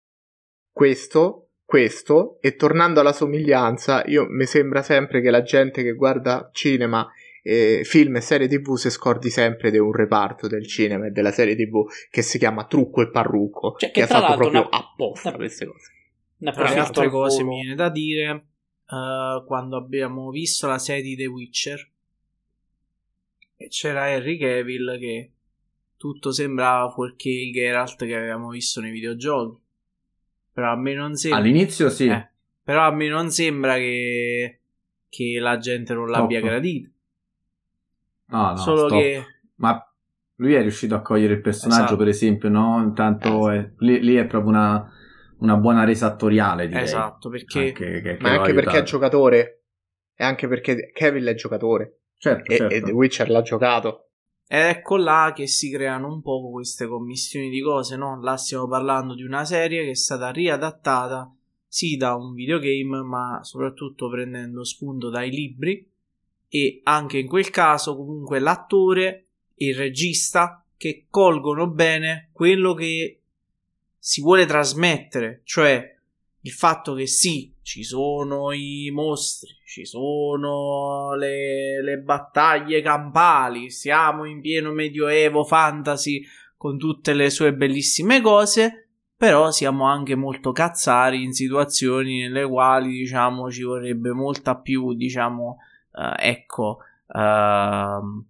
questo, 0.75 1.51
questo, 1.63 2.37
e 2.41 2.57
tornando 2.57 2.99
alla 2.99 3.13
somiglianza, 3.13 4.03
io 4.07 4.25
mi 4.27 4.45
sembra 4.45 4.81
sempre 4.81 5.21
che 5.21 5.29
la 5.29 5.41
gente 5.41 5.83
che 5.83 5.93
guarda 5.93 6.49
cinema, 6.51 7.09
eh, 7.47 7.81
film 7.83 8.15
e 8.15 8.21
serie 8.21 8.47
tv 8.47 8.75
si 8.75 8.89
scordi 8.89 9.29
sempre 9.29 9.69
di 9.69 9.77
un 9.77 9.91
reparto 9.91 10.47
del 10.47 10.65
cinema 10.65 11.05
e 11.05 11.11
della 11.11 11.31
serie 11.31 11.55
tv 11.55 11.85
che 12.09 12.23
si 12.23 12.39
chiama 12.39 12.65
Trucco 12.65 13.03
e 13.03 13.11
Parrucco, 13.11 13.75
Cioè, 13.77 13.91
che, 13.91 14.01
che 14.01 14.07
è 14.07 14.11
l'altro 14.11 14.35
proprio 14.37 14.61
una- 14.61 14.69
apposta 14.71 15.27
una- 15.29 15.37
queste 15.37 15.65
cose. 15.67 15.91
ne 16.37 16.51
Tra 16.51 16.69
le 16.69 16.79
altre 16.79 17.03
al 17.05 17.11
cose 17.11 17.43
mi 17.43 17.61
viene 17.61 17.75
da 17.75 17.89
dire 17.89 18.45
eh, 18.89 19.43
quando 19.45 19.77
abbiamo 19.77 20.31
visto 20.31 20.65
la 20.65 20.79
serie 20.79 21.03
di 21.03 21.15
The 21.15 21.27
Witcher 21.27 21.89
e 23.57 23.67
c'era 23.69 24.09
Henry 24.09 24.37
Cavill 24.37 24.97
che 24.99 25.31
tutto 25.97 26.31
sembrava 26.31 26.89
fuorché 26.89 27.29
il 27.29 27.53
Geralt 27.53 28.03
che 28.05 28.15
avevamo 28.15 28.49
visto 28.49 28.81
nei 28.81 28.91
videogiochi 28.91 29.57
però 30.51 30.71
a 30.71 30.75
me 30.75 30.93
non 30.95 31.15
sembra 31.15 31.39
All'inizio 31.41 31.89
sì. 31.89 32.07
Eh, 32.07 32.27
però 32.63 32.87
a 32.87 32.91
me 32.91 33.07
non 33.07 33.29
sembra 33.29 33.75
che, 33.75 34.59
che 35.09 35.37
la 35.39 35.57
gente 35.57 35.93
non 35.93 36.09
l'abbia 36.09 36.39
Top. 36.39 36.49
gradito 36.49 36.89
No, 38.27 38.49
no, 38.51 38.57
solo 38.57 38.87
stop. 38.87 38.99
che 39.01 39.23
Ma 39.55 39.93
lui 40.35 40.53
è 40.53 40.61
riuscito 40.61 40.95
a 40.95 41.01
cogliere 41.01 41.33
il 41.33 41.41
personaggio, 41.41 41.83
Esatto. 41.83 41.95
per 41.97 42.07
esempio, 42.07 42.49
no? 42.49 42.81
Intanto 42.83 43.49
Eh, 43.51 43.57
è- 43.59 43.71
lì, 43.79 43.99
lì 44.01 44.15
è 44.15 44.25
proprio 44.25 44.49
una, 44.51 44.91
una 45.39 45.55
buona 45.57 45.83
resa 45.83 46.07
attoriale, 46.07 46.67
direi. 46.67 46.83
esatto 46.83 47.29
perché 47.29 47.59
Anche, 47.59 48.01
che- 48.01 48.17
che 48.17 48.17
Ma 48.21 48.29
ha 48.31 48.37
anche 48.39 48.53
perché 48.53 48.79
è 48.79 48.83
giocatore, 48.83 49.63
e 50.15 50.23
anche 50.23 50.47
perché 50.47 50.91
Kevin 50.91 51.25
è 51.25 51.35
giocatore, 51.35 51.99
Certo, 52.17 52.51
e, 52.51 52.57
certo. 52.57 52.73
e 52.75 52.81
The 52.81 52.91
Witcher 52.91 53.29
l'ha 53.29 53.41
giocato. 53.41 53.99
Ed 54.47 54.61
ecco 54.61 54.95
là 54.97 55.31
che 55.35 55.47
si 55.47 55.71
creano 55.71 56.11
un 56.11 56.21
po' 56.21 56.51
queste 56.51 56.85
commissioni 56.87 57.49
di 57.49 57.61
cose, 57.61 57.95
no? 57.95 58.21
Là 58.21 58.37
stiamo 58.37 58.67
parlando 58.67 59.15
di 59.15 59.23
una 59.23 59.43
serie 59.43 59.83
che 59.83 59.91
è 59.91 59.95
stata 59.95 60.29
riadattata 60.29 61.33
sì 61.67 61.97
da 61.97 62.13
un 62.15 62.33
videogame, 62.33 63.01
ma 63.01 63.39
soprattutto 63.41 64.07
prendendo 64.09 64.63
spunto 64.63 65.09
dai 65.09 65.29
libri 65.31 65.91
e 66.55 66.79
anche 66.83 67.17
in 67.17 67.27
quel 67.27 67.49
caso 67.49 67.97
comunque 67.97 68.39
l'attore 68.39 69.25
e 69.55 69.67
il 69.67 69.75
regista 69.75 70.63
che 70.77 71.07
colgono 71.09 71.67
bene 71.67 72.29
quello 72.31 72.73
che 72.73 73.19
si 73.99 74.21
vuole 74.21 74.45
trasmettere, 74.45 75.41
cioè 75.43 75.93
il 76.39 76.51
fatto 76.51 76.93
che 76.93 77.07
sì, 77.07 77.53
ci 77.61 77.83
sono 77.83 78.53
i 78.53 78.89
mostri, 78.93 79.49
ci 79.65 79.85
sono 79.85 81.13
le, 81.15 81.83
le 81.83 81.97
battaglie 81.97 82.81
campali, 82.81 83.69
siamo 83.69 84.23
in 84.23 84.39
pieno 84.39 84.71
medioevo 84.71 85.43
fantasy 85.43 86.23
con 86.55 86.77
tutte 86.77 87.13
le 87.13 87.29
sue 87.29 87.53
bellissime 87.53 88.21
cose, 88.21 88.91
però 89.17 89.51
siamo 89.51 89.87
anche 89.87 90.15
molto 90.15 90.53
cazzari 90.53 91.21
in 91.21 91.33
situazioni 91.33 92.21
nelle 92.21 92.47
quali, 92.47 92.91
diciamo, 92.91 93.51
ci 93.51 93.63
vorrebbe 93.63 94.13
molta 94.13 94.55
più, 94.55 94.93
diciamo, 94.93 95.57
eh, 95.95 96.29
ecco, 96.29 96.79
ehm, 97.13 98.25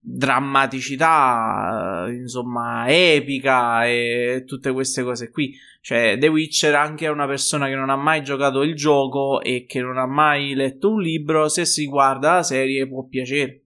drammaticità, 0.00 2.06
eh, 2.06 2.14
insomma, 2.14 2.86
epica 2.88 3.86
e 3.86 4.44
tutte 4.46 4.72
queste 4.72 5.02
cose 5.02 5.30
qui. 5.30 5.54
Cioè, 5.80 6.16
The 6.18 6.28
Witcher 6.28 6.74
anche 6.74 7.06
è 7.06 7.10
una 7.10 7.26
persona 7.26 7.66
che 7.66 7.74
non 7.74 7.90
ha 7.90 7.96
mai 7.96 8.22
giocato 8.22 8.62
il 8.62 8.74
gioco 8.74 9.40
e 9.42 9.64
che 9.66 9.80
non 9.80 9.98
ha 9.98 10.06
mai 10.06 10.54
letto 10.54 10.90
un 10.90 11.00
libro, 11.00 11.48
se 11.48 11.64
si 11.64 11.86
guarda 11.86 12.36
la 12.36 12.42
serie 12.42 12.88
può 12.88 13.04
piacere. 13.04 13.64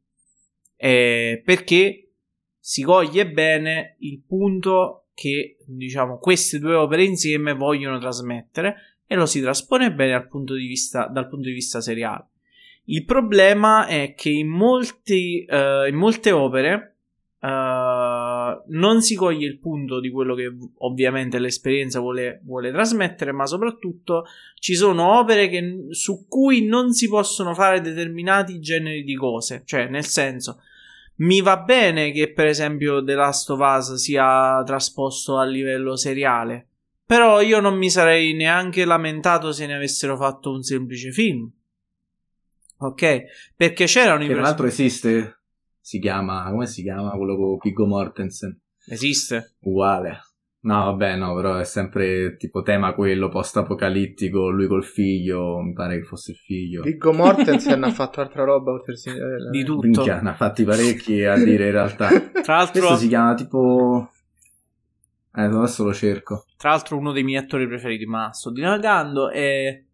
Eh, 0.77 1.43
perché 1.45 2.11
si 2.59 2.83
coglie 2.83 3.31
bene 3.31 3.97
il 4.01 4.23
punto 4.27 5.07
che, 5.15 5.59
diciamo, 5.67 6.19
queste 6.19 6.59
due 6.59 6.75
opere 6.75 7.05
insieme 7.05 7.55
vogliono 7.55 7.99
trasmettere 7.99 8.99
e 9.07 9.15
lo 9.15 9.27
si 9.27 9.41
traspone 9.41 9.93
bene 9.93 10.27
punto 10.27 10.55
vista, 10.67 11.07
dal 11.07 11.29
punto 11.29 11.49
di 11.49 11.55
vista 11.55 11.81
seriale. 11.81 12.32
Il 12.85 13.05
problema 13.05 13.87
è 13.87 14.15
che 14.15 14.31
in, 14.31 14.49
molti, 14.49 15.45
eh, 15.45 15.89
in 15.89 15.95
molte 15.95 16.33
opere 16.33 16.97
eh, 17.41 18.63
non 18.67 19.03
si 19.03 19.15
coglie 19.15 19.47
il 19.47 19.59
punto 19.59 20.01
di 20.01 20.11
quello 20.11 20.35
che 20.35 20.53
ovviamente 20.79 21.39
l'esperienza 21.39 22.01
vuole, 22.01 22.41
vuole 22.45 22.71
trasmettere, 22.71 23.33
ma 23.33 23.47
soprattutto 23.47 24.25
ci 24.55 24.75
sono 24.75 25.19
opere 25.19 25.49
che- 25.49 25.87
su 25.91 26.27
cui 26.29 26.65
non 26.67 26.93
si 26.93 27.09
possono 27.09 27.55
fare 27.55 27.81
determinati 27.81 28.61
generi 28.61 29.03
di 29.05 29.15
cose. 29.17 29.63
Cioè, 29.65 29.89
nel 29.89 30.05
senso, 30.05 30.61
Mi 31.17 31.41
va 31.43 31.59
bene 31.59 32.11
che, 32.11 32.33
per 32.33 32.47
esempio, 32.47 33.05
The 33.05 33.15
Last 33.15 33.51
of 33.51 33.61
Us 33.61 33.95
sia 33.95 34.63
trasposto 34.65 35.37
a 35.37 35.45
livello 35.45 35.95
seriale. 35.95 36.67
Però 37.07 37.41
io 37.41 37.61
non 37.61 37.77
mi 37.77 37.91
sarei 37.91 38.33
neanche 38.33 38.85
lamentato 38.85 39.53
se 39.53 39.67
ne 39.67 39.75
avessero 39.75 40.17
fatto 40.17 40.51
un 40.51 40.63
semplice 40.63 41.13
film. 41.13 41.49
Ok? 42.87 43.23
Perché 43.57 43.85
c'erano 43.87 44.19
Che 44.19 44.25
i 44.25 44.27
tra 44.27 44.35
pres- 44.37 44.47
l'altro 44.49 44.67
esiste. 44.67 45.39
Si 45.81 45.99
chiama. 45.99 46.49
Come 46.51 46.67
si 46.67 46.83
chiama 46.83 47.11
quello 47.13 47.37
con 47.37 47.59
Piggo 47.59 47.87
Mortensen? 47.87 48.59
Esiste. 48.87 49.55
Uguale. 49.61 50.21
No, 50.65 50.85
vabbè, 50.85 51.17
no, 51.17 51.35
però 51.35 51.57
è 51.57 51.65
sempre 51.65 52.37
tipo 52.37 52.63
tema 52.63 52.95
quello 52.95 53.29
post-apocalittico. 53.29 54.49
Lui 54.51 54.69
col 54.69 54.85
figlio. 54.85 55.61
Mi 55.61 55.73
pare 55.73 55.99
che 55.99 56.05
fosse 56.05 56.31
il 56.33 56.37
figlio. 56.37 56.83
Viggo 56.83 57.13
Mortensen 57.13 57.83
ha 57.83 57.91
fatto 57.91 58.21
altra 58.21 58.45
roba 58.45 58.71
oltre 58.71 58.95
della 59.05 59.51
Di 59.51 59.65
tutto. 59.65 59.87
Minchia, 59.87 60.21
ne 60.21 60.31
ha 60.31 60.35
fatti 60.35 60.63
parecchi 60.65 61.25
a 61.25 61.37
dire 61.37 61.67
in 61.67 61.73
realtà. 61.73 62.09
Tra 62.43 62.57
l'altro, 62.57 62.81
Questo 62.81 62.97
si 62.99 63.09
chiama 63.09 63.35
tipo. 63.35 64.11
Eh, 65.35 65.43
adesso 65.43 65.83
lo 65.85 65.95
cerco. 65.95 66.45
tra 66.59 66.71
l'altro 66.71 66.99
uno 66.99 67.11
dei 67.11 67.23
miei 67.25 67.43
attori 67.43 67.67
preferiti, 67.67 68.05
ma 68.07 68.31
sto 68.33 68.51
divagando. 68.53 69.31
E, 69.31 69.87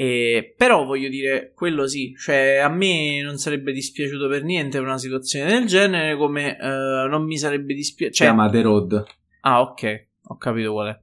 e- 0.00 0.54
però 0.56 0.84
voglio 0.84 1.08
dire, 1.08 1.50
quello 1.56 1.88
sì, 1.88 2.14
cioè 2.16 2.58
a 2.58 2.68
me 2.68 3.20
non 3.20 3.36
sarebbe 3.36 3.72
dispiaciuto 3.72 4.28
per 4.28 4.44
niente 4.44 4.78
una 4.78 4.96
situazione 4.96 5.50
del 5.50 5.66
genere, 5.66 6.16
come 6.16 6.56
eh, 6.56 7.08
non 7.08 7.24
mi 7.24 7.36
sarebbe 7.36 7.74
dispiaciuto. 7.74 8.16
Si 8.18 8.22
chiama 8.22 8.48
The 8.48 8.62
Road. 8.62 9.04
Ah, 9.40 9.60
ok, 9.60 10.06
ho 10.22 10.36
capito 10.36 10.70
qual 10.70 10.94
è. 10.94 11.00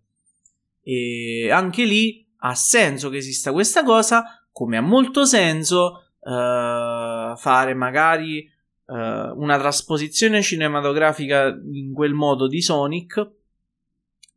E 0.81 1.51
anche 1.51 1.83
lì 1.83 2.25
ha 2.37 2.55
senso 2.55 3.09
che 3.09 3.17
esista 3.17 3.51
questa 3.51 3.83
cosa, 3.83 4.47
come 4.53 4.77
ha 4.77 4.81
molto 4.81 5.25
senso 5.25 6.11
eh, 6.21 7.33
fare 7.35 7.73
magari 7.73 8.43
eh, 8.43 9.31
una 9.35 9.57
trasposizione 9.57 10.41
cinematografica 10.41 11.47
in 11.69 11.91
quel 11.91 12.13
modo 12.13 12.47
di 12.47 12.61
Sonic, 12.61 13.29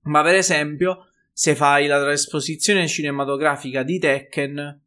ma 0.03 0.21
per 0.25 0.35
esempio 0.35 1.08
se 1.39 1.55
fai 1.55 1.87
la 1.87 2.01
trasposizione 2.01 2.89
cinematografica 2.89 3.85
di 3.85 4.01
Tekken, 4.01 4.81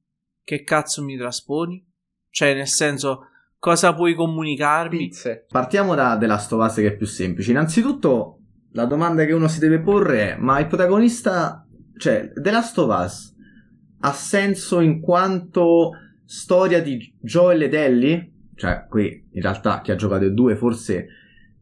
che 0.44 0.64
cazzo 0.64 1.02
mi 1.02 1.15
trasponi? 1.15 1.82
Cioè, 2.30 2.53
nel 2.53 2.68
senso, 2.68 3.28
cosa 3.57 3.94
puoi 3.94 4.15
comunicarmi? 4.15 4.98
Pizze. 4.98 5.45
Partiamo 5.48 5.95
da 5.95 6.18
The 6.18 6.26
Last 6.26 6.52
of 6.52 6.61
Us 6.61 6.76
che 6.76 6.88
è 6.88 6.95
più 6.98 7.06
semplice. 7.06 7.52
Innanzitutto, 7.52 8.40
la 8.73 8.84
domanda 8.84 9.23
che 9.23 9.32
uno 9.32 9.48
si 9.48 9.60
deve 9.60 9.80
porre 9.80 10.34
è: 10.34 10.36
ma 10.36 10.60
il 10.60 10.68
protagonista, 10.68 11.65
cioè, 11.95 12.34
The 12.34 12.52
Last 12.52 12.78
of 12.80 13.02
Us 13.02 13.34
ha 14.02 14.11
senso 14.11 14.82
in 14.82 14.99
quanto 14.99 15.91
storia 16.26 16.82
di 16.82 17.14
Joel 17.18 17.61
ed 17.61 17.73
Ellie? 17.73 18.32
Cioè, 18.56 18.88
qui 18.90 19.26
in 19.32 19.41
realtà 19.41 19.80
chi 19.80 19.91
ha 19.91 19.95
giocato 19.95 20.26
il 20.26 20.34
2 20.34 20.57
forse 20.57 21.07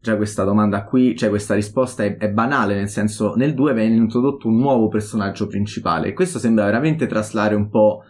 già 0.00 0.16
questa 0.16 0.44
domanda 0.44 0.84
qui, 0.84 1.16
cioè 1.16 1.28
questa 1.28 1.54
risposta 1.54 2.04
è, 2.04 2.16
è 2.16 2.30
banale, 2.30 2.74
nel 2.74 2.88
senso 2.88 3.34
nel 3.34 3.54
2 3.54 3.74
viene 3.74 3.94
introdotto 3.94 4.48
un 4.48 4.58
nuovo 4.58 4.88
personaggio 4.88 5.46
principale 5.46 6.08
e 6.08 6.12
questo 6.12 6.38
sembra 6.38 6.64
veramente 6.64 7.06
traslare 7.06 7.54
un 7.54 7.68
po' 7.68 8.02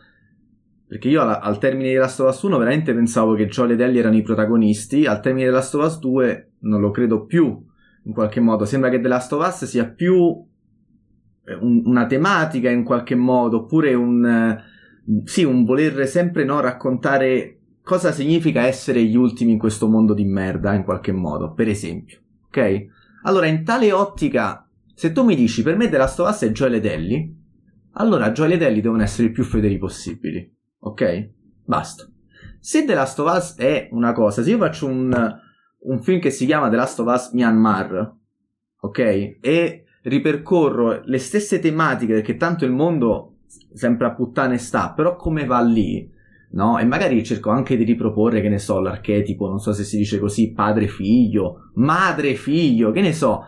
Perché 0.91 1.07
io 1.07 1.23
al, 1.23 1.39
al 1.41 1.59
termine 1.59 1.91
di 1.91 1.95
Last 1.95 2.19
of 2.19 2.35
Us 2.35 2.43
1 2.43 2.59
veramente 2.59 2.93
pensavo 2.93 3.35
che 3.35 3.47
Joel 3.47 3.71
ed 3.71 3.81
Ellie 3.81 4.01
erano 4.01 4.17
i 4.17 4.23
protagonisti, 4.23 5.07
al 5.07 5.21
termine 5.21 5.47
di 5.47 5.53
Last 5.53 5.73
of 5.77 5.85
Us 5.85 6.01
2 6.01 6.51
non 6.63 6.81
lo 6.81 6.91
credo 6.91 7.27
più, 7.27 7.65
in 8.03 8.13
qualche 8.13 8.41
modo. 8.41 8.65
Sembra 8.65 8.91
che 8.91 9.01
The 9.01 9.07
Last 9.07 9.33
of 9.33 9.47
Us 9.47 9.67
sia 9.67 9.89
più 9.89 10.45
eh, 11.45 11.55
un- 11.55 11.83
una 11.85 12.07
tematica 12.07 12.71
in 12.71 12.83
qualche 12.83 13.15
modo, 13.15 13.59
oppure 13.59 13.95
un... 13.95 14.27
eh, 14.27 14.63
sì, 15.27 15.45
un 15.45 15.65
voler 15.65 16.09
sempre 16.09 16.43
no, 16.43 16.59
raccontare 16.59 17.60
cosa 17.91 18.13
significa 18.13 18.63
essere 18.63 19.03
gli 19.03 19.17
ultimi 19.17 19.51
in 19.51 19.59
questo 19.59 19.89
mondo 19.89 20.15
di 20.15 20.25
merda, 20.25 20.75
in 20.75 20.85
qualche 20.85 21.11
modo, 21.11 21.53
per 21.55 21.67
esempio. 21.67 22.21
Ok? 22.47 22.87
Allora, 23.25 23.47
in 23.47 23.65
tale 23.65 23.91
ottica, 23.91 24.65
se 24.95 25.11
tu 25.11 25.25
mi 25.25 25.35
dici 25.35 25.65
per 25.65 25.77
me 25.77 25.89
The 25.89 25.97
Last 25.97 26.21
of 26.21 26.31
Us 26.31 26.43
è 26.43 26.53
Joel 26.53 26.75
ed 26.75 26.85
Ellie, 26.85 27.35
allora 27.95 28.31
Joel 28.31 28.53
ed 28.53 28.63
Ellie 28.63 28.81
devono 28.81 29.03
essere 29.03 29.27
i 29.27 29.33
più 29.33 29.43
fedeli 29.43 29.77
possibili. 29.77 30.49
Ok? 30.79 31.31
Basta. 31.65 32.09
Se 32.61 32.85
The 32.85 32.95
Last 32.95 33.19
of 33.19 33.37
Us 33.37 33.57
è 33.57 33.89
una 33.91 34.13
cosa, 34.13 34.45
se 34.45 34.51
io 34.51 34.59
faccio 34.59 34.87
un, 34.87 35.41
un 35.79 36.01
film 36.01 36.21
che 36.21 36.31
si 36.31 36.47
chiama 36.47 36.69
The 36.69 36.77
Last 36.77 37.01
of 37.01 37.13
Us 37.13 37.33
Myanmar, 37.33 38.15
ok? 38.83 38.99
E 39.41 39.85
ripercorro 40.03 41.01
le 41.03 41.19
stesse 41.19 41.59
tematiche 41.59 42.15
perché 42.15 42.37
tanto 42.37 42.65
il 42.65 42.71
mondo 42.71 43.39
sempre 43.75 44.07
a 44.07 44.15
puttane 44.15 44.59
sta, 44.59 44.93
però 44.93 45.17
come 45.17 45.45
va 45.45 45.61
lì? 45.61 46.19
No? 46.53 46.79
E 46.79 46.85
magari 46.85 47.23
cerco 47.25 47.51
anche 47.51 47.77
di 47.77 47.85
riproporre, 47.85 48.41
che 48.41 48.49
ne 48.49 48.59
so, 48.59 48.81
l'archetipo, 48.81 49.49
non 49.49 49.59
so 49.59 49.73
se 49.73 49.85
si 49.85 49.97
dice 49.97 50.19
così, 50.19 50.53
padre-figlio, 50.53 51.71
madre-figlio, 51.75 52.91
che 52.91 53.01
ne 53.01 53.13
so. 53.13 53.45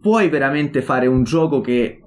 Puoi 0.00 0.28
veramente 0.28 0.80
fare 0.80 1.06
un 1.06 1.24
gioco 1.24 1.60
che 1.60 2.02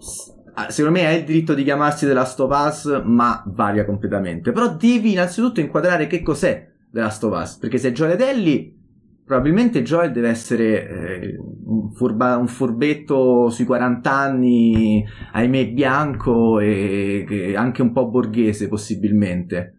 secondo 0.67 0.99
me 0.99 1.07
ha 1.07 1.11
il 1.11 1.23
diritto 1.23 1.53
di 1.53 1.63
chiamarsi 1.63 2.05
The 2.05 2.13
Last 2.13 2.39
of 2.39 2.51
Us, 2.51 3.01
ma 3.05 3.43
varia 3.47 3.85
completamente. 3.85 4.51
Però 4.51 4.75
devi 4.75 5.11
innanzitutto 5.11 5.59
inquadrare 5.59 6.07
che 6.07 6.21
cos'è 6.21 6.69
The 6.91 6.99
Last 6.99 7.23
of 7.23 7.39
Us, 7.39 7.57
perché 7.57 7.77
se 7.77 7.91
Joel 7.91 8.11
ed 8.11 8.21
Ellie, 8.21 8.73
probabilmente 9.25 9.81
Joel 9.81 10.11
deve 10.11 10.29
essere 10.29 10.87
eh, 10.87 11.37
un, 11.37 11.91
furba- 11.91 12.37
un 12.37 12.47
furbetto 12.47 13.49
sui 13.49 13.65
40 13.65 14.11
anni, 14.11 15.03
ahimè 15.31 15.69
bianco 15.69 16.59
e, 16.59 17.25
e 17.27 17.55
anche 17.55 17.81
un 17.81 17.91
po' 17.91 18.09
borghese 18.09 18.67
possibilmente. 18.67 19.77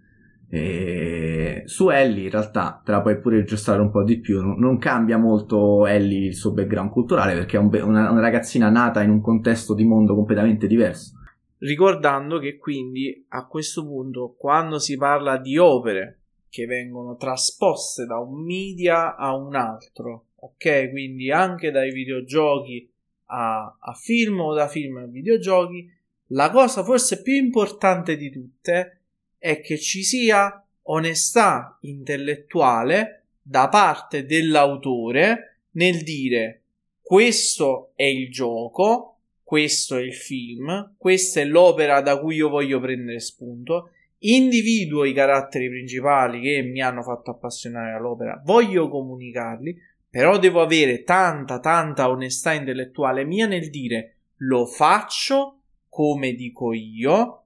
E 0.48 1.62
su 1.64 1.88
Ellie 1.90 2.24
in 2.24 2.30
realtà 2.30 2.80
te 2.84 2.92
la 2.92 3.02
puoi 3.02 3.18
pure 3.18 3.40
aggiustare 3.40 3.80
un 3.80 3.90
po' 3.90 4.04
di 4.04 4.18
più, 4.20 4.40
non, 4.42 4.78
cambia 4.78 5.16
molto 5.16 5.86
Ellie 5.86 6.28
il 6.28 6.34
suo 6.34 6.52
background 6.52 6.90
culturale 6.90 7.34
perché 7.34 7.56
è 7.56 7.60
un 7.60 7.70
una, 7.82 8.10
una 8.10 8.20
ragazzina 8.20 8.68
nata 8.68 9.02
in 9.02 9.10
un 9.10 9.20
contesto 9.20 9.74
di 9.74 9.84
mondo 9.84 10.14
completamente 10.14 10.66
diverso. 10.66 11.12
Ricordando 11.58 12.38
che 12.38 12.58
quindi 12.58 13.24
a 13.28 13.46
questo 13.46 13.84
punto, 13.86 14.34
quando 14.36 14.78
si 14.78 14.96
parla 14.96 15.38
di 15.38 15.56
opere 15.56 16.20
che 16.48 16.66
vengono 16.66 17.16
trasposte 17.16 18.04
da 18.04 18.18
un 18.18 18.44
media 18.44 19.16
a 19.16 19.34
un 19.34 19.56
altro, 19.56 20.26
ok? 20.36 20.90
Quindi 20.90 21.30
anche 21.30 21.70
dai 21.70 21.90
videogiochi 21.90 22.88
a, 23.26 23.76
a 23.80 23.92
film 23.94 24.40
o 24.40 24.54
da 24.54 24.68
film 24.68 24.98
a 24.98 25.06
videogiochi, 25.06 25.90
la 26.28 26.50
cosa 26.50 26.84
forse 26.84 27.22
più 27.22 27.34
importante 27.34 28.16
di 28.16 28.30
tutte 28.30 29.03
è 29.44 29.60
che 29.60 29.78
ci 29.78 30.02
sia 30.02 30.64
onestà 30.84 31.76
intellettuale 31.82 33.24
da 33.42 33.68
parte 33.68 34.24
dell'autore 34.24 35.58
nel 35.72 36.02
dire 36.02 36.62
questo 37.02 37.92
è 37.94 38.04
il 38.04 38.30
gioco, 38.30 39.18
questo 39.42 39.98
è 39.98 40.00
il 40.00 40.14
film, 40.14 40.94
questa 40.96 41.40
è 41.40 41.44
l'opera 41.44 42.00
da 42.00 42.18
cui 42.20 42.36
io 42.36 42.48
voglio 42.48 42.80
prendere 42.80 43.20
spunto, 43.20 43.90
individuo 44.20 45.04
i 45.04 45.12
caratteri 45.12 45.68
principali 45.68 46.40
che 46.40 46.62
mi 46.62 46.80
hanno 46.80 47.02
fatto 47.02 47.30
appassionare 47.30 47.92
all'opera, 47.92 48.40
voglio 48.42 48.88
comunicarli, 48.88 49.78
però 50.08 50.38
devo 50.38 50.62
avere 50.62 51.02
tanta, 51.02 51.60
tanta 51.60 52.08
onestà 52.08 52.54
intellettuale 52.54 53.26
mia 53.26 53.46
nel 53.46 53.68
dire 53.68 54.14
lo 54.36 54.64
faccio 54.64 55.58
come 55.90 56.32
dico 56.32 56.72
io, 56.72 57.43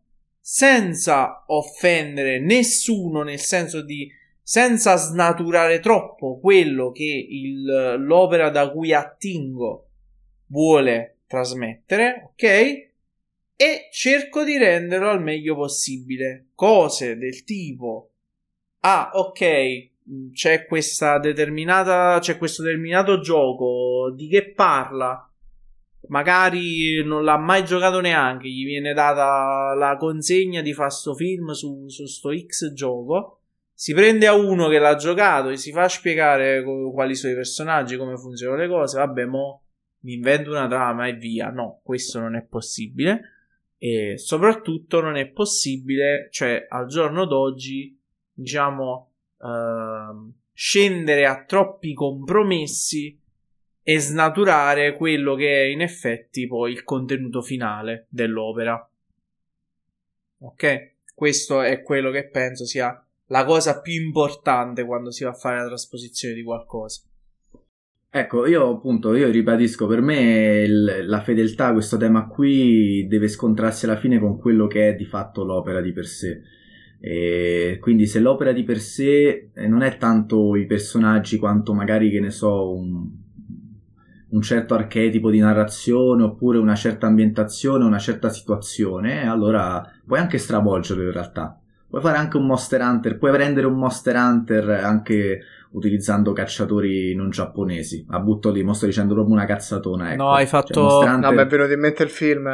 senza 0.51 1.45
offendere 1.49 2.41
nessuno, 2.41 3.23
nel 3.23 3.39
senso 3.39 3.83
di 3.83 4.11
senza 4.43 4.97
snaturare 4.97 5.79
troppo 5.79 6.39
quello 6.41 6.91
che 6.91 7.27
il- 7.29 7.97
l'opera 7.99 8.49
da 8.49 8.71
cui 8.71 8.95
attingo 8.95 9.89
vuole 10.47 11.19
trasmettere, 11.27 12.31
ok? 12.33 12.43
E 13.57 13.89
cerco 13.93 14.43
di 14.43 14.57
renderlo 14.57 15.11
al 15.11 15.23
meglio 15.23 15.55
possibile. 15.55 16.47
Cose 16.55 17.19
del 17.19 17.45
tipo: 17.45 18.13
Ah, 18.81 19.11
ok, 19.13 19.91
c'è 20.33 20.65
questa 20.65 21.19
determinata. 21.19 22.19
C'è 22.21 22.39
questo 22.39 22.63
determinato 22.63 23.21
gioco. 23.21 24.15
Di 24.17 24.29
che 24.29 24.53
parla? 24.53 25.28
Magari 26.09 27.03
non 27.05 27.25
l'ha 27.25 27.39
mai 27.39 27.65
giocato 27.65 28.01
neanche. 28.01 28.49
Gli 28.49 28.65
viene 28.65 28.93
data 28.93 29.75
la 29.75 29.97
consegna 29.97 30.61
di 30.61 30.73
fare 30.73 30.91
sto 30.91 31.15
film 31.15 31.51
su, 31.53 31.89
su 31.89 32.07
sto 32.07 32.31
X 32.37 32.73
gioco. 32.73 33.41
Si 33.73 33.95
prende 33.95 34.27
a 34.27 34.35
uno 34.35 34.69
che 34.69 34.79
l'ha 34.79 34.97
giocato 34.97 35.51
e 35.51 35.57
si 35.57 35.71
fa 35.71 35.89
spiegare 35.89 36.63
quali 36.93 37.15
sono 37.15 37.33
i 37.33 37.37
personaggi, 37.37 37.97
come 37.97 38.17
funzionano 38.17 38.61
le 38.61 38.69
cose. 38.69 38.99
Vabbè, 38.99 39.25
mo 39.25 39.63
mi 40.01 40.15
invento 40.15 40.51
una 40.51 40.67
trama 40.67 41.07
e 41.07 41.15
via. 41.15 41.51
No, 41.51 41.81
questo 41.83 42.19
non 42.19 42.37
è 42.37 42.43
possibile. 42.43 43.21
E 43.79 44.19
soprattutto 44.19 45.01
non 45.01 45.17
è 45.17 45.27
possibile, 45.29 46.29
cioè 46.31 46.67
al 46.69 46.87
giorno 46.87 47.27
d'oggi, 47.27 47.97
diciamo, 48.33 49.13
ehm, 49.41 50.33
scendere 50.53 51.27
a 51.27 51.45
troppi 51.45 51.95
compromessi 51.95 53.17
e 53.89 54.01
snaturare 54.01 54.93
quello 54.93 55.35
che 55.35 55.63
è 55.63 55.65
in 55.65 55.81
effetti 55.81 56.47
poi 56.47 56.73
il 56.73 56.85
contenuto 56.85 57.41
finale 57.41 58.05
dell'opera. 58.11 58.87
Ok? 60.41 60.91
Questo 61.15 61.63
è 61.63 61.81
quello 61.81 62.11
che 62.11 62.29
penso 62.29 62.67
sia 62.67 63.03
la 63.29 63.45
cosa 63.47 63.81
più 63.81 63.95
importante 63.95 64.85
quando 64.85 65.11
si 65.11 65.25
va 65.25 65.31
a 65.31 65.33
fare 65.33 65.57
la 65.57 65.69
trasposizione 65.69 66.35
di 66.35 66.43
qualcosa. 66.43 67.01
Ecco, 68.11 68.45
io 68.47 68.69
appunto, 68.75 69.15
io 69.15 69.31
ribadisco, 69.31 69.87
per 69.87 70.03
me 70.03 70.65
il- 70.67 71.05
la 71.07 71.23
fedeltà, 71.23 71.73
questo 71.73 71.97
tema 71.97 72.27
qui, 72.27 73.07
deve 73.09 73.29
scontrarsi 73.29 73.87
alla 73.87 73.97
fine 73.97 74.19
con 74.19 74.37
quello 74.37 74.67
che 74.67 74.89
è 74.91 74.95
di 74.97 75.07
fatto 75.07 75.45
l'opera 75.45 75.81
di 75.81 75.93
per 75.93 76.07
sé. 76.07 76.43
E 77.01 77.79
quindi 77.81 78.05
se 78.05 78.21
l'opera 78.21 78.53
di 78.53 78.65
per 78.65 78.81
sé 78.81 79.49
eh, 79.55 79.67
non 79.67 79.81
è 79.81 79.97
tanto 79.97 80.57
i 80.57 80.67
personaggi 80.67 81.39
quanto 81.39 81.73
magari, 81.73 82.11
che 82.11 82.21
ne 82.21 82.31
so, 82.31 82.75
un, 82.75 83.27
un 84.31 84.43
certo 84.43 84.75
archetipo 84.75 85.31
di 85.31 85.39
narrazione 85.39 86.23
oppure 86.23 86.59
una 86.59 86.75
certa 86.75 87.07
ambientazione, 87.07 87.85
una 87.85 87.99
certa 87.99 88.29
situazione, 88.29 89.27
allora 89.29 89.83
puoi 90.07 90.19
anche 90.21 90.39
stravolgerlo 90.39 91.03
in 91.05 91.13
realtà. 91.13 91.59
Puoi 91.89 92.03
fare 92.03 92.19
anche 92.19 92.37
un 92.37 92.45
Monster 92.47 92.81
Hunter, 92.83 93.17
puoi 93.17 93.35
rendere 93.37 93.67
un 93.67 93.75
Monster 93.79 94.15
Hunter 94.17 94.69
anche 94.69 95.41
utilizzando 95.71 96.33
cacciatori 96.33 97.15
non 97.15 97.31
giapponesi. 97.31 98.05
A 98.11 98.21
butto 98.21 98.51
lì, 98.51 98.63
mo 98.63 98.75
sto 98.75 98.85
dicendo 98.87 99.15
proprio 99.15 99.35
una 99.35 99.47
cazzatona. 99.47 100.13
Ecco. 100.13 100.23
No, 100.23 100.31
hai 100.33 100.47
fatto- 100.47 100.73
Cioè, 100.75 100.83
Monster 100.83 101.09
No, 101.09 101.15
Hunter- 101.15 101.35
mi 101.35 101.41
è 101.41 101.47
venuto 101.47 101.73
in 101.73 101.81
mente 101.81 102.03
il 102.03 102.11
film. 102.11 102.47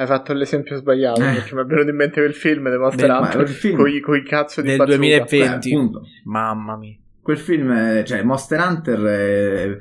Hai 0.00 0.06
fatto 0.06 0.32
l'esempio 0.32 0.76
sbagliato. 0.76 1.20
Eh. 1.22 1.32
Perché 1.34 1.54
mi 1.56 1.60
è 1.62 1.64
venuto 1.64 1.90
in 1.90 1.96
mente 1.96 2.20
il 2.20 2.34
film 2.34 2.70
di 2.70 2.76
Monster 2.76 3.06
Beh, 3.08 3.12
ma 3.12 3.18
Hunter 3.20 3.40
il 3.40 3.48
film- 3.48 3.76
con 3.76 3.88
i, 3.88 4.00
coi 4.00 4.22
cazzo 4.22 4.60
di 4.60 4.68
Del 4.68 4.76
bazooka. 4.76 4.96
2020. 4.98 5.38
Beh, 5.70 5.76
appunto. 5.76 6.02
Mamma 6.24 6.76
mia. 6.76 6.96
Quel 7.20 7.38
film, 7.38 7.72
è- 7.72 8.02
cioè 8.04 8.22
Monster 8.22 8.60
Hunter 8.60 9.00
è- 9.02 9.78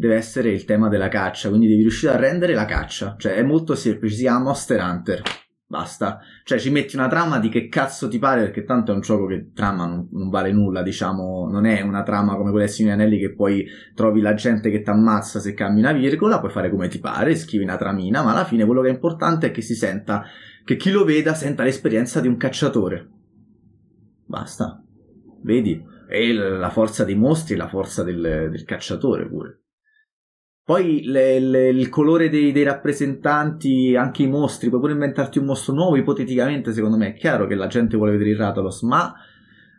deve 0.00 0.14
essere 0.14 0.50
il 0.50 0.64
tema 0.64 0.88
della 0.88 1.08
caccia, 1.08 1.50
quindi 1.50 1.68
devi 1.68 1.82
riuscire 1.82 2.14
a 2.14 2.16
rendere 2.16 2.54
la 2.54 2.64
caccia. 2.64 3.16
Cioè 3.18 3.34
è 3.34 3.42
molto 3.42 3.74
semplice, 3.74 4.14
si 4.14 4.22
chiama 4.22 4.44
Monster 4.44 4.80
Hunter. 4.80 5.22
Basta. 5.66 6.20
Cioè 6.42 6.58
ci 6.58 6.70
metti 6.70 6.96
una 6.96 7.06
trama 7.06 7.38
di 7.38 7.50
che 7.50 7.68
cazzo 7.68 8.08
ti 8.08 8.18
pare, 8.18 8.40
perché 8.40 8.64
tanto 8.64 8.92
è 8.92 8.94
un 8.94 9.02
gioco 9.02 9.26
che 9.26 9.50
trama 9.52 9.84
non, 9.84 10.08
non 10.10 10.30
vale 10.30 10.52
nulla, 10.52 10.82
diciamo, 10.82 11.46
non 11.50 11.66
è 11.66 11.82
una 11.82 12.02
trama 12.02 12.34
come 12.36 12.48
quella 12.48 12.64
del 12.64 12.72
Signore 12.72 12.96
degli 12.96 13.04
Anelli 13.04 13.20
che 13.20 13.34
poi 13.34 13.66
trovi 13.94 14.22
la 14.22 14.32
gente 14.32 14.70
che 14.70 14.80
ti 14.80 14.88
ammazza 14.88 15.38
se 15.38 15.52
cambi 15.52 15.80
una 15.80 15.92
virgola, 15.92 16.40
puoi 16.40 16.50
fare 16.50 16.70
come 16.70 16.88
ti 16.88 16.98
pare, 16.98 17.36
scrivi 17.36 17.64
una 17.64 17.76
tramina, 17.76 18.22
ma 18.22 18.32
alla 18.32 18.46
fine 18.46 18.64
quello 18.64 18.80
che 18.80 18.88
è 18.88 18.92
importante 18.92 19.48
è 19.48 19.50
che 19.50 19.60
si 19.60 19.74
senta, 19.74 20.24
che 20.64 20.76
chi 20.76 20.90
lo 20.90 21.04
veda 21.04 21.34
senta 21.34 21.62
l'esperienza 21.62 22.20
di 22.20 22.28
un 22.28 22.38
cacciatore. 22.38 23.06
Basta. 24.24 24.82
Vedi? 25.42 25.84
E 26.08 26.32
la 26.32 26.70
forza 26.70 27.04
dei 27.04 27.16
mostri 27.16 27.54
la 27.54 27.68
forza 27.68 28.02
del, 28.02 28.48
del 28.50 28.64
cacciatore 28.64 29.28
pure. 29.28 29.59
Poi 30.70 31.02
le- 31.02 31.40
le- 31.40 31.70
il 31.70 31.88
colore 31.88 32.28
dei, 32.28 32.52
dei 32.52 32.62
rappresentanti, 32.62 33.96
anche 33.96 34.22
i 34.22 34.28
mostri, 34.28 34.68
puoi 34.68 34.80
pure 34.80 34.92
inventarti 34.92 35.40
un 35.40 35.46
mostro 35.46 35.74
nuovo, 35.74 35.96
ipoteticamente 35.96 36.72
secondo 36.72 36.96
me 36.96 37.08
è 37.08 37.14
chiaro 37.14 37.48
che 37.48 37.56
la 37.56 37.66
gente 37.66 37.96
vuole 37.96 38.12
vedere 38.12 38.30
il 38.30 38.36
Ratalos, 38.36 38.82
ma, 38.82 39.12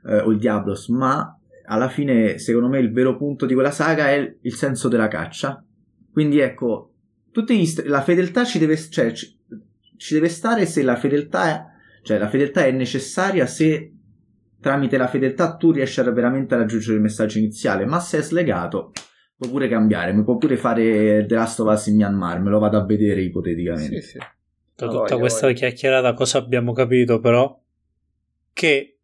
eh, 0.05 0.17
o 0.17 0.31
il 0.31 0.37
Diablos, 0.37 0.89
ma 0.89 1.33
alla 1.67 1.87
fine 1.87 2.39
secondo 2.39 2.67
me 2.67 2.79
il 2.79 2.91
vero 2.91 3.15
punto 3.15 3.45
di 3.45 3.53
quella 3.53 3.71
saga 3.71 4.09
è 4.09 4.35
il, 4.41 4.53
senso 4.53 4.89
della 4.89 5.07
caccia. 5.07 5.63
Quindi 6.11 6.39
ecco, 6.39 6.91
st- 7.31 7.85
la 7.85 8.01
fedeltà 8.01 8.43
ci 8.43 8.59
deve, 8.59 8.75
cioè, 8.75 9.13
ci, 9.13 9.33
ci 9.95 10.13
deve 10.15 10.27
stare 10.27 10.65
se 10.65 10.83
la 10.83 10.97
fedeltà 10.97 11.45
è, 11.45 11.65
cioè 12.01 12.17
la 12.17 12.27
fedeltà 12.27 12.65
è 12.65 12.71
necessaria 12.71 13.45
se 13.45 13.93
tramite 14.59 14.97
la 14.97 15.07
fedeltà 15.07 15.55
tu 15.55 15.71
riesci 15.71 16.01
a 16.01 16.11
veramente 16.11 16.53
a 16.53 16.57
raggiungere 16.57 16.97
il 16.97 17.01
messaggio 17.01 17.37
iniziale, 17.37 17.85
ma 17.85 18.01
se 18.01 18.17
è 18.17 18.21
slegato 18.21 18.91
può 19.41 19.49
pure 19.49 19.67
cambiare, 19.67 20.13
mi 20.13 20.23
può 20.23 20.37
pure 20.37 20.55
fare 20.55 21.25
The 21.27 21.33
Last 21.33 21.59
of 21.61 21.73
Us 21.73 21.87
in 21.87 21.95
Myanmar, 21.95 22.39
me 22.39 22.51
lo 22.51 22.59
vado 22.59 22.77
a 22.77 22.85
vedere 22.85 23.21
ipoteticamente. 23.21 24.01
Sì, 24.01 24.09
sì. 24.09 24.17
Da 24.17 24.85
tutta 24.87 24.99
voglia, 24.99 25.17
questa 25.17 25.47
voglia. 25.47 25.57
chiacchierata 25.57 26.13
cosa 26.13 26.37
abbiamo 26.37 26.73
capito 26.73 27.19
però? 27.19 27.59
Che, 28.53 28.99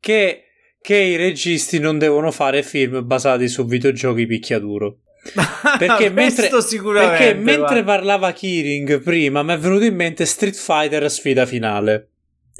che, 0.00 0.42
che 0.80 0.96
i 0.96 1.16
registi 1.16 1.78
non 1.78 1.98
devono 1.98 2.32
fare 2.32 2.64
film 2.64 3.06
basati 3.06 3.46
su 3.46 3.64
videogiochi 3.64 4.26
picchiaduro. 4.26 4.98
Perché 5.78 6.10
mentre, 6.10 6.50
perché 6.50 7.32
mentre 7.34 7.82
parlava 7.82 8.32
Kiring 8.32 9.00
prima 9.02 9.42
mi 9.42 9.54
è 9.54 9.58
venuto 9.58 9.84
in 9.84 9.94
mente 9.94 10.26
Street 10.26 10.54
Fighter 10.54 11.10
sfida 11.10 11.46
finale. 11.46 12.08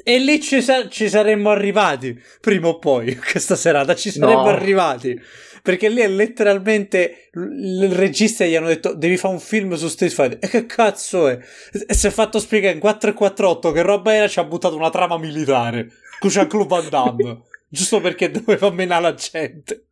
E 0.03 0.17
lì 0.17 0.41
ci, 0.41 0.61
sa- 0.61 0.87
ci 0.87 1.07
saremmo 1.09 1.49
arrivati 1.51 2.19
prima 2.41 2.69
o 2.69 2.79
poi. 2.79 3.15
Questa 3.19 3.55
serata 3.55 3.93
ci 3.95 4.09
saremmo 4.11 4.43
No. 4.43 4.47
arrivati. 4.49 5.19
Perché 5.65 5.89
lì 5.89 6.01
è 6.01 6.07
letteralmente 6.07 7.31
il 7.33 7.91
regista 7.91 8.45
gli 8.45 8.53
hanno 8.53 8.67
detto 8.67 8.93
devi 8.93 9.17
fare 9.17 9.33
un 9.33 9.39
film 9.39 9.73
su 9.73 9.87
Street 9.87 10.13
Fighter. 10.13 10.37
E 10.39 10.47
che 10.47 10.67
cazzo 10.67 11.27
è? 11.27 11.39
E 11.87 11.91
si 11.95 12.05
è 12.05 12.11
fatto 12.11 12.37
spiegare 12.37 12.75
in 12.75 12.79
448 12.79 13.71
che 13.71 13.81
roba 13.81 14.13
era 14.13 14.27
ci 14.27 14.37
ha 14.37 14.43
buttato 14.43 14.75
una 14.75 14.91
trama 14.91 15.17
militare. 15.17 15.89
Con 16.19 16.29
Jean-Claude 16.29 16.67
Van 16.67 16.89
Damme. 16.89 17.41
giusto 17.67 17.99
perché 17.99 18.29
doveva 18.29 18.69
menare 18.69 19.01
la 19.01 19.13
gente. 19.15 19.87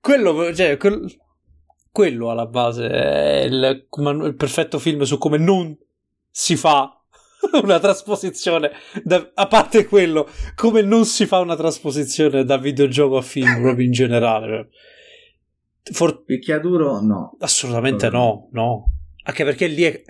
Quello, 0.00 0.52
cioè, 0.52 0.76
quel- 0.76 1.06
quello 1.92 2.30
alla 2.30 2.46
base 2.46 2.88
è 2.88 3.42
il, 3.44 3.86
il 3.88 4.34
perfetto 4.36 4.80
film 4.80 5.02
su 5.02 5.18
come 5.18 5.38
non 5.38 5.78
si 6.32 6.56
fa 6.56 7.00
una 7.62 7.78
trasposizione 7.78 8.72
da- 9.04 9.30
a 9.32 9.46
parte 9.46 9.86
quello 9.86 10.28
come 10.56 10.82
non 10.82 11.06
si 11.06 11.26
fa 11.26 11.38
una 11.38 11.56
trasposizione 11.56 12.44
da 12.44 12.58
videogioco 12.58 13.16
a 13.16 13.22
film 13.22 13.62
proprio 13.62 13.86
in 13.86 13.92
generale 13.92 14.68
For- 15.92 16.22
Picchiaduro 16.24 17.00
no. 17.00 17.36
assolutamente 17.40 18.08
no 18.10 18.48
no 18.52 18.92
anche 19.24 19.44
perché 19.44 19.66
lì 19.66 19.82
è 19.84 20.02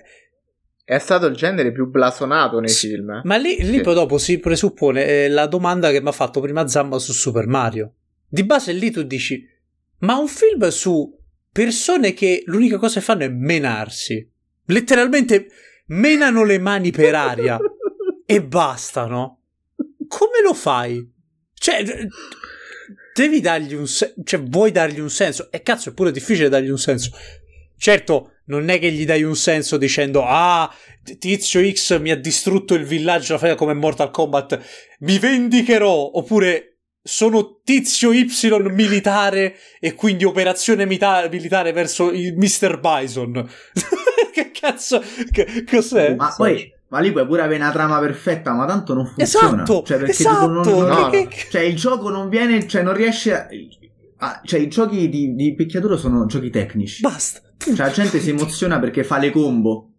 È 0.83 0.97
stato 0.99 1.25
il 1.25 1.35
genere 1.35 1.71
più 1.71 1.87
blasonato 1.89 2.59
nei 2.59 2.69
Sì, 2.69 2.87
film. 2.89 3.09
eh. 3.11 3.21
ma 3.25 3.35
lì, 3.37 3.57
lì 3.63 3.77
Sì. 3.77 3.81
poi 3.81 3.93
dopo 3.93 4.17
si 4.17 4.39
presuppone 4.39 5.05
eh, 5.05 5.29
la 5.29 5.45
domanda 5.47 5.91
che 5.91 6.01
mi 6.01 6.07
ha 6.07 6.11
fatto 6.13 6.39
prima 6.39 6.67
Zamba 6.67 6.97
su 6.97 7.11
Super 7.13 7.45
Mario 7.47 7.91
di 8.27 8.43
base 8.43 8.71
lì 8.73 8.89
tu 8.91 9.03
dici 9.03 9.45
ma 9.99 10.15
un 10.17 10.27
film 10.27 10.67
su 10.69 11.15
persone 11.51 12.13
che 12.13 12.43
l'unica 12.45 12.77
cosa 12.77 12.99
che 12.99 13.05
fanno 13.05 13.23
è 13.23 13.29
menarsi 13.29 14.27
letteralmente 14.65 15.47
menano 15.87 16.43
le 16.43 16.57
mani 16.59 16.91
per 16.91 17.15
aria 17.15 17.57
e 18.25 18.43
bastano. 18.43 19.39
Come 20.07 20.41
lo 20.43 20.53
fai? 20.53 21.09
Cioè, 21.53 21.83
devi 23.17 23.41
dargli 23.41 23.73
un 23.73 23.87
senso. 23.87 24.15
Cioè, 24.23 24.41
vuoi 24.43 24.71
dargli 24.71 24.99
un 24.99 25.09
senso? 25.09 25.49
E 25.51 25.63
cazzo, 25.63 25.89
è 25.89 25.93
pure 25.93 26.11
difficile 26.11 26.49
dargli 26.49 26.69
un 26.69 26.77
senso. 26.77 27.11
Certo, 27.75 28.33
non 28.45 28.69
è 28.69 28.79
che 28.79 28.91
gli 28.91 29.05
dai 29.05 29.23
un 29.23 29.35
senso 29.35 29.77
dicendo: 29.77 30.23
Ah, 30.23 30.71
tizio 31.17 31.67
X 31.71 31.99
mi 31.99 32.11
ha 32.11 32.15
distrutto 32.15 32.75
il 32.75 32.85
villaggio 32.85 33.39
come 33.55 33.73
Mortal 33.73 34.11
Kombat, 34.11 34.59
mi 34.99 35.17
vendicherò. 35.17 36.11
Oppure 36.13 36.77
sono 37.01 37.61
tizio 37.63 38.11
Y 38.11 38.27
militare 38.69 39.55
e 39.79 39.93
quindi 39.95 40.25
operazione 40.25 40.85
mita- 40.85 41.27
militare 41.29 41.71
verso 41.71 42.11
il 42.11 42.35
Mr. 42.35 42.79
Bison. 42.79 43.49
che 44.33 44.51
cazzo? 44.51 45.01
Che, 45.31 45.63
cos'è? 45.63 46.15
Ma 46.15 46.33
poi, 46.35 46.69
ma 46.89 46.99
lì 46.99 47.11
puoi 47.11 47.25
pure 47.25 47.41
avere 47.41 47.61
una 47.61 47.71
trama 47.71 47.99
perfetta, 47.99 48.53
ma 48.53 48.65
tanto 48.65 48.93
non 48.93 49.05
funziona. 49.05 49.63
Esatto, 49.63 49.83
Cioè, 49.85 49.97
perché 49.97 50.11
esatto. 50.11 50.47
non- 50.47 50.61
non- 50.65 50.87
no, 50.87 51.09
Che- 51.09 51.27
che- 51.27 51.47
Cioè, 51.49 51.61
il 51.61 51.75
gioco 51.75 52.09
non 52.09 52.29
viene, 52.29 52.67
cioè, 52.67 52.81
non 52.83 52.93
riesce 52.93 53.35
a... 53.35 53.47
ah, 54.17 54.41
cioè, 54.43 54.59
i 54.59 54.67
giochi 54.69 55.09
di, 55.09 55.33
di 55.35 55.53
picchiaduro 55.53 55.97
sono 55.97 56.25
giochi 56.25 56.49
tecnici. 56.49 57.01
Basta. 57.01 57.41
Cioè, 57.57 57.75
la 57.75 57.89
gente 57.91 58.19
si 58.19 58.29
emoziona 58.29 58.79
perché 58.79 59.03
fa 59.03 59.17
le 59.17 59.31
combo. 59.31 59.91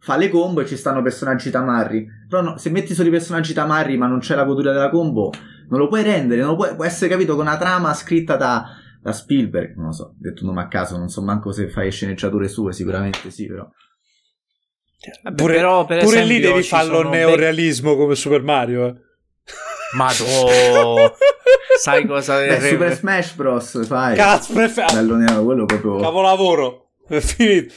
Fa 0.00 0.16
le 0.16 0.28
combo 0.30 0.60
e 0.60 0.66
ci 0.66 0.76
stanno 0.76 1.02
personaggi 1.02 1.50
tamarri. 1.50 2.06
Però 2.28 2.40
no, 2.40 2.56
se 2.56 2.70
metti 2.70 2.94
solo 2.94 3.08
i 3.08 3.10
personaggi 3.10 3.52
tamarri 3.52 3.96
ma 3.96 4.06
non 4.06 4.20
c'è 4.20 4.36
la 4.36 4.44
goduria 4.44 4.72
della 4.72 4.90
combo, 4.90 5.32
non 5.68 5.80
lo 5.80 5.88
puoi 5.88 6.02
rendere. 6.04 6.40
Non 6.40 6.50
lo 6.50 6.56
puoi, 6.56 6.76
può 6.76 6.84
essere 6.84 7.10
capito 7.10 7.34
con 7.34 7.46
una 7.46 7.56
trama 7.56 7.92
scritta 7.94 8.36
da, 8.36 8.64
da 9.02 9.12
Spielberg. 9.12 9.74
Non 9.74 9.86
lo 9.86 9.92
so, 9.92 10.14
detto 10.16 10.44
nome 10.46 10.62
a 10.62 10.68
caso, 10.68 10.96
non 10.96 11.08
so 11.08 11.20
manco 11.22 11.50
se 11.50 11.68
fai 11.68 11.90
sceneggiature 11.90 12.46
sue, 12.46 12.72
sicuramente 12.72 13.30
sì, 13.30 13.46
però. 13.48 13.68
Vabbè, 15.22 15.36
Pure, 15.36 15.54
però, 15.54 15.84
per 15.84 16.02
pure 16.02 16.16
esempio, 16.16 16.34
lì 16.36 16.40
devi 16.40 16.62
farlo 16.62 17.08
neorealismo 17.08 17.96
come 17.96 18.14
Super 18.16 18.42
Mario. 18.42 18.86
Eh. 18.86 18.94
Madò. 19.96 21.14
Sai 21.80 22.06
cosa 22.06 22.36
Beh, 22.38 22.46
verrebbe? 22.46 22.68
Super 22.68 22.94
Smash 22.96 23.32
Bros. 23.34 23.86
fai. 23.86 24.16
Cazzo, 24.16 24.52
prefer- 24.52 24.92
Bello 24.92 25.14
nero, 25.16 25.44
quello 25.44 25.64
proprio. 25.64 25.98
capolavoro. 26.00 26.90
È 27.08 27.20
finito. 27.20 27.72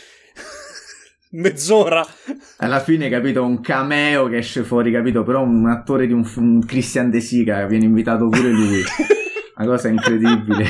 Mezz'ora. 1.34 2.06
Alla 2.58 2.82
fine, 2.82 3.08
capito, 3.10 3.44
un 3.46 3.62
cameo 3.62 4.28
che 4.28 4.38
esce 4.38 4.64
fuori, 4.64 4.92
capito? 4.92 5.24
Però 5.24 5.42
un 5.42 5.68
attore 5.70 6.06
di 6.08 6.12
un, 6.14 6.30
un 6.36 6.66
Christian 6.66 7.10
De 7.10 7.22
Sica 7.22 7.66
viene 7.68 7.86
invitato 7.86 8.28
pure 8.28 8.50
lui. 8.50 8.82
Una 9.56 9.68
cosa 9.68 9.88
incredibile. 9.88 10.66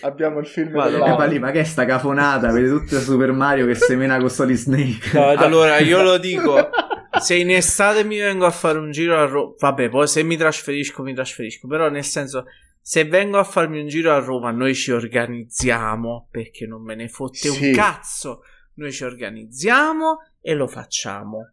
Abbiamo 0.00 0.38
il 0.40 0.46
film 0.46 0.70
Guarda, 0.70 0.90
E 0.90 0.92
dell'anno. 0.98 1.16
poi 1.16 1.28
lì, 1.28 1.38
ma 1.38 1.50
che 1.50 1.60
è 1.60 1.64
sta 1.64 1.84
cafonata? 1.84 2.50
Vede 2.52 2.68
tutto 2.68 2.98
Super 3.00 3.32
Mario 3.32 3.66
che 3.66 3.74
semena 3.74 4.18
con 4.18 4.30
Solid 4.30 4.56
Snake. 4.56 5.10
No. 5.12 5.28
Allora, 5.40 5.78
io 5.78 6.02
lo 6.02 6.18
dico. 6.18 6.68
Se 7.18 7.34
in 7.34 7.50
estate 7.50 8.04
mi 8.04 8.18
vengo 8.18 8.46
a 8.46 8.50
fare 8.50 8.78
un 8.78 8.90
giro 8.92 9.18
a 9.18 9.24
Roma, 9.24 9.52
vabbè, 9.58 9.88
poi 9.88 10.06
se 10.06 10.22
mi 10.22 10.36
trasferisco, 10.36 11.02
mi 11.02 11.14
trasferisco. 11.14 11.66
Però, 11.66 11.88
nel 11.88 12.04
senso, 12.04 12.44
se 12.80 13.04
vengo 13.06 13.38
a 13.38 13.44
farmi 13.44 13.80
un 13.80 13.88
giro 13.88 14.12
a 14.14 14.18
Roma, 14.20 14.50
noi 14.52 14.72
ci 14.74 14.92
organizziamo. 14.92 16.28
Perché 16.30 16.66
non 16.66 16.82
me 16.84 16.94
ne 16.94 17.08
fotte 17.08 17.48
Sì. 17.48 17.68
un 17.68 17.72
cazzo. 17.74 18.42
Noi 18.74 18.92
ci 18.92 19.02
organizziamo 19.04 20.18
e 20.40 20.54
lo 20.54 20.68
facciamo. 20.68 21.50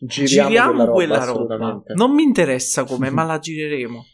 Giriamo, 0.00 0.48
Giriamo 0.48 0.86
quella 0.90 1.24
roba, 1.24 1.46
quella 1.56 1.56
roba. 1.70 1.94
Non 1.94 2.12
mi 2.12 2.24
interessa 2.24 2.82
come, 2.84 3.10
ma 3.10 3.22
la 3.24 3.38
gireremo. 3.38 4.04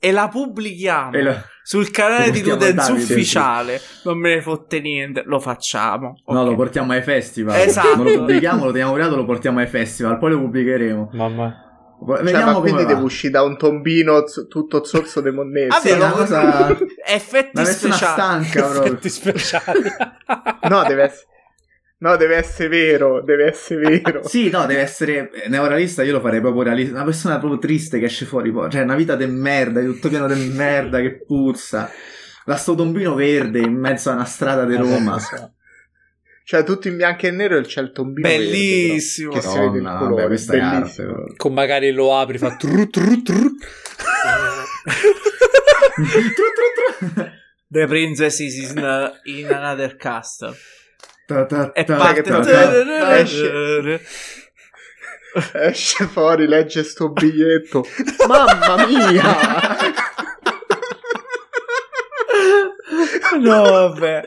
E 0.00 0.12
la 0.12 0.28
pubblichiamo 0.28 1.12
E 1.12 1.22
lo- 1.22 1.42
sul 1.62 1.90
canale 1.90 2.30
di 2.30 2.40
Davide, 2.40 2.80
ufficiale. 2.92 3.80
Non 4.04 4.18
me 4.18 4.36
ne 4.36 4.40
fotte 4.42 4.80
niente, 4.80 5.22
lo 5.26 5.38
facciamo. 5.40 6.20
No, 6.26 6.40
ok. 6.42 6.46
lo 6.50 6.54
portiamo 6.54 6.92
ai 6.92 7.02
festival. 7.02 7.58
Esatto. 7.60 7.96
Non 7.96 8.06
lo 8.06 8.12
pubblichiamo, 8.18 8.64
lo 8.64 8.70
teniamo 8.70 8.92
creato, 8.94 9.16
lo 9.16 9.24
portiamo 9.24 9.58
ai 9.58 9.66
festival. 9.66 10.18
Poi 10.18 10.30
lo 10.30 10.38
pubblicheremo. 10.40 11.10
Mamma. 11.12 11.62
Cioè, 12.06 12.22
Vediamo 12.22 12.52
come 12.52 12.60
quindi 12.60 12.84
va. 12.84 12.88
devo 12.94 13.04
uscire 13.06 13.32
da 13.32 13.42
un 13.42 13.58
tombino 13.58 14.24
z- 14.26 14.46
tutto 14.46 14.84
zozzo 14.84 15.20
de 15.20 15.32
monnezza. 15.32 15.76
Ah, 15.76 15.80
Sì, 15.80 15.88
è 15.88 15.94
una 15.96 16.10
cosa... 16.12 16.68
Effetti 17.04 17.64
speciali. 17.66 18.44
stanca. 18.44 18.84
Effetti 18.84 19.08
speciali. 19.08 19.82
No, 20.70 20.84
deve 20.84 21.02
essere... 21.02 21.26
No, 22.00 22.16
deve 22.16 22.36
essere 22.36 22.68
vero, 22.68 23.22
deve 23.22 23.46
essere 23.48 24.00
vero. 24.00 24.22
Sì, 24.28 24.50
no, 24.50 24.66
deve 24.66 24.80
essere 24.82 25.30
neorealista. 25.48 26.04
Io 26.04 26.12
lo 26.12 26.20
farei 26.20 26.40
proprio 26.40 26.62
realista. 26.62 26.94
Una 26.94 27.04
persona 27.04 27.38
proprio 27.38 27.58
triste 27.58 27.98
che 27.98 28.04
esce 28.04 28.24
fuori. 28.24 28.52
poi. 28.52 28.70
Cioè, 28.70 28.82
una 28.82 28.94
vita 28.94 29.16
de 29.16 29.26
merda, 29.26 29.80
tutto 29.82 30.08
pieno 30.08 30.28
di 30.28 30.48
merda 30.50 31.00
che 31.00 31.24
puzza. 31.26 31.90
Da 32.44 32.56
sto 32.56 32.74
tombino 32.76 33.14
verde 33.14 33.58
in 33.58 33.74
mezzo 33.74 34.10
a 34.10 34.14
una 34.14 34.24
strada 34.24 34.64
di 34.64 34.76
Roma. 34.76 35.18
Cioè, 36.44 36.62
tutto 36.64 36.88
in 36.88 36.96
bianco 36.96 37.26
e 37.26 37.30
nero 37.30 37.58
e 37.58 37.62
c'è 37.62 37.82
il 37.82 37.92
tombino 37.92 38.26
verde, 38.26 38.44
Bellissimo. 38.44 39.32
però, 39.32 39.42
che 39.42 39.48
si 39.48 39.58
vede 39.58 39.78
il 39.78 39.84
colore. 39.84 40.14
vabbè, 40.14 40.26
questa 40.28 40.52
è 40.54 40.58
arte. 40.60 40.78
bellissimo. 41.02 41.34
Con 41.36 41.52
magari 41.52 41.90
lo 41.90 42.16
apri, 42.16 42.38
fa 42.38 42.56
tru 42.56 42.86
tru 42.88 43.22
tru. 43.22 43.54
Tru, 45.94 46.04
tru, 46.32 47.10
tru. 47.12 47.30
The 47.70 47.86
Princess 47.86 48.38
is 48.38 48.70
in, 48.70 49.12
in 49.24 49.52
another 49.52 49.96
castle. 49.96 50.54
Ta, 51.28 51.44
ta, 51.44 51.70
ta, 51.72 51.96
parte. 51.96 52.22
ta, 52.22 52.40
ta. 52.40 53.18
esce. 53.18 54.00
Esce 55.52 56.06
fuori, 56.06 56.46
legge 56.46 56.82
sto 56.82 57.10
biglietto. 57.10 57.86
Mamma 58.26 58.86
mia! 58.86 59.76
No, 63.38 63.62
vabbè. 63.62 64.24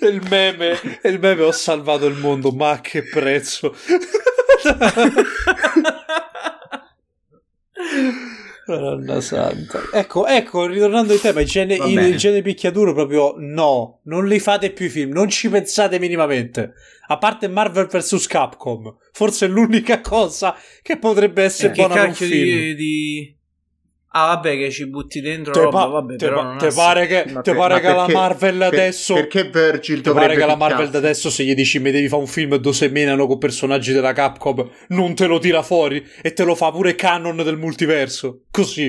Il 0.00 0.20
meme, 0.28 0.80
il 1.04 1.20
meme 1.20 1.42
ho 1.42 1.52
salvato 1.52 2.06
il 2.06 2.16
mondo, 2.16 2.50
ma 2.50 2.80
che 2.80 3.04
prezzo? 3.04 3.76
Madonna 8.66 9.20
santa. 9.20 9.80
Ecco, 9.92 10.26
ecco, 10.26 10.66
ritornando 10.66 11.12
al 11.12 11.20
tema, 11.20 11.40
il 11.40 11.46
gene 12.16 12.42
picchiaduro 12.42 12.92
proprio 12.94 13.34
no, 13.36 14.00
non 14.04 14.26
li 14.26 14.38
fate 14.38 14.70
più 14.70 14.86
i 14.86 14.90
film, 14.90 15.12
non 15.12 15.28
ci 15.28 15.48
pensate 15.48 15.98
minimamente. 15.98 16.74
A 17.08 17.18
parte 17.18 17.48
Marvel 17.48 17.86
vs. 17.86 18.26
Capcom, 18.26 18.96
forse 19.12 19.46
è 19.46 19.48
l'unica 19.48 20.00
cosa 20.02 20.54
che 20.82 20.98
potrebbe 20.98 21.42
essere 21.42 21.70
E 21.72 21.72
che 21.72 21.86
buona 21.86 22.02
un 22.02 22.08
cacchio 22.08 22.26
film. 22.26 22.58
di, 22.58 22.74
di- 22.74 23.38
Ah, 24.12 24.26
vabbè, 24.34 24.56
che 24.56 24.70
ci 24.72 24.88
butti 24.88 25.20
dentro 25.20 25.52
Te, 25.52 25.60
roba, 25.60 25.82
pa- 25.82 25.86
vabbè, 25.86 26.16
te 26.16 26.26
però 26.26 26.42
pa- 26.42 26.56
te 26.56 26.72
pare 26.74 27.06
che, 27.06 27.24
Ma 27.30 27.40
te 27.42 27.50
per- 27.52 27.60
pare 27.60 27.74
ma 27.74 27.80
che 27.80 27.86
la 27.86 27.94
perché- 27.94 28.12
Marvel 28.12 28.58
per- 28.58 28.66
adesso... 28.66 29.14
Perché 29.14 29.44
Virgil 29.44 30.00
Ti 30.00 30.10
pare 30.10 30.34
che 30.34 30.40
la 30.40 30.56
Marvel 30.56 30.68
picchiarsi? 30.86 30.90
da 30.90 30.98
adesso 30.98 31.30
se 31.30 31.44
gli 31.44 31.54
dici 31.54 31.78
mi 31.78 31.92
devi 31.92 32.08
fare 32.08 32.20
un 32.22 32.26
film 32.26 32.56
dove 32.56 32.74
seminano 32.74 33.26
con 33.28 33.38
personaggi 33.38 33.92
della 33.92 34.12
Capcom 34.12 34.68
non 34.88 35.14
te 35.14 35.26
lo 35.26 35.38
tira 35.38 35.62
fuori 35.62 36.04
e 36.22 36.32
te 36.32 36.42
lo 36.42 36.56
fa 36.56 36.72
pure 36.72 36.96
canon 36.96 37.36
del 37.36 37.56
multiverso 37.56 38.42
così 38.50 38.86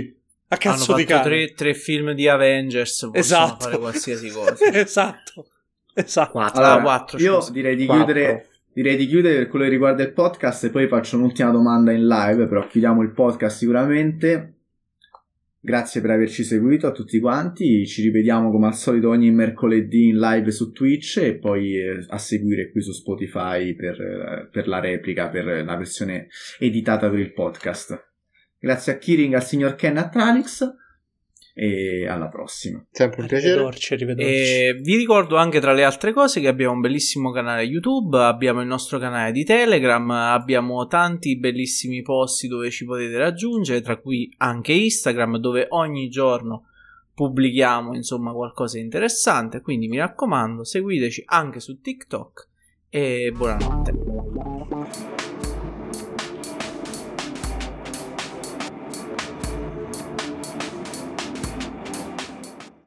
a 0.48 0.58
Hanno 0.60 0.76
cazzo 0.76 0.94
di 0.96 1.04
cane 1.06 1.22
tre, 1.24 1.54
tre 1.54 1.74
film 1.76 2.14
di 2.14 2.28
Avengers, 2.28 2.92
possono 3.02 3.14
Esatto. 3.16 3.64
fare 3.66 3.78
qualsiasi 3.78 4.30
cosa. 4.32 4.56
esatto 4.74 5.46
esatto 5.94 6.32
Quattro. 6.32 6.64
Allora, 6.64 6.82
quattro, 6.82 7.18
io 7.20 7.36
scusa. 7.42 7.52
direi 7.52 7.76
di 7.76 7.86
Quattro. 7.86 8.06
chiudere 8.06 8.46
Direi 8.74 8.96
di 8.96 9.06
chiudere 9.06 9.36
per 9.36 9.48
quello 9.50 9.66
che 9.66 9.72
riguarda 9.72 10.02
il 10.02 10.14
podcast 10.14 10.64
e 10.64 10.70
poi 10.70 10.88
faccio 10.88 11.18
un'ultima 11.18 11.52
domanda 11.52 11.92
in 11.92 12.08
live, 12.08 12.48
però 12.48 12.66
chiudiamo 12.66 13.02
il 13.02 13.12
podcast 13.12 13.58
sicuramente. 13.58 14.54
Grazie 15.64 16.02
per 16.02 16.10
averci 16.10 16.44
seguito 16.44 16.88
a 16.88 16.92
tutti 16.92 17.20
quanti, 17.20 17.86
ci 17.86 18.02
rivediamo 18.02 18.50
come 18.50 18.66
al 18.66 18.74
solito 18.74 19.10
ogni 19.10 19.30
mercoledì 19.30 20.08
in 20.08 20.18
live 20.18 20.50
su 20.50 20.72
Twitch 20.72 21.18
e 21.18 21.38
poi 21.38 21.78
eh, 21.78 22.04
a 22.08 22.18
seguire 22.18 22.72
qui 22.72 22.82
su 22.82 22.92
Spotify 22.92 23.76
per, 23.76 24.02
eh, 24.02 24.50
per 24.52 24.68
la 24.68 24.80
replica, 24.80 25.30
per 25.30 25.64
la 25.64 25.76
versione 25.76 26.30
editata 26.58 27.12
per 27.12 27.20
il 27.20 27.32
podcast. 27.32 28.10
Grazie 28.58 28.94
a 28.94 28.98
Kiring, 28.98 29.36
al 29.36 29.44
signor 29.44 29.76
Ken, 29.76 29.98
a 29.98 30.10
Tralix 30.10 30.68
e 31.54 32.08
alla 32.08 32.28
prossima. 32.28 32.86
Sempre 32.92 33.22
un 33.22 33.28
piacere. 33.28 33.54
arrivederci 33.54 33.94
arrivederci 33.94 34.32
E 34.32 34.80
vi 34.82 34.96
ricordo 34.96 35.36
anche 35.36 35.60
tra 35.60 35.74
le 35.74 35.84
altre 35.84 36.14
cose 36.14 36.40
che 36.40 36.48
abbiamo 36.48 36.74
un 36.74 36.82
bellissimo 36.82 37.32
canale 37.32 37.64
YouTube, 37.64 38.18
abbiamo 38.18 38.62
il 38.62 38.68
nostro 38.68 38.98
canale 39.00 39.32
di 39.32 39.44
Telegram, 39.44 40.10
abbiamo 40.12 40.88
tanti 40.88 41.38
bellissimi 41.38 42.02
posti 42.02 42.48
dove 42.48 42.70
ci 42.70 42.86
potete 42.86 43.18
raggiungere, 43.18 43.82
tra 43.82 43.98
cui 43.98 44.34
anche 44.38 44.74
Instagram 44.74 45.38
dove 45.38 45.68
ogni 45.70 46.10
giorno 46.10 46.66
pubblichiamo 47.14 47.94
insomma 47.96 48.32
qualcosa 48.32 48.78
di 48.78 48.84
interessante, 48.84 49.62
quindi 49.62 49.88
mi 49.88 49.98
raccomando 49.98 50.64
seguiteci 50.64 51.24
anche 51.26 51.60
su 51.60 51.80
TikTok 51.80 52.48
e 52.90 53.32
buonanotte. 53.36 55.21